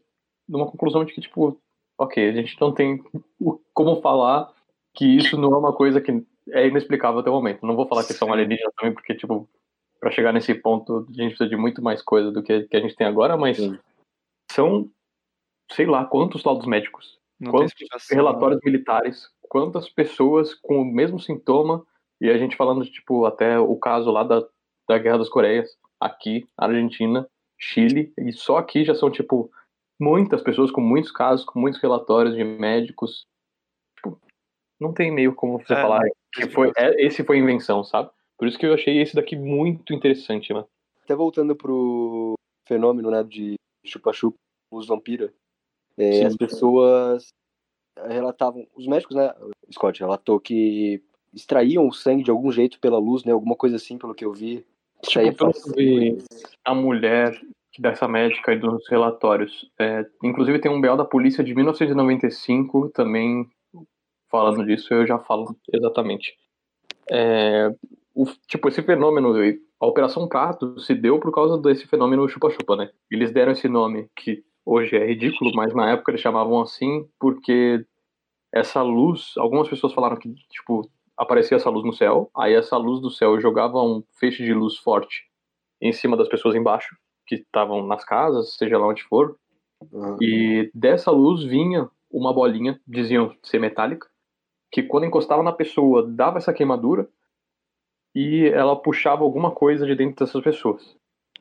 numa 0.50 0.70
conclusão 0.70 1.06
de 1.06 1.14
que, 1.14 1.22
tipo, 1.22 1.58
ok, 1.98 2.28
a 2.28 2.34
gente 2.34 2.60
não 2.60 2.74
tem 2.74 3.02
como 3.74 4.02
falar 4.02 4.54
que 4.96 5.06
isso 5.06 5.38
não 5.38 5.54
é 5.54 5.58
uma 5.58 5.74
coisa 5.74 6.00
que 6.00 6.24
é 6.50 6.68
inexplicável 6.68 7.20
até 7.20 7.30
o 7.30 7.34
momento. 7.34 7.66
Não 7.66 7.76
vou 7.76 7.88
falar 7.88 8.04
que 8.04 8.14
são 8.14 8.32
alienígenas 8.32 8.74
também, 8.76 8.94
porque, 8.94 9.14
tipo, 9.14 9.50
pra 10.00 10.12
chegar 10.12 10.32
nesse 10.32 10.54
ponto, 10.54 11.06
a 11.10 11.14
gente 11.14 11.30
precisa 11.30 11.50
de 11.50 11.58
muito 11.58 11.82
mais 11.82 12.02
coisa 12.02 12.32
do 12.32 12.42
que, 12.42 12.64
que 12.64 12.78
a 12.78 12.80
gente 12.80 12.96
tem 12.96 13.06
agora, 13.06 13.36
mas 13.36 13.58
Sim. 13.58 13.78
são, 14.52 14.90
sei 15.72 15.86
lá, 15.86 16.06
quantos 16.06 16.44
laudos 16.44 16.66
médicos, 16.66 17.20
Não 17.40 17.52
quantos 17.52 17.74
relatórios 18.10 18.60
militares, 18.64 19.28
quantas 19.42 19.90
pessoas 19.90 20.54
com 20.54 20.82
o 20.82 20.86
mesmo 20.86 21.20
sintoma, 21.20 21.86
e 22.22 22.30
a 22.30 22.38
gente 22.38 22.56
falando, 22.56 22.86
tipo, 22.86 23.26
até 23.26 23.60
o 23.60 23.76
caso 23.76 24.10
lá 24.12 24.24
da, 24.24 24.46
da 24.88 24.98
Guerra 24.98 25.20
das 25.20 25.30
Coreias, 25.30 25.70
aqui, 26.00 26.48
Argentina, 26.58 27.28
Chile, 27.58 28.14
e 28.18 28.32
só 28.32 28.58
aqui 28.58 28.86
já 28.86 28.96
são, 28.96 29.10
tipo, 29.12 29.52
muitas 30.00 30.42
pessoas 30.42 30.72
com 30.72 30.82
muitos 30.82 31.12
casos, 31.12 31.46
com 31.46 31.60
muitos 31.60 31.82
relatórios 31.82 32.36
de 32.36 32.44
médicos. 32.44 33.26
Não 34.80 34.94
tem 34.94 35.12
meio 35.12 35.34
como 35.34 35.60
você 35.60 35.74
É, 35.74 35.82
falar 35.82 36.02
que 36.34 36.50
foi, 36.50 36.72
é, 36.78 37.06
esse 37.06 37.24
foi 37.24 37.38
invenção, 37.38 37.84
sabe? 37.84 38.10
Por 38.38 38.48
isso 38.48 38.60
que 38.60 38.66
eu 38.66 38.74
achei 38.74 39.02
esse 39.02 39.16
daqui 39.16 39.36
muito 39.36 39.94
interessante, 39.94 40.52
mano. 40.54 40.68
Até 41.04 41.16
voltando 41.16 41.56
pro 41.56 42.34
fenômeno, 42.68 43.10
né, 43.10 43.24
de 43.24 43.56
chupa-chupa, 43.86 44.38
os 44.72 44.88
vampira, 44.88 45.34
é, 45.98 46.12
Sim. 46.14 46.26
as 46.26 46.36
pessoas 46.36 47.28
relatavam, 48.08 48.68
os 48.76 48.88
médicos, 48.88 49.16
né, 49.16 49.34
Scott 49.72 50.00
relatou 50.00 50.40
que 50.40 51.02
extraíam 51.34 51.88
o 51.88 51.94
sangue 51.94 52.24
de 52.24 52.32
algum 52.32 52.52
jeito 52.52 52.80
pela 52.80 52.98
luz, 52.98 53.24
né, 53.24 53.32
alguma 53.32 53.56
coisa 53.56 53.78
assim, 53.78 53.98
pelo 53.98 54.16
que 54.16 54.26
eu 54.26 54.34
vi. 54.34 54.66
Tipo, 55.04 55.36
pelo 55.36 55.54
que 55.54 55.70
eu 55.70 55.74
vi, 55.76 56.18
a 56.64 56.74
mulher 56.74 57.40
dessa 57.80 58.08
médica 58.08 58.54
e 58.54 58.60
dos 58.60 58.88
relatórios. 58.90 59.70
É, 59.80 60.06
inclusive 60.24 60.60
tem 60.60 60.72
um 60.72 60.82
BO 60.82 60.96
da 60.96 61.06
polícia 61.06 61.44
de 61.44 61.54
1995 61.54 62.90
também 62.90 63.48
falando 64.36 64.66
disso, 64.66 64.94
eu 64.94 65.08
já 65.08 65.18
falo 65.20 65.56
exatamente. 65.72 66.36
É, 67.10 67.74
o- 68.14 68.26
tipo, 68.48 68.68
esse 68.68 68.82
fenômeno, 68.82 69.34
a 69.80 69.86
Operação 69.86 70.28
Prato 70.28 70.80
se 70.80 70.94
deu 70.94 71.20
por 71.20 71.32
causa 71.34 71.58
desse 71.58 71.88
fenômeno 71.88 72.28
chupa-chupa, 72.28 72.76
né? 72.76 72.90
Eles 73.10 73.32
deram 73.32 73.52
esse 73.52 73.68
nome 73.68 74.10
que 74.16 74.44
hoje 74.66 74.96
é 74.96 75.06
ridículo, 75.06 75.52
mas 75.56 75.74
na 75.74 75.92
época 75.92 76.12
eles 76.12 76.22
chamavam 76.22 76.62
assim 76.62 77.08
porque 77.20 77.86
essa 78.54 78.82
luz, 78.82 79.34
algumas 79.38 79.68
pessoas 79.68 79.94
falaram 79.94 80.18
que, 80.18 80.34
tipo, 80.50 80.90
aparecia 81.18 81.58
essa 81.58 81.70
luz 81.70 81.86
no 81.86 81.94
céu, 81.94 82.30
aí 82.36 82.54
essa 82.54 82.78
luz 82.78 83.02
do 83.02 83.10
céu 83.10 83.40
jogava 83.40 83.82
um 83.82 84.04
feixe 84.20 84.44
de 84.44 84.54
luz 84.54 84.78
forte 84.78 85.24
em 85.82 85.92
cima 85.94 86.18
das 86.18 86.28
pessoas 86.28 86.56
embaixo, 86.56 86.96
que 87.28 87.36
estavam 87.36 87.86
nas 87.86 88.04
casas, 88.04 88.56
seja 88.56 88.78
lá 88.78 88.88
onde 88.88 89.04
for, 89.04 89.36
Aham. 89.94 90.18
e 90.22 90.72
dessa 90.74 91.12
luz 91.12 91.44
vinha 91.44 91.90
uma 92.10 92.34
bolinha, 92.34 92.80
diziam 92.88 93.36
ser 93.44 93.60
metálica, 93.60 94.08
que 94.76 94.84
quando 94.84 95.06
encostava 95.06 95.42
na 95.42 95.54
pessoa 95.54 96.06
dava 96.06 96.38
essa 96.38 96.52
queimadura 96.52 97.08
e 98.14 98.46
ela 98.48 98.76
puxava 98.76 99.24
alguma 99.24 99.50
coisa 99.50 99.86
de 99.86 99.96
dentro 99.96 100.26
dessas 100.26 100.44
pessoas. 100.44 100.98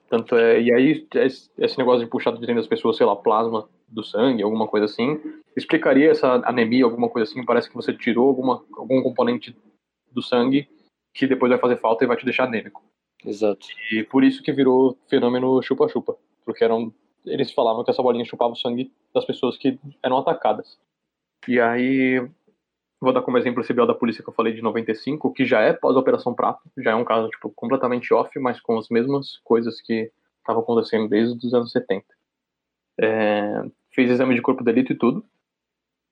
Tanto 0.09 0.37
é, 0.37 0.63
e 0.63 0.73
aí 0.73 1.09
esse 1.17 1.77
negócio 1.77 2.05
de 2.05 2.07
puxar 2.09 2.31
de 2.31 2.39
dentro 2.39 2.55
das 2.55 2.69
pessoas, 2.69 2.97
sei 2.97 3.05
lá, 3.05 3.17
plasma 3.17 3.69
do 3.89 4.05
sangue, 4.05 4.45
alguma 4.45 4.69
coisa 4.69 4.85
assim, 4.85 5.21
explicaria 5.57 6.13
essa 6.13 6.35
anemia, 6.49 6.85
alguma 6.85 7.09
coisa 7.09 7.29
assim, 7.29 7.45
parece 7.45 7.69
que 7.69 7.75
você 7.75 7.93
tirou 7.93 8.29
alguma, 8.29 8.65
algum 8.77 9.03
componente 9.03 9.57
do 10.13 10.23
sangue 10.23 10.69
que 11.13 11.27
depois 11.27 11.51
vai 11.51 11.59
fazer 11.59 11.79
falta 11.79 12.05
e 12.05 12.07
vai 12.07 12.17
te 12.17 12.25
deixar 12.25 12.45
anêmico. 12.45 12.85
Exato. 13.25 13.67
E 13.91 14.05
por 14.05 14.23
isso 14.23 14.45
que 14.45 14.53
virou 14.53 14.97
fenômeno 15.09 15.61
chupa-chupa. 15.61 16.17
Porque 16.45 16.63
eram, 16.63 16.95
eles 17.27 17.51
falavam 17.51 17.83
que 17.83 17.91
essa 17.91 18.03
bolinha 18.03 18.25
chupava 18.25 18.53
o 18.53 18.57
sangue 18.57 18.93
das 19.13 19.25
pessoas 19.25 19.57
que 19.57 19.77
eram 20.05 20.19
atacadas. 20.19 20.79
E 21.49 21.59
aí, 21.59 22.25
vou 23.05 23.13
dar 23.13 23.23
como 23.23 23.39
exemplo 23.39 23.61
esse 23.61 23.73
BO 23.73 23.87
da 23.87 23.95
polícia 23.95 24.23
que 24.23 24.29
eu 24.29 24.35
falei 24.35 24.53
de 24.53 24.63
95, 24.63 25.33
que 25.33 25.45
já 25.45 25.61
é 25.61 25.73
pós-Operação 25.73 26.35
Prato, 26.35 26.63
já 26.79 26.93
é 26.93 26.95
um 26.95 27.05
caso 27.05 27.29
tipo, 27.29 27.51
completamente 27.51 28.13
off, 28.13 28.37
mas 28.39 28.61
com 28.61 28.79
as 28.79 28.89
mesmas 28.89 29.39
coisas 29.45 29.81
que 29.81 30.11
estavam 30.39 30.63
acontecendo 30.63 31.09
desde 31.09 31.47
os 31.47 31.55
anos 31.55 31.71
70. 31.71 32.05
É, 33.01 33.65
fez 33.93 34.11
exame 34.11 34.35
de 34.35 34.43
corpo 34.43 34.63
de 34.63 34.73
delito 34.73 34.93
e 34.93 34.97
tudo. 34.97 35.25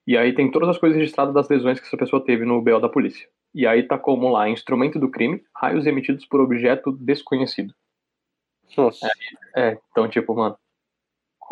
E 0.07 0.16
aí 0.16 0.34
tem 0.34 0.51
todas 0.51 0.68
as 0.68 0.78
coisas 0.78 0.99
registradas 0.99 1.34
das 1.34 1.49
lesões 1.49 1.78
que 1.78 1.86
essa 1.86 1.97
pessoa 1.97 2.24
teve 2.24 2.45
no 2.45 2.61
BO 2.61 2.80
da 2.80 2.88
polícia. 2.88 3.28
E 3.55 3.66
aí 3.66 3.82
tá 3.82 3.99
como 3.99 4.28
lá, 4.30 4.49
instrumento 4.49 4.99
do 4.99 5.11
crime, 5.11 5.45
raios 5.55 5.86
emitidos 5.86 6.26
por 6.26 6.40
objeto 6.40 6.93
desconhecido. 6.93 7.72
Nossa. 8.76 9.07
É, 9.55 9.78
então, 9.90 10.09
tipo, 10.09 10.34
mano, 10.34 10.57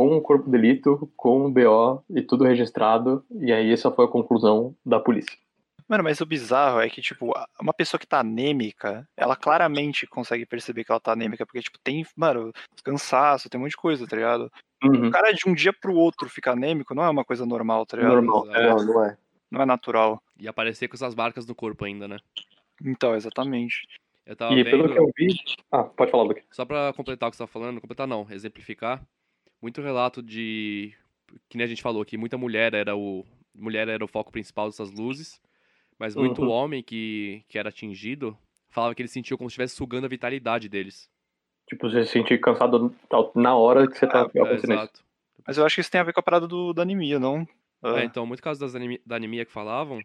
com 0.01 0.17
o 0.17 0.23
corpo 0.23 0.47
de 0.47 0.51
delito, 0.51 1.13
com 1.15 1.45
o 1.45 1.51
BO 1.51 2.03
e 2.09 2.23
tudo 2.23 2.45
registrado, 2.45 3.23
e 3.31 3.53
aí 3.53 3.71
essa 3.71 3.91
foi 3.91 4.07
a 4.07 4.09
conclusão 4.09 4.75
da 4.83 4.99
polícia. 4.99 5.37
Mano, 5.87 6.05
mas 6.05 6.23
o 6.23 6.27
bizarro 6.27 6.81
é 6.81 6.89
que, 6.89 7.03
tipo, 7.03 7.35
uma 7.61 7.75
pessoa 7.75 7.99
que 7.99 8.07
tá 8.07 8.21
anêmica, 8.21 9.07
ela 9.15 9.37
claramente 9.37 10.07
consegue 10.07 10.47
perceber 10.47 10.85
que 10.85 10.91
ela 10.91 11.01
tá 11.01 11.13
anêmica, 11.13 11.45
porque, 11.45 11.61
tipo, 11.61 11.79
tem, 11.85 12.07
mano, 12.17 12.51
cansaço, 12.83 13.51
tem 13.51 13.61
um 13.61 13.65
monte 13.65 13.73
de 13.73 13.77
coisa, 13.77 14.07
tá 14.07 14.17
ligado? 14.17 14.51
Uhum. 14.83 15.09
O 15.09 15.11
cara 15.11 15.33
de 15.33 15.47
um 15.47 15.53
dia 15.53 15.73
pro 15.73 15.95
outro 15.95 16.31
ficar 16.31 16.53
anêmico 16.53 16.95
não 16.95 17.05
é 17.05 17.11
uma 17.11 17.25
coisa 17.25 17.45
normal, 17.45 17.85
tá 17.85 17.99
ligado? 17.99 18.23
Normal. 18.23 18.55
É. 18.55 18.71
Não, 18.71 18.85
não 18.85 19.05
é. 19.05 19.19
Não 19.51 19.61
é 19.61 19.67
natural. 19.67 20.23
E 20.39 20.49
aparecer 20.49 20.89
com 20.89 20.95
essas 20.95 21.15
marcas 21.15 21.45
no 21.45 21.55
corpo 21.55 21.85
ainda, 21.85 22.09
né? 22.09 22.17
Então, 22.83 23.15
exatamente. 23.15 23.87
Eu 24.25 24.37
tava 24.37 24.55
E 24.55 24.63
vendo, 24.63 24.71
pelo 24.71 24.93
que 24.93 24.99
eu 24.99 25.11
vi. 25.19 25.37
Ah, 25.71 25.83
pode 25.83 26.11
falar, 26.11 26.23
Luke. 26.23 26.43
só 26.53 26.65
pra 26.65 26.93
completar 26.95 27.29
o 27.29 27.31
que 27.31 27.37
você 27.37 27.43
tá 27.43 27.47
falando, 27.49 27.81
completar 27.81 28.07
não, 28.07 28.27
exemplificar, 28.31 29.03
muito 29.63 29.81
relato 29.83 30.23
de, 30.23 30.95
que 31.49 31.57
nem 31.59 31.65
a 31.65 31.69
gente 31.69 31.83
falou, 31.83 32.05
que 32.05 32.17
muita 32.19 32.39
mulher 32.39 32.75
era 32.75 32.97
o, 32.97 33.25
mulher 33.55 33.89
era 33.89 34.05
o 34.05 34.09
foco 34.09 34.33
principal 34.33 34.69
dessas 34.69 34.91
luzes, 34.93 35.41
mas 35.99 36.17
muito 36.17 36.43
Uhum. 36.43 36.49
homem 36.51 36.83
que, 36.83 37.45
que 37.49 37.59
era 37.59 37.69
atingido 37.71 38.37
falava 38.71 38.95
que 38.95 39.03
ele 39.03 39.09
sentiu 39.09 39.39
como 39.39 39.51
se 39.51 39.55
estivesse 39.55 39.77
sugando 39.77 40.07
a 40.07 40.09
vitalidade 40.09 40.69
deles. 40.69 41.11
Tipo, 41.69 41.89
você 41.89 42.05
se 42.05 42.13
sentir 42.13 42.41
cansado 42.41 42.95
na 43.35 43.55
hora 43.57 43.87
que 43.89 43.97
você 43.97 44.07
tá 44.07 44.23
Ah, 44.25 44.31
É, 44.35 44.55
exato. 44.55 45.05
Mas 45.47 45.57
eu 45.57 45.65
acho 45.65 45.75
que 45.77 45.81
isso 45.81 45.91
tem 45.91 46.01
a 46.01 46.05
ver 46.05 46.13
com 46.13 46.21
a 46.21 46.23
parada 46.23 46.47
do, 46.47 46.73
da 46.73 46.83
anemia, 46.83 47.19
não? 47.19 47.47
Ah, 47.83 48.01
É, 48.01 48.05
então, 48.05 48.27
muito 48.27 48.43
caso 48.43 48.61
das 48.61 48.75
anemi- 48.75 49.01
da 49.07 49.17
anemia 49.17 49.45
que 49.45 49.53
falavam 49.53 50.01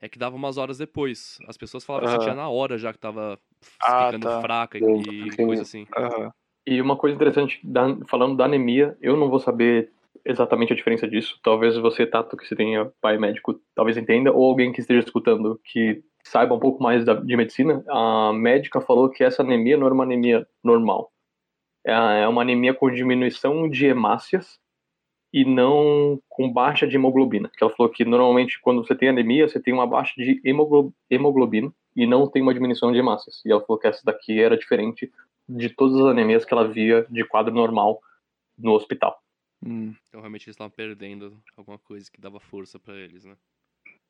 é 0.00 0.08
que 0.08 0.18
dava 0.18 0.36
umas 0.36 0.56
horas 0.58 0.78
depois. 0.78 1.38
As 1.46 1.56
pessoas 1.56 1.84
falavam 1.84 2.06
que 2.06 2.10
Aham. 2.10 2.18
sentia 2.18 2.34
na 2.34 2.48
hora 2.48 2.78
já 2.78 2.92
que 2.92 2.98
tava 2.98 3.38
Ah, 3.80 4.10
ficando 4.10 4.22
tá. 4.22 4.40
fraca 4.40 4.78
e 4.78 5.30
sim. 5.36 5.46
coisa 5.46 5.62
assim. 5.62 5.86
aham. 5.96 6.32
E 6.66 6.80
uma 6.80 6.96
coisa 6.96 7.14
interessante, 7.16 7.60
da- 7.64 7.96
falando 8.08 8.36
da 8.36 8.44
anemia, 8.44 8.96
eu 9.00 9.16
não 9.16 9.28
vou 9.28 9.40
saber 9.40 9.90
exatamente 10.24 10.72
a 10.72 10.76
diferença 10.76 11.08
disso. 11.08 11.38
Talvez 11.42 11.76
você, 11.76 12.06
Tato, 12.06 12.36
que 12.36 12.46
você 12.46 12.54
tenha 12.54 12.90
pai 13.00 13.18
médico, 13.18 13.60
talvez 13.74 13.96
entenda, 13.96 14.32
ou 14.32 14.44
alguém 14.44 14.70
que 14.72 14.80
esteja 14.80 15.00
escutando 15.00 15.60
que 15.64 16.02
saiba 16.22 16.54
um 16.54 16.60
pouco 16.60 16.80
mais 16.82 17.04
da- 17.04 17.14
de 17.14 17.36
medicina. 17.36 17.82
A 17.88 18.32
médica 18.32 18.80
falou 18.80 19.08
que 19.08 19.24
essa 19.24 19.42
anemia 19.42 19.76
não 19.76 19.86
era 19.86 19.94
uma 19.94 20.04
anemia 20.04 20.46
normal. 20.62 21.10
é 21.84 22.28
uma 22.28 22.42
anemia 22.42 22.72
com 22.72 22.88
diminuição 22.88 23.68
de 23.68 23.86
hemácias 23.86 24.56
e 25.32 25.44
não 25.44 26.20
com 26.28 26.48
baixa 26.48 26.86
de 26.86 26.94
hemoglobina. 26.94 27.50
Que 27.56 27.64
ela 27.64 27.72
falou 27.74 27.90
que 27.90 28.04
normalmente 28.04 28.60
quando 28.60 28.86
você 28.86 28.94
tem 28.94 29.08
anemia, 29.08 29.48
você 29.48 29.58
tem 29.58 29.74
uma 29.74 29.84
baixa 29.84 30.12
de 30.16 30.40
hemoglobina 31.10 31.72
e 31.96 32.06
não 32.06 32.28
tem 32.28 32.40
uma 32.40 32.54
diminuição 32.54 32.92
de 32.92 32.98
hemácias. 32.98 33.42
E 33.44 33.50
ela 33.50 33.60
falou 33.62 33.80
que 33.80 33.88
essa 33.88 34.00
daqui 34.04 34.40
era 34.40 34.56
diferente 34.56 35.10
de 35.48 35.68
todas 35.70 35.96
as 36.00 36.06
anemias 36.06 36.44
que 36.44 36.52
ela 36.52 36.68
via 36.68 37.06
de 37.10 37.24
quadro 37.24 37.54
normal 37.54 38.00
no 38.58 38.72
hospital. 38.72 39.20
Hum. 39.64 39.94
Então 40.08 40.20
realmente 40.20 40.44
eles 40.44 40.54
estavam 40.54 40.70
perdendo 40.70 41.40
alguma 41.56 41.78
coisa 41.78 42.10
que 42.10 42.20
dava 42.20 42.40
força 42.40 42.78
para 42.78 42.94
eles, 42.96 43.24
né? 43.24 43.36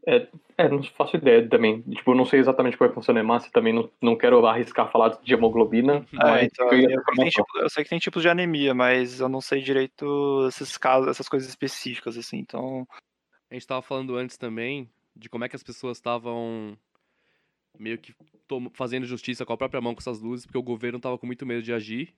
É, 0.05 0.27
é, 0.59 0.69
não 0.69 0.83
faço 0.83 1.17
ideia 1.17 1.49
também. 1.49 1.81
Tipo, 1.83 2.15
não 2.15 2.25
sei 2.25 2.41
exatamente 2.41 2.77
como 2.77 2.87
é 2.87 2.89
que 2.89 2.95
funciona 2.95 3.21
a 3.21 3.23
hemácia, 3.23 3.53
também 3.53 3.73
não, 3.73 3.89
não 4.01 4.17
quero 4.17 4.45
arriscar 4.45 4.91
falar 4.91 5.11
de 5.23 5.35
hemoglobina. 5.35 6.05
É, 6.43 6.45
então, 6.45 6.73
eu, 6.73 6.91
eu, 6.91 7.31
tipo, 7.31 7.59
eu, 7.59 7.71
sei 7.71 7.85
que 7.85 7.91
tem 7.91 7.99
tipos 7.99 8.23
de 8.23 8.29
anemia, 8.29 8.75
mas 8.75 9.21
eu 9.21 9.29
não 9.29 9.41
sei 9.41 9.63
direito 9.63 10.47
esses 10.49 10.77
casos, 10.77 11.09
essas 11.09 11.29
coisas 11.29 11.49
específicas, 11.49 12.17
assim, 12.17 12.39
então... 12.39 12.87
A 13.51 13.55
gente 13.55 13.67
tava 13.67 13.83
falando 13.83 14.17
antes 14.17 14.37
também 14.37 14.89
de 15.15 15.29
como 15.29 15.45
é 15.45 15.49
que 15.49 15.57
as 15.57 15.63
pessoas 15.63 15.99
estavam 15.99 16.77
meio 17.79 17.99
que 17.99 18.15
fazendo 18.75 19.07
justiça 19.07 19.47
com 19.47 19.53
a 19.53 19.57
própria 19.57 19.81
mão 19.81 19.95
com 19.95 20.01
essas 20.01 20.21
luzes, 20.21 20.45
porque 20.45 20.59
o 20.59 20.63
governo 20.63 21.01
tava 21.01 21.19
com 21.19 21.27
muito 21.27 21.47
medo 21.47 21.63
de 21.63 21.73
agir. 21.73 22.15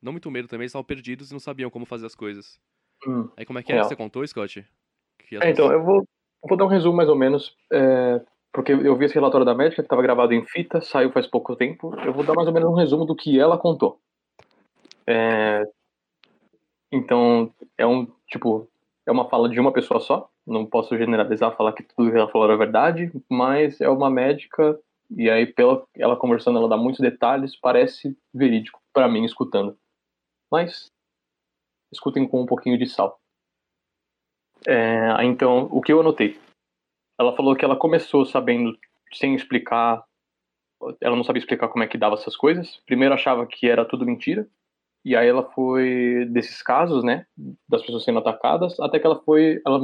Não 0.00 0.12
muito 0.12 0.30
medo 0.30 0.46
também, 0.46 0.64
eles 0.64 0.70
estavam 0.70 0.84
perdidos 0.84 1.30
e 1.30 1.32
não 1.32 1.40
sabiam 1.40 1.70
como 1.70 1.84
fazer 1.84 2.06
as 2.06 2.14
coisas. 2.14 2.60
Hum, 3.06 3.28
Aí 3.36 3.44
como 3.44 3.58
é 3.58 3.62
que 3.62 3.72
é? 3.72 3.82
Você 3.82 3.96
contou, 3.96 4.26
Scott? 4.26 4.64
É, 5.32 5.50
então, 5.50 5.72
eu 5.72 5.82
vou, 5.82 6.04
vou 6.46 6.56
dar 6.56 6.64
um 6.64 6.68
resumo 6.68 6.96
mais 6.96 7.08
ou 7.08 7.16
menos, 7.16 7.56
é, 7.72 8.20
porque 8.52 8.72
eu 8.72 8.96
vi 8.96 9.04
esse 9.04 9.14
relatório 9.14 9.44
da 9.44 9.54
médica 9.54 9.82
que 9.82 9.86
estava 9.86 10.02
gravado 10.02 10.32
em 10.32 10.44
fita, 10.46 10.80
saiu 10.80 11.12
faz 11.12 11.26
pouco 11.26 11.56
tempo. 11.56 11.94
Eu 12.04 12.12
vou 12.12 12.24
dar 12.24 12.34
mais 12.34 12.48
ou 12.48 12.54
menos 12.54 12.70
um 12.70 12.74
resumo 12.74 13.04
do 13.04 13.16
que 13.16 13.38
ela 13.38 13.58
contou. 13.58 14.00
É, 15.06 15.64
então, 16.92 17.52
é 17.76 17.86
um, 17.86 18.06
tipo, 18.26 18.68
é 19.06 19.12
uma 19.12 19.28
fala 19.28 19.48
de 19.48 19.60
uma 19.60 19.72
pessoa 19.72 20.00
só, 20.00 20.28
não 20.46 20.64
posso 20.64 20.96
generalizar, 20.96 21.56
falar 21.56 21.72
que 21.72 21.82
tudo 21.82 22.10
que 22.10 22.16
ela 22.16 22.30
falou 22.30 22.48
era 22.48 22.56
verdade, 22.56 23.12
mas 23.28 23.80
é 23.80 23.88
uma 23.88 24.10
médica, 24.10 24.78
e 25.10 25.30
aí, 25.30 25.46
pela 25.46 25.86
ela 25.96 26.16
conversando, 26.16 26.58
ela 26.58 26.68
dá 26.68 26.76
muitos 26.76 27.00
detalhes, 27.00 27.58
parece 27.58 28.16
verídico 28.32 28.80
para 28.92 29.08
mim, 29.08 29.24
escutando. 29.24 29.78
Mas, 30.50 30.90
escutem 31.92 32.26
com 32.28 32.42
um 32.42 32.46
pouquinho 32.46 32.78
de 32.78 32.86
sal. 32.86 33.18
É, 34.66 35.24
então, 35.24 35.68
o 35.70 35.80
que 35.80 35.92
eu 35.92 36.00
anotei? 36.00 36.38
Ela 37.18 37.34
falou 37.34 37.56
que 37.56 37.64
ela 37.64 37.76
começou 37.76 38.24
sabendo, 38.26 38.76
sem 39.12 39.34
explicar, 39.34 40.04
ela 41.00 41.16
não 41.16 41.24
sabia 41.24 41.40
explicar 41.40 41.68
como 41.68 41.84
é 41.84 41.86
que 41.86 41.98
dava 41.98 42.14
essas 42.14 42.36
coisas. 42.36 42.80
Primeiro 42.86 43.14
achava 43.14 43.46
que 43.46 43.68
era 43.68 43.84
tudo 43.84 44.04
mentira, 44.04 44.48
e 45.04 45.16
aí 45.16 45.26
ela 45.28 45.50
foi 45.52 46.26
desses 46.30 46.62
casos, 46.62 47.02
né, 47.02 47.26
das 47.68 47.82
pessoas 47.82 48.04
sendo 48.04 48.18
atacadas, 48.18 48.78
até 48.80 48.98
que 48.98 49.06
ela 49.06 49.20
foi, 49.22 49.60
ela, 49.66 49.80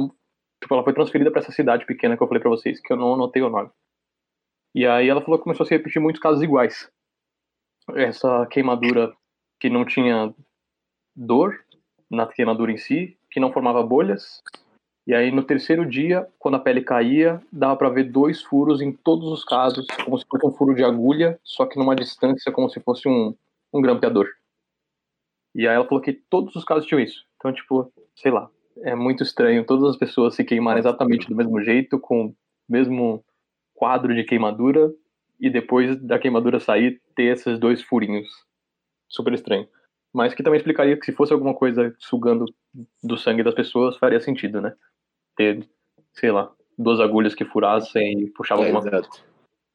tipo, 0.61 0.73
ela 0.73 0.83
foi 0.83 0.93
transferida 0.93 1.31
para 1.31 1.41
essa 1.41 1.51
cidade 1.51 1.85
pequena 1.85 2.15
que 2.15 2.23
eu 2.23 2.27
falei 2.27 2.41
para 2.41 2.51
vocês, 2.51 2.79
que 2.79 2.93
eu 2.93 2.97
não 2.97 3.13
anotei 3.13 3.41
o 3.41 3.49
nome. 3.49 3.69
E 4.75 4.85
aí 4.85 5.07
ela 5.07 5.21
falou 5.21 5.37
que 5.37 5.45
começou 5.45 5.63
a 5.63 5.67
se 5.67 5.73
repetir 5.73 6.01
muitos 6.01 6.21
casos 6.21 6.43
iguais. 6.43 6.91
Essa 7.95 8.45
queimadura 8.47 9.15
que 9.57 9.69
não 9.69 9.85
tinha 9.85 10.35
dor 11.15 11.57
na 12.11 12.27
queimadura 12.27 12.73
em 12.73 12.77
si, 12.77 13.17
que 13.31 13.39
não 13.39 13.53
formava 13.53 13.81
bolhas, 13.81 14.43
e 15.07 15.15
aí 15.15 15.31
no 15.31 15.43
terceiro 15.43 15.85
dia, 15.85 16.27
quando 16.37 16.55
a 16.55 16.59
pele 16.59 16.81
caía, 16.81 17.41
dava 17.49 17.77
para 17.77 17.89
ver 17.89 18.11
dois 18.11 18.41
furos 18.41 18.81
em 18.81 18.91
todos 18.91 19.31
os 19.31 19.45
casos, 19.45 19.87
como 20.03 20.17
se 20.17 20.25
fosse 20.27 20.45
um 20.45 20.51
furo 20.51 20.75
de 20.75 20.83
agulha, 20.83 21.39
só 21.41 21.65
que 21.65 21.79
numa 21.79 21.95
distância 21.95 22.51
como 22.51 22.69
se 22.69 22.81
fosse 22.81 23.07
um, 23.07 23.33
um 23.73 23.81
grampeador. 23.81 24.27
E 25.55 25.65
aí 25.65 25.73
ela 25.73 25.87
falou 25.87 26.03
que 26.03 26.11
todos 26.11 26.53
os 26.53 26.65
casos 26.65 26.85
tinham 26.85 26.99
isso. 26.99 27.23
Então, 27.37 27.53
tipo, 27.53 27.89
sei 28.13 28.29
lá, 28.29 28.49
é 28.79 28.93
muito 28.93 29.23
estranho 29.23 29.65
todas 29.65 29.91
as 29.91 29.95
pessoas 29.95 30.35
se 30.35 30.43
queimarem 30.43 30.79
exatamente 30.79 31.29
do 31.29 31.35
mesmo 31.35 31.61
jeito, 31.61 31.97
com 31.97 32.25
o 32.25 32.35
mesmo 32.67 33.23
quadro 33.75 34.15
de 34.15 34.23
queimadura, 34.23 34.91
e 35.39 35.49
depois 35.49 36.01
da 36.01 36.17
queimadura 36.17 36.59
sair, 36.59 36.99
ter 37.15 37.25
esses 37.25 37.59
dois 37.59 37.83
furinhos. 37.83 38.27
Super 39.07 39.33
estranho. 39.33 39.67
Mas 40.11 40.33
que 40.33 40.41
também 40.41 40.57
explicaria 40.57 40.97
que 40.97 41.05
se 41.05 41.11
fosse 41.11 41.33
alguma 41.33 41.53
coisa 41.53 41.93
sugando 41.99 42.45
do 43.03 43.17
sangue 43.17 43.43
das 43.43 43.53
pessoas, 43.53 43.97
faria 43.97 44.19
sentido, 44.19 44.61
né? 44.61 44.73
ter, 45.35 45.67
sei 46.13 46.31
lá, 46.31 46.51
duas 46.77 46.99
agulhas 46.99 47.35
que 47.35 47.45
furassem 47.45 48.21
e 48.21 48.29
puxavam 48.31 48.63
é, 48.63 48.67
alguma 48.67 48.89
coisa. 48.89 49.07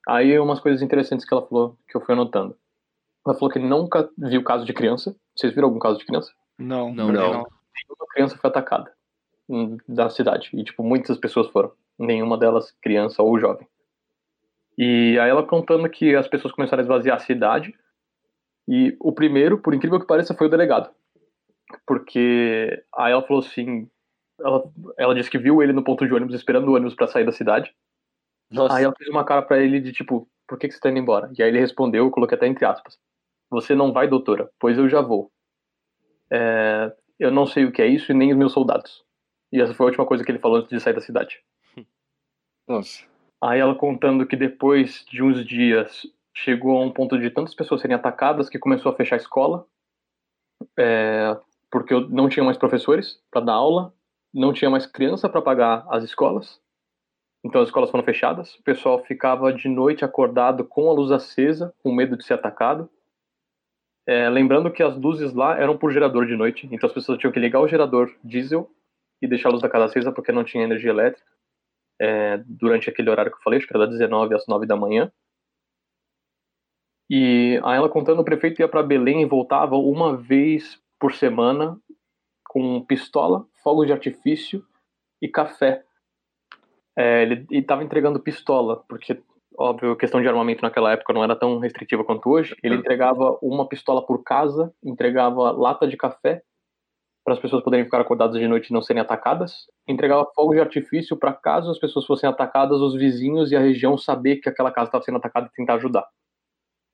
Aí 0.08 0.38
umas 0.38 0.60
coisas 0.60 0.82
interessantes 0.82 1.26
que 1.26 1.32
ela 1.32 1.46
falou, 1.46 1.76
que 1.88 1.96
eu 1.96 2.00
fui 2.00 2.14
anotando. 2.14 2.56
Ela 3.26 3.36
falou 3.36 3.50
que 3.50 3.58
nunca 3.58 4.08
viu 4.16 4.42
caso 4.42 4.64
de 4.64 4.72
criança. 4.72 5.14
Vocês 5.36 5.54
viram 5.54 5.68
algum 5.68 5.78
caso 5.78 5.98
de 5.98 6.06
criança? 6.06 6.32
Não, 6.58 6.92
não. 6.92 7.12
não. 7.12 7.22
Nenhuma 7.22 8.06
criança 8.12 8.36
foi 8.38 8.50
atacada 8.50 8.90
da 9.86 10.08
cidade. 10.08 10.50
E, 10.54 10.64
tipo, 10.64 10.82
muitas 10.82 11.18
pessoas 11.18 11.48
foram. 11.48 11.72
Nenhuma 11.98 12.38
delas 12.38 12.72
criança 12.80 13.22
ou 13.22 13.38
jovem. 13.38 13.66
E 14.82 15.18
aí 15.18 15.28
ela 15.28 15.46
contando 15.46 15.86
que 15.90 16.16
as 16.16 16.26
pessoas 16.26 16.54
começaram 16.54 16.80
a 16.80 16.84
esvaziar 16.84 17.16
a 17.16 17.20
cidade. 17.20 17.74
E 18.66 18.96
o 18.98 19.12
primeiro, 19.12 19.58
por 19.58 19.74
incrível 19.74 20.00
que 20.00 20.06
pareça, 20.06 20.32
foi 20.34 20.46
o 20.46 20.50
delegado. 20.50 20.88
Porque 21.86 22.82
aí 22.96 23.12
ela 23.12 23.20
falou 23.20 23.42
assim: 23.42 23.90
ela, 24.40 24.72
ela 24.96 25.14
disse 25.14 25.30
que 25.30 25.36
viu 25.36 25.62
ele 25.62 25.74
no 25.74 25.84
ponto 25.84 26.06
de 26.06 26.14
ônibus 26.14 26.34
esperando 26.34 26.68
o 26.68 26.74
ônibus 26.74 26.94
para 26.94 27.08
sair 27.08 27.26
da 27.26 27.32
cidade. 27.32 27.74
Nossa. 28.50 28.74
Aí 28.74 28.84
ela 28.84 28.94
fez 28.96 29.10
uma 29.10 29.22
cara 29.22 29.42
para 29.42 29.58
ele 29.58 29.80
de 29.80 29.92
tipo, 29.92 30.26
por 30.48 30.58
que, 30.58 30.66
que 30.66 30.72
você 30.72 30.80
tá 30.80 30.88
indo 30.88 30.98
embora? 30.98 31.30
E 31.38 31.42
aí 31.42 31.50
ele 31.50 31.60
respondeu, 31.60 32.06
eu 32.06 32.10
coloquei 32.10 32.38
até 32.38 32.46
entre 32.46 32.64
aspas: 32.64 32.98
Você 33.50 33.74
não 33.74 33.92
vai, 33.92 34.08
doutora, 34.08 34.50
pois 34.58 34.78
eu 34.78 34.88
já 34.88 35.02
vou. 35.02 35.30
É, 36.32 36.90
eu 37.18 37.30
não 37.30 37.44
sei 37.46 37.66
o 37.66 37.72
que 37.72 37.82
é 37.82 37.86
isso 37.86 38.12
e 38.12 38.14
nem 38.14 38.32
os 38.32 38.38
meus 38.38 38.52
soldados. 38.54 39.04
E 39.52 39.60
essa 39.60 39.74
foi 39.74 39.84
a 39.84 39.88
última 39.88 40.06
coisa 40.06 40.24
que 40.24 40.32
ele 40.32 40.38
falou 40.38 40.56
antes 40.56 40.70
de 40.70 40.80
sair 40.80 40.94
da 40.94 41.02
cidade. 41.02 41.38
Nossa. 42.66 43.10
Aí 43.42 43.60
ela 43.60 43.74
contando 43.74 44.26
que 44.26 44.36
depois 44.36 45.04
de 45.06 45.22
uns 45.22 45.44
dias 45.44 46.06
chegou 46.34 46.76
a 46.76 46.84
um 46.84 46.92
ponto 46.92 47.18
de 47.18 47.30
tantas 47.30 47.54
pessoas 47.54 47.80
serem 47.80 47.96
atacadas 47.96 48.48
que 48.48 48.58
começou 48.58 48.92
a 48.92 48.94
fechar 48.94 49.16
a 49.16 49.18
escola, 49.18 49.66
é, 50.78 51.36
porque 51.70 51.98
não 52.08 52.28
tinha 52.28 52.44
mais 52.44 52.58
professores 52.58 53.18
para 53.30 53.40
dar 53.40 53.54
aula 53.54 53.92
não 54.32 54.52
tinha 54.52 54.70
mais 54.70 54.86
criança 54.86 55.28
para 55.28 55.42
pagar 55.42 55.84
as 55.90 56.04
escolas, 56.04 56.60
então 57.44 57.60
as 57.60 57.68
escolas 57.68 57.90
foram 57.90 58.04
fechadas. 58.04 58.54
O 58.56 58.62
pessoal 58.62 59.02
ficava 59.04 59.52
de 59.52 59.68
noite 59.68 60.04
acordado 60.04 60.64
com 60.64 60.88
a 60.88 60.92
luz 60.92 61.10
acesa, 61.10 61.74
com 61.82 61.92
medo 61.92 62.16
de 62.16 62.24
ser 62.24 62.34
atacado. 62.34 62.88
É, 64.06 64.28
lembrando 64.28 64.70
que 64.70 64.82
as 64.82 64.96
luzes 64.96 65.32
lá 65.32 65.58
eram 65.58 65.76
por 65.76 65.92
gerador 65.92 66.26
de 66.26 66.36
noite, 66.36 66.68
então 66.70 66.86
as 66.86 66.92
pessoas 66.92 67.18
tinham 67.18 67.32
que 67.32 67.40
ligar 67.40 67.60
o 67.60 67.68
gerador 67.68 68.14
diesel 68.24 68.70
e 69.20 69.26
deixar 69.26 69.48
a 69.48 69.52
luz 69.52 69.62
da 69.62 69.68
casa 69.68 69.86
acesa 69.86 70.12
porque 70.12 70.32
não 70.32 70.44
tinha 70.44 70.64
energia 70.64 70.90
elétrica. 70.90 71.30
É, 72.00 72.38
durante 72.46 72.88
aquele 72.88 73.10
horário 73.10 73.30
que 73.30 73.36
eu 73.36 73.42
falei, 73.42 73.58
acho 73.58 73.68
que 73.68 73.76
era 73.76 73.86
das 73.86 73.98
19 73.98 74.34
às 74.34 74.46
9 74.46 74.66
da 74.66 74.74
manhã. 74.74 75.12
E 77.10 77.60
aí 77.64 77.76
ela 77.76 77.88
contando, 77.88 78.20
o 78.20 78.24
prefeito 78.24 78.60
ia 78.60 78.68
para 78.68 78.82
Belém 78.82 79.20
e 79.20 79.26
voltava 79.26 79.76
uma 79.76 80.16
vez 80.16 80.80
por 80.98 81.12
semana 81.12 81.78
com 82.48 82.84
pistola, 82.84 83.46
fogos 83.62 83.86
de 83.86 83.92
artifício 83.92 84.64
e 85.20 85.28
café. 85.28 85.84
É, 86.96 87.22
ele 87.22 87.46
estava 87.50 87.84
entregando 87.84 88.20
pistola, 88.20 88.82
porque, 88.88 89.20
óbvio, 89.58 89.92
a 89.92 89.96
questão 89.96 90.22
de 90.22 90.28
armamento 90.28 90.62
naquela 90.62 90.92
época 90.92 91.12
não 91.12 91.22
era 91.22 91.36
tão 91.36 91.58
restritiva 91.58 92.04
quanto 92.04 92.30
hoje. 92.30 92.56
Ele 92.62 92.76
entregava 92.76 93.38
uma 93.42 93.68
pistola 93.68 94.04
por 94.04 94.22
casa, 94.22 94.72
entregava 94.82 95.50
lata 95.50 95.86
de 95.86 95.96
café 95.96 96.42
para 97.24 97.34
as 97.34 97.40
pessoas 97.40 97.62
poderem 97.62 97.84
ficar 97.84 98.00
acordadas 98.00 98.38
de 98.38 98.48
noite 98.48 98.68
e 98.68 98.72
não 98.72 98.82
serem 98.82 99.02
atacadas. 99.02 99.66
Entregava 99.86 100.26
fogos 100.34 100.54
de 100.54 100.60
artifício 100.60 101.16
para 101.16 101.32
caso 101.32 101.70
as 101.70 101.78
pessoas 101.78 102.06
fossem 102.06 102.28
atacadas, 102.28 102.80
os 102.80 102.94
vizinhos 102.94 103.52
e 103.52 103.56
a 103.56 103.60
região 103.60 103.96
saber 103.98 104.36
que 104.36 104.48
aquela 104.48 104.72
casa 104.72 104.88
estava 104.88 105.04
sendo 105.04 105.18
atacada 105.18 105.46
e 105.46 105.56
tentar 105.56 105.74
ajudar. 105.74 106.06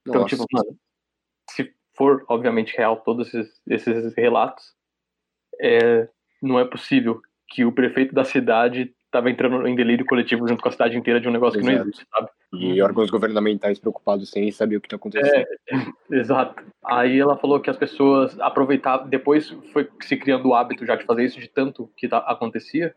Então, 0.06 0.22
Nossa. 0.22 0.36
tipo, 0.36 0.46
mano, 0.52 0.76
se 1.50 1.72
for, 1.96 2.24
obviamente, 2.28 2.76
real 2.76 2.96
todos 3.00 3.32
esses, 3.32 3.60
esses 3.66 4.16
relatos, 4.16 4.74
é, 5.60 6.08
não 6.42 6.58
é 6.58 6.64
possível 6.64 7.20
que 7.48 7.64
o 7.64 7.72
prefeito 7.72 8.14
da 8.14 8.24
cidade 8.24 8.94
estava 9.04 9.30
entrando 9.30 9.66
em 9.66 9.74
delírio 9.74 10.04
coletivo 10.04 10.46
junto 10.46 10.62
com 10.62 10.68
a 10.68 10.72
cidade 10.72 10.96
inteira 10.96 11.20
de 11.20 11.28
um 11.28 11.32
negócio 11.32 11.58
Exato. 11.58 11.72
que 11.72 11.78
não 11.78 11.82
existe, 11.82 12.06
sabe? 12.10 12.28
E 12.52 12.80
órgãos 12.80 13.10
governamentais 13.10 13.78
preocupados 13.78 14.30
sem 14.30 14.50
saber 14.52 14.76
o 14.76 14.80
que 14.80 14.86
está 14.86 14.96
acontecendo. 14.96 15.46
É, 15.68 16.16
exato. 16.16 16.62
Aí 16.84 17.18
ela 17.18 17.36
falou 17.36 17.60
que 17.60 17.68
as 17.68 17.76
pessoas 17.76 18.38
aproveitavam, 18.40 19.08
depois 19.08 19.50
foi 19.72 19.88
se 20.02 20.16
criando 20.16 20.48
o 20.48 20.54
hábito 20.54 20.86
já 20.86 20.96
de 20.96 21.04
fazer 21.04 21.24
isso 21.24 21.40
de 21.40 21.48
tanto 21.48 21.90
que 21.96 22.08
tá, 22.08 22.18
acontecia, 22.18 22.94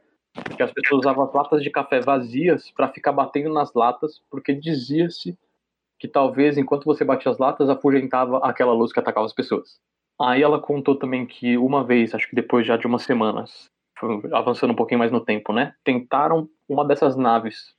que 0.56 0.62
as 0.62 0.72
pessoas 0.72 1.02
usavam 1.02 1.26
as 1.26 1.34
latas 1.34 1.64
de 1.64 1.70
café 1.70 2.00
vazias 2.00 2.72
para 2.72 2.90
ficar 2.90 3.12
batendo 3.12 3.54
nas 3.54 3.74
latas, 3.74 4.22
porque 4.30 4.54
dizia-se 4.54 5.38
que 5.98 6.08
talvez 6.08 6.58
enquanto 6.58 6.86
você 6.86 7.04
batia 7.04 7.32
as 7.32 7.38
latas 7.38 7.70
afugentava 7.70 8.38
aquela 8.38 8.72
luz 8.72 8.94
que 8.94 9.00
atacava 9.00 9.26
as 9.26 9.34
pessoas. 9.34 9.80
Aí 10.22 10.42
ela 10.42 10.60
contou 10.60 10.96
também 10.96 11.26
que 11.26 11.58
uma 11.58 11.84
vez, 11.84 12.14
acho 12.14 12.30
que 12.30 12.36
depois 12.36 12.66
já 12.68 12.78
de 12.78 12.86
umas 12.86 13.04
semanas, 13.04 13.70
avançando 14.32 14.72
um 14.72 14.76
pouquinho 14.76 15.00
mais 15.00 15.12
no 15.12 15.24
tempo, 15.24 15.52
né? 15.52 15.74
Tentaram 15.84 16.48
uma 16.68 16.86
dessas 16.86 17.16
naves, 17.16 17.74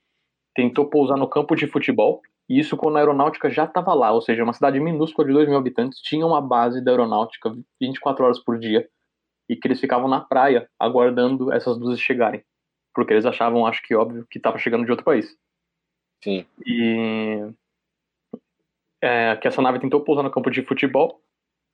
tentou 0.54 0.88
pousar 0.88 1.16
no 1.16 1.28
campo 1.28 1.54
de 1.54 1.66
futebol 1.66 2.20
E 2.48 2.58
isso 2.58 2.76
quando 2.76 2.96
a 2.96 3.00
aeronáutica 3.00 3.48
já 3.48 3.64
estava 3.64 3.94
lá, 3.94 4.12
ou 4.12 4.20
seja, 4.20 4.42
uma 4.42 4.52
cidade 4.52 4.80
minúscula 4.80 5.26
de 5.26 5.32
2 5.32 5.48
mil 5.48 5.58
habitantes 5.58 6.00
tinha 6.00 6.26
uma 6.26 6.40
base 6.40 6.82
da 6.82 6.90
aeronáutica 6.90 7.56
24 7.80 8.24
horas 8.24 8.38
por 8.38 8.58
dia 8.58 8.88
e 9.48 9.56
que 9.56 9.66
eles 9.68 9.80
ficavam 9.80 10.08
na 10.08 10.20
praia 10.20 10.68
aguardando 10.78 11.52
essas 11.52 11.78
luzes 11.78 12.00
chegarem. 12.00 12.42
Porque 12.94 13.12
eles 13.12 13.26
achavam, 13.26 13.66
acho 13.66 13.82
que 13.82 13.94
óbvio, 13.94 14.26
que 14.28 14.38
estava 14.38 14.58
chegando 14.58 14.84
de 14.84 14.90
outro 14.90 15.04
país. 15.04 15.36
Sim. 16.22 16.44
E 16.66 17.52
é, 19.02 19.36
que 19.36 19.48
essa 19.48 19.62
nave 19.62 19.80
tentou 19.80 20.02
pousar 20.02 20.22
no 20.22 20.30
campo 20.30 20.50
de 20.50 20.62
futebol 20.62 21.20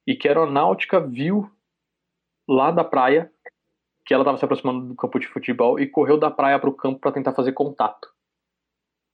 e 0.07 0.15
que 0.15 0.29
a 0.29 0.31
aeronáutica 0.31 1.01
viu 1.01 1.51
lá 2.49 2.71
da 2.71 2.85
praia 2.85 3.31
que 4.07 4.15
ela 4.15 4.23
estava 4.23 4.39
se 4.39 4.45
aproximando 4.45 4.87
do 4.87 4.95
campo 4.95 5.19
de 5.19 5.27
futebol 5.27 5.81
e 5.81 5.87
correu 5.89 6.17
da 6.17 6.31
praia 6.31 6.59
para 6.61 6.71
o 6.71 6.75
campo 6.75 7.01
para 7.01 7.11
tentar 7.11 7.35
fazer 7.35 7.53
contato. 7.53 8.09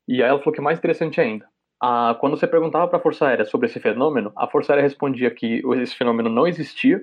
E 0.08 0.22
aí 0.22 0.28
ela 0.28 0.38
falou 0.38 0.52
que 0.52 0.60
é 0.60 0.62
mais 0.62 0.78
interessante 0.78 1.20
ainda. 1.20 1.46
Ah, 1.80 2.16
quando 2.20 2.36
você 2.36 2.46
perguntava 2.46 2.86
para 2.86 2.98
a 2.98 3.02
Força 3.02 3.26
Aérea 3.26 3.44
sobre 3.44 3.66
esse 3.66 3.80
fenômeno, 3.80 4.32
a 4.36 4.46
Força 4.46 4.72
Aérea 4.72 4.82
respondia 4.82 5.30
que 5.30 5.62
esse 5.80 5.96
fenômeno 5.96 6.28
não 6.28 6.46
existia, 6.46 7.00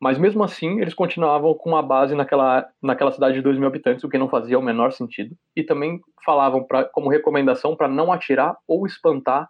mas 0.00 0.18
mesmo 0.18 0.42
assim 0.42 0.80
eles 0.80 0.94
continuavam 0.94 1.54
com 1.54 1.70
uma 1.70 1.82
base 1.82 2.14
naquela, 2.14 2.68
naquela 2.82 3.12
cidade 3.12 3.34
de 3.34 3.42
2 3.42 3.56
mil 3.56 3.68
habitantes, 3.68 4.02
o 4.02 4.08
que 4.08 4.18
não 4.18 4.28
fazia 4.28 4.58
o 4.58 4.62
menor 4.62 4.90
sentido. 4.90 5.36
E 5.54 5.62
também 5.62 6.00
falavam 6.24 6.64
pra, 6.64 6.84
como 6.84 7.08
recomendação 7.08 7.76
para 7.76 7.86
não 7.86 8.12
atirar 8.12 8.56
ou 8.66 8.84
espantar 8.84 9.48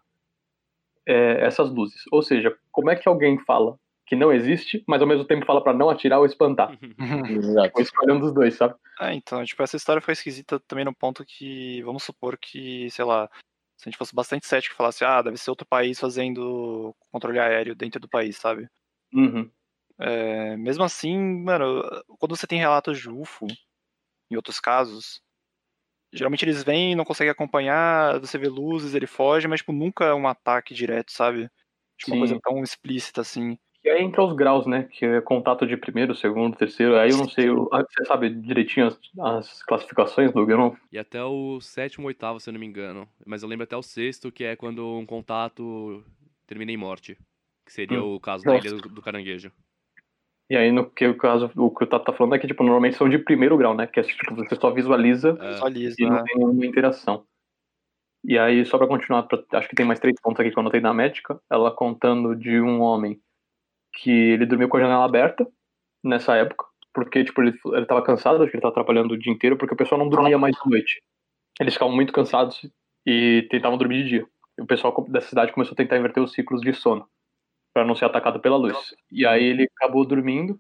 é, 1.09 1.45
essas 1.47 1.70
luzes. 1.70 2.03
Ou 2.12 2.23
seja, 2.23 2.55
como 2.70 2.91
é 2.91 2.97
que 2.97 3.09
alguém 3.09 3.39
fala 3.39 3.77
que 4.13 4.17
não 4.17 4.31
existe, 4.31 4.85
mas 4.87 5.01
ao 5.01 5.09
mesmo 5.09 5.25
tempo 5.25 5.47
fala 5.47 5.65
para 5.65 5.73
não 5.73 5.89
atirar 5.89 6.19
ou 6.19 6.27
espantar? 6.27 6.79
Exato. 7.31 7.73
Ou 7.75 7.81
escolher 7.81 8.13
um 8.13 8.21
dos 8.21 8.35
dois, 8.35 8.55
sabe? 8.55 8.75
É, 9.01 9.15
então, 9.15 9.43
tipo, 9.43 9.63
essa 9.63 9.75
história 9.75 10.03
foi 10.03 10.13
esquisita 10.13 10.61
também 10.61 10.85
no 10.85 10.95
ponto 10.95 11.25
que, 11.25 11.83
vamos 11.83 12.03
supor 12.03 12.37
que, 12.37 12.91
sei 12.91 13.07
lá, 13.07 13.27
se 13.79 13.89
a 13.89 13.91
gente 13.91 13.97
fosse 13.97 14.15
bastante 14.15 14.47
cético 14.47 14.75
e 14.75 14.77
falasse, 14.77 15.03
ah, 15.03 15.23
deve 15.23 15.39
ser 15.39 15.49
outro 15.49 15.67
país 15.67 15.99
fazendo 15.99 16.95
controle 17.11 17.39
aéreo 17.39 17.75
dentro 17.75 17.99
do 17.99 18.07
país, 18.07 18.37
sabe? 18.37 18.69
Uhum. 19.15 19.51
É, 19.99 20.59
mesmo 20.59 20.85
assim, 20.85 21.17
mano, 21.19 21.83
quando 22.19 22.37
você 22.37 22.47
tem 22.47 22.59
relatos 22.59 22.99
de 23.01 23.09
UFO, 23.09 23.47
em 24.31 24.37
outros 24.37 24.61
casos, 24.61 25.23
geralmente 26.13 26.45
eles 26.45 26.63
vêm, 26.63 26.95
não 26.95 27.07
conseguem 27.07 27.31
acompanhar, 27.31 28.21
você 28.21 28.37
vê 28.37 28.49
luzes, 28.49 28.95
ele 28.95 29.07
foge, 29.07 29.49
mas, 29.49 29.61
tipo, 29.61 29.73
nunca 29.73 30.05
é 30.05 30.13
um 30.13 30.29
ataque 30.29 30.75
direto, 30.75 31.13
sabe? 31.13 31.49
Tipo, 31.97 32.11
uma 32.11 32.17
Sim. 32.17 32.19
coisa 32.19 32.41
tão 32.43 32.63
explícita 32.63 33.23
assim. 33.23 33.57
E 33.85 33.91
aí 33.91 34.03
entra 34.03 34.22
os 34.22 34.33
graus, 34.35 34.64
né? 34.66 34.85
Que 34.85 35.05
é 35.05 35.20
contato 35.20 35.66
de 35.66 35.76
primeiro, 35.76 36.14
segundo, 36.14 36.57
terceiro. 36.57 36.97
Aí 36.97 37.11
eu 37.11 37.16
não 37.16 37.28
sei, 37.28 37.49
eu- 37.49 37.68
você 37.68 38.05
sabe 38.05 38.30
direitinho 38.30 38.87
as, 38.87 38.99
as 39.20 39.62
classificações? 39.64 40.30
Eu 40.35 40.47
não. 40.57 40.76
E 40.93 40.99
até 40.99 41.22
o 41.24 41.61
sétimo, 41.61 42.07
oitavo, 42.07 42.39
se 42.39 42.49
eu 42.49 42.53
não 42.53 42.61
me 42.61 42.66
engano. 42.66 43.09
Mas 43.26 43.43
eu 43.43 43.49
lembro 43.49 43.64
até 43.64 43.76
o 43.76 43.83
sexto, 43.83 44.30
que 44.30 44.45
é 44.45 44.55
quando 44.55 44.87
um 44.87 45.05
contato 45.05 46.05
termina 46.47 46.70
em 46.70 46.76
morte. 46.76 47.18
Que 47.66 47.72
seria 47.72 48.01
Hum. 48.03 48.14
o 48.14 48.20
caso 48.20 48.45
da 48.45 48.53
Nossa. 48.53 48.68
Ilha 48.68 48.76
do, 48.76 48.89
do 48.89 49.03
Caranguejo. 49.03 49.51
E 50.51 50.57
aí, 50.57 50.70
no 50.70 50.89
que 50.89 51.07
o 51.07 51.16
caso, 51.16 51.51
o 51.57 51.70
que 51.70 51.85
o 51.85 51.87
Tato 51.87 52.05
tá 52.05 52.12
falando 52.12 52.35
é 52.35 52.39
que, 52.39 52.47
tipo, 52.47 52.62
normalmente 52.62 52.97
são 52.97 53.09
de 53.09 53.18
primeiro 53.18 53.57
grau, 53.57 53.74
né? 53.74 53.87
Que 53.87 54.01
é 54.01 54.03
tipo, 54.03 54.35
você 54.35 54.55
só 54.55 54.70
visualiza 54.70 55.37
É, 55.41 55.53
Visualiza, 55.55 55.97
e 55.99 56.05
não 56.05 56.16
né? 56.16 56.22
tem 56.26 56.37
nenhuma 56.39 56.66
interação. 56.66 57.24
E 58.24 58.39
aí, 58.39 58.64
só 58.66 58.76
pra 58.78 58.87
continuar, 58.87 59.22
pra- 59.24 59.43
acho 59.55 59.68
que 59.68 59.74
tem 59.74 59.87
mais 59.87 59.99
três 59.99 60.20
pontos 60.20 60.39
aqui 60.41 60.51
que 60.51 60.57
eu 60.59 60.61
anotei 60.61 60.80
na 60.80 60.93
médica. 60.95 61.41
Ela 61.51 61.70
contando 61.74 62.37
de 62.37 62.61
um 62.61 62.80
homem 62.80 63.18
que 63.95 64.11
ele 64.11 64.47
dormiu 64.47 64.68
com 64.68 64.76
a 64.76 64.80
janela 64.80 65.05
aberta 65.05 65.47
nessa 66.03 66.36
época, 66.36 66.64
porque, 66.93 67.24
tipo, 67.24 67.40
ele, 67.43 67.59
ele 67.72 67.86
tava 67.86 68.03
cansado, 68.03 68.43
acho 68.43 68.51
que 68.51 68.57
ele 68.57 68.62
tava 68.62 68.74
trabalhando 68.74 69.12
o 69.12 69.18
dia 69.18 69.32
inteiro, 69.32 69.57
porque 69.57 69.74
o 69.74 69.76
pessoal 69.76 69.99
não 69.99 70.09
dormia 70.09 70.38
mais 70.38 70.55
de 70.55 70.70
noite. 70.70 71.03
Eles 71.61 71.74
ficavam 71.74 71.95
muito 71.95 72.12
cansados 72.12 72.68
e 73.07 73.47
tentavam 73.51 73.78
dormir 73.78 74.03
de 74.03 74.09
dia. 74.09 74.26
E 74.59 74.62
o 74.62 74.66
pessoal 74.66 74.95
da 75.09 75.20
cidade 75.20 75.53
começou 75.53 75.74
a 75.74 75.76
tentar 75.76 75.97
inverter 75.97 76.22
os 76.22 76.32
ciclos 76.32 76.61
de 76.61 76.72
sono, 76.72 77.07
para 77.72 77.84
não 77.84 77.95
ser 77.95 78.05
atacado 78.05 78.40
pela 78.40 78.57
luz. 78.57 78.95
E 79.11 79.26
aí 79.26 79.45
ele 79.45 79.68
acabou 79.76 80.07
dormindo 80.07 80.59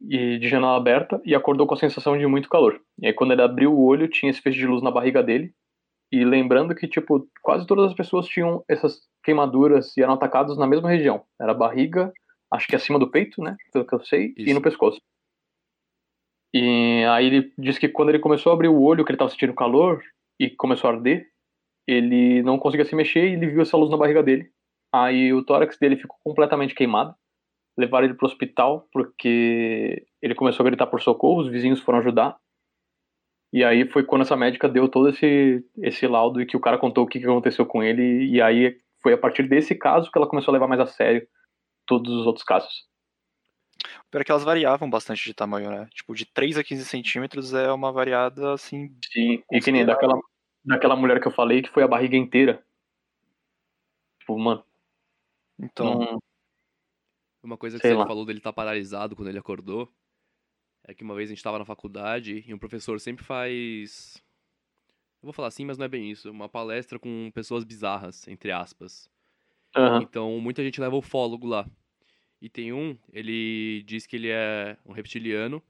e 0.00 0.38
de 0.38 0.48
janela 0.48 0.76
aberta 0.76 1.20
e 1.24 1.34
acordou 1.34 1.66
com 1.66 1.74
a 1.74 1.78
sensação 1.78 2.18
de 2.18 2.26
muito 2.26 2.48
calor. 2.48 2.80
E 2.98 3.06
aí 3.06 3.12
quando 3.12 3.32
ele 3.32 3.42
abriu 3.42 3.72
o 3.72 3.84
olho, 3.84 4.08
tinha 4.08 4.30
esse 4.30 4.40
feixe 4.40 4.58
de 4.58 4.66
luz 4.66 4.82
na 4.82 4.90
barriga 4.90 5.22
dele. 5.22 5.52
E 6.10 6.24
lembrando 6.24 6.74
que, 6.74 6.86
tipo, 6.86 7.26
quase 7.40 7.66
todas 7.66 7.86
as 7.86 7.94
pessoas 7.94 8.26
tinham 8.26 8.62
essas 8.68 9.00
queimaduras 9.24 9.96
e 9.96 10.02
eram 10.02 10.12
atacados 10.12 10.58
na 10.58 10.66
mesma 10.66 10.90
região. 10.90 11.24
Era 11.40 11.54
barriga, 11.54 12.12
acho 12.52 12.66
que 12.66 12.76
acima 12.76 12.98
do 12.98 13.10
peito, 13.10 13.42
né? 13.42 13.56
Pelo 13.72 13.86
que 13.86 13.94
eu 13.94 14.04
sei, 14.04 14.34
e 14.36 14.44
Isso. 14.44 14.54
no 14.54 14.62
pescoço. 14.62 15.00
E 16.54 17.04
aí 17.08 17.26
ele 17.26 17.52
disse 17.56 17.80
que 17.80 17.88
quando 17.88 18.10
ele 18.10 18.18
começou 18.18 18.52
a 18.52 18.54
abrir 18.54 18.68
o 18.68 18.80
olho, 18.80 19.04
que 19.04 19.10
ele 19.10 19.16
estava 19.16 19.30
sentindo 19.30 19.54
calor 19.54 20.02
e 20.38 20.50
começou 20.50 20.90
a 20.90 20.92
arder, 20.92 21.26
ele 21.88 22.42
não 22.42 22.58
conseguia 22.58 22.84
se 22.84 22.94
mexer 22.94 23.30
e 23.30 23.32
ele 23.32 23.46
viu 23.46 23.62
essa 23.62 23.76
luz 23.76 23.90
na 23.90 23.96
barriga 23.96 24.22
dele. 24.22 24.50
Aí 24.94 25.32
o 25.32 25.42
tórax 25.42 25.78
dele 25.78 25.96
ficou 25.96 26.16
completamente 26.22 26.74
queimado. 26.74 27.14
Levaram 27.76 28.04
ele 28.04 28.14
pro 28.14 28.26
hospital 28.26 28.86
porque 28.92 30.04
ele 30.20 30.34
começou 30.34 30.62
a 30.62 30.68
gritar 30.68 30.86
por 30.86 31.00
socorro, 31.00 31.40
os 31.40 31.48
vizinhos 31.48 31.80
foram 31.80 32.00
ajudar. 32.00 32.36
E 33.50 33.64
aí 33.64 33.88
foi 33.88 34.04
quando 34.04 34.22
essa 34.22 34.36
médica 34.36 34.68
deu 34.68 34.88
todo 34.88 35.08
esse, 35.08 35.64
esse 35.78 36.06
laudo 36.06 36.40
e 36.40 36.46
que 36.46 36.56
o 36.56 36.60
cara 36.60 36.76
contou 36.76 37.04
o 37.04 37.06
que 37.06 37.18
aconteceu 37.18 37.64
com 37.64 37.82
ele. 37.82 38.26
E 38.26 38.42
aí 38.42 38.76
foi 39.02 39.14
a 39.14 39.18
partir 39.18 39.48
desse 39.48 39.74
caso 39.74 40.10
que 40.10 40.18
ela 40.18 40.28
começou 40.28 40.52
a 40.52 40.54
levar 40.54 40.68
mais 40.68 40.80
a 40.80 40.86
sério 40.86 41.26
todos 41.98 42.20
os 42.20 42.26
outros 42.26 42.44
casos. 42.44 42.86
Pior 44.10 44.20
é 44.20 44.24
que 44.24 44.30
elas 44.30 44.44
variavam 44.44 44.88
bastante 44.88 45.24
de 45.24 45.34
tamanho, 45.34 45.70
né? 45.70 45.88
Tipo, 45.92 46.14
de 46.14 46.24
3 46.26 46.58
a 46.58 46.64
15 46.64 46.84
centímetros 46.84 47.52
é 47.52 47.72
uma 47.72 47.90
variada, 47.90 48.52
assim, 48.52 48.94
Sim, 49.12 49.42
e 49.50 49.60
que 49.60 49.72
nem 49.72 49.84
daquela, 49.84 50.14
daquela 50.64 50.94
mulher 50.96 51.20
que 51.20 51.26
eu 51.26 51.32
falei 51.32 51.62
que 51.62 51.70
foi 51.70 51.82
a 51.82 51.88
barriga 51.88 52.16
inteira. 52.16 52.64
Tipo, 54.20 54.38
mano, 54.38 54.64
então... 55.58 55.98
não, 55.98 56.18
Uma 57.42 57.56
coisa 57.56 57.76
que 57.76 57.82
Sei 57.82 57.92
você 57.92 57.98
lá. 57.98 58.06
falou 58.06 58.24
dele 58.24 58.38
estar 58.38 58.52
paralisado 58.52 59.16
quando 59.16 59.28
ele 59.28 59.38
acordou 59.38 59.92
é 60.84 60.94
que 60.94 61.02
uma 61.04 61.14
vez 61.14 61.28
a 61.30 61.34
gente 61.34 61.42
tava 61.42 61.58
na 61.58 61.64
faculdade 61.64 62.44
e 62.46 62.52
um 62.52 62.58
professor 62.58 62.98
sempre 63.00 63.24
faz. 63.24 64.22
Eu 65.22 65.26
vou 65.26 65.32
falar 65.32 65.48
assim, 65.48 65.64
mas 65.64 65.78
não 65.78 65.84
é 65.84 65.88
bem 65.88 66.10
isso. 66.10 66.30
Uma 66.30 66.48
palestra 66.48 66.98
com 66.98 67.30
pessoas 67.32 67.64
bizarras, 67.64 68.26
entre 68.26 68.50
aspas. 68.50 69.08
Aham. 69.76 70.02
Então 70.02 70.38
muita 70.40 70.62
gente 70.62 70.80
leva 70.80 70.96
ufólogo 70.96 71.46
lá. 71.46 71.66
E 72.42 72.48
tem 72.48 72.72
um, 72.72 72.98
ele 73.12 73.84
diz 73.86 74.04
que 74.04 74.16
ele 74.16 74.28
é 74.28 74.76
um 74.84 74.92
reptiliano. 74.92 75.62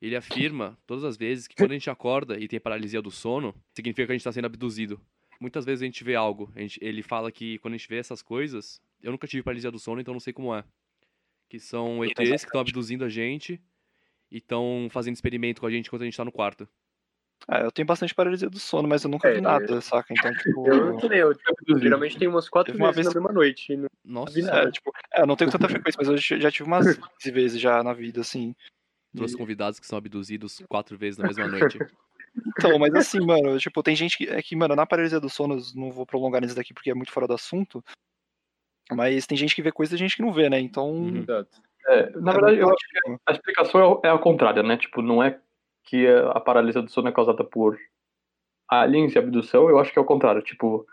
Ele 0.00 0.16
afirma 0.16 0.76
todas 0.84 1.04
as 1.04 1.16
vezes 1.16 1.46
que 1.46 1.54
quando 1.54 1.70
a 1.70 1.74
gente 1.74 1.88
acorda 1.88 2.36
e 2.40 2.48
tem 2.48 2.58
paralisia 2.58 3.00
do 3.00 3.08
sono, 3.10 3.54
significa 3.72 4.04
que 4.06 4.10
a 4.10 4.14
gente 4.16 4.20
está 4.22 4.32
sendo 4.32 4.46
abduzido. 4.46 5.00
Muitas 5.40 5.64
vezes 5.64 5.80
a 5.80 5.84
gente 5.84 6.02
vê 6.02 6.16
algo. 6.16 6.52
gente- 6.56 6.80
ele 6.82 7.02
fala 7.04 7.30
que 7.30 7.56
quando 7.58 7.74
a 7.74 7.76
gente 7.76 7.88
vê 7.88 7.98
essas 7.98 8.20
coisas, 8.20 8.82
eu 9.00 9.12
nunca 9.12 9.28
tive 9.28 9.44
paralisia 9.44 9.70
do 9.70 9.78
sono, 9.78 10.00
então 10.00 10.12
não 10.12 10.18
sei 10.20 10.32
como 10.32 10.52
é. 10.52 10.64
Que 11.48 11.60
são 11.60 12.04
ETs 12.04 12.16
que 12.42 12.48
estão 12.48 12.60
abduzindo 12.60 13.04
a 13.04 13.08
gente 13.08 13.60
e 14.28 14.38
estão 14.38 14.88
fazendo 14.90 15.14
experimento 15.14 15.60
com 15.60 15.68
a 15.68 15.70
gente 15.70 15.86
enquanto 15.86 16.02
a 16.02 16.04
gente 16.04 16.16
tá 16.16 16.24
no 16.24 16.32
quarto. 16.32 16.68
É, 17.50 17.64
eu 17.64 17.72
tenho 17.72 17.86
bastante 17.86 18.14
paralisia 18.14 18.48
do 18.48 18.58
sono, 18.58 18.88
mas 18.88 19.04
eu 19.04 19.10
nunca 19.10 19.28
É, 19.28 19.32
vi 19.34 19.40
nada, 19.40 19.80
saca? 19.80 20.12
Então, 20.14 20.32
tipo... 20.34 20.68
Eu 20.68 20.96
também, 20.98 21.18
eu 21.18 21.34
geralmente 21.78 22.18
tenho 22.18 22.30
umas 22.30 22.48
quatro 22.48 22.76
vezes 22.76 22.94
vez- 22.94 23.06
na 23.06 23.12
mesma 23.14 23.32
noite. 23.32 23.72
e 23.72 23.76
não- 23.76 23.88
Nossa, 24.04 24.38
É, 24.38 24.70
tipo, 24.70 24.92
é, 25.14 25.22
eu 25.22 25.26
não 25.26 25.36
tenho 25.36 25.50
tanta 25.50 25.68
frequência, 25.68 25.98
mas 25.98 26.08
eu 26.08 26.16
já 26.40 26.50
tive 26.50 26.68
umas 26.68 26.84
15 27.20 27.30
vezes 27.30 27.60
já 27.60 27.82
na 27.82 27.92
vida, 27.92 28.20
assim. 28.20 28.54
trouxe 29.14 29.36
convidados 29.36 29.78
que 29.78 29.86
são 29.86 29.98
abduzidos 29.98 30.62
quatro 30.68 30.96
vezes 30.96 31.18
na 31.18 31.26
mesma 31.26 31.46
noite. 31.48 31.78
Então, 32.56 32.78
mas 32.78 32.94
assim, 32.94 33.20
mano, 33.20 33.58
tipo, 33.58 33.82
tem 33.82 33.94
gente 33.94 34.16
que. 34.16 34.26
É 34.26 34.40
que, 34.40 34.56
mano, 34.56 34.74
na 34.74 34.86
paralisia 34.86 35.20
do 35.20 35.28
sono, 35.28 35.56
eu 35.58 35.62
não 35.74 35.90
vou 35.92 36.06
prolongar 36.06 36.40
nisso 36.40 36.56
daqui 36.56 36.72
porque 36.72 36.90
é 36.90 36.94
muito 36.94 37.12
fora 37.12 37.26
do 37.26 37.34
assunto. 37.34 37.84
Mas 38.90 39.26
tem 39.26 39.36
gente 39.36 39.54
que 39.54 39.60
vê 39.62 39.70
coisa 39.70 39.94
e 39.94 39.98
gente 39.98 40.16
que 40.16 40.22
não 40.22 40.32
vê, 40.32 40.48
né? 40.48 40.58
Então. 40.58 40.90
Uhum. 40.90 41.24
É, 41.88 42.10
na 42.18 42.30
é 42.30 42.34
verdade, 42.34 42.58
eu 42.58 42.68
acho 42.70 42.88
que 42.88 43.16
a 43.26 43.32
explicação 43.32 44.00
é 44.02 44.08
a 44.08 44.18
contrária, 44.18 44.62
né? 44.62 44.78
Tipo, 44.78 45.02
não 45.02 45.22
é 45.22 45.38
que 45.84 46.06
a 46.06 46.40
paralisia 46.40 46.82
do 46.82 46.90
sono 46.90 47.08
é 47.08 47.12
causada 47.12 47.44
por 47.44 47.78
aliens 48.68 49.14
e 49.14 49.18
abdução, 49.18 49.68
eu 49.68 49.78
acho 49.78 49.92
que 49.92 49.98
é 49.98 50.02
o 50.02 50.06
contrário. 50.06 50.42
Tipo, 50.42 50.86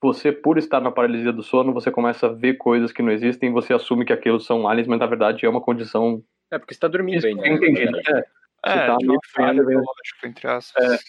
você, 0.00 0.30
por 0.32 0.58
estar 0.58 0.80
na 0.80 0.90
paralisia 0.90 1.32
do 1.32 1.42
sono, 1.42 1.72
você 1.72 1.90
começa 1.90 2.26
a 2.26 2.32
ver 2.32 2.54
coisas 2.54 2.92
que 2.92 3.02
não 3.02 3.10
existem, 3.10 3.52
você 3.52 3.74
assume 3.74 4.04
que 4.04 4.12
aquilo 4.12 4.40
são 4.40 4.68
aliens, 4.68 4.86
mas 4.86 4.98
na 4.98 5.06
verdade 5.06 5.44
é 5.44 5.48
uma 5.48 5.60
condição. 5.60 6.22
É, 6.50 6.58
porque 6.58 6.72
você 6.74 6.80
tá 6.80 6.88
dormindo 6.88 7.26
eu 7.26 7.36
né, 7.36 7.48
entendi. 7.48 7.84
na 7.84 7.90
verdade. 7.92 8.26
É, 8.64 8.70
É, 8.70 8.86
tá 8.86 8.96
meio 9.00 9.20
falha 9.34 9.62
né? 9.62 9.68
biológica, 9.68 10.26
entre 10.26 10.48
aspas. 10.48 11.04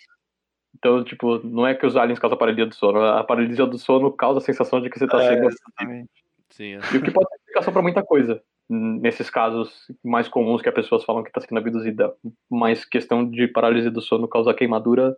então, 0.76 1.04
tipo, 1.04 1.40
não 1.46 1.66
é 1.66 1.74
que 1.76 1.86
os 1.86 1.96
aliens 1.96 2.20
causam 2.20 2.36
a 2.36 2.40
paralisia 2.40 2.66
do 2.66 2.76
sono, 2.76 3.02
a 3.02 3.24
paralisia 3.24 3.66
do 3.66 3.78
sono 3.78 4.12
causa 4.12 4.40
a 4.40 4.42
sensação 4.42 4.82
de 4.82 4.90
que 4.90 5.00
você 5.00 5.08
tá 5.08 5.22
É, 5.22 5.30
sendo 5.30 5.48
exatamente. 5.48 6.10
Sim, 6.50 6.74
é. 6.76 6.80
E 6.94 6.98
o 6.98 7.04
que 7.04 7.12
pode 7.12 7.30
ser 7.30 7.36
explicação 7.36 7.72
para 7.72 7.82
muita 7.82 8.04
coisa. 8.04 8.42
Nesses 8.70 9.30
casos 9.32 9.88
mais 10.04 10.28
comuns 10.28 10.62
que 10.62 10.70
as 10.70 10.76
pessoas 10.76 11.04
falam 11.04 11.24
que 11.24 11.30
está 11.30 11.42
sendo 11.42 11.58
abduzida. 11.58 12.14
Mas 12.50 12.86
questão 12.86 13.28
de 13.28 13.48
paralisia 13.48 13.90
do 13.90 14.00
sono 14.02 14.28
causar 14.28 14.54
queimadura, 14.54 15.18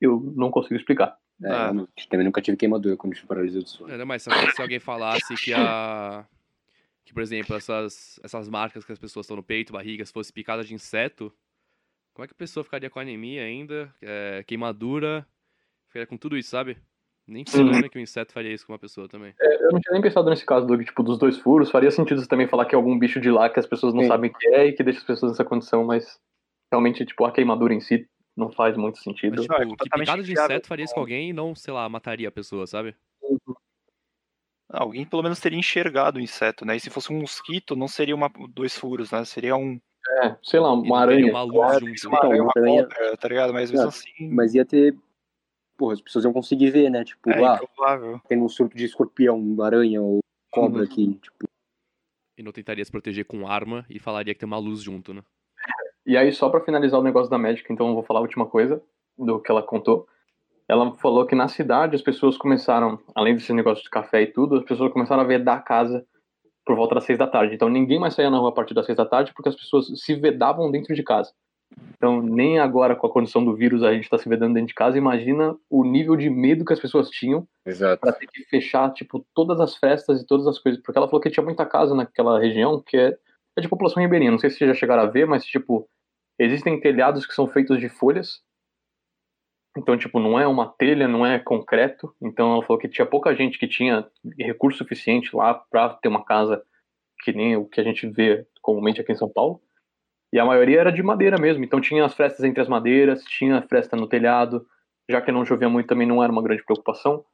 eu 0.00 0.32
não 0.36 0.50
consigo 0.50 0.74
explicar. 0.74 1.16
É, 1.42 1.48
Ah. 1.48 1.62
realmente. 1.64 2.08
Também 2.08 2.26
nunca 2.26 2.42
tive 2.42 2.56
queimadura 2.56 2.96
quando 2.96 3.14
tive 3.14 3.26
paralisia 3.26 3.60
do 3.60 3.68
sono. 3.68 3.92
É, 3.92 3.96
né, 3.98 4.04
mas 4.04 4.22
se, 4.22 4.30
se 4.54 4.60
alguém 4.62 4.80
falasse 4.80 5.34
que 5.36 5.52
a. 5.54 6.26
Que, 7.04 7.12
por 7.12 7.22
exemplo, 7.22 7.56
essas, 7.56 8.18
essas 8.22 8.48
marcas 8.48 8.84
que 8.84 8.92
as 8.92 8.98
pessoas 8.98 9.24
estão 9.26 9.36
no 9.36 9.42
peito, 9.42 9.72
barriga, 9.72 10.04
se 10.04 10.12
fosse 10.12 10.32
picada 10.32 10.62
de 10.62 10.72
inseto, 10.74 11.32
como 12.14 12.24
é 12.24 12.28
que 12.28 12.32
a 12.34 12.36
pessoa 12.36 12.62
ficaria 12.62 12.88
com 12.90 13.00
anemia 13.00 13.42
ainda? 13.42 13.92
É, 14.00 14.44
queimadura, 14.46 15.26
ficaria 15.88 16.06
com 16.06 16.16
tudo 16.16 16.36
isso, 16.36 16.50
sabe? 16.50 16.76
Nem 17.26 17.44
se 17.46 17.60
imagina 17.60 17.88
que 17.88 17.98
o 17.98 18.00
inseto 18.00 18.32
faria 18.32 18.52
isso 18.52 18.66
com 18.66 18.72
uma 18.72 18.78
pessoa 18.78 19.08
também. 19.08 19.32
É, 19.40 19.64
eu 19.64 19.72
não 19.72 19.80
tinha 19.80 19.92
nem 19.92 20.02
pensado 20.02 20.28
nesse 20.28 20.44
caso 20.44 20.66
do 20.66 20.82
tipo 20.84 21.02
dos 21.02 21.18
dois 21.18 21.38
furos. 21.38 21.70
Faria 21.70 21.90
sentido 21.90 22.20
você 22.20 22.28
também 22.28 22.48
falar 22.48 22.66
que 22.66 22.74
é 22.74 22.76
algum 22.76 22.98
bicho 22.98 23.20
de 23.20 23.30
lá 23.30 23.48
que 23.48 23.60
as 23.60 23.66
pessoas 23.66 23.94
não 23.94 24.02
Sim. 24.02 24.08
sabem 24.08 24.30
o 24.30 24.34
que 24.34 24.48
é 24.48 24.66
e 24.66 24.72
que 24.72 24.82
deixa 24.82 24.98
as 24.98 25.06
pessoas 25.06 25.32
nessa 25.32 25.44
condição, 25.44 25.84
mas 25.84 26.20
realmente, 26.70 27.04
tipo, 27.06 27.24
a 27.24 27.32
queimadura 27.32 27.72
em 27.72 27.80
si 27.80 28.08
não 28.36 28.50
faz 28.50 28.76
muito 28.76 28.98
sentido. 28.98 29.36
Mas, 29.36 29.40
é 29.40 29.42
tipo, 29.42 29.54
que 29.54 29.68
completamente 29.68 30.06
picada 30.06 30.22
de 30.22 30.32
inseto 30.32 30.68
faria 30.68 30.84
isso 30.84 30.94
com 30.94 31.00
alguém 31.00 31.30
e 31.30 31.32
não, 31.32 31.54
sei 31.54 31.72
lá, 31.72 31.88
mataria 31.88 32.28
a 32.28 32.32
pessoa, 32.32 32.66
sabe? 32.66 32.94
Alguém 34.68 35.04
pelo 35.04 35.22
menos 35.22 35.38
teria 35.38 35.58
enxergado 35.58 36.18
o 36.18 36.22
inseto, 36.22 36.64
né? 36.64 36.76
E 36.76 36.80
se 36.80 36.88
fosse 36.88 37.12
um 37.12 37.20
mosquito, 37.20 37.76
não 37.76 37.86
seria 37.86 38.14
uma, 38.14 38.30
dois 38.48 38.76
furos, 38.76 39.10
né? 39.10 39.22
Seria 39.24 39.54
um. 39.54 39.78
É, 40.22 40.34
sei 40.42 40.58
lá, 40.58 40.72
uma 40.72 40.98
aranha. 41.00 41.30
uma 41.30 41.42
luz 41.42 42.02
Uma, 42.04 42.18
uma, 42.18 42.24
aranha, 42.24 42.42
uma 42.42 42.52
também 42.52 42.78
é- 42.78 42.82
cobra, 42.82 43.16
tá 43.18 43.28
ligado? 43.28 43.52
Mas 43.52 43.70
mesmo 43.70 43.86
Ah, 43.86 43.88
assim. 43.88 44.30
Mas 44.30 44.54
ia 44.54 44.64
ter. 44.64 44.96
Porra, 45.76 45.94
as 45.94 46.00
pessoas 46.00 46.24
iam 46.24 46.32
conseguir 46.32 46.70
ver, 46.70 46.90
né? 46.90 47.04
Tipo, 47.04 47.30
É 47.30 47.44
ah, 47.44 47.60
improvável. 47.62 48.20
tem 48.28 48.40
um 48.40 48.48
surto 48.48 48.76
de 48.76 48.84
escorpião, 48.84 49.56
aranha 49.62 50.00
ou 50.02 50.20
cobra 50.50 50.80
Uhum. 50.80 50.84
aqui. 50.84 51.14
Tipo, 51.20 51.46
E 52.38 52.42
não 52.42 52.52
tentaria 52.52 52.84
se 52.84 52.90
proteger 52.90 53.24
com 53.24 53.46
arma 53.46 53.84
e 53.88 53.98
falaria 53.98 54.34
que 54.34 54.40
tem 54.40 54.46
uma 54.46 54.58
luz 54.58 54.80
junto, 54.82 55.12
né? 55.12 55.22
E 56.04 56.16
aí, 56.16 56.32
só 56.32 56.48
pra 56.50 56.60
finalizar 56.60 56.98
o 56.98 57.02
negócio 57.02 57.30
da 57.30 57.38
médica, 57.38 57.72
então 57.72 57.88
eu 57.88 57.94
vou 57.94 58.02
falar 58.02 58.18
a 58.20 58.22
última 58.22 58.46
coisa 58.46 58.82
do 59.16 59.40
que 59.40 59.50
ela 59.50 59.62
contou. 59.62 60.06
Ela 60.68 60.92
falou 60.96 61.26
que 61.26 61.34
na 61.34 61.46
cidade 61.48 61.94
as 61.94 62.02
pessoas 62.02 62.36
começaram, 62.36 62.98
além 63.14 63.34
desse 63.34 63.52
negócio 63.52 63.84
de 63.84 63.90
café 63.90 64.22
e 64.22 64.26
tudo, 64.26 64.56
as 64.56 64.64
pessoas 64.64 64.92
começaram 64.92 65.22
a 65.22 65.26
vedar 65.26 65.54
a 65.58 65.60
casa 65.60 66.04
por 66.64 66.74
volta 66.76 66.94
das 66.94 67.04
seis 67.04 67.18
da 67.18 67.26
tarde. 67.26 67.54
Então 67.54 67.68
ninguém 67.68 68.00
mais 68.00 68.14
saía 68.14 68.30
na 68.30 68.38
rua 68.38 68.48
a 68.48 68.52
partir 68.52 68.72
das 68.74 68.86
seis 68.86 68.96
da 68.96 69.04
tarde 69.06 69.32
porque 69.34 69.48
as 69.48 69.54
pessoas 69.56 69.86
se 70.00 70.14
vedavam 70.14 70.70
dentro 70.70 70.94
de 70.94 71.02
casa. 71.02 71.32
Então 71.96 72.20
nem 72.20 72.58
agora 72.58 72.96
com 72.96 73.06
a 73.06 73.12
condição 73.12 73.44
do 73.44 73.54
vírus 73.54 73.82
a 73.82 73.92
gente 73.92 74.10
tá 74.10 74.18
se 74.18 74.28
vedando 74.28 74.54
dentro 74.54 74.68
de 74.68 74.74
casa. 74.74 74.98
Imagina 74.98 75.56
o 75.70 75.84
nível 75.84 76.16
de 76.16 76.28
medo 76.28 76.64
que 76.64 76.72
as 76.72 76.80
pessoas 76.80 77.08
tinham 77.08 77.46
pra 78.00 78.12
ter 78.12 78.26
que 78.26 78.44
fechar, 78.44 78.92
tipo, 78.92 79.24
todas 79.34 79.60
as 79.60 79.76
festas 79.76 80.20
e 80.20 80.26
todas 80.26 80.46
as 80.46 80.58
coisas. 80.58 80.82
Porque 80.82 80.98
ela 80.98 81.06
falou 81.06 81.20
que 81.20 81.30
tinha 81.30 81.44
muita 81.44 81.64
casa 81.64 81.94
naquela 81.94 82.40
região 82.40 82.82
que 82.82 82.96
é, 82.96 83.16
é 83.56 83.60
de 83.60 83.68
população 83.68 84.02
ribeirinha. 84.02 84.30
Não 84.30 84.38
sei 84.38 84.50
se 84.50 84.58
vocês 84.58 84.68
já 84.70 84.74
chegaram 84.74 85.02
a 85.02 85.06
ver, 85.06 85.26
mas, 85.26 85.44
tipo, 85.44 85.88
existem 86.38 86.80
telhados 86.80 87.24
que 87.26 87.34
são 87.34 87.46
feitos 87.46 87.78
de 87.78 87.88
folhas. 87.88 88.40
Então, 89.76 89.96
tipo, 89.96 90.18
não 90.18 90.38
é 90.38 90.46
uma 90.46 90.66
telha, 90.66 91.08
não 91.08 91.24
é 91.24 91.38
concreto. 91.38 92.14
Então, 92.20 92.52
ela 92.52 92.62
falou 92.62 92.78
que 92.78 92.88
tinha 92.88 93.06
pouca 93.06 93.34
gente 93.34 93.58
que 93.58 93.66
tinha 93.66 94.06
recurso 94.38 94.78
suficiente 94.78 95.34
lá 95.34 95.54
pra 95.54 95.88
ter 95.90 96.08
uma 96.08 96.24
casa 96.24 96.62
que 97.22 97.32
nem 97.32 97.56
o 97.56 97.64
que 97.64 97.80
a 97.80 97.84
gente 97.84 98.06
vê 98.08 98.44
comumente 98.60 99.00
aqui 99.00 99.12
em 99.12 99.16
São 99.16 99.28
Paulo. 99.28 99.62
E 100.32 100.38
a 100.40 100.44
maioria 100.44 100.80
era 100.80 100.92
de 100.92 101.02
madeira 101.02 101.38
mesmo. 101.38 101.62
Então, 101.62 101.80
tinha 101.80 102.04
as 102.04 102.14
frestas 102.14 102.44
entre 102.44 102.62
as 102.62 102.68
madeiras, 102.68 103.22
tinha 103.24 103.58
a 103.58 103.62
fresta 103.62 103.96
no 103.96 104.08
telhado. 104.08 104.66
Já 105.10 105.20
que 105.20 105.30
não 105.32 105.44
chovia 105.44 105.68
muito, 105.68 105.88
também 105.88 106.06
não 106.06 106.22
era 106.22 106.32
uma 106.32 106.42
grande 106.42 106.64
preocupação. 106.64 107.24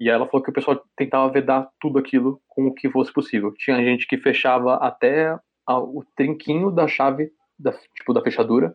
E 0.00 0.08
aí 0.08 0.14
ela 0.14 0.26
falou 0.26 0.42
que 0.42 0.50
o 0.50 0.54
pessoal 0.54 0.80
tentava 0.96 1.30
vedar 1.30 1.68
tudo 1.80 1.98
aquilo 1.98 2.40
com 2.48 2.66
o 2.66 2.74
que 2.74 2.88
fosse 2.88 3.12
possível. 3.12 3.52
Tinha 3.54 3.82
gente 3.82 4.06
que 4.06 4.16
fechava 4.16 4.76
até 4.76 5.36
a- 5.66 5.78
o 5.78 6.04
trinquinho 6.16 6.70
da 6.70 6.86
chave, 6.86 7.30
da, 7.58 7.72
tipo, 7.72 8.14
da 8.14 8.22
fechadura, 8.22 8.74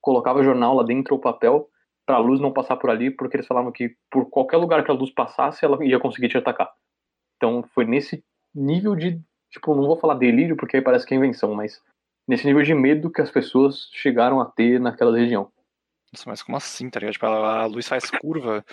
colocava 0.00 0.42
jornal 0.42 0.74
lá 0.74 0.82
dentro 0.82 1.14
ou 1.14 1.20
papel 1.20 1.68
para 2.04 2.16
a 2.16 2.18
luz 2.18 2.40
não 2.40 2.52
passar 2.52 2.76
por 2.76 2.90
ali, 2.90 3.10
porque 3.10 3.36
eles 3.36 3.46
falavam 3.46 3.72
que 3.72 3.96
por 4.10 4.28
qualquer 4.28 4.58
lugar 4.58 4.84
que 4.84 4.90
a 4.90 4.94
luz 4.94 5.10
passasse, 5.10 5.64
ela 5.64 5.82
ia 5.82 5.98
conseguir 5.98 6.28
te 6.28 6.36
atacar. 6.36 6.70
Então 7.36 7.62
foi 7.72 7.86
nesse 7.86 8.22
nível 8.54 8.94
de, 8.94 9.18
tipo, 9.50 9.74
não 9.74 9.86
vou 9.86 9.96
falar 9.96 10.14
delírio, 10.14 10.56
porque 10.56 10.76
aí 10.76 10.82
parece 10.82 11.06
que 11.06 11.14
é 11.14 11.16
invenção, 11.16 11.54
mas 11.54 11.80
nesse 12.26 12.46
nível 12.46 12.62
de 12.62 12.74
medo 12.74 13.10
que 13.10 13.20
as 13.20 13.30
pessoas 13.30 13.88
chegaram 13.92 14.40
a 14.40 14.46
ter 14.46 14.80
naquela 14.80 15.16
região. 15.16 15.50
Nossa, 16.12 16.28
mas 16.30 16.42
como 16.42 16.56
assim, 16.56 16.88
tá 16.90 17.00
ligado? 17.00 17.14
Tipo, 17.14 17.26
a 17.26 17.66
luz 17.66 17.88
faz 17.88 18.10
curva. 18.10 18.64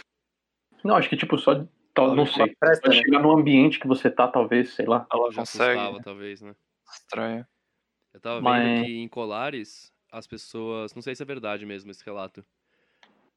Não, 0.84 0.95
acho 0.95 1.10
que 1.10 1.18
tipo 1.18 1.38
só, 1.38 1.66
não 1.97 2.26
sei, 2.26 2.56
fresta, 2.60 2.88
só 2.91 2.95
né? 2.97 3.02
chegar 3.04 3.20
no 3.22 3.32
ambiente 3.32 3.80
que 3.80 3.88
você 3.88 4.10
tá, 4.10 4.28
talvez, 4.28 4.74
sei 4.74 4.86
lá. 4.86 5.06
Ela 5.12 5.32
Já 5.32 5.41
consegue. 5.41 5.80
assustava, 5.80 6.04
talvez, 6.04 6.41
né? 6.41 6.56
Estranho. 6.91 7.47
Eu 8.14 8.20
tava 8.20 8.36
vendo 8.36 8.43
Mas- 8.43 8.86
que 8.86 8.91
em 8.97 9.08
Colares, 9.08 9.91
as 10.12 10.28
pessoas. 10.28 10.93
Não 10.93 11.02
sei 11.02 11.16
se 11.16 11.24
é 11.24 11.26
verdade 11.26 11.66
mesmo 11.66 11.89
esse 11.91 12.04
relato. 12.06 12.45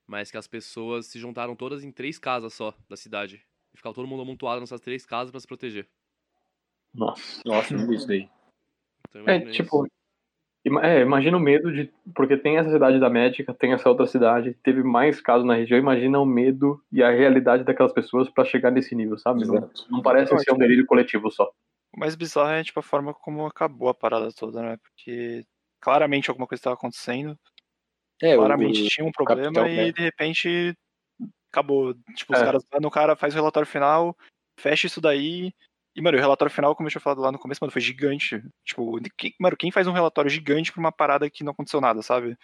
Mas 0.07 0.31
que 0.31 0.37
as 0.37 0.47
pessoas 0.47 1.07
se 1.07 1.19
juntaram 1.19 1.57
todas 1.57 1.83
em 1.83 1.91
três 1.91 2.19
casas 2.19 2.53
só 2.53 2.75
da 2.89 2.97
cidade. 2.97 3.43
E 3.73 3.77
ficava 3.77 3.95
todo 3.95 4.07
mundo 4.07 4.23
amontoado 4.23 4.61
nessas 4.61 4.81
três 4.81 5.07
casas 5.07 5.31
pra 5.31 5.41
se 5.41 5.47
proteger. 5.47 5.89
Nossa. 6.93 7.41
Nossa, 7.45 7.75
isso 7.93 8.07
daí. 8.07 8.29
Então, 9.09 9.23
É, 9.29 9.41
tipo, 9.51 9.87
isso. 9.87 9.94
É, 10.83 11.01
imagina 11.03 11.37
o 11.37 11.41
medo 11.41 11.73
de. 11.73 11.93
Porque 12.15 12.37
tem 12.37 12.57
essa 12.57 12.71
cidade 12.71 12.99
da 12.99 13.11
médica, 13.11 13.53
tem 13.53 13.73
essa 13.73 13.89
outra 13.89 14.07
cidade, 14.07 14.57
teve 14.63 14.83
mais 14.83 15.21
casos 15.21 15.47
na 15.47 15.55
região. 15.55 15.79
Imagina 15.79 16.19
o 16.19 16.25
medo 16.25 16.83
e 16.91 17.03
a 17.03 17.11
realidade 17.11 17.65
daquelas 17.65 17.93
pessoas 17.93 18.31
pra 18.31 18.45
chegar 18.45 18.71
nesse 18.71 18.95
nível, 18.95 19.19
sabe? 19.19 19.47
Não, 19.47 19.57
Exato. 19.57 19.87
não 19.91 20.01
parece 20.01 20.33
Não, 20.33 20.39
ser 20.39 20.53
um 20.53 20.59
delírio 20.59 20.87
coletivo 20.87 21.31
só. 21.31 21.51
O 21.95 22.01
mais 22.01 22.15
bizarro 22.17 22.51
é, 22.51 22.65
tipo, 22.65 22.81
a 22.81 22.83
forma 22.83 23.13
como 23.13 23.47
acabou 23.47 23.89
a 23.89 23.95
parada 23.95 24.31
toda, 24.33 24.63
né? 24.63 24.77
Porque 24.83 25.45
claramente 25.81 26.31
alguma 26.31 26.47
coisa 26.47 26.61
estava 26.61 26.75
acontecendo. 26.75 27.39
É, 28.23 28.35
claramente 28.35 28.83
o, 28.83 28.89
tinha 28.89 29.07
um 29.07 29.13
problema 29.13 29.53
capitão, 29.53 29.67
e 29.67 29.77
né? 29.77 29.93
de 29.93 30.01
repente 30.01 30.75
acabou. 31.53 31.95
Tipo, 32.15 32.33
os 32.33 32.41
É. 32.41 32.45
caras 32.45 32.65
mano, 32.73 32.89
o 32.89 32.91
cara 32.91 33.15
faz 33.15 33.35
o 33.35 33.37
relatório 33.37 33.69
final, 33.69 34.17
fecha 34.59 34.87
isso 34.87 35.01
daí. 35.01 35.53
E, 35.97 36.03
mano, 36.03 36.19
o 36.19 36.21
relatório 36.21 36.53
final, 36.53 36.75
como 36.75 36.89
eu 36.89 36.91
tinha 36.91 37.01
falado 37.01 37.21
lá 37.21 37.31
no 37.31 37.39
começo, 37.39 37.61
mano, 37.63 37.71
foi 37.73 37.81
gigante. 37.81 38.43
Tipo, 38.65 38.99
quem, 39.17 39.33
mano, 39.41 39.57
quem 39.57 39.71
faz 39.71 39.87
um 39.87 39.93
relatório 39.93 40.29
gigante 40.31 40.73
pra 40.73 40.81
uma 40.81 40.91
parada 40.93 41.31
que 41.31 41.45
não 41.45 41.53
aconteceu 41.53 41.81
nada, 41.81 42.03
sabe? 42.03 42.37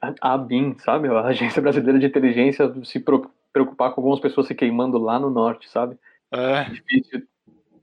A 0.00 0.34
a 0.34 0.38
BIM, 0.38 0.76
sabe? 0.78 1.08
A 1.08 1.20
Agência 1.26 1.60
Brasileira 1.62 1.98
de 1.98 2.06
Inteligência 2.06 2.72
se 2.84 2.98
pro- 2.98 3.30
preocupar 3.52 3.92
com 3.92 4.00
algumas 4.00 4.20
pessoas 4.20 4.46
se 4.46 4.54
queimando 4.54 4.98
lá 4.98 5.18
no 5.18 5.28
norte, 5.30 5.68
sabe? 5.68 5.98
É, 6.32 6.38
É 6.62 6.64
difícil 6.70 7.26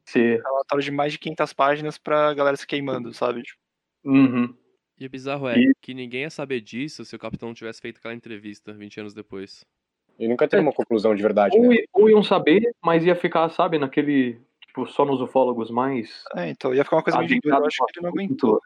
ser. 0.06 0.42
relatório 0.42 0.84
de 0.84 0.92
mais 0.92 1.14
de 1.14 1.20
500 1.20 1.54
páginas 1.54 1.98
pra 1.98 2.34
galera 2.34 2.58
se 2.58 2.66
queimando, 2.68 3.14
sabe? 3.14 3.44
Tipo, 3.44 3.60
Uhum. 4.04 4.56
E 5.00 5.06
o 5.06 5.10
bizarro 5.10 5.48
é 5.50 5.58
E- 5.60 5.74
que 5.82 5.94
ninguém 5.94 6.22
ia 6.22 6.30
saber 6.30 6.62
disso 6.62 7.04
se 7.04 7.16
o 7.16 7.20
capitão 7.20 7.50
não 7.50 7.54
tivesse 7.56 7.82
feito 7.82 7.98
aquela 7.98 8.14
entrevista 8.14 8.72
20 8.74 9.00
anos 9.00 9.14
depois. 9.14 9.66
E 10.18 10.28
nunca 10.28 10.48
teria 10.48 10.64
uma 10.64 10.72
conclusão 10.72 11.14
de 11.16 11.22
verdade, 11.22 11.58
Ou, 11.58 11.68
né? 11.68 11.76
ou 11.92 12.10
iam 12.10 12.24
saber, 12.24 12.72
mas 12.84 13.04
ia 13.04 13.16
ficar, 13.16 13.50
sabe, 13.50 13.78
naquele. 13.78 14.40
Tipo, 14.76 14.88
só 14.88 15.06
nos 15.06 15.22
ufólogos 15.22 15.72
mais. 15.72 16.24
é, 16.36 16.50
então 16.50 16.74
ia 16.76 16.84
ficar 16.84 16.98
uma 16.98 17.04
coisa 17.04 17.20
meio 17.20 17.40
eu 17.44 17.66
acho 17.66 17.78
que 17.78 18.00
ele 18.00 18.04
não 18.04 18.10
assunto. 18.10 18.10
aguentou. 18.10 18.62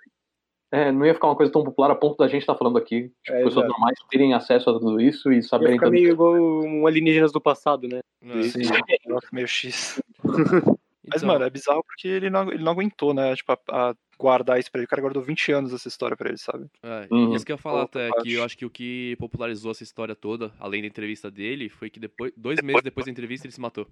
É, 0.72 0.92
não 0.92 1.06
ia 1.06 1.14
ficar 1.14 1.28
uma 1.28 1.36
coisa 1.36 1.52
tão 1.52 1.64
popular 1.64 1.92
a 1.92 1.96
ponto 1.96 2.18
da 2.18 2.28
gente 2.28 2.42
estar 2.42 2.56
falando 2.56 2.78
aqui. 2.80 3.12
Tipo, 3.24 3.38
É, 3.38 3.44
pessoas 3.44 3.54
exato. 3.66 3.68
normais 3.70 3.96
terem 4.10 4.34
acesso 4.34 4.70
a 4.72 4.74
tudo 4.74 5.00
isso 5.00 5.32
e 5.32 5.36
Ia 5.36 5.42
saberem 5.44 5.74
ficar 5.76 5.86
também. 5.88 6.02
meio 6.02 6.14
igual 6.14 6.34
um 6.34 6.88
alienígenas 6.88 7.32
do 7.32 7.40
passado, 7.42 7.88
né? 7.88 8.00
É. 8.24 8.42
Sim, 8.44 8.62
meio 9.34 9.48
X. 9.48 10.02
Mas, 11.12 11.24
Então, 11.24 11.28
mano, 11.28 11.46
é 11.46 11.50
bizarro 11.50 11.84
porque 11.84 12.08
ele 12.08 12.30
não, 12.30 12.52
ele 12.52 12.64
não 12.64 12.72
aguentou, 12.72 13.14
né? 13.16 13.36
Tipo, 13.36 13.52
a, 13.54 13.90
a 13.90 13.96
guardar 14.20 14.60
isso 14.60 14.72
pra 14.72 14.80
ele. 14.80 14.86
O 14.86 14.90
cara 14.90 15.02
guardou 15.02 15.24
20 15.24 15.52
anos 15.52 15.74
essa 15.74 15.88
história 15.88 16.16
pra 16.16 16.30
ele, 16.30 16.38
sabe? 16.38 16.68
É, 16.84 17.08
Uhum. 17.12 17.34
isso 17.36 17.44
que 17.46 17.52
eu 17.52 17.56
ia 17.56 17.62
falar 17.62 17.84
até, 17.84 18.12
que 18.22 18.34
eu 18.34 18.44
acho 18.44 18.56
que 18.58 18.66
o 18.66 18.70
que 18.70 19.16
popularizou 19.20 19.72
essa 19.72 19.82
história 19.84 20.16
toda, 20.16 20.54
além 20.60 20.82
da 20.82 20.88
entrevista 20.88 21.32
dele, 21.32 21.68
foi 21.70 21.90
que 21.90 22.00
depois, 22.00 22.32
dois 22.38 22.62
meses 22.62 22.84
depois 22.84 23.06
da 23.06 23.12
entrevista 23.12 23.48
ele 23.48 23.54
se 23.54 23.62
matou. 23.62 23.88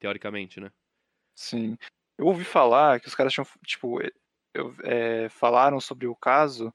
Teoricamente, 0.00 0.58
né? 0.60 0.70
Sim. 1.34 1.76
Eu 2.18 2.26
ouvi 2.26 2.44
falar 2.44 3.00
que 3.00 3.08
os 3.08 3.14
caras 3.14 3.32
tinham, 3.32 3.46
tipo, 3.66 4.00
eh, 4.02 4.10
eu- 4.54 4.74
é, 4.84 5.28
falaram 5.30 5.80
sobre 5.80 6.06
o 6.06 6.14
caso 6.16 6.72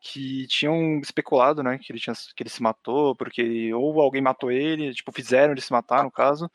que 0.00 0.46
tinham 0.48 1.00
especulado, 1.00 1.62
né, 1.62 1.78
que 1.78 1.92
ele, 1.92 2.00
tinha, 2.00 2.14
que 2.36 2.42
ele 2.42 2.50
se 2.50 2.62
matou, 2.62 3.16
porque 3.16 3.72
ou 3.74 4.00
alguém 4.00 4.22
matou 4.22 4.50
ele, 4.52 4.94
tipo, 4.94 5.12
fizeram 5.12 5.52
ele 5.52 5.60
se 5.62 5.72
matar, 5.72 6.04
no 6.04 6.12
caso. 6.12 6.50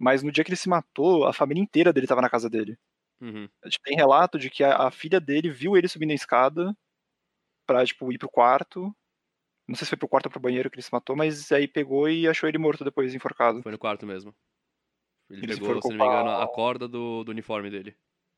Mas 0.00 0.22
no 0.22 0.32
dia 0.32 0.44
que 0.44 0.50
ele 0.50 0.56
se 0.56 0.68
matou, 0.68 1.26
a 1.26 1.32
família 1.34 1.62
inteira 1.62 1.92
dele 1.92 2.06
tava 2.08 2.22
na 2.22 2.30
casa 2.30 2.50
dele. 2.50 2.78
Uhum. 3.20 3.48
Tipo, 3.68 3.84
Tem 3.84 3.96
relato 3.96 4.38
de 4.38 4.50
que 4.50 4.64
a, 4.64 4.88
a 4.88 4.90
filha 4.92 5.20
dele 5.20 5.50
viu 5.50 5.76
ele 5.76 5.88
subindo 5.88 6.12
a 6.12 6.14
escada 6.14 6.74
pra, 7.66 7.84
tipo, 7.86 8.12
ir 8.12 8.18
pro 8.18 8.28
quarto. 8.30 8.94
Não 9.68 9.76
sei 9.76 9.84
se 9.86 9.90
foi 9.90 9.98
pro 9.98 10.08
quarto 10.08 10.26
ou 10.26 10.32
pro 10.32 10.40
banheiro 10.40 10.70
que 10.70 10.76
ele 10.76 10.82
se 10.84 10.92
matou, 10.92 11.16
mas 11.16 11.50
aí 11.52 11.68
pegou 11.68 12.08
e 12.08 12.28
achou 12.28 12.48
ele 12.48 12.58
morto 12.58 12.84
depois, 12.84 13.14
enforcado. 13.14 13.62
Foi 13.62 13.72
no 13.72 13.78
quarto 13.78 14.06
mesmo. 14.06 14.34
Ele 15.30 15.44
Eles 15.44 15.58
pegou, 15.58 15.80
se 15.80 15.88
não 15.88 15.96
me 15.96 16.04
engano, 16.04 16.30
a 16.30 16.48
corda 16.48 16.88
do, 16.88 17.22
do 17.24 17.30
uniforme 17.30 17.70
dele. 17.70 17.94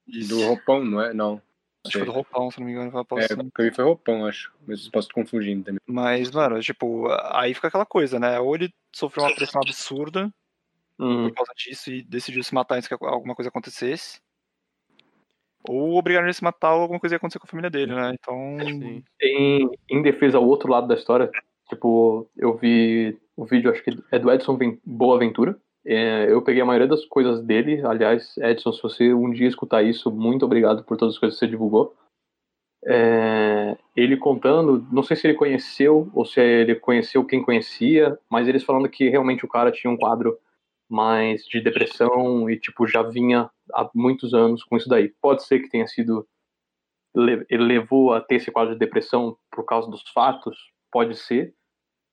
Isso. 0.07 0.28
Do 0.28 0.45
roupão, 0.47 0.84
não 0.84 1.01
é? 1.01 1.14
Não. 1.14 1.40
Acho 1.84 1.93
que 1.93 1.99
foi 1.99 2.07
do 2.07 2.12
roupão, 2.12 2.51
se 2.51 2.61
não 2.61 2.66
me 2.66 2.72
engano. 2.72 2.90
foi 2.90 3.01
uma 3.01 3.22
É, 3.24 3.28
porque 3.28 3.62
ele 3.62 3.72
foi 3.72 3.84
roupão, 3.84 4.26
acho. 4.26 4.53
Mas 4.66 4.88
posso 4.88 5.09
estar 5.09 5.14
confundindo 5.14 5.64
também. 5.64 5.80
Mas, 5.86 6.30
mano, 6.30 6.61
tipo, 6.61 7.09
aí 7.32 7.55
fica 7.55 7.68
aquela 7.68 7.86
coisa, 7.86 8.20
né? 8.20 8.38
Ou 8.38 8.55
ele 8.55 8.72
sofreu 8.95 9.24
uma 9.24 9.34
pressão 9.34 9.61
absurda 9.61 10.32
Uhum. 10.99 11.28
por 11.28 11.36
causa 11.36 11.53
disso 11.57 11.90
e 11.90 12.03
decidiu 12.03 12.43
se 12.45 12.55
matar 12.55 12.76
antes 12.76 12.86
que 12.86 12.95
alguma 12.95 13.34
coisa 13.34 13.49
acontecesse. 13.49 14.20
Ou 15.68 15.97
obrigaram 15.97 16.26
ele 16.26 16.30
a 16.30 16.34
se 16.34 16.45
matar 16.45 16.74
ou 16.74 16.82
alguma 16.82 17.01
coisa 17.01 17.14
ia 17.14 17.16
acontecer 17.16 17.38
com 17.38 17.47
a 17.47 17.51
família 17.51 17.70
dele, 17.70 17.95
né? 17.95 18.12
Então. 18.14 18.57
Sim. 18.61 19.05
Em, 19.20 19.70
em 19.88 20.03
defesa 20.03 20.36
ao 20.38 20.47
outro 20.47 20.68
lado 20.70 20.86
da 20.86 20.95
história, 20.95 21.30
tipo, 21.68 22.28
eu 22.36 22.57
vi 22.57 23.18
o 23.36 23.45
vídeo, 23.45 23.70
acho 23.70 23.82
que 23.82 23.90
é 24.11 24.18
do 24.18 24.30
Edson 24.30 24.57
Ven- 24.57 24.78
Boaventura. 24.84 25.59
É, 25.84 26.30
eu 26.30 26.42
peguei 26.42 26.62
a 26.62 26.64
maioria 26.66 26.86
das 26.88 27.04
coisas 27.04 27.42
dele. 27.42 27.84
Aliás, 27.84 28.36
Edson, 28.38 28.72
se 28.72 28.82
você 28.82 29.12
um 29.14 29.30
dia 29.30 29.48
escutar 29.48 29.82
isso, 29.82 30.10
muito 30.10 30.44
obrigado 30.44 30.84
por 30.84 30.96
todas 30.96 31.14
as 31.14 31.20
coisas 31.20 31.38
que 31.38 31.44
você 31.44 31.50
divulgou. 31.50 31.94
É, 32.84 33.76
ele 33.96 34.16
contando, 34.16 34.84
não 34.90 35.02
sei 35.02 35.16
se 35.16 35.26
ele 35.26 35.34
conheceu 35.36 36.10
ou 36.14 36.24
se 36.24 36.40
ele 36.40 36.74
conheceu 36.74 37.24
quem 37.24 37.42
conhecia, 37.42 38.18
mas 38.28 38.48
eles 38.48 38.64
falando 38.64 38.88
que 38.88 39.08
realmente 39.08 39.44
o 39.44 39.48
cara 39.48 39.70
tinha 39.70 39.90
um 39.90 39.96
quadro 39.96 40.36
mas 40.92 41.46
de 41.46 41.58
depressão 41.58 42.50
e, 42.50 42.60
tipo, 42.60 42.86
já 42.86 43.02
vinha 43.02 43.48
há 43.72 43.88
muitos 43.94 44.34
anos 44.34 44.62
com 44.62 44.76
isso 44.76 44.90
daí. 44.90 45.08
Pode 45.22 45.42
ser 45.42 45.60
que 45.60 45.70
tenha 45.70 45.86
sido. 45.86 46.28
le- 47.16 47.46
Ele 47.48 47.64
levou 47.64 48.12
a 48.12 48.20
ter 48.20 48.34
esse 48.36 48.50
quadro 48.50 48.74
de 48.74 48.78
depressão 48.78 49.38
por 49.50 49.64
causa 49.64 49.90
dos 49.90 50.02
fatos, 50.12 50.58
pode 50.92 51.16
ser, 51.16 51.54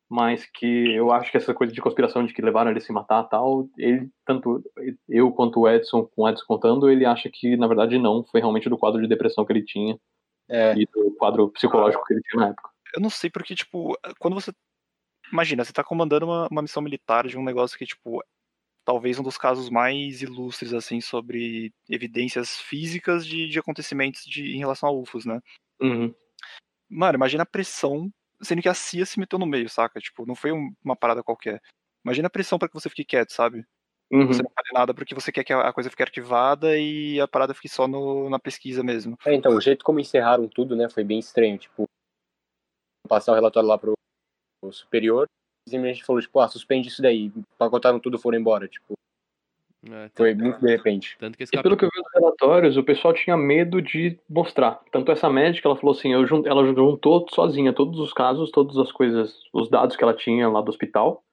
mas 0.10 0.45
que 0.45 0.93
eu 0.93 1.12
acho 1.12 1.30
que 1.30 1.38
essa 1.38 1.53
coisa 1.53 1.72
de 1.72 1.82
conspiração 1.82 2.26
de 2.26 2.34
que 2.34 2.41
levaram 2.41 2.72
ele 2.72 2.80
a 2.80 2.82
se 2.82 2.91
matar 2.91 3.24
tal, 3.26 3.70
ele, 3.78 4.10
tanto 4.26 4.64
eu 5.07 5.32
quanto 5.32 5.60
o 5.60 5.70
Edson, 5.70 6.03
com 6.03 6.24
o 6.24 6.30
Edson 6.30 6.45
contando, 6.47 6.89
ele 6.89 7.05
acha 7.05 7.30
que, 7.32 7.55
na 7.55 7.68
verdade, 7.68 7.99
não, 7.99 8.24
foi 8.24 8.39
realmente 8.39 8.70
do 8.70 8.78
quadro 8.78 8.99
de 8.99 9.07
depressão 9.07 9.45
que 9.45 9.53
ele 9.53 9.64
tinha 9.64 9.99
É, 10.49 10.74
e 10.76 10.86
do 10.88 11.16
quadro 11.16 11.49
psicológico 11.49 12.03
que 12.05 12.14
ele 12.14 12.22
tinha 12.24 12.41
na 12.41 12.49
época. 12.49 12.70
Eu 12.95 13.01
não 13.01 13.10
sei 13.10 13.30
porque, 13.30 13.53
tipo, 13.53 13.95
quando 14.18 14.34
você. 14.34 14.51
Imagina, 15.32 15.64
você 15.64 15.72
tá 15.72 15.84
comandando 15.84 16.26
uma, 16.26 16.47
uma 16.49 16.62
missão 16.64 16.82
militar 16.82 17.28
de 17.28 17.38
um 17.38 17.43
negócio 17.43 17.78
que, 17.78 17.86
tipo, 17.86 18.24
talvez 18.84 19.20
um 19.20 19.24
dos 19.24 19.38
casos 19.38 19.70
mais 19.70 20.24
ilustres, 20.24 20.74
assim, 20.74 20.99
sobre 20.99 21.72
evidências 21.88 22.57
físicas 22.57 23.24
de, 23.24 23.47
de 23.47 23.60
acontecimentos 23.60 24.24
de, 24.26 24.55
em 24.55 24.57
relação 24.57 24.89
a 24.89 24.91
UFOs, 24.91 25.26
né? 25.26 25.39
Uhum. 25.80 26.12
Mano, 26.89 27.16
imagina 27.16 27.43
a 27.43 27.45
pressão, 27.45 28.12
sendo 28.42 28.62
que 28.62 28.70
a 28.70 28.74
CIA 28.74 29.06
se 29.06 29.20
meteu 29.20 29.38
no 29.40 29.46
meio, 29.46 29.70
saca? 29.70 30.00
Tipo, 30.00 30.26
não 30.26 30.36
foi 30.36 30.52
um- 30.52 30.74
uma 30.84 30.96
parada 30.96 31.24
qualquer. 31.24 31.62
Imagina 32.06 32.28
a 32.28 32.32
pressão 32.32 32.58
pra 32.58 32.68
que 32.68 32.74
você 32.74 32.90
fique 32.90 33.06
quieto, 33.06 33.32
sabe? 33.32 33.66
Uhum. 34.12 34.28
Você 34.28 34.42
não 34.42 34.50
fale 34.50 34.70
nada 34.74 34.94
porque 34.94 35.14
você 35.14 35.32
quer 35.32 35.44
que 35.44 35.54
a 35.54 35.68
a 35.70 35.74
coisa 35.74 35.90
fique 35.90 36.02
arquivada 36.02 36.78
e 36.78 37.20
a 37.20 37.28
parada 37.28 37.54
fique 37.54 37.70
só 37.70 37.88
no, 37.88 38.30
na 38.30 38.40
pesquisa 38.40 38.84
mesmo. 38.84 39.18
É, 39.26 39.34
então, 39.36 39.56
o 39.56 39.62
jeito 39.62 39.86
como 39.86 40.00
encerraram 40.00 40.48
tudo, 40.48 40.76
né, 40.76 40.90
foi 40.90 41.04
bem 41.04 41.20
estranho. 41.20 41.58
Tipo, 41.60 41.86
passar 43.08 43.32
o 43.32 43.36
relatório 43.36 43.68
lá 43.70 43.78
pro, 43.78 43.94
pro 44.62 44.74
superior, 44.74 45.28
simplesmente 45.68 46.04
falou, 46.04 46.22
tipo, 46.22 46.40
ah, 46.40 46.48
suspende 46.48 46.88
isso 46.88 47.02
daí. 47.02 47.32
Pacotaram 47.58 48.00
tudo 48.00 48.18
e 48.18 48.22
foram 48.22 48.40
embora. 48.40 48.68
Tipo, 48.68 48.94
É, 49.86 50.10
foi 50.16 50.32
tanto, 50.34 50.44
muito 50.44 50.60
de 50.60 50.76
repente. 50.76 51.18
tanto 51.18 51.38
que 51.38 51.44
esse 51.44 51.56
E 51.56 51.62
pelo 51.62 51.78
que 51.78 51.86
eu 51.86 51.90
vi 51.94 52.02
nos 52.02 52.12
relatórios, 52.14 52.76
o 52.76 52.84
pessoal 52.84 53.14
tinha 53.14 53.38
medo 53.38 53.82
de 53.82 54.20
mostrar. 54.30 54.82
Tanto 54.92 55.12
essa 55.12 55.30
médica, 55.30 55.68
ela 55.70 55.78
falou 55.78 55.96
assim, 55.96 56.14
eu 56.14 56.26
jun- 56.28 56.44
ela 56.46 56.66
juntou 56.66 57.26
sozinha 57.30 57.72
todos 57.72 58.00
os 58.00 58.12
casos, 58.12 58.52
todas 58.52 58.78
as 58.78 58.92
coisas, 58.92 59.40
os 59.54 59.70
dados 59.70 59.96
que 59.96 60.04
ela 60.04 60.14
tinha 60.14 60.50
lá 60.50 60.62
do 60.62 60.70
hospital, 60.70 61.24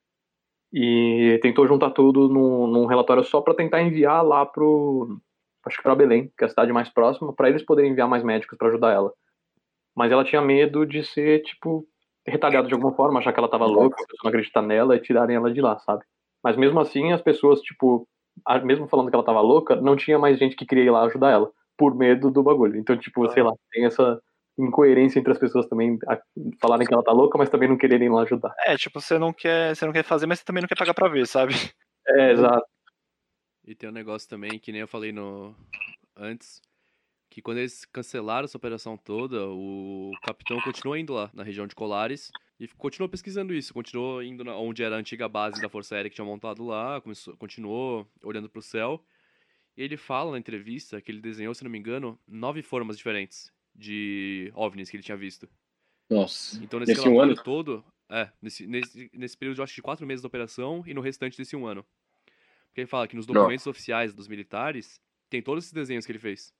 e 0.72 1.38
tentou 1.42 1.66
juntar 1.66 1.90
tudo 1.90 2.28
num, 2.28 2.66
num 2.66 2.86
relatório 2.86 3.24
só 3.24 3.40
para 3.40 3.54
tentar 3.54 3.82
enviar 3.82 4.24
lá 4.24 4.44
pro, 4.46 5.18
acho 5.64 5.76
que 5.78 5.82
para 5.82 5.94
Belém, 5.94 6.30
que 6.36 6.44
é 6.44 6.46
a 6.46 6.50
cidade 6.50 6.72
mais 6.72 6.88
próxima, 6.88 7.32
para 7.32 7.48
eles 7.48 7.64
poderem 7.64 7.90
enviar 7.90 8.08
mais 8.08 8.22
médicos 8.22 8.56
para 8.56 8.68
ajudar 8.68 8.92
ela. 8.92 9.12
Mas 9.94 10.12
ela 10.12 10.24
tinha 10.24 10.42
medo 10.42 10.86
de 10.86 11.02
ser, 11.02 11.42
tipo, 11.42 11.86
retalhada 12.26 12.68
de 12.68 12.74
alguma 12.74 12.94
forma, 12.94 13.18
achar 13.18 13.32
que 13.32 13.38
ela 13.40 13.48
tava 13.48 13.66
louca, 13.66 13.96
não 14.22 14.28
acreditar 14.28 14.62
nela 14.62 14.94
e 14.94 15.00
tirarem 15.00 15.34
ela 15.34 15.52
de 15.52 15.60
lá, 15.60 15.78
sabe? 15.78 16.04
Mas 16.44 16.56
mesmo 16.56 16.78
assim, 16.78 17.12
as 17.12 17.22
pessoas, 17.22 17.60
tipo, 17.60 18.06
mesmo 18.64 18.86
falando 18.88 19.08
que 19.10 19.14
ela 19.16 19.24
tava 19.24 19.40
louca, 19.40 19.76
não 19.76 19.96
tinha 19.96 20.18
mais 20.18 20.38
gente 20.38 20.56
que 20.56 20.66
queria 20.66 20.84
ir 20.84 20.90
lá 20.90 21.02
ajudar 21.04 21.30
ela, 21.30 21.50
por 21.76 21.94
medo 21.94 22.30
do 22.30 22.42
bagulho. 22.42 22.76
Então, 22.78 22.96
tipo, 22.96 23.28
sei 23.30 23.42
lá, 23.42 23.52
tem 23.72 23.84
essa 23.84 24.20
incoerência 24.58 25.18
entre 25.18 25.32
as 25.32 25.38
pessoas 25.38 25.66
também 25.66 25.98
a- 26.08 26.18
falarem 26.60 26.86
que 26.86 26.94
ela 26.94 27.02
tá 27.04 27.12
louca, 27.12 27.36
mas 27.36 27.50
também 27.50 27.68
não 27.68 27.76
quererem 27.76 28.06
ir 28.08 28.10
lá 28.10 28.22
ajudar. 28.22 28.54
É, 28.66 28.76
tipo, 28.76 29.00
você 29.00 29.18
não 29.18 29.32
quer, 29.32 29.74
você 29.76 29.84
não 29.84 29.92
quer 29.92 30.02
fazer, 30.02 30.26
mas 30.26 30.38
você 30.38 30.44
também 30.44 30.62
não 30.62 30.68
quer 30.68 30.78
pagar 30.78 30.94
pra 30.94 31.08
ver, 31.08 31.26
sabe? 31.26 31.52
É, 32.08 32.32
exato. 32.32 32.64
E 33.66 33.74
tem 33.74 33.88
um 33.88 33.92
negócio 33.92 34.28
também, 34.28 34.58
que 34.58 34.70
nem 34.72 34.80
eu 34.80 34.88
falei 34.88 35.12
no 35.12 35.54
antes, 36.16 36.62
que 37.28 37.42
quando 37.42 37.58
eles 37.58 37.84
cancelaram 37.84 38.44
essa 38.44 38.56
operação 38.56 38.96
toda, 38.96 39.46
o 39.48 40.12
capitão 40.24 40.58
continuou 40.62 40.96
indo 40.96 41.12
lá, 41.12 41.28
na 41.34 41.42
região 41.42 41.66
de 41.66 41.74
Colares, 41.74 42.30
e 42.58 42.66
continuou 42.68 43.08
pesquisando 43.08 43.54
isso, 43.54 43.74
continuou 43.74 44.22
indo 44.22 44.42
na, 44.42 44.56
onde 44.56 44.82
era 44.82 44.96
a 44.96 44.98
antiga 44.98 45.28
base 45.28 45.60
da 45.60 45.68
Força 45.68 45.94
Aérea 45.94 46.08
que 46.08 46.14
tinha 46.14 46.24
montado 46.24 46.64
lá, 46.64 47.00
começou, 47.00 47.36
continuou 47.36 48.10
olhando 48.22 48.48
pro 48.48 48.62
céu, 48.62 49.04
e 49.76 49.82
ele 49.82 49.96
fala 49.96 50.32
na 50.32 50.38
entrevista 50.38 51.00
que 51.00 51.10
ele 51.10 51.20
desenhou, 51.20 51.54
se 51.54 51.62
não 51.62 51.70
me 51.70 51.78
engano, 51.78 52.18
nove 52.26 52.62
formas 52.62 52.96
diferentes 52.96 53.52
de 53.74 54.50
OVNIs 54.54 54.88
que 54.88 54.96
ele 54.96 55.02
tinha 55.02 55.16
visto. 55.16 55.48
Nossa. 56.08 56.62
Então 56.64 56.80
nesse, 56.80 56.92
Nesse 56.94 57.08
um 57.08 57.20
ano? 57.20 57.34
todo, 57.34 57.84
é, 58.08 58.30
nesse, 58.40 58.66
nesse, 58.66 59.10
nesse 59.12 59.36
período, 59.36 59.58
eu 59.58 59.64
acho, 59.64 59.74
de 59.74 59.82
quatro 59.82 60.06
meses 60.06 60.22
da 60.22 60.28
operação 60.28 60.82
e 60.86 60.94
no 60.94 61.02
restante 61.02 61.36
desse 61.36 61.54
um 61.54 61.66
ano. 61.66 61.84
Porque 62.68 62.80
ele 62.80 62.86
fala 62.86 63.06
que 63.06 63.16
nos 63.16 63.26
documentos 63.26 63.66
oficiais 63.66 64.14
dos 64.14 64.28
militares, 64.28 65.00
tem 65.28 65.42
todos 65.42 65.64
esses 65.64 65.72
desenhos 65.72 66.06
que 66.06 66.12
ele 66.12 66.18
fez. 66.18 66.54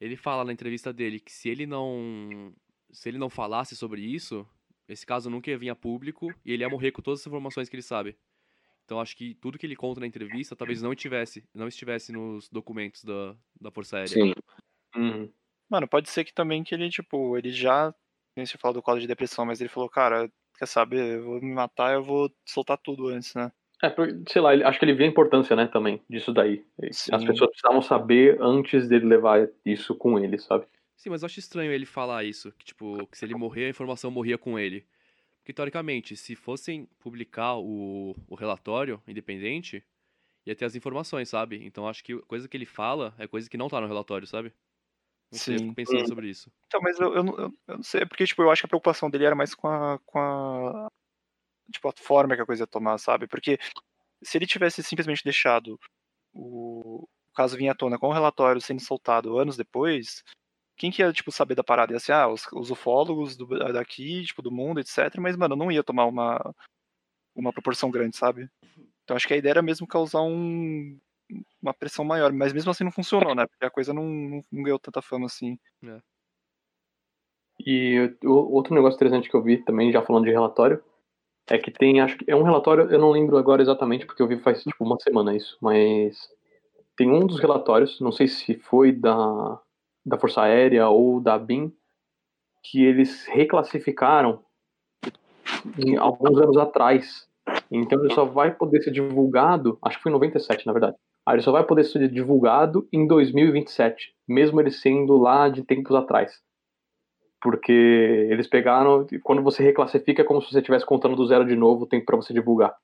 Ele 0.00 0.16
fala 0.16 0.44
na 0.44 0.52
entrevista 0.52 0.92
dele 0.92 1.20
que 1.20 1.30
se 1.32 1.48
ele 1.48 1.66
não. 1.66 2.52
Se 2.90 3.08
ele 3.08 3.18
não 3.18 3.30
falasse 3.30 3.74
sobre 3.74 4.02
isso, 4.02 4.46
esse 4.88 5.06
caso 5.06 5.30
nunca 5.30 5.50
ia 5.50 5.58
vir 5.58 5.70
a 5.70 5.76
público 5.76 6.32
e 6.44 6.52
ele 6.52 6.62
ia 6.62 6.68
morrer 6.68 6.92
com 6.92 7.02
todas 7.02 7.20
as 7.20 7.26
informações 7.26 7.68
que 7.68 7.76
ele 7.76 7.82
sabe. 7.82 8.16
Então 8.84 9.00
acho 9.00 9.16
que 9.16 9.34
tudo 9.36 9.58
que 9.58 9.64
ele 9.66 9.76
conta 9.76 10.00
na 10.00 10.06
entrevista 10.06 10.56
talvez 10.56 10.82
não 10.82 10.92
estivesse, 10.92 11.44
não 11.54 11.68
estivesse 11.68 12.12
nos 12.12 12.48
documentos 12.48 13.04
da, 13.04 13.36
da 13.60 13.70
Força 13.70 13.96
Aérea. 13.98 14.08
Sim. 14.08 14.32
Uhum. 14.96 15.32
Mano, 15.70 15.88
pode 15.88 16.10
ser 16.10 16.24
que 16.24 16.34
também 16.34 16.62
que 16.62 16.74
ele, 16.74 16.90
tipo, 16.90 17.36
ele 17.36 17.50
já. 17.50 17.94
Nem 18.36 18.46
se 18.46 18.58
fala 18.58 18.74
do 18.74 18.82
quadro 18.82 19.00
de 19.00 19.06
depressão, 19.06 19.44
mas 19.44 19.60
ele 19.60 19.68
falou, 19.68 19.88
cara, 19.88 20.30
quer 20.58 20.66
saber, 20.66 21.18
eu 21.18 21.24
vou 21.24 21.40
me 21.40 21.52
matar, 21.52 21.94
eu 21.94 22.02
vou 22.02 22.30
soltar 22.46 22.78
tudo 22.78 23.08
antes, 23.08 23.34
né? 23.34 23.52
É, 23.82 23.90
porque, 23.90 24.14
sei 24.30 24.40
lá, 24.40 24.54
ele- 24.54 24.64
acho 24.64 24.78
que 24.78 24.84
ele 24.84 24.94
vê 24.94 25.04
a 25.04 25.08
importância, 25.08 25.54
né, 25.56 25.66
também, 25.66 26.00
disso 26.08 26.32
daí. 26.32 26.64
As 26.82 26.96
Sim. 26.96 27.26
pessoas 27.26 27.50
precisavam 27.50 27.82
saber 27.82 28.40
antes 28.40 28.88
dele 28.88 29.06
levar 29.06 29.48
isso 29.66 29.94
com 29.94 30.18
ele, 30.18 30.38
sabe? 30.38 30.66
Sim, 30.96 31.10
mas 31.10 31.22
eu 31.22 31.26
acho 31.26 31.38
estranho 31.40 31.72
ele 31.72 31.86
falar 31.86 32.24
isso, 32.24 32.52
que 32.52 32.64
tipo, 32.64 33.06
que 33.08 33.18
se 33.18 33.24
ele 33.24 33.34
morrer, 33.34 33.66
a 33.66 33.70
informação 33.70 34.10
morria 34.10 34.38
com 34.38 34.58
ele. 34.58 34.86
Porque 35.40 35.52
teoricamente, 35.54 36.16
se 36.16 36.36
fossem 36.36 36.86
publicar 37.00 37.56
o, 37.58 38.14
o 38.28 38.34
relatório 38.36 39.02
independente, 39.08 39.84
ia 40.46 40.56
ter 40.56 40.66
as 40.66 40.76
informações, 40.76 41.28
sabe? 41.30 41.64
Então 41.66 41.88
acho 41.88 42.04
que 42.04 42.18
coisa 42.22 42.48
que 42.48 42.56
ele 42.56 42.66
fala 42.66 43.14
é 43.18 43.26
coisa 43.28 43.50
que 43.50 43.58
não 43.58 43.68
tá 43.68 43.80
no 43.80 43.88
relatório, 43.88 44.26
sabe? 44.26 44.52
Não 45.32 45.38
sei, 45.40 45.56
eu 45.56 45.60
Sim. 45.60 45.62
fico 45.62 45.74
pensando 45.74 46.06
sobre 46.06 46.28
isso. 46.30 46.52
Então, 46.66 46.80
mas 46.82 46.98
eu, 47.00 47.14
eu, 47.14 47.22
não- 47.24 47.38
eu, 47.38 47.54
eu 47.68 47.76
não 47.76 47.82
sei, 47.82 48.02
é 48.02 48.06
porque, 48.06 48.24
tipo, 48.26 48.42
eu 48.42 48.50
acho 48.50 48.62
que 48.62 48.66
a 48.66 48.68
preocupação 48.68 49.10
dele 49.10 49.24
era 49.26 49.34
mais 49.36 49.54
com 49.54 49.68
a, 49.68 49.98
com 50.06 50.18
a. 50.18 50.88
Tipo, 51.72 51.88
a 51.88 51.92
forma 51.96 52.36
que 52.36 52.42
a 52.42 52.46
coisa 52.46 52.64
ia 52.64 52.66
tomar, 52.66 52.98
sabe? 52.98 53.26
Porque 53.28 53.58
se 54.24 54.38
ele 54.38 54.46
tivesse 54.46 54.82
simplesmente 54.82 55.24
deixado 55.24 55.78
o, 56.34 57.04
o 57.04 57.08
caso 57.34 57.56
vir 57.58 57.68
à 57.68 57.74
tona 57.76 57.98
com 57.98 58.08
o 58.08 58.12
relatório 58.12 58.60
sendo 58.60 58.82
soltado 58.82 59.38
anos 59.38 59.56
depois, 59.56 60.22
quem 60.76 60.90
que 60.90 61.02
ia, 61.02 61.12
tipo, 61.12 61.30
saber 61.30 61.54
da 61.54 61.64
parada? 61.64 61.92
Ia 61.92 62.00
ser, 62.00 62.12
ah, 62.12 62.28
os, 62.28 62.46
os 62.52 62.70
ufólogos 62.70 63.36
do, 63.36 63.46
daqui, 63.72 64.24
tipo, 64.24 64.42
do 64.42 64.50
mundo, 64.50 64.80
etc. 64.80 65.16
Mas, 65.18 65.36
mano, 65.36 65.56
não 65.56 65.70
ia 65.70 65.82
tomar 65.82 66.06
uma, 66.06 66.54
uma 67.34 67.52
proporção 67.52 67.90
grande, 67.90 68.16
sabe? 68.16 68.48
Então 69.04 69.16
acho 69.16 69.26
que 69.26 69.34
a 69.34 69.36
ideia 69.36 69.52
era 69.52 69.62
mesmo 69.62 69.86
causar 69.86 70.22
um, 70.22 70.98
uma 71.60 71.74
pressão 71.74 72.04
maior, 72.04 72.32
mas 72.32 72.52
mesmo 72.52 72.70
assim 72.70 72.84
não 72.84 72.92
funcionou, 72.92 73.34
né? 73.34 73.46
Porque 73.46 73.64
a 73.64 73.70
coisa 73.70 73.92
não, 73.92 74.04
não, 74.04 74.40
não 74.50 74.62
ganhou 74.62 74.78
tanta 74.78 75.02
fama 75.02 75.26
assim. 75.26 75.58
E 77.64 78.16
o, 78.24 78.32
outro 78.32 78.74
negócio 78.74 78.96
interessante 78.96 79.28
que 79.28 79.36
eu 79.36 79.42
vi 79.42 79.58
também, 79.58 79.92
já 79.92 80.02
falando 80.02 80.24
de 80.24 80.30
relatório, 80.30 80.82
é 81.48 81.58
que 81.58 81.70
tem, 81.70 82.00
acho 82.00 82.16
que 82.16 82.30
é 82.30 82.36
um 82.36 82.42
relatório, 82.42 82.90
eu 82.90 82.98
não 82.98 83.10
lembro 83.10 83.36
agora 83.36 83.62
exatamente, 83.62 84.06
porque 84.06 84.22
eu 84.22 84.28
vi 84.28 84.38
faz 84.38 84.62
tipo 84.62 84.84
uma 84.84 84.98
semana 85.00 85.34
isso, 85.34 85.56
mas 85.60 86.16
tem 86.96 87.10
um 87.10 87.26
dos 87.26 87.40
relatórios, 87.40 88.00
não 88.00 88.12
sei 88.12 88.28
se 88.28 88.54
foi 88.58 88.92
da, 88.92 89.60
da 90.04 90.18
Força 90.18 90.42
Aérea 90.42 90.88
ou 90.88 91.20
da 91.20 91.38
BIM, 91.38 91.72
que 92.62 92.84
eles 92.84 93.26
reclassificaram 93.26 94.44
em 95.78 95.96
alguns 95.96 96.38
anos 96.38 96.56
atrás. 96.56 97.28
Então 97.70 98.04
ele 98.04 98.14
só 98.14 98.24
vai 98.24 98.54
poder 98.54 98.82
ser 98.82 98.90
divulgado, 98.90 99.78
acho 99.82 99.96
que 99.96 100.02
foi 100.02 100.10
em 100.10 100.14
97, 100.14 100.66
na 100.66 100.72
verdade. 100.72 100.96
Aí 101.26 101.36
ele 101.36 101.42
só 101.42 101.52
vai 101.52 101.64
poder 101.64 101.84
ser 101.84 102.08
divulgado 102.08 102.88
em 102.92 103.06
2027, 103.06 104.14
mesmo 104.28 104.60
ele 104.60 104.70
sendo 104.70 105.16
lá 105.16 105.48
de 105.48 105.62
tempos 105.62 105.94
atrás 105.94 106.42
porque 107.42 107.72
eles 108.30 108.46
pegaram 108.46 109.04
quando 109.24 109.42
você 109.42 109.62
reclassifica 109.64 110.22
é 110.22 110.24
como 110.24 110.40
se 110.40 110.50
você 110.50 110.58
estivesse 110.58 110.86
contando 110.86 111.16
do 111.16 111.26
zero 111.26 111.44
de 111.44 111.56
novo 111.56 111.82
o 111.82 111.86
tempo 111.86 112.06
para 112.06 112.16
você 112.16 112.32
divulgar. 112.32 112.74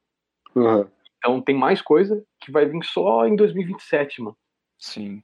Uhum. 0.55 0.85
Então 1.17 1.41
tem 1.41 1.55
mais 1.55 1.81
coisa 1.81 2.25
que 2.41 2.51
vai 2.51 2.67
vir 2.67 2.85
só 2.85 3.25
em 3.25 3.37
2027, 3.37 4.21
mano. 4.21 4.37
Sim. 4.77 5.23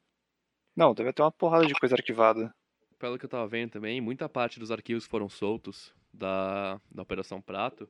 Não, 0.76 0.94
deve 0.94 1.12
ter 1.12 1.22
uma 1.22 1.30
porrada 1.30 1.66
de 1.66 1.74
coisa 1.74 1.94
arquivada. 1.94 2.54
Pelo 2.98 3.18
que 3.18 3.24
eu 3.24 3.28
tava 3.28 3.46
vendo 3.46 3.70
também, 3.70 4.00
muita 4.00 4.28
parte 4.28 4.58
dos 4.58 4.70
arquivos 4.70 5.04
que 5.04 5.10
foram 5.10 5.28
soltos 5.28 5.94
da, 6.12 6.80
da 6.90 7.02
Operação 7.02 7.40
Prato 7.40 7.88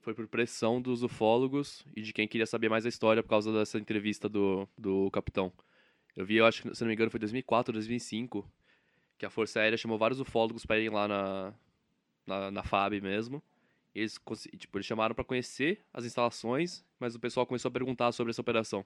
foi 0.00 0.14
por 0.14 0.26
pressão 0.26 0.80
dos 0.80 1.02
ufólogos 1.02 1.84
e 1.94 2.00
de 2.00 2.12
quem 2.12 2.26
queria 2.26 2.46
saber 2.46 2.70
mais 2.70 2.86
a 2.86 2.88
história 2.88 3.22
por 3.22 3.28
causa 3.28 3.52
dessa 3.52 3.78
entrevista 3.78 4.28
do, 4.28 4.66
do 4.76 5.10
capitão. 5.10 5.52
Eu 6.16 6.24
vi, 6.24 6.36
eu 6.36 6.46
acho 6.46 6.62
que, 6.62 6.74
se 6.74 6.80
não 6.82 6.88
me 6.88 6.94
engano, 6.94 7.10
foi 7.10 7.20
2004 7.20 7.70
ou 7.70 7.74
2005, 7.74 8.50
que 9.18 9.26
a 9.26 9.30
Força 9.30 9.60
Aérea 9.60 9.76
chamou 9.76 9.98
vários 9.98 10.18
ufólogos 10.18 10.64
para 10.64 10.78
irem 10.78 10.90
lá 10.90 11.06
na, 11.06 11.54
na, 12.26 12.50
na 12.50 12.62
FAB 12.62 13.00
mesmo. 13.02 13.42
Eles, 13.94 14.18
tipo, 14.56 14.78
eles 14.78 14.86
chamaram 14.86 15.14
para 15.14 15.24
conhecer 15.24 15.84
as 15.92 16.04
instalações, 16.04 16.84
mas 16.98 17.14
o 17.14 17.20
pessoal 17.20 17.44
começou 17.44 17.68
a 17.68 17.72
perguntar 17.72 18.12
sobre 18.12 18.30
essa 18.30 18.40
operação. 18.40 18.84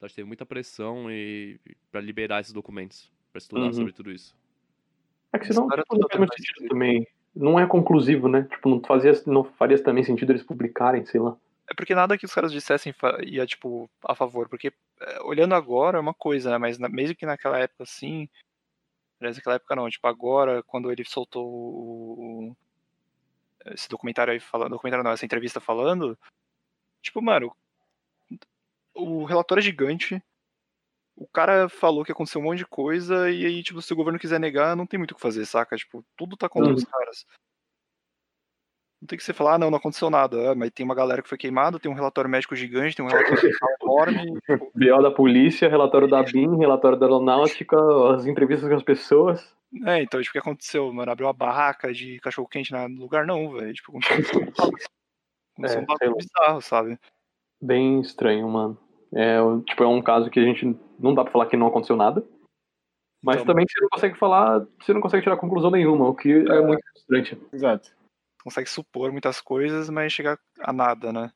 Então 0.00 0.06
acho 0.06 0.14
que 0.14 0.20
teve 0.22 0.26
muita 0.28 0.46
pressão 0.46 1.10
e 1.10 1.60
para 1.92 2.00
liberar 2.00 2.40
esses 2.40 2.54
documentos, 2.54 3.12
para 3.30 3.38
estudar 3.38 3.66
Uhum. 3.66 3.72
sobre 3.74 3.92
tudo 3.92 4.10
isso. 4.10 4.34
É 5.30 5.38
que 5.38 5.44
senão 5.46 5.68
tipo, 5.68 5.94
não 5.98 6.08
faz 6.08 6.30
sentido 6.34 6.68
também. 6.70 7.06
Não 7.36 7.60
é 7.60 7.66
conclusivo, 7.66 8.26
né? 8.26 8.44
Tipo, 8.50 8.70
não, 8.70 8.80
fazia, 8.82 9.12
não 9.26 9.44
faria 9.44 9.80
também 9.82 10.02
sentido 10.02 10.32
eles 10.32 10.42
publicarem, 10.42 11.04
sei 11.04 11.20
lá. 11.20 11.36
É 11.70 11.74
porque 11.74 11.94
nada 11.94 12.16
que 12.16 12.24
os 12.24 12.32
caras 12.32 12.50
dissessem 12.50 12.94
ia, 13.26 13.44
tipo, 13.46 13.90
a 14.02 14.14
favor. 14.14 14.48
Porque, 14.48 14.72
é, 15.00 15.22
olhando 15.22 15.54
agora 15.54 15.98
é 15.98 16.00
uma 16.00 16.14
coisa, 16.14 16.50
né? 16.50 16.56
Mas 16.56 16.78
na- 16.78 16.88
mesmo 16.88 17.14
que 17.14 17.26
naquela 17.26 17.58
época, 17.58 17.82
assim. 17.84 18.26
Aliás, 19.20 19.36
naquela 19.36 19.56
época 19.56 19.76
não. 19.76 19.88
Tipo, 19.90 20.08
agora, 20.08 20.62
quando 20.62 20.90
ele 20.90 21.04
soltou 21.04 21.46
o. 21.46 22.48
o- 22.48 22.56
Esse 23.66 23.88
documentário 23.90 24.32
aí 24.32 24.40
falando. 24.40 24.70
Documentário 24.70 25.04
não, 25.04 25.12
essa 25.12 25.26
entrevista 25.26 25.60
falando. 25.60 26.18
Tipo, 27.02 27.20
mano. 27.22 27.54
O 29.02 29.24
relatório 29.24 29.60
é 29.60 29.64
gigante. 29.64 30.22
O 31.16 31.26
cara 31.28 31.68
falou 31.68 32.04
que 32.04 32.12
aconteceu 32.12 32.40
um 32.40 32.44
monte 32.44 32.58
de 32.58 32.66
coisa. 32.66 33.30
E 33.30 33.44
aí, 33.44 33.62
tipo, 33.62 33.82
se 33.82 33.92
o 33.92 33.96
governo 33.96 34.18
quiser 34.18 34.40
negar, 34.40 34.74
não 34.76 34.86
tem 34.86 34.98
muito 34.98 35.12
o 35.12 35.14
que 35.14 35.20
fazer, 35.20 35.44
saca? 35.44 35.76
Tipo, 35.76 36.04
tudo 36.16 36.36
tá 36.36 36.48
contra 36.48 36.70
Uhum. 36.70 36.76
os 36.76 36.84
caras. 36.84 37.26
Não 39.02 39.06
tem 39.06 39.16
que 39.18 39.24
você 39.24 39.32
falar, 39.32 39.54
ah, 39.54 39.58
não, 39.58 39.70
não 39.70 39.78
aconteceu 39.78 40.10
nada. 40.10 40.52
Ah, 40.52 40.54
mas 40.54 40.70
tem 40.70 40.84
uma 40.84 40.94
galera 40.94 41.22
que 41.22 41.28
foi 41.28 41.38
queimada, 41.38 41.78
tem 41.80 41.90
um 41.90 41.94
relatório 41.94 42.28
médico 42.30 42.54
gigante, 42.54 42.94
tem 42.94 43.04
um 43.04 43.08
relatório 43.08 43.38
enorme. 43.82 44.40
tipo, 44.42 44.70
BO 44.76 45.02
da 45.02 45.10
polícia, 45.10 45.68
relatório 45.68 46.06
da 46.08 46.22
BIM, 46.22 46.58
relatório 46.58 46.98
da 46.98 47.06
aeronáutica, 47.06 47.76
as 48.14 48.26
entrevistas 48.26 48.68
com 48.68 48.74
as 48.76 48.82
pessoas. 48.82 49.56
É, 49.86 50.02
então, 50.02 50.20
tipo, 50.20 50.30
o 50.30 50.32
que 50.32 50.38
aconteceu, 50.38 50.92
mano? 50.92 51.10
Abriu 51.12 51.26
uma 51.28 51.32
barraca 51.32 51.92
de 51.94 52.18
cachorro-quente 52.20 52.72
no 52.72 53.00
lugar? 53.00 53.26
Não, 53.26 53.52
velho. 53.52 53.72
Tipo, 53.72 53.92
aconteceu 53.98 54.40
um 54.40 54.52
bagulho- 55.86 55.98
É, 56.02 56.10
um 56.10 56.16
bizarro, 56.16 56.60
sabe? 56.60 56.98
Bem 57.62 58.00
estranho, 58.00 58.48
mano. 58.48 58.78
É, 59.12 59.38
tipo, 59.66 59.82
é 59.82 59.86
um 59.88 60.00
caso 60.02 60.30
que 60.30 60.38
a 60.38 60.44
gente 60.44 60.64
não 60.98 61.14
dá 61.14 61.22
pra 61.24 61.32
falar 61.32 61.46
que 61.46 61.56
não 61.56 61.66
aconteceu 61.66 61.96
nada. 61.96 62.24
Mas 63.22 63.36
Então- 63.36 63.46
também 63.48 63.66
você 63.68 63.80
não 63.80 63.88
consegue 63.90 64.18
falar, 64.18 64.66
você 64.80 64.94
não 64.94 65.00
consegue 65.00 65.22
tirar 65.22 65.36
conclusão 65.36 65.70
nenhuma, 65.70 66.08
o 66.08 66.14
que 66.14 66.30
é 66.32 66.60
muito 66.60 66.82
frustrante. 66.92 67.38
Exato. 67.52 67.90
Consegue 68.42 68.70
supor 68.70 69.12
muitas 69.12 69.40
coisas, 69.40 69.90
mas 69.90 70.12
chegar 70.12 70.38
a 70.60 70.72
nada, 70.72 71.12
né? 71.12 71.30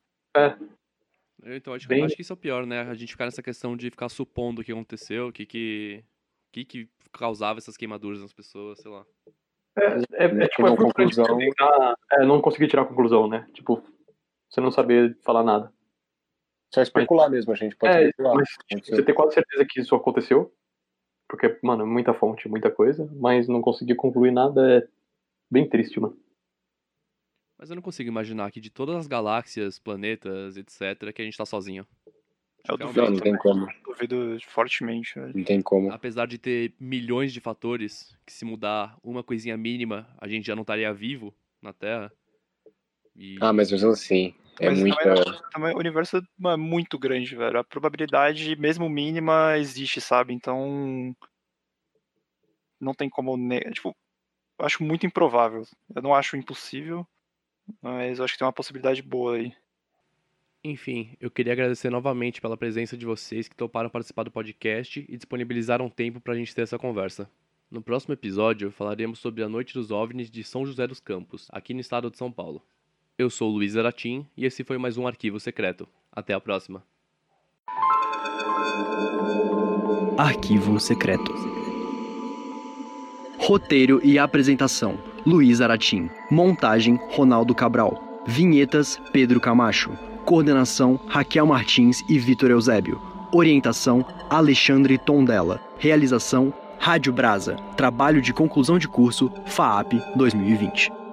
Eu, 1.43 1.55
Então, 1.57 1.73
acho, 1.73 1.87
Bem- 1.87 2.03
acho 2.03 2.15
que 2.15 2.21
isso 2.23 2.33
é 2.33 2.35
o 2.35 2.37
pior, 2.37 2.65
né? 2.65 2.81
A 2.81 2.95
gente 2.95 3.11
ficar 3.11 3.25
nessa 3.25 3.43
questão 3.43 3.77
de 3.77 3.91
ficar 3.91 4.09
supondo 4.09 4.61
o 4.61 4.63
que 4.63 4.71
aconteceu, 4.71 5.27
o 5.27 5.31
que 5.31 5.45
que, 5.45 6.03
o 6.03 6.51
que 6.53 6.65
que 6.65 6.89
causava 7.11 7.59
essas 7.59 7.77
queimaduras 7.77 8.19
nas 8.21 8.33
pessoas, 8.33 8.79
sei 8.79 8.89
lá. 8.89 9.05
É, 9.77 9.83
é, 10.13 10.25
é, 10.25 10.47
tipo, 10.47 10.65
é 10.65 10.75
frustrante 10.75 11.15
conclusão. 11.15 11.37
tentar, 11.37 11.95
é, 12.13 12.25
não 12.25 12.41
conseguir 12.41 12.67
tirar 12.67 12.85
conclusão, 12.85 13.27
né? 13.27 13.47
Tipo, 13.53 13.83
você 14.49 14.59
não 14.61 14.71
saber 14.71 15.15
falar 15.23 15.43
nada. 15.43 15.71
Só 16.75 16.81
especular 16.81 17.29
mesmo, 17.29 17.53
a 17.53 17.55
gente 17.55 17.73
pode 17.73 17.93
É, 17.93 18.09
especular. 18.09 18.35
mas 18.35 18.49
tipo, 18.67 18.85
você 18.85 19.01
ter 19.01 19.13
quase 19.13 19.35
certeza 19.35 19.65
que 19.65 19.79
isso 19.79 19.95
aconteceu, 19.95 20.53
porque, 21.25 21.57
mano, 21.63 21.83
é 21.83 21.85
muita 21.85 22.13
fonte, 22.13 22.49
muita 22.49 22.69
coisa, 22.69 23.09
mas 23.15 23.47
não 23.47 23.61
conseguir 23.61 23.95
concluir 23.95 24.31
nada 24.31 24.79
é 24.79 24.87
bem 25.49 25.69
triste, 25.69 26.01
mano. 26.01 26.19
Mas 27.57 27.69
eu 27.69 27.77
não 27.77 27.81
consigo 27.81 28.09
imaginar 28.09 28.51
que 28.51 28.59
de 28.59 28.69
todas 28.69 28.97
as 28.97 29.07
galáxias, 29.07 29.79
planetas, 29.79 30.57
etc., 30.57 31.13
que 31.13 31.21
a 31.21 31.25
gente 31.25 31.37
tá 31.37 31.45
sozinho. 31.45 31.87
Eu 32.67 32.75
Realmente, 32.75 32.93
duvido 32.93 33.05
Não, 33.05 33.11
não 33.11 33.19
tem 33.21 33.37
como. 33.37 33.67
Duvido 33.85 34.37
fortemente, 34.45 35.17
velho. 35.17 35.31
Não 35.33 35.45
tem 35.45 35.61
como. 35.61 35.93
Apesar 35.93 36.27
de 36.27 36.37
ter 36.37 36.73
milhões 36.77 37.31
de 37.31 37.39
fatores, 37.39 38.13
que 38.25 38.33
se 38.33 38.43
mudar 38.43 38.97
uma 39.01 39.23
coisinha 39.23 39.55
mínima, 39.55 40.13
a 40.17 40.27
gente 40.27 40.45
já 40.45 40.55
não 40.55 40.63
estaria 40.63 40.93
vivo 40.93 41.33
na 41.61 41.71
Terra. 41.71 42.11
E 43.15 43.37
Ah, 43.39 43.53
mas 43.53 43.71
mesmo 43.71 43.91
assim, 43.91 44.35
é 44.59 44.69
Mas 44.69 44.79
muita. 44.79 44.97
também, 44.97 45.41
também 45.51 45.75
o 45.75 45.79
universo 45.79 46.17
é 46.17 46.57
muito 46.57 46.97
grande, 46.97 47.35
velho. 47.35 47.59
A 47.59 47.63
probabilidade, 47.63 48.55
mesmo 48.55 48.89
mínima, 48.89 49.57
existe, 49.57 49.99
sabe? 49.99 50.33
Então. 50.33 51.15
Não 52.79 52.93
tem 52.93 53.09
como. 53.09 53.35
Ne... 53.37 53.59
Tipo, 53.71 53.95
eu 54.59 54.65
acho 54.65 54.83
muito 54.83 55.05
improvável. 55.05 55.63
Eu 55.93 56.01
não 56.01 56.13
acho 56.13 56.37
impossível, 56.37 57.05
mas 57.81 58.19
eu 58.19 58.25
acho 58.25 58.33
que 58.33 58.39
tem 58.39 58.45
uma 58.45 58.53
possibilidade 58.53 59.01
boa 59.01 59.35
aí. 59.35 59.53
Enfim, 60.63 61.15
eu 61.19 61.29
queria 61.29 61.53
agradecer 61.53 61.91
novamente 61.91 62.41
pela 62.41 62.57
presença 62.57 62.97
de 62.97 63.05
vocês 63.05 63.47
que 63.47 63.55
toparam 63.55 63.89
participar 63.89 64.23
do 64.23 64.31
podcast 64.31 65.05
e 65.07 65.15
disponibilizaram 65.15 65.89
tempo 65.89 66.19
pra 66.19 66.33
gente 66.33 66.55
ter 66.55 66.63
essa 66.63 66.79
conversa. 66.79 67.29
No 67.69 67.83
próximo 67.83 68.13
episódio, 68.13 68.71
falaremos 68.71 69.19
sobre 69.19 69.43
a 69.43 69.49
Noite 69.49 69.73
dos 69.73 69.91
OVNIs 69.91 70.31
de 70.31 70.43
São 70.43 70.65
José 70.65 70.87
dos 70.87 70.99
Campos, 70.99 71.47
aqui 71.51 71.73
no 71.73 71.81
estado 71.81 72.09
de 72.09 72.17
São 72.17 72.31
Paulo. 72.31 72.65
Eu 73.17 73.29
sou 73.29 73.49
Luiz 73.49 73.77
Aratim 73.77 74.25
e 74.35 74.45
esse 74.45 74.61
foi 74.61 74.77
mais 74.77 74.97
um 74.97 75.07
Arquivo 75.07 75.39
Secreto. 75.39 75.87
Até 76.11 76.33
a 76.33 76.39
próxima. 76.39 76.83
Arquivo 80.17 80.77
Secreto. 80.81 81.33
Roteiro 83.37 84.01
e 84.03 84.19
apresentação: 84.19 84.99
Luiz 85.25 85.61
Aratim. 85.61 86.09
Montagem: 86.29 86.99
Ronaldo 87.11 87.55
Cabral. 87.55 88.21
Vinhetas: 88.27 89.01
Pedro 89.13 89.39
Camacho. 89.39 89.91
Coordenação: 90.25 90.99
Raquel 91.07 91.45
Martins 91.45 92.03
e 92.09 92.19
Vitor 92.19 92.51
Eusébio. 92.51 93.01
Orientação: 93.31 94.05
Alexandre 94.29 94.97
Tondela. 94.97 95.61
Realização: 95.77 96.53
Rádio 96.77 97.13
Brasa. 97.13 97.55
Trabalho 97.77 98.21
de 98.21 98.33
conclusão 98.33 98.77
de 98.77 98.89
curso 98.89 99.31
FAAP 99.45 99.93
2020. 100.17 101.04